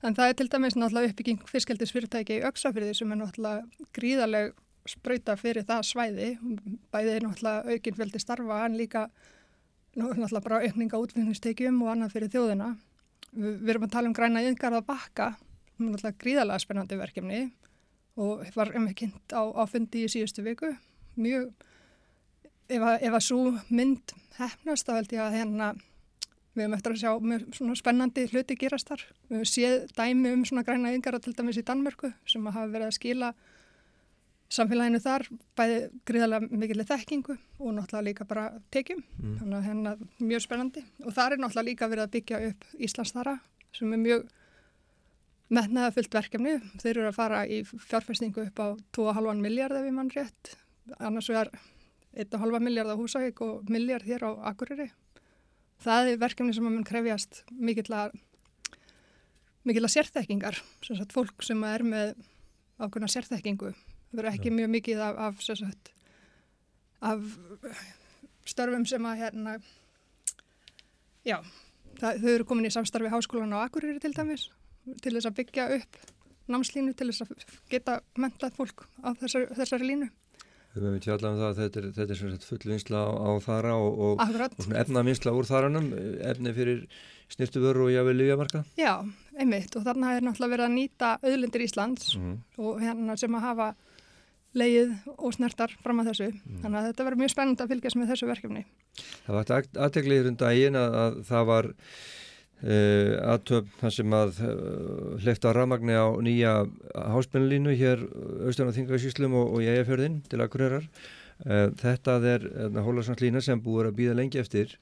en 0.03 0.17
það 0.17 0.31
er 0.31 0.39
til 0.39 0.49
dæmis 0.51 0.75
náttúrulega 0.75 1.13
uppbygging 1.13 1.43
fiskaldisfyrirtæki 1.53 2.41
í 2.41 2.45
Öksafyrði 2.49 2.97
sem 2.97 3.13
er 3.13 3.21
náttúrulega 3.21 3.87
gríðaleg 3.95 4.55
spröyta 4.89 5.37
fyrir 5.39 5.67
það 5.69 5.85
svæði. 5.93 6.29
Bæðið 6.91 7.15
er 7.15 7.27
náttúrulega 7.27 7.75
aukinfjöldi 7.77 8.23
starfa 8.23 8.63
en 8.65 8.79
líka 8.79 9.07
náttúrulega 9.99 10.45
bara 10.45 10.61
aukninga 10.65 10.99
útflutningsteikjum 11.03 11.81
og 11.83 11.93
annað 11.93 12.15
fyrir 12.15 12.33
þjóðina. 12.33 12.69
Vi, 13.29 13.53
við 13.61 13.73
erum 13.73 13.87
að 13.87 13.95
tala 13.95 14.09
um 14.09 14.15
græna 14.17 14.43
yðngarða 14.45 14.83
bakka, 14.87 15.31
náttúrulega 15.77 16.21
gríðalega 16.23 16.63
spennandi 16.63 16.99
verkefni 16.99 17.41
og 18.19 18.43
var 18.55 18.73
um 18.75 18.87
ekki 18.89 19.05
kynnt 19.05 19.35
á, 19.35 19.41
á 19.43 19.63
fundi 19.69 20.05
í 20.05 20.11
síðustu 20.11 20.43
viku. 20.45 20.73
Mjög, 21.19 21.51
ef 22.67 22.81
að, 22.81 22.95
ef 23.07 23.19
að 23.19 23.25
svo 23.27 23.43
mynd 23.69 24.15
hefnast 24.39 24.87
þá 24.87 24.95
held 24.97 25.15
ég 25.15 25.23
að 25.23 25.37
hérna 25.37 25.69
við 26.55 26.65
höfum 26.65 26.75
eftir 26.77 26.95
að 26.95 27.01
sjá 27.03 27.11
mjög 27.23 27.45
svona 27.55 27.77
spennandi 27.79 28.25
hluti 28.31 28.57
gerast 28.59 28.89
þar. 28.91 29.05
Við 29.29 29.37
höfum 29.37 29.51
séð 29.53 29.77
dæmi 29.95 30.33
um 30.35 30.43
svona 30.47 30.65
græna 30.67 30.91
yðngarða 30.95 31.23
til 31.23 31.35
dæmis 31.37 31.59
í 31.61 31.65
Danmörku 31.67 32.11
sem 32.27 32.49
hafa 32.49 32.67
verið 32.71 32.89
að 32.89 32.97
skila 32.97 33.31
samfélaginu 34.49 34.99
þar 35.03 35.25
bæði 35.57 35.77
gríðarlega 36.09 36.49
mikilvæg 36.49 36.89
þekkingu 36.89 37.35
og 37.37 37.73
náttúrulega 37.75 38.05
líka 38.07 38.25
bara 38.29 38.45
tekjum. 38.73 39.03
Mm. 39.21 39.35
þannig 39.41 39.57
að 39.57 39.67
henn 39.67 39.89
er 39.91 40.03
mjög 40.31 40.45
spennandi. 40.45 40.83
Og 41.05 41.13
það 41.13 41.35
er 41.35 41.41
náttúrulega 41.43 41.69
líka 41.69 41.89
verið 41.91 42.05
að 42.05 42.13
byggja 42.15 42.39
upp 42.47 42.65
Íslands 42.87 43.13
þara 43.13 43.35
sem 43.77 43.93
er 43.93 44.01
mjög 44.01 44.23
metnaða 45.53 45.93
fullt 45.97 46.17
verkefni. 46.17 46.55
Þeir 46.81 46.95
eru 46.95 47.11
að 47.11 47.19
fara 47.19 47.43
í 47.45 47.59
fjárfæstingu 47.65 48.47
upp 48.47 48.63
á 48.63 48.67
2,5 48.97 49.43
miljard 49.43 49.77
ef 49.77 49.85
ég 49.85 49.95
mann 49.95 50.09
rétt. 50.15 50.55
Annars 50.97 51.29
er 51.29 51.51
1,5 52.17 52.65
miljard 52.65 52.89
á 52.89 52.97
húsæk 52.97 53.43
og 53.45 53.69
miljard 53.69 54.05
hér 54.09 54.25
á 54.25 54.31
Akureyri. 54.49 54.89
Það 55.79 56.09
er 56.15 56.23
verkefni 56.25 56.57
sem 56.57 56.65
að 56.65 56.73
mun 56.73 56.87
krefjast 56.87 57.43
mikill 57.53 57.93
að 57.93 58.17
sérþekkingar. 59.93 60.57
Sem 60.81 60.97
sagt 60.97 61.13
fólk 61.13 61.45
sem 61.45 61.61
er 61.69 61.85
með 61.85 62.17
ákveðna 62.79 63.11
sérþekkingu 63.11 63.75
Það 64.09 64.17
verður 64.19 64.31
ekki 64.33 64.51
mjög 64.57 64.69
mikið 64.73 65.01
af, 65.05 65.17
af, 65.27 65.41
sagt, 65.45 65.91
af 67.05 67.25
störfum 68.49 68.85
sem 68.89 69.05
að 69.05 69.19
hérna, 69.21 69.57
já, 71.27 71.37
það, 71.99 72.21
þau 72.23 72.31
eru 72.33 72.47
komin 72.49 72.69
í 72.69 72.73
samstarfi 72.73 73.11
háskólan 73.13 73.53
á 73.53 73.61
Akureyri 73.67 74.01
til 74.01 74.13
dæmis 74.17 74.47
til 75.03 75.13
þess 75.13 75.29
að 75.29 75.35
byggja 75.43 75.67
upp 75.77 75.99
námslínu 76.49 76.95
til 76.97 77.11
þess 77.11 77.27
að 77.27 77.43
geta 77.69 77.99
mentað 78.17 78.55
fólk 78.57 78.87
á 79.05 79.13
þessari, 79.19 79.51
þessari 79.59 79.89
línu. 79.91 80.07
Við 80.69 80.83
höfum 80.83 80.95
við 80.95 81.03
tjallað 81.05 81.29
um 81.29 81.37
það 81.39 81.47
að 81.51 81.59
þetta 81.59 81.79
er, 81.81 81.85
þetta 81.97 82.13
er 82.15 82.19
svona 82.19 82.41
full 82.45 82.69
vinsla 82.71 82.99
á, 83.01 83.09
á 83.09 83.29
þara 83.45 83.71
og, 83.77 84.01
og, 84.05 84.23
og 84.23 84.75
efna 84.81 85.03
vinsla 85.05 85.33
úr 85.37 85.47
þaranum, 85.49 85.87
efni 86.29 86.53
fyrir 86.57 86.81
snirtuvöru 87.29 87.85
og 87.87 87.93
jáfnvel 87.93 88.17
lífjamarka. 88.23 88.63
Já, 88.77 88.93
einmitt 89.37 89.75
og 89.77 89.85
þarna 89.85 90.15
er 90.17 90.25
náttúrulega 90.25 90.53
verið 90.55 90.65
að 90.65 90.75
nýta 90.77 91.09
auðlindir 91.25 91.65
Íslands 91.67 92.15
Mhm. 92.17 92.35
og 92.57 92.81
hérna 92.81 93.17
sem 93.17 93.37
að 93.37 93.45
hafa 93.45 93.69
leið 94.57 94.93
og 95.15 95.33
snertar 95.35 95.73
fram 95.83 96.01
að 96.01 96.11
þessu. 96.11 96.29
Þannig 96.63 96.79
að 96.79 96.87
þetta 96.89 97.05
verður 97.05 97.21
mjög 97.21 97.33
spennend 97.33 97.61
að 97.61 97.73
fylgjast 97.73 97.99
með 97.99 98.13
þessu 98.13 98.29
verkefni. 98.29 98.63
Það 99.27 99.35
var 99.37 99.67
aðteglið 99.85 100.21
hér 100.21 100.31
um 100.31 100.39
daginn 100.39 100.79
að, 100.79 100.97
að 101.03 101.19
það 101.29 101.45
var 101.49 101.69
uh, 101.69 103.13
aðtöfn 103.35 103.75
þar 103.81 103.95
sem 103.99 104.15
að 104.19 104.41
uh, 104.47 104.55
hleyfta 105.25 105.53
ramagni 105.55 105.99
á 105.99 106.07
nýja 106.25 106.55
háspennulínu 106.95 107.75
hér 107.77 108.03
austan 108.47 108.73
á 108.73 108.75
Þingavísíslum 108.77 109.37
og, 109.37 109.53
og 109.53 109.65
Jæjafjörðin 109.67 110.19
til 110.31 110.41
Akureyrar. 110.45 110.89
Uh, 111.45 111.69
þetta 111.79 112.17
er 112.33 112.49
Hólarsanslína 112.79 113.45
sem 113.45 113.61
búið 113.61 113.91
að 113.91 114.01
býða 114.01 114.19
lengi 114.23 114.41
eftir. 114.41 114.75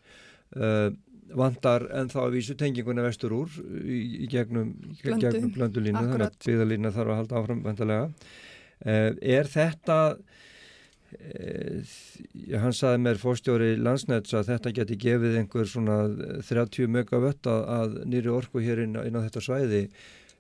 Vantar 1.35 1.84
en 1.91 2.07
þá 2.07 2.22
að 2.23 2.38
vísu 2.38 2.53
tenginguna 2.56 3.03
vestur 3.03 3.34
úr 3.35 3.52
í, 3.84 4.23
í 4.23 4.27
gegnum, 4.31 4.69
gegnum 5.02 5.49
blöndulínu 5.52 5.99
þannig 5.99 6.23
að 6.23 6.38
byggðalína 6.45 6.91
þarf 6.95 7.11
að 7.11 7.19
halda 7.19 7.41
áfram 7.41 7.65
vantarlega. 7.65 8.06
Uh, 8.85 9.15
er 9.25 9.47
þetta 9.49 9.97
uh, 11.17 11.95
hann 12.61 12.75
saði 12.75 12.99
mér 13.03 13.17
fórstjóri 13.21 13.71
landsnæts 13.79 14.35
að 14.37 14.51
þetta 14.53 14.73
geti 14.81 14.97
gefið 15.01 15.39
einhver 15.41 15.67
svona 15.69 15.97
30 16.45 16.87
megavött 16.93 17.49
að, 17.49 17.97
nýri 18.05 18.31
orku 18.33 18.61
hér 18.63 18.83
inn, 18.85 18.95
á- 18.99 19.05
inn 19.07 19.17
á 19.17 19.23
þetta 19.25 19.43
svæði. 19.47 19.81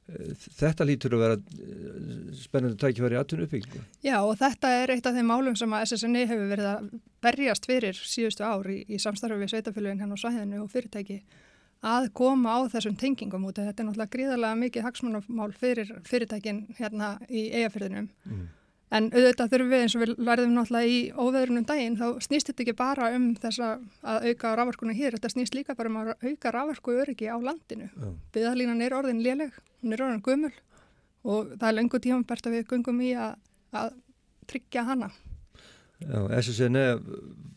Eh, 0.07 0.31
þetta 0.59 0.85
lítur 0.87 1.17
að 1.17 1.23
vera 1.25 1.35
eh, 1.35 2.35
spennandi 2.39 2.77
tækifæri 2.79 3.17
aðtun 3.19 3.41
uppbyggingu 3.43 3.81
Já 4.07 4.21
og 4.23 4.37
þetta 4.39 4.69
er 4.79 4.93
eitt 4.93 5.09
af 5.09 5.17
þeim 5.17 5.27
málum 5.27 5.57
sem 5.59 5.73
að 5.75 5.83
SSNI 5.89 6.21
hefur 6.29 6.47
verið 6.47 6.69
að 6.69 6.85
berjast 7.25 7.67
fyrir 7.67 7.99
síðustu 7.99 8.45
ár 8.47 8.69
í, 8.71 8.77
í 8.87 9.01
samstarfi 9.03 9.41
við 9.41 9.51
sveitafélugin 9.51 9.99
henn 10.05 10.15
á 10.15 10.17
svæðinu 10.21 10.61
og 10.63 10.71
fyrirtæki 10.71 11.17
að 11.85 12.11
koma 12.17 12.57
á 12.57 12.59
þessum 12.73 12.97
tengingum 12.97 13.47
út. 13.47 13.59
Þetta 13.59 13.83
er 13.83 13.87
náttúrulega 13.87 14.13
gríðarlega 14.15 14.59
mikið 14.61 14.85
hagsmunamál 14.87 15.51
fyrir 15.57 15.91
fyrirtækin 16.07 16.63
hérna 16.77 17.17
í 17.29 17.47
eigafyrðinum. 17.53 18.09
Mm. 18.25 18.45
En 18.97 19.09
auðvitað 19.11 19.49
þurfum 19.51 19.71
við 19.73 19.81
eins 19.83 19.95
og 19.97 20.03
við 20.03 20.11
lærðum 20.23 20.53
náttúrulega 20.55 20.91
í 20.91 20.99
óveðrunum 21.11 21.65
daginn, 21.67 21.97
þá 21.99 22.23
snýst 22.23 22.47
þetta 22.47 22.63
ekki 22.63 22.75
bara 22.79 23.09
um 23.17 23.25
þess 23.35 23.59
að 23.59 24.29
auka 24.29 24.53
rávarkuna 24.55 24.95
hér, 24.95 25.17
þetta 25.17 25.31
snýst 25.33 25.57
líka 25.57 25.75
bara 25.75 25.91
um 25.91 25.97
að 25.99 26.13
auka 26.23 26.53
rávarku 26.55 26.95
öryggi 27.03 27.27
á 27.27 27.35
landinu. 27.35 27.89
Já. 27.91 28.13
Byðalínan 28.37 28.85
er 28.85 28.95
orðin 28.95 29.19
léleg, 29.25 29.59
hún 29.83 29.97
er 29.97 30.05
orðin 30.07 30.23
gömul 30.23 30.53
og 31.27 31.51
það 31.57 31.67
er 31.67 31.77
lengur 31.81 32.03
tímanbært 32.05 32.47
að 32.47 32.55
við 32.55 32.69
göngum 32.71 33.03
í 33.03 33.11
að, 33.19 33.35
að 33.75 33.91
tryggja 34.47 34.87
hana. 34.87 35.11
Já, 35.97 36.19
SSN 36.37 36.77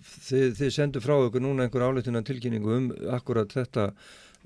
þið, 0.00 0.56
þið 0.56 0.72
sendu 0.72 1.02
frá 1.04 1.16
ykkur 1.18 1.42
núna 1.44 1.66
einhver 1.66 1.84
áleitunan 1.84 2.24
tilkynningu 2.24 2.72
um 2.72 2.90
akkurat 3.12 3.52
þetta 3.52 3.90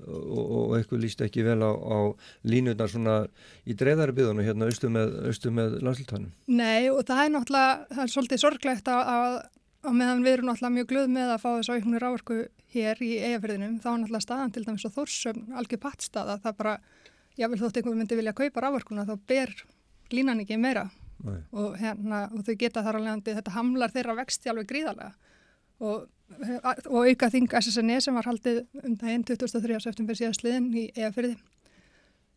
og, 0.03 0.41
og 0.43 0.73
eitthvað 0.75 1.03
líst 1.05 1.21
ekki 1.23 1.45
vel 1.45 1.61
á, 1.63 1.71
á 1.71 1.99
línutnar 2.47 2.91
svona 2.91 3.15
í 3.63 3.75
dreifðari 3.77 4.15
byðunum 4.17 4.45
hérna 4.45 4.67
austum 4.67 4.95
með, 4.97 5.15
með 5.55 5.77
landslítanum. 5.85 6.33
Nei 6.51 6.91
og 6.91 7.05
það 7.07 7.21
er 7.23 7.31
náttúrulega, 7.35 7.77
það 7.93 8.03
er 8.03 8.13
svolítið 8.15 8.43
sorglegt 8.43 8.91
að, 8.91 9.13
að, 9.13 9.37
að 9.87 9.97
meðan 10.01 10.25
við 10.25 10.35
erum 10.35 10.51
náttúrulega 10.51 10.75
mjög 10.79 10.91
glöð 10.91 11.09
með 11.15 11.33
að 11.37 11.41
fá 11.45 11.49
þess 11.53 11.71
að 11.71 11.79
auknir 11.79 12.05
rávorku 12.05 12.41
hér 12.75 13.05
í 13.05 13.13
eigafyrðinum, 13.21 13.79
þá 13.79 13.89
er 13.93 13.97
náttúrulega 14.01 14.27
staðan 14.27 14.53
til 14.55 14.65
dæmis 14.65 14.87
og 14.89 14.95
þórsöfn 14.97 15.57
algjör 15.61 15.83
pattstaða, 15.85 16.37
það 16.43 16.59
bara, 16.59 16.75
jável 17.39 17.61
þótt 17.63 17.79
einhver 17.79 17.97
myndi 18.01 18.19
vilja 18.19 18.35
kaupa 18.35 18.65
rávorkuna, 18.65 19.07
þá 19.07 19.15
ber 19.31 19.55
línan 20.11 20.43
ekki 20.43 20.59
meira. 20.59 20.89
Og, 21.23 21.77
hérna, 21.79 22.25
og 22.31 22.43
þau 22.45 22.55
geta 22.59 22.83
þar 22.85 22.99
alveg 22.99 23.21
að 23.21 23.39
þetta 23.39 23.55
hamlar 23.55 23.93
þeirra 23.93 24.17
vexti 24.19 24.51
alveg 24.51 24.67
gríðarlega 24.69 25.13
og, 25.79 26.07
og 26.89 27.09
auka 27.09 27.29
þing 27.33 27.51
SSNE 27.59 27.99
sem 28.03 28.15
var 28.15 28.27
haldið 28.29 28.63
um 28.83 28.95
daginn 28.99 29.25
23. 29.27 29.79
september 29.83 30.17
síðastliðin 30.17 30.71
í 30.75 30.87
eigafyrði 30.95 31.37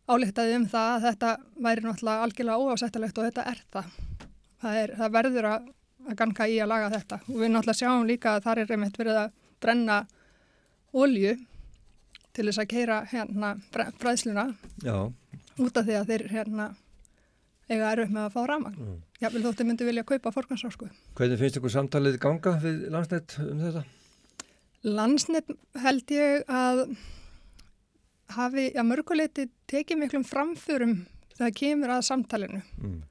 álíktaði 0.09 0.55
um 0.57 0.69
það 0.69 0.93
að 0.95 1.05
þetta 1.07 1.33
væri 1.65 1.85
náttúrulega 1.85 2.25
algjörlega 2.25 2.63
óásættalegt 2.65 3.19
og 3.19 3.27
þetta 3.27 3.45
er 3.51 3.59
það. 3.69 3.91
Það, 4.59 4.79
er, 4.79 4.93
það 4.97 5.13
verður 5.15 5.47
að, 5.49 5.67
að 6.07 6.17
ganga 6.23 6.47
í 6.49 6.57
að 6.59 6.71
laga 6.73 6.89
þetta 6.95 7.19
og 7.25 7.35
við 7.35 7.53
náttúrulega 7.53 7.79
sjáum 7.81 8.09
líka 8.09 8.33
að 8.35 8.47
þar 8.47 8.63
er 8.63 8.73
einmitt 8.75 8.99
verið 8.99 9.21
að 9.21 9.37
brenna 9.59 9.99
olju 10.97 11.35
til 12.33 12.47
þess 12.47 12.61
að 12.63 12.69
keira 12.71 12.99
hérna 13.11 13.53
bræðsluna 14.01 14.47
út 15.59 15.77
af 15.77 15.85
því 15.85 15.97
að 15.99 16.11
þeir 16.13 16.25
hérna 16.33 16.69
eiga 17.69 17.91
erfið 17.93 18.11
með 18.15 18.23
að 18.25 18.33
fá 18.35 18.41
ramagn. 18.49 18.75
Mm. 18.81 18.97
Já, 19.21 19.29
vil 19.33 19.43
þótti 19.45 19.65
myndi 19.67 19.85
vilja 19.87 20.03
kaupa 20.07 20.31
forgansrásku. 20.33 20.89
hvernig 21.15 21.39
finnst 21.41 21.57
ykkur 21.59 21.73
samtalið 21.75 22.19
ganga 22.23 22.55
við 22.63 22.83
landsnett 22.93 23.37
um 23.43 23.59
þetta? 23.63 23.83
Landsnet 24.83 25.49
held 25.83 26.11
ég 26.15 26.43
að 26.47 26.85
hafi 28.35 28.69
að 28.77 28.87
mörguleiti 28.87 29.47
tekið 29.69 29.99
miklum 30.03 30.23
framförum 30.27 30.95
þegar 31.35 31.55
kemur 31.57 31.93
að 31.97 32.05
samtalinu 32.07 32.61
Mm. 32.81 33.01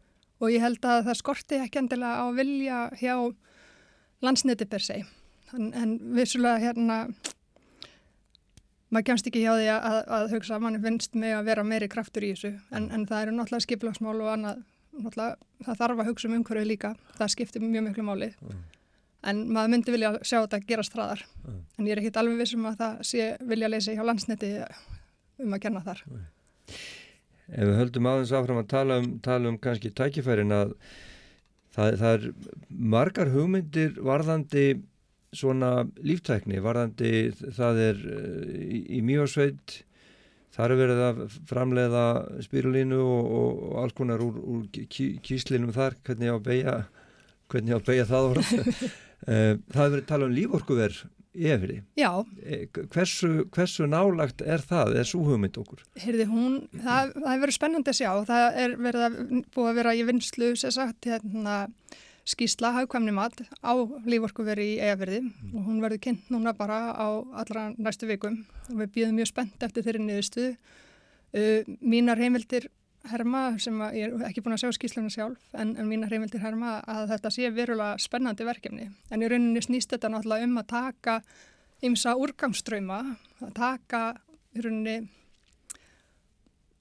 og 0.40 0.50
ég 0.52 0.60
held 0.62 0.80
að 0.84 1.04
það 1.08 1.18
skorti 1.20 1.58
ekki 1.58 1.78
endilega 1.82 2.22
á 2.22 2.26
vilja 2.36 2.78
hjá 3.00 3.14
landsneti 4.22 4.64
per 4.68 4.80
se 4.80 5.04
en, 5.52 5.72
en 5.74 5.98
vissulega 6.14 6.58
hérna 6.62 6.98
maður 8.88 9.06
kemst 9.10 9.28
ekki 9.30 9.44
hjá 9.44 9.52
því 9.56 9.68
að, 9.74 9.98
að 10.18 10.26
hugsa 10.34 10.56
að 10.56 10.64
manni 10.64 10.80
finnst 10.82 11.14
mig 11.18 11.36
að 11.36 11.50
vera 11.50 11.64
meiri 11.66 11.88
kraftur 11.92 12.26
í 12.26 12.32
þessu. 12.34 12.54
En, 12.72 12.88
en 12.94 13.06
það 13.08 13.26
eru 13.26 13.36
náttúrulega 13.36 13.66
skiplagsmál 13.66 14.16
og 14.16 14.32
annað. 14.32 14.64
Náttúrulega 14.98 15.66
það 15.66 15.80
þarf 15.82 16.02
að 16.02 16.10
hugsa 16.10 16.28
um 16.28 16.36
umhverju 16.38 16.68
líka. 16.68 16.92
Það 17.18 17.32
skiptir 17.34 17.64
mjög 17.64 17.88
miklu 17.88 18.06
máli. 18.08 18.30
En 19.28 19.42
maður 19.50 19.72
myndi 19.74 19.94
vilja 19.94 20.12
sjá 20.22 20.38
þetta 20.38 20.62
gerast 20.68 20.94
hraðar. 20.96 21.24
En 21.78 21.88
ég 21.88 21.94
er 21.94 22.02
ekkit 22.02 22.20
alveg 22.20 22.40
vissum 22.42 22.68
að 22.70 22.78
það 22.82 23.02
sé 23.10 23.28
vilja 23.50 23.70
leysi 23.72 23.96
hjá 23.98 24.04
landsneti 24.06 24.52
um 25.42 25.54
að 25.54 25.62
kenna 25.66 25.84
þar. 25.84 26.04
Ef 27.48 27.64
við 27.64 27.78
höldum 27.80 28.08
aðeins 28.10 28.34
áfram 28.36 28.60
að 28.60 28.70
tala 28.70 28.98
um, 29.00 29.12
tala 29.24 29.50
um 29.50 29.56
kannski 29.62 29.90
tækifærin 29.96 30.52
að 30.52 30.74
það, 31.74 31.94
það 32.02 32.12
er 32.12 32.26
margar 32.68 33.32
hugmyndir 33.32 33.96
varðandi 34.04 34.64
svona 35.36 35.72
líftækni, 36.04 36.60
varðandi 36.64 37.12
það 37.56 37.82
er 37.84 38.00
eh, 38.14 38.54
í, 38.64 38.80
í 38.98 39.02
mjósveit, 39.04 39.82
þar 40.56 40.74
er 40.74 40.80
verið 40.82 41.02
að 41.08 41.20
framleiða 41.50 42.06
spirulínu 42.46 43.00
og, 43.02 43.34
og, 43.40 43.74
alls 43.82 43.98
konar 43.98 44.24
úr, 44.24 44.38
úr 44.40 44.64
kí, 44.72 45.10
kíslinum 45.24 45.74
þar, 45.76 45.98
hvernig 46.06 46.32
á 46.32 46.36
að 46.38 46.48
beigja, 46.48 46.78
hvernig 47.52 47.76
á 47.76 47.78
að 47.78 47.86
beigja 47.92 48.08
það 48.14 48.32
orð. 48.32 48.56
Eh, 49.26 49.56
það 49.74 49.80
er 49.82 49.90
verið 49.90 50.02
að 50.04 50.10
tala 50.12 50.26
um 50.28 50.34
líforkuver 50.36 50.92
í 51.34 51.48
efri. 51.50 51.78
Já, 51.98 52.10
Hversu, 52.94 53.30
hversu 53.54 53.88
nálagt 53.90 54.44
er 54.46 54.62
það, 54.62 54.94
er 55.00 55.08
svo 55.10 55.24
hugmynd 55.26 55.58
okkur? 55.58 55.82
Heyrði 55.98 56.26
hún, 56.30 56.54
það, 56.84 57.16
það 57.16 57.32
er 57.32 57.42
verið 57.42 57.56
spennandi 57.56 57.92
að 57.92 57.98
sjá, 57.98 58.10
það 58.28 58.60
er 58.62 58.76
verið 58.86 59.06
að 59.08 59.18
búið 59.56 59.70
að 59.72 59.80
vera 59.80 59.96
í 59.98 60.04
vinslu, 60.08 60.52
sér 60.62 60.76
sagt, 60.76 61.10
hérna, 61.10 61.56
skýsla 62.28 62.74
hagkvæmni 62.76 63.12
mat 63.16 63.40
á 63.64 63.72
líforkuveri 64.04 64.74
í 64.74 64.80
eigafyrði 64.82 65.20
og 65.54 65.62
hún 65.64 65.80
verður 65.80 66.02
kynnt 66.04 66.32
núna 66.32 66.52
bara 66.56 66.92
á 66.92 67.08
allra 67.40 67.70
næstu 67.76 68.08
vikum 68.10 68.42
og 68.68 68.82
við 68.82 68.92
býðum 68.96 69.20
mjög 69.20 69.30
spennt 69.32 69.64
eftir 69.64 69.86
þeirri 69.86 70.04
niðurstuð. 70.04 70.58
Uh, 71.28 71.64
mínar 71.80 72.20
heimildir 72.20 72.68
herma, 73.08 73.42
sem 73.62 73.76
ég 73.96 74.08
er 74.08 74.28
ekki 74.28 74.42
búin 74.44 74.56
að 74.56 74.64
sjá 74.64 74.76
skýsluna 74.76 75.12
sjálf, 75.12 75.40
en, 75.56 75.74
en 75.78 75.88
mínar 75.88 76.12
heimildir 76.12 76.42
herma 76.42 76.78
að 76.88 77.12
þetta 77.14 77.32
sé 77.32 77.50
verulega 77.54 78.00
spennandi 78.02 78.44
verkefni. 78.48 78.88
En 79.12 79.22
í 79.22 79.28
rauninni 79.30 79.62
snýst 79.64 79.92
þetta 79.94 80.10
náttúrulega 80.12 80.48
um 80.48 80.60
að 80.60 80.70
taka 80.72 81.18
ymsa 81.86 82.16
úrgangsströyma, 82.18 82.98
að 83.44 83.54
taka 83.56 84.02
í 84.56 84.64
rauninni 84.64 84.98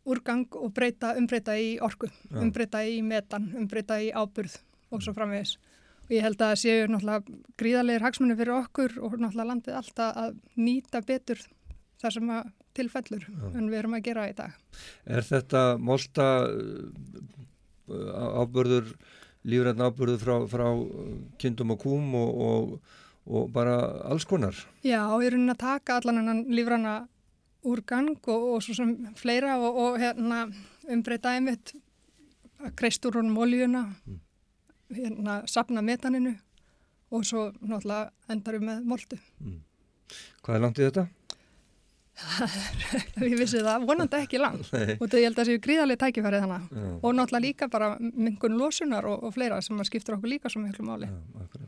úrgang 0.08 0.48
og 0.56 0.72
breyta, 0.76 1.14
umbreyta 1.20 1.56
í 1.60 1.76
orku, 1.84 2.10
Já. 2.10 2.40
umbreyta 2.42 2.84
í 2.88 3.02
metan, 3.04 3.52
umbreyta 3.60 4.00
í 4.04 4.12
áburð 4.16 4.58
og 4.92 5.04
svo 5.04 5.14
framvegis. 5.16 5.58
Og 6.08 6.14
ég 6.16 6.24
held 6.24 6.40
að 6.40 6.54
það 6.54 6.62
séu 6.64 6.88
náttúrulega 6.88 7.40
gríðarlegar 7.60 8.06
hagsmunni 8.08 8.38
fyrir 8.40 8.56
okkur 8.62 9.00
og 9.02 9.18
náttúrulega 9.18 9.50
landið 9.52 9.80
alltaf 9.82 10.22
að 10.24 10.38
nýta 10.56 11.04
betur 11.08 11.42
það 12.02 12.16
sem 12.16 12.32
að 12.38 12.54
tilfellur 12.78 13.26
en 13.58 13.72
við 13.72 13.80
erum 13.82 13.98
að 13.98 14.06
gera 14.06 14.28
í 14.30 14.36
dag. 14.38 14.54
Er 15.10 15.26
þetta 15.26 15.64
molta 15.82 16.28
ábörður, 17.88 18.94
lífræðin 19.48 19.86
ábörður 19.88 20.22
frá, 20.22 20.36
frá 20.52 20.68
kindum 21.42 21.74
og 21.76 21.82
kúm 21.82 22.16
og, 22.20 22.42
og, 22.48 22.96
og 23.28 23.52
bara 23.56 23.78
alls 24.12 24.28
konar? 24.28 24.58
Já, 24.86 25.02
ég 25.22 25.30
er 25.30 25.38
raunin 25.38 25.56
að 25.56 25.64
taka 25.64 26.00
allan 26.00 26.22
hennan 26.22 26.44
lífrana 26.52 26.98
úrgang 27.68 28.14
og, 28.16 28.48
og 28.54 28.64
svo 28.64 28.78
sem 28.78 28.94
fleira 29.18 29.58
og, 29.60 29.82
og 29.84 30.00
hérna 30.02 30.46
umbreyta 30.92 31.36
einmitt 31.36 31.74
að 32.64 32.74
kreist 32.80 33.06
úr 33.06 33.20
honum 33.20 33.38
oljuna, 33.44 33.84
hérna 34.94 35.42
sapna 35.50 35.84
metaninu 35.86 36.34
og 37.12 37.24
svo 37.26 37.50
náttúrulega 37.62 38.12
endar 38.32 38.58
við 38.58 38.68
með 38.68 38.84
moldu. 38.92 39.20
Hvað 40.44 40.56
er 40.56 40.64
langt 40.64 40.82
í 40.82 40.88
þetta? 40.88 41.08
ég 43.22 43.36
vissi 43.38 43.60
það, 43.62 43.84
vonandi 43.86 44.18
ekki 44.18 44.40
langt 44.42 44.72
og 44.74 45.04
þetta 45.04 45.20
ég 45.20 45.28
held 45.28 45.36
að 45.36 45.42
það 45.44 45.50
séu 45.52 45.60
gríðarlega 45.62 46.02
tækifærið 46.02 46.46
þannig 46.48 46.64
Já. 46.72 46.86
og 46.98 47.12
náttúrulega 47.14 47.44
líka 47.46 47.68
bara 47.70 47.90
mingun 48.02 48.58
losunar 48.58 49.06
og, 49.06 49.28
og 49.28 49.36
fleira 49.36 49.60
sem 49.62 49.84
skiptur 49.86 50.18
okkur 50.18 50.32
líka 50.32 50.50
svo 50.50 50.64
miklu 50.64 50.88
máli. 50.88 51.12
Já. 51.12 51.68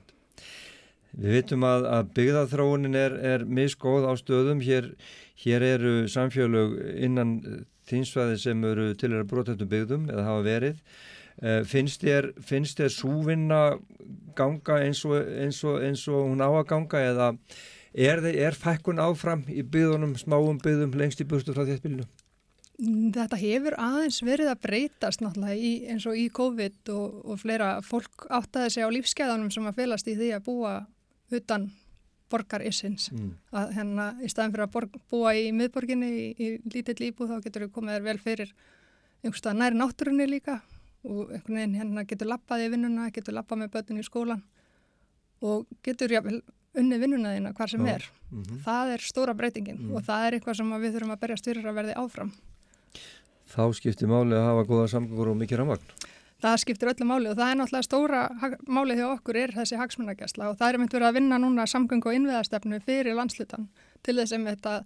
Við 1.19 1.35
vitum 1.35 1.65
að, 1.65 1.85
að 1.89 2.09
byggðaþróunin 2.17 2.97
er, 2.97 3.15
er 3.33 3.45
misgóð 3.45 4.05
á 4.05 4.13
stöðum. 4.19 4.61
Hér, 4.63 4.91
hér 5.43 5.65
eru 5.65 5.93
samfélög 6.11 6.75
innan 7.01 7.39
þinsvæði 7.89 8.37
sem 8.39 8.67
eru 8.69 8.91
til 8.99 9.11
að 9.17 9.25
brotettum 9.31 9.71
byggðum 9.71 10.05
eða 10.13 10.27
hafa 10.27 10.45
verið. 10.45 10.83
Eh, 11.39 11.61
Finnst 11.67 12.03
þér, 12.03 12.33
finnst 12.43 12.79
þér 12.79 12.91
súvinna 12.91 13.59
ganga 14.35 14.79
eins 14.83 15.03
og, 15.07 15.15
eins, 15.19 15.59
og, 15.63 15.81
eins 15.83 16.05
og 16.11 16.25
hún 16.27 16.43
á 16.43 16.49
að 16.49 16.65
ganga 16.67 17.03
eða 17.03 17.27
er, 17.93 18.23
er 18.27 18.57
fækkun 18.57 18.99
áfram 18.99 19.45
í 19.47 19.63
byggðunum, 19.63 20.17
smáum 20.19 20.59
byggðum 20.63 20.97
lengst 20.99 21.23
í 21.23 21.27
burtu 21.27 21.55
frá 21.55 21.63
þéttbílinu? 21.67 22.07
Þetta 22.79 23.39
hefur 23.39 23.75
aðeins 23.75 24.21
verið 24.23 24.53
að 24.53 24.61
breytast 24.63 25.23
náttúrulega 25.23 25.55
í, 25.59 25.71
eins 25.91 26.05
og 26.07 26.15
í 26.15 26.29
COVID 26.31 26.91
og, 26.95 27.17
og 27.27 27.41
fleira. 27.41 27.73
Fólk 27.83 28.27
áttaði 28.31 28.71
sig 28.75 28.87
á 28.87 28.95
lífskeiðanum 28.95 29.51
sem 29.51 29.67
að 29.67 29.81
felast 29.81 30.07
í 30.07 30.15
því 30.15 30.31
að 30.37 30.45
búa 30.47 30.73
utan 31.35 31.67
borgarissins. 32.31 33.09
Mm. 33.11 33.33
Að 33.51 33.75
hérna 33.75 34.09
í 34.23 34.31
staðin 34.31 34.55
fyrir 34.55 34.67
að 34.67 34.73
borg, 34.75 34.99
búa 35.11 35.33
í 35.35 35.49
miðborginni 35.55 36.09
í, 36.09 36.25
í 36.39 36.49
lítill 36.71 37.09
íbúð 37.09 37.33
þá 37.33 37.47
getur 37.47 37.67
þú 37.67 37.71
komið 37.75 37.97
þér 37.97 38.07
vel 38.07 38.19
fyrir 38.23 38.53
einhverstað 39.23 39.59
nær 39.59 39.75
náttúrunni 39.75 40.29
líka 40.29 40.61
og 41.07 41.31
einhvern 41.31 41.55
veginn 41.59 41.75
hérna 41.79 42.05
getur 42.07 42.27
lappað 42.27 42.65
í 42.65 42.71
vinnuna, 42.73 43.09
getur 43.15 43.33
lappað 43.37 43.61
með 43.63 43.71
börnin 43.75 44.01
í 44.01 44.07
skólan 44.07 44.41
og 45.41 45.67
getur 45.85 46.11
jáfnvel 46.11 46.41
unni 46.79 46.99
vinnuna 47.01 47.33
þína 47.37 47.53
hvar 47.57 47.71
sem 47.71 47.85
Já. 47.85 47.93
er. 47.95 48.09
Mhm. 48.31 48.59
Það 48.65 48.93
er 48.93 49.05
stóra 49.07 49.33
breytingin 49.33 49.79
Mm. 49.79 49.95
og 49.95 50.03
það 50.03 50.27
er 50.27 50.33
eitthvað 50.37 50.55
sem 50.55 50.69
við 50.69 50.93
þurfum 50.95 51.15
að 51.15 51.19
berjast 51.19 51.45
fyrir 51.45 51.65
að 51.65 51.77
verði 51.79 51.95
áfram. 51.95 52.31
Þá 53.49 53.73
skiptir 53.73 54.07
máli 54.07 54.35
að 54.37 54.45
hafa 54.45 54.67
góða 54.69 54.87
samgöngur 54.91 55.31
og 55.31 55.37
mikið 55.37 55.57
ramagn. 55.57 55.81
Það 56.39 56.59
skiptir 56.61 56.89
öllu 56.93 57.05
máli 57.05 57.29
og 57.29 57.35
það 57.35 57.51
er 57.51 57.57
náttúrulega 57.59 57.87
stóra 57.87 58.21
málið 58.67 58.99
hjá 59.01 59.07
okkur 59.17 59.35
er 59.35 59.51
þessi 59.51 59.79
hagsmunagæsla 59.79 60.49
og 60.49 60.57
það 60.59 60.69
er 60.69 60.77
mynd 60.77 60.93
verið 60.93 61.09
að 61.09 61.17
vinna 61.17 61.37
núna 61.41 61.65
samgöng 61.67 62.05
og 62.05 62.13
innviðastefnu 62.15 62.79
fyrir 62.85 63.15
landslutan 63.17 63.67
til 64.03 64.15
þess 64.15 64.31
að 64.37 64.45
þetta 64.47 64.85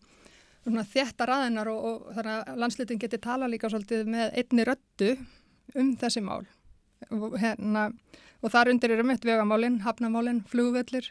þétta 0.94 1.28
raðinar 1.28 1.68
og, 1.68 1.84
og 1.84 2.16
þannig 2.16 2.48
að 2.48 2.58
landslutin 2.64 3.00
geti 3.00 3.18
tala 3.22 3.48
líka 3.52 3.70
svolítið 3.70 4.08
með 4.08 4.34
einni 4.40 4.66
röddu 4.66 5.18
um 5.76 5.96
þessi 6.00 6.24
mál 6.24 6.44
og, 7.12 7.36
hérna, 7.42 7.90
og 8.44 8.54
þar 8.54 8.72
undir 8.74 8.94
eru 8.96 9.06
mitt 9.08 9.26
vegamálin, 9.28 9.82
hafnamálin, 9.84 10.44
flugvöllir, 10.50 11.10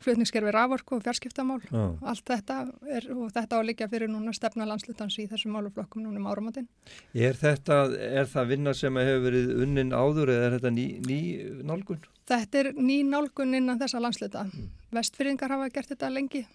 flutningskerfi 0.00 0.52
raforku 0.54 0.96
og 0.96 1.02
fjarskiptamál. 1.04 1.60
Já. 1.68 1.82
Allt 2.12 2.30
þetta 2.30 2.56
er, 2.88 3.08
og 3.12 3.32
þetta 3.34 3.56
á 3.56 3.60
að 3.60 3.66
liggja 3.68 3.88
fyrir 3.92 4.08
núna 4.08 4.32
stefna 4.36 4.66
landslutans 4.68 5.18
í 5.20 5.26
þessum 5.28 5.52
máluflokkum 5.56 6.04
núna 6.04 6.22
um 6.22 6.28
áramátinn. 6.30 6.68
Er 7.12 7.36
þetta, 7.36 7.82
er 7.96 8.30
það 8.30 8.54
vinna 8.54 8.74
sem 8.76 8.96
hefur 9.00 9.26
verið 9.28 9.52
unnin 9.66 9.92
áður 9.92 10.32
eða 10.32 10.46
er 10.46 10.56
þetta 10.56 10.72
ný, 10.76 10.86
ný 11.04 11.20
nálgun? 11.68 12.00
Þetta 12.30 12.62
er 12.62 12.72
ný 12.78 13.02
nálgun 13.08 13.58
innan 13.58 13.80
þessa 13.80 14.00
landsluta. 14.00 14.46
Vestfyrringar 14.94 15.52
hafa 15.52 15.68
gert 15.74 15.92
þetta 15.92 16.12
lengi 16.14 16.46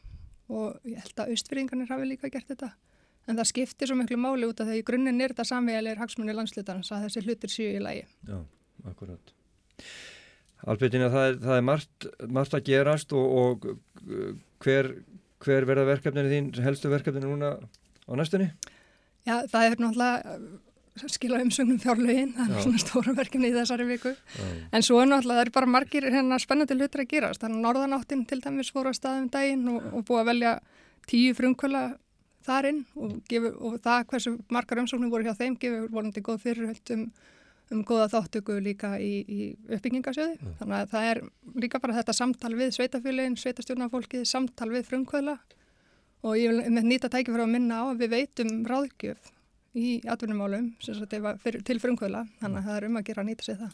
og 0.50 0.82
ég 0.86 1.02
held 1.02 1.22
að 1.22 1.32
austfyrringarnir 1.36 1.90
hafi 1.94 2.10
líka 2.10 2.34
gert 2.34 2.50
þetta. 2.50 2.74
En 3.26 3.40
það 3.40 3.50
skiptir 3.50 3.90
svo 3.90 3.98
miklu 3.98 4.18
máli 4.22 4.46
út 4.50 4.60
af 4.62 4.70
því 4.70 4.82
í 4.82 4.86
grunninn 4.86 5.24
er 5.24 5.34
þetta 5.34 5.48
samvegalegur 5.50 6.04
hagsmunni 6.04 6.36
landslutans 6.36 6.92
að 6.94 7.08
þessi 7.08 7.24
hlutir 7.26 7.54
séu 7.54 7.72
í 7.74 7.82
lægi. 7.82 8.04
Já, 8.30 8.38
akkurat. 8.92 9.34
Albertina, 10.66 11.10
það 11.14 11.28
er, 11.30 11.40
það 11.42 11.58
er 11.58 11.66
margt, 11.66 12.08
margt 12.38 12.58
að 12.58 12.68
gerast 12.70 13.16
og, 13.18 13.34
og 13.42 13.66
uh, 13.72 14.30
hver, 14.64 14.92
hver 15.44 15.68
verða 15.70 15.90
verkefninu 15.90 16.32
þín, 16.32 16.54
helstu 16.66 16.94
verkefninu 16.94 17.34
núna 17.34 17.56
á 17.60 18.12
næstunni? 18.18 18.52
Já, 19.26 19.42
það 19.50 19.66
er 19.66 19.82
náttúrulega 19.82 20.38
skila 21.12 21.42
umsögnum 21.44 21.80
fjárlögin, 21.82 22.32
það 22.38 22.52
Já. 22.52 22.56
er 22.56 22.64
svona 22.64 22.80
stóra 22.80 23.14
verkefni 23.18 23.50
í 23.50 23.56
þessari 23.56 23.88
viku. 23.90 24.14
Já. 24.16 24.46
En 24.72 24.86
svo 24.86 25.02
er 25.02 25.10
náttúrulega, 25.10 25.42
það 25.42 25.50
er 25.50 25.54
bara 25.58 25.72
margir 25.74 26.08
hérna 26.14 26.40
spennandi 26.40 26.78
hlutir 26.78 27.04
að 27.04 27.10
gerast. 27.12 27.42
Þannig 27.44 27.60
að 27.60 27.66
norðanáttin 27.66 28.24
til 28.30 28.40
dæmis 28.46 28.72
fóru 28.72 28.94
að 28.94 29.00
staðum 29.02 29.28
daginn 29.34 29.68
og, 29.74 29.90
og 29.92 30.06
búið 30.08 30.22
að 30.22 30.30
velja 30.32 30.54
tíu 31.10 31.36
frumkvöla 31.36 31.84
þar 32.46 32.70
inn 32.72 32.82
og, 32.96 33.16
gefur, 33.30 33.56
og 33.60 33.80
það 33.84 34.06
hversu 34.12 34.36
margar 34.54 34.82
umsóknir 34.84 35.12
voru 35.14 35.28
hjá 35.28 35.38
þeim 35.40 35.58
gefur 35.62 35.90
volandi 35.94 36.24
góð 36.26 36.42
fyrirhöld 36.46 36.94
um, 36.96 37.06
um 37.74 37.84
góða 37.88 38.08
þáttöku 38.14 38.58
líka 38.64 38.96
í, 39.02 39.14
í 39.26 39.40
uppbyggingasjöði. 39.68 40.40
Þannig 40.62 40.78
að 40.80 40.92
það 40.94 41.12
er 41.12 41.22
líka 41.66 41.82
bara 41.84 41.98
þetta 42.00 42.18
samtal 42.18 42.54
við 42.58 42.76
sveitafélagin, 42.78 43.40
sveitastjórnafólkið, 43.42 44.26
samtal 44.30 44.72
við 44.74 44.90
frumkvöla 44.92 45.40
og 46.26 46.38
ég 46.40 46.52
vil 46.52 46.74
með 46.74 46.90
nýta 46.90 47.10
tæki 47.12 47.32
fyrir 47.32 47.46
að 47.46 47.56
minna 47.56 47.82
á 47.82 47.84
að 47.92 48.04
við 48.04 48.14
veitum 48.16 48.54
ráðgjöf 48.70 49.32
í 49.76 49.98
atvinnumálum 50.08 50.72
til 50.80 51.82
frumkvöla, 51.84 52.24
þannig 52.40 52.62
að 52.62 52.70
það 52.70 52.78
er 52.78 52.88
um 52.88 53.02
að 53.02 53.10
gera 53.10 53.26
að 53.26 53.30
nýta 53.30 53.48
sig 53.48 53.60
það. 53.60 53.74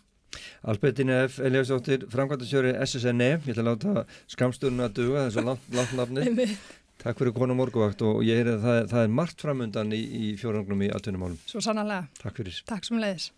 Albertina 0.72 1.24
F. 1.28 1.40
Eliasdóttir, 1.44 2.06
framkvæmtasjóri 2.12 2.72
SSNE, 2.86 3.32
ég 3.36 3.50
ætla 3.52 3.64
að 3.66 3.70
láta 3.72 4.04
skamstunum 4.32 4.86
að 4.86 4.94
duga, 5.02 5.26
þessu 5.28 5.44
langt, 5.46 5.66
langt 5.76 5.96
nafni. 5.98 6.24
Einmitt. 6.30 6.70
Takk 7.02 7.18
fyrir 7.18 7.34
konu 7.34 7.56
morguvakt 7.58 8.02
og 8.06 8.20
ég 8.22 8.38
heyrði 8.38 8.60
að 8.60 8.66
það, 8.66 8.80
það 8.92 9.04
er 9.04 9.14
margt 9.20 9.42
framundan 9.42 9.94
í, 9.98 10.02
í 10.02 10.26
fjóranglum 10.38 10.84
í 10.86 10.90
atvinnumálum. 10.94 11.40
Svo 11.50 11.64
sannlega. 11.66 12.04
Takk 12.20 12.38
fyrir. 12.38 12.60
Takk 12.70 12.86
sem 12.86 13.00
leiðis. 13.02 13.32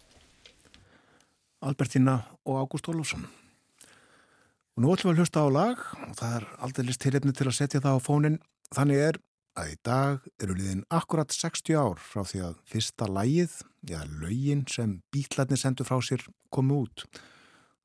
Albertina 1.64 2.18
og 2.44 2.60
Ágúst 2.60 2.90
Ólafsson. 2.92 3.24
Og 4.74 4.84
nú 4.84 4.92
ætlum 4.92 5.14
við 5.14 5.16
að 5.16 5.22
hlusta 5.24 5.46
á 5.46 5.50
lag 5.54 5.86
og 6.10 6.18
það 6.20 6.36
er 6.42 6.48
aldrei 6.66 6.88
list 6.90 7.04
tilefni 7.06 7.36
til 7.38 7.48
að 7.48 7.56
setja 7.62 7.84
það 7.86 8.02
á 8.02 8.02
fónin. 8.04 8.38
Þannig 8.76 9.04
er 9.06 9.22
að 9.56 9.72
í 9.72 9.80
dag 9.86 10.28
eru 10.44 10.58
liðin 10.58 10.84
akkurat 10.92 11.32
60 11.32 11.80
ár 11.80 12.04
frá 12.04 12.26
því 12.28 12.44
að 12.50 12.60
fyrsta 12.68 13.08
lægið, 13.08 13.56
já 13.88 14.00
lögin 14.10 14.68
sem 14.68 14.98
bítlarnir 15.14 15.62
sendu 15.62 15.88
frá 15.88 16.02
sér 16.04 16.26
komu 16.52 16.84
út. 16.84 17.06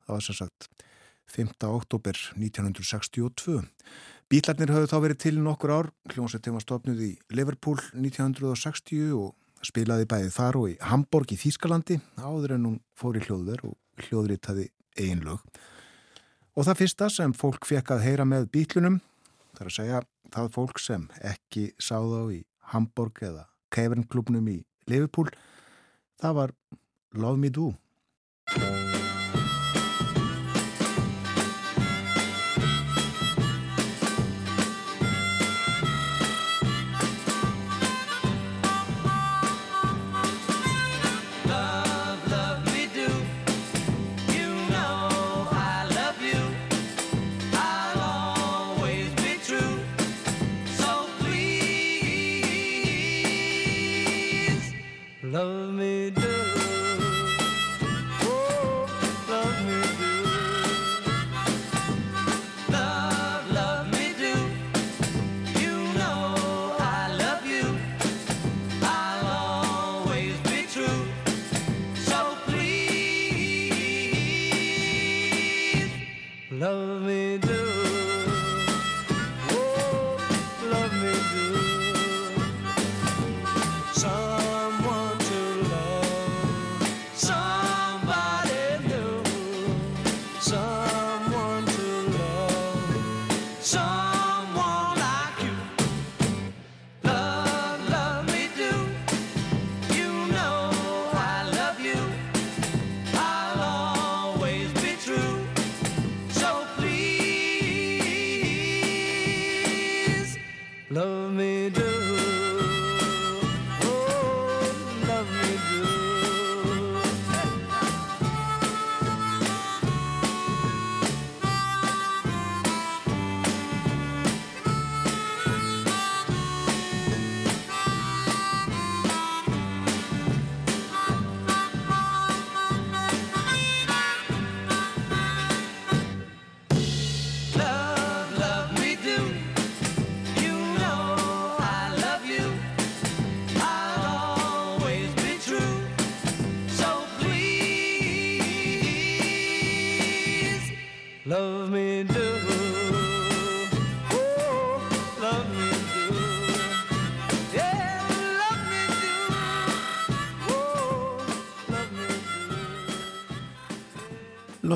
Það 0.08 0.14
var 0.16 0.26
sem 0.26 0.38
sagt 0.40 0.70
5. 1.28 1.54
oktober 1.68 2.18
1962. 2.34 3.60
Bítlarnir 4.28 4.68
höfðu 4.68 4.88
þá 4.90 4.98
verið 5.00 5.18
til 5.22 5.38
nokkur 5.40 5.70
ár, 5.72 5.86
hljómsveitin 6.12 6.52
var 6.52 6.60
stopnuð 6.60 6.98
í 7.00 7.12
Liverpool 7.32 7.78
1960 7.96 9.14
og 9.16 9.64
spilaði 9.64 10.04
bæði 10.10 10.34
þar 10.34 10.58
og 10.60 10.66
í 10.68 10.74
Hamburg 10.84 11.32
í 11.32 11.38
Þýskalandi 11.40 11.96
áður 12.20 12.58
en 12.58 12.66
hún 12.68 12.74
fór 12.92 13.16
í 13.16 13.22
hljóðver 13.24 13.64
og 13.70 14.04
hljóðritaði 14.04 14.66
einlög. 15.00 15.40
Og 16.52 16.68
það 16.68 16.80
fyrsta 16.82 17.08
sem 17.14 17.32
fólk 17.32 17.64
fekk 17.70 17.94
að 17.96 18.04
heyra 18.04 18.28
með 18.28 18.50
bítlunum, 18.52 19.00
það 19.56 19.64
er 19.64 19.72
að 19.72 19.76
segja 19.78 20.04
það 20.36 20.52
fólk 20.58 20.84
sem 20.84 21.08
ekki 21.32 21.66
sá 21.80 21.96
þá 21.96 22.20
í 22.36 22.42
Hamburg 22.74 23.24
eða 23.24 23.48
Kevernklubnum 23.72 24.52
í 24.52 24.60
Liverpool, 24.92 25.32
það 26.20 26.40
var 26.42 26.56
Love 27.16 27.40
Me 27.40 27.48
Do. 27.48 27.72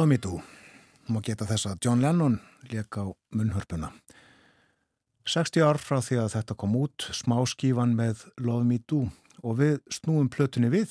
Love 0.03 0.11
Me 0.11 0.17
Do. 0.19 0.41
Má 1.15 1.21
geta 1.23 1.47
þess 1.47 1.69
að 1.71 1.85
John 1.87 2.01
Lennon 2.03 2.41
leik 2.73 2.97
á 2.99 3.07
munnhörpuna. 3.39 3.93
60 5.31 5.63
ár 5.63 5.79
frá 5.79 6.01
því 6.03 6.17
að 6.25 6.33
þetta 6.33 6.57
kom 6.59 6.75
út, 6.75 7.07
smá 7.15 7.37
skífan 7.47 7.95
með 7.95 8.25
Love 8.43 8.67
Me 8.67 8.81
Do 8.83 9.05
og 9.47 9.61
við 9.61 9.79
snúum 9.95 10.27
plötunni 10.27 10.73
við. 10.75 10.91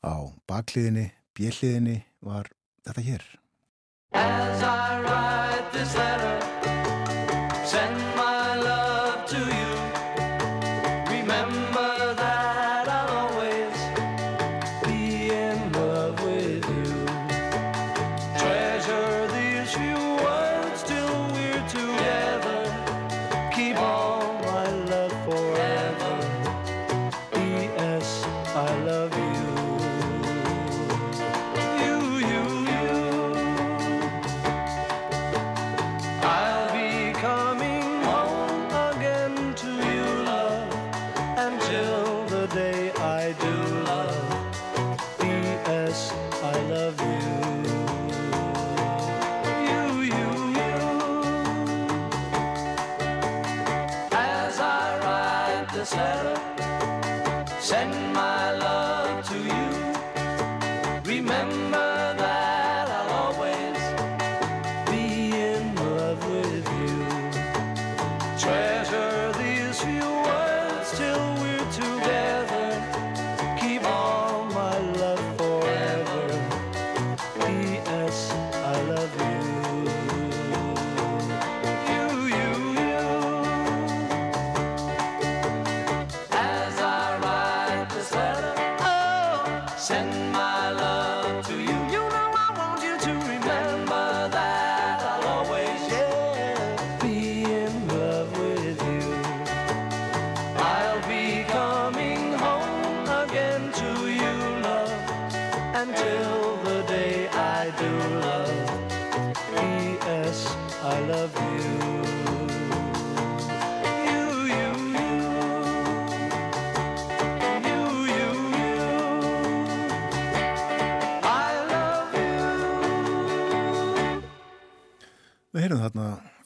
Á 0.00 0.24
bakliðinni, 0.48 1.10
bjelliðinni 1.36 1.98
var 2.24 2.48
þetta 2.88 3.04
hér. 3.10 3.28
As 4.16 4.64
I 4.64 4.96
write 5.04 5.68
this 5.76 5.92
letter, 5.92 6.81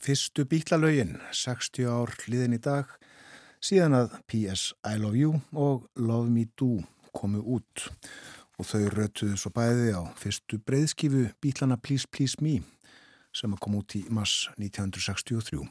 fyrstu 0.06 0.44
bítlalögin, 0.46 1.16
60 1.34 1.88
ár 1.90 2.12
hliðin 2.22 2.54
í 2.54 2.60
dag, 2.62 2.86
síðan 3.58 3.96
að 3.98 4.12
P.S. 4.30 4.68
I 4.86 5.00
Love 5.02 5.18
You 5.18 5.40
og 5.50 5.88
Love 5.98 6.30
Me 6.30 6.44
Do 6.54 6.76
komu 7.16 7.40
út 7.42 7.88
og 8.56 8.68
þau 8.68 8.84
rötuðu 8.92 9.38
svo 9.40 9.50
bæði 9.56 9.96
á 9.98 10.06
fyrstu 10.20 10.60
breyðskifu 10.62 11.24
bítlana 11.42 11.78
Please 11.80 12.06
Please 12.06 12.38
Me 12.38 12.60
sem 13.34 13.52
að 13.52 13.62
kom 13.64 13.74
út 13.80 13.96
í 13.98 14.04
mass 14.14 14.46
1963. 14.56 15.64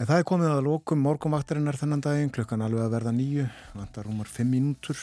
En 0.00 0.08
það 0.08 0.22
er 0.22 0.26
komið 0.30 0.54
að 0.54 0.62
lokum 0.70 1.04
morgumvaktarinnar 1.04 1.76
þennan 1.76 2.02
daginn, 2.02 2.32
klukkan 2.32 2.64
alveg 2.64 2.86
að 2.86 2.94
verða 2.94 3.12
nýju, 3.14 3.44
vantar 3.76 4.08
rúmar 4.08 4.30
fimm 4.32 4.54
mínútur. 4.54 4.96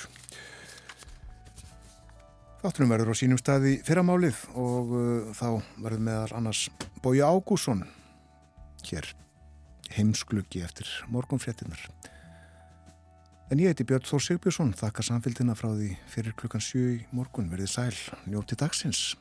Þáttunum 2.64 2.96
verður 2.96 3.14
á 3.14 3.20
sínum 3.22 3.38
staði 3.38 3.78
fyrramálið 3.86 4.42
og 4.58 4.98
uh, 4.98 5.32
þá 5.38 5.62
verður 5.86 6.04
meðal 6.10 6.34
annars 6.42 6.66
Bói 7.06 7.22
Ágússon 7.22 7.86
hér 8.86 9.10
heimskluggi 9.96 10.62
eftir 10.62 10.88
morgunfréttinnar. 11.14 11.80
En 13.48 13.62
ég 13.64 13.72
heiti 13.72 13.86
Björn 13.88 14.04
Þór 14.04 14.24
Sigbjörnsson, 14.26 14.74
þakka 14.76 15.06
samfélgina 15.08 15.56
frá 15.56 15.70
því 15.72 15.94
fyrir 16.12 16.36
klukkan 16.36 16.64
7 16.64 16.82
í 16.98 16.98
morgun, 17.16 17.48
verðið 17.52 17.72
sæl, 17.72 17.96
njóti 18.28 18.58
dagsins. 18.60 19.16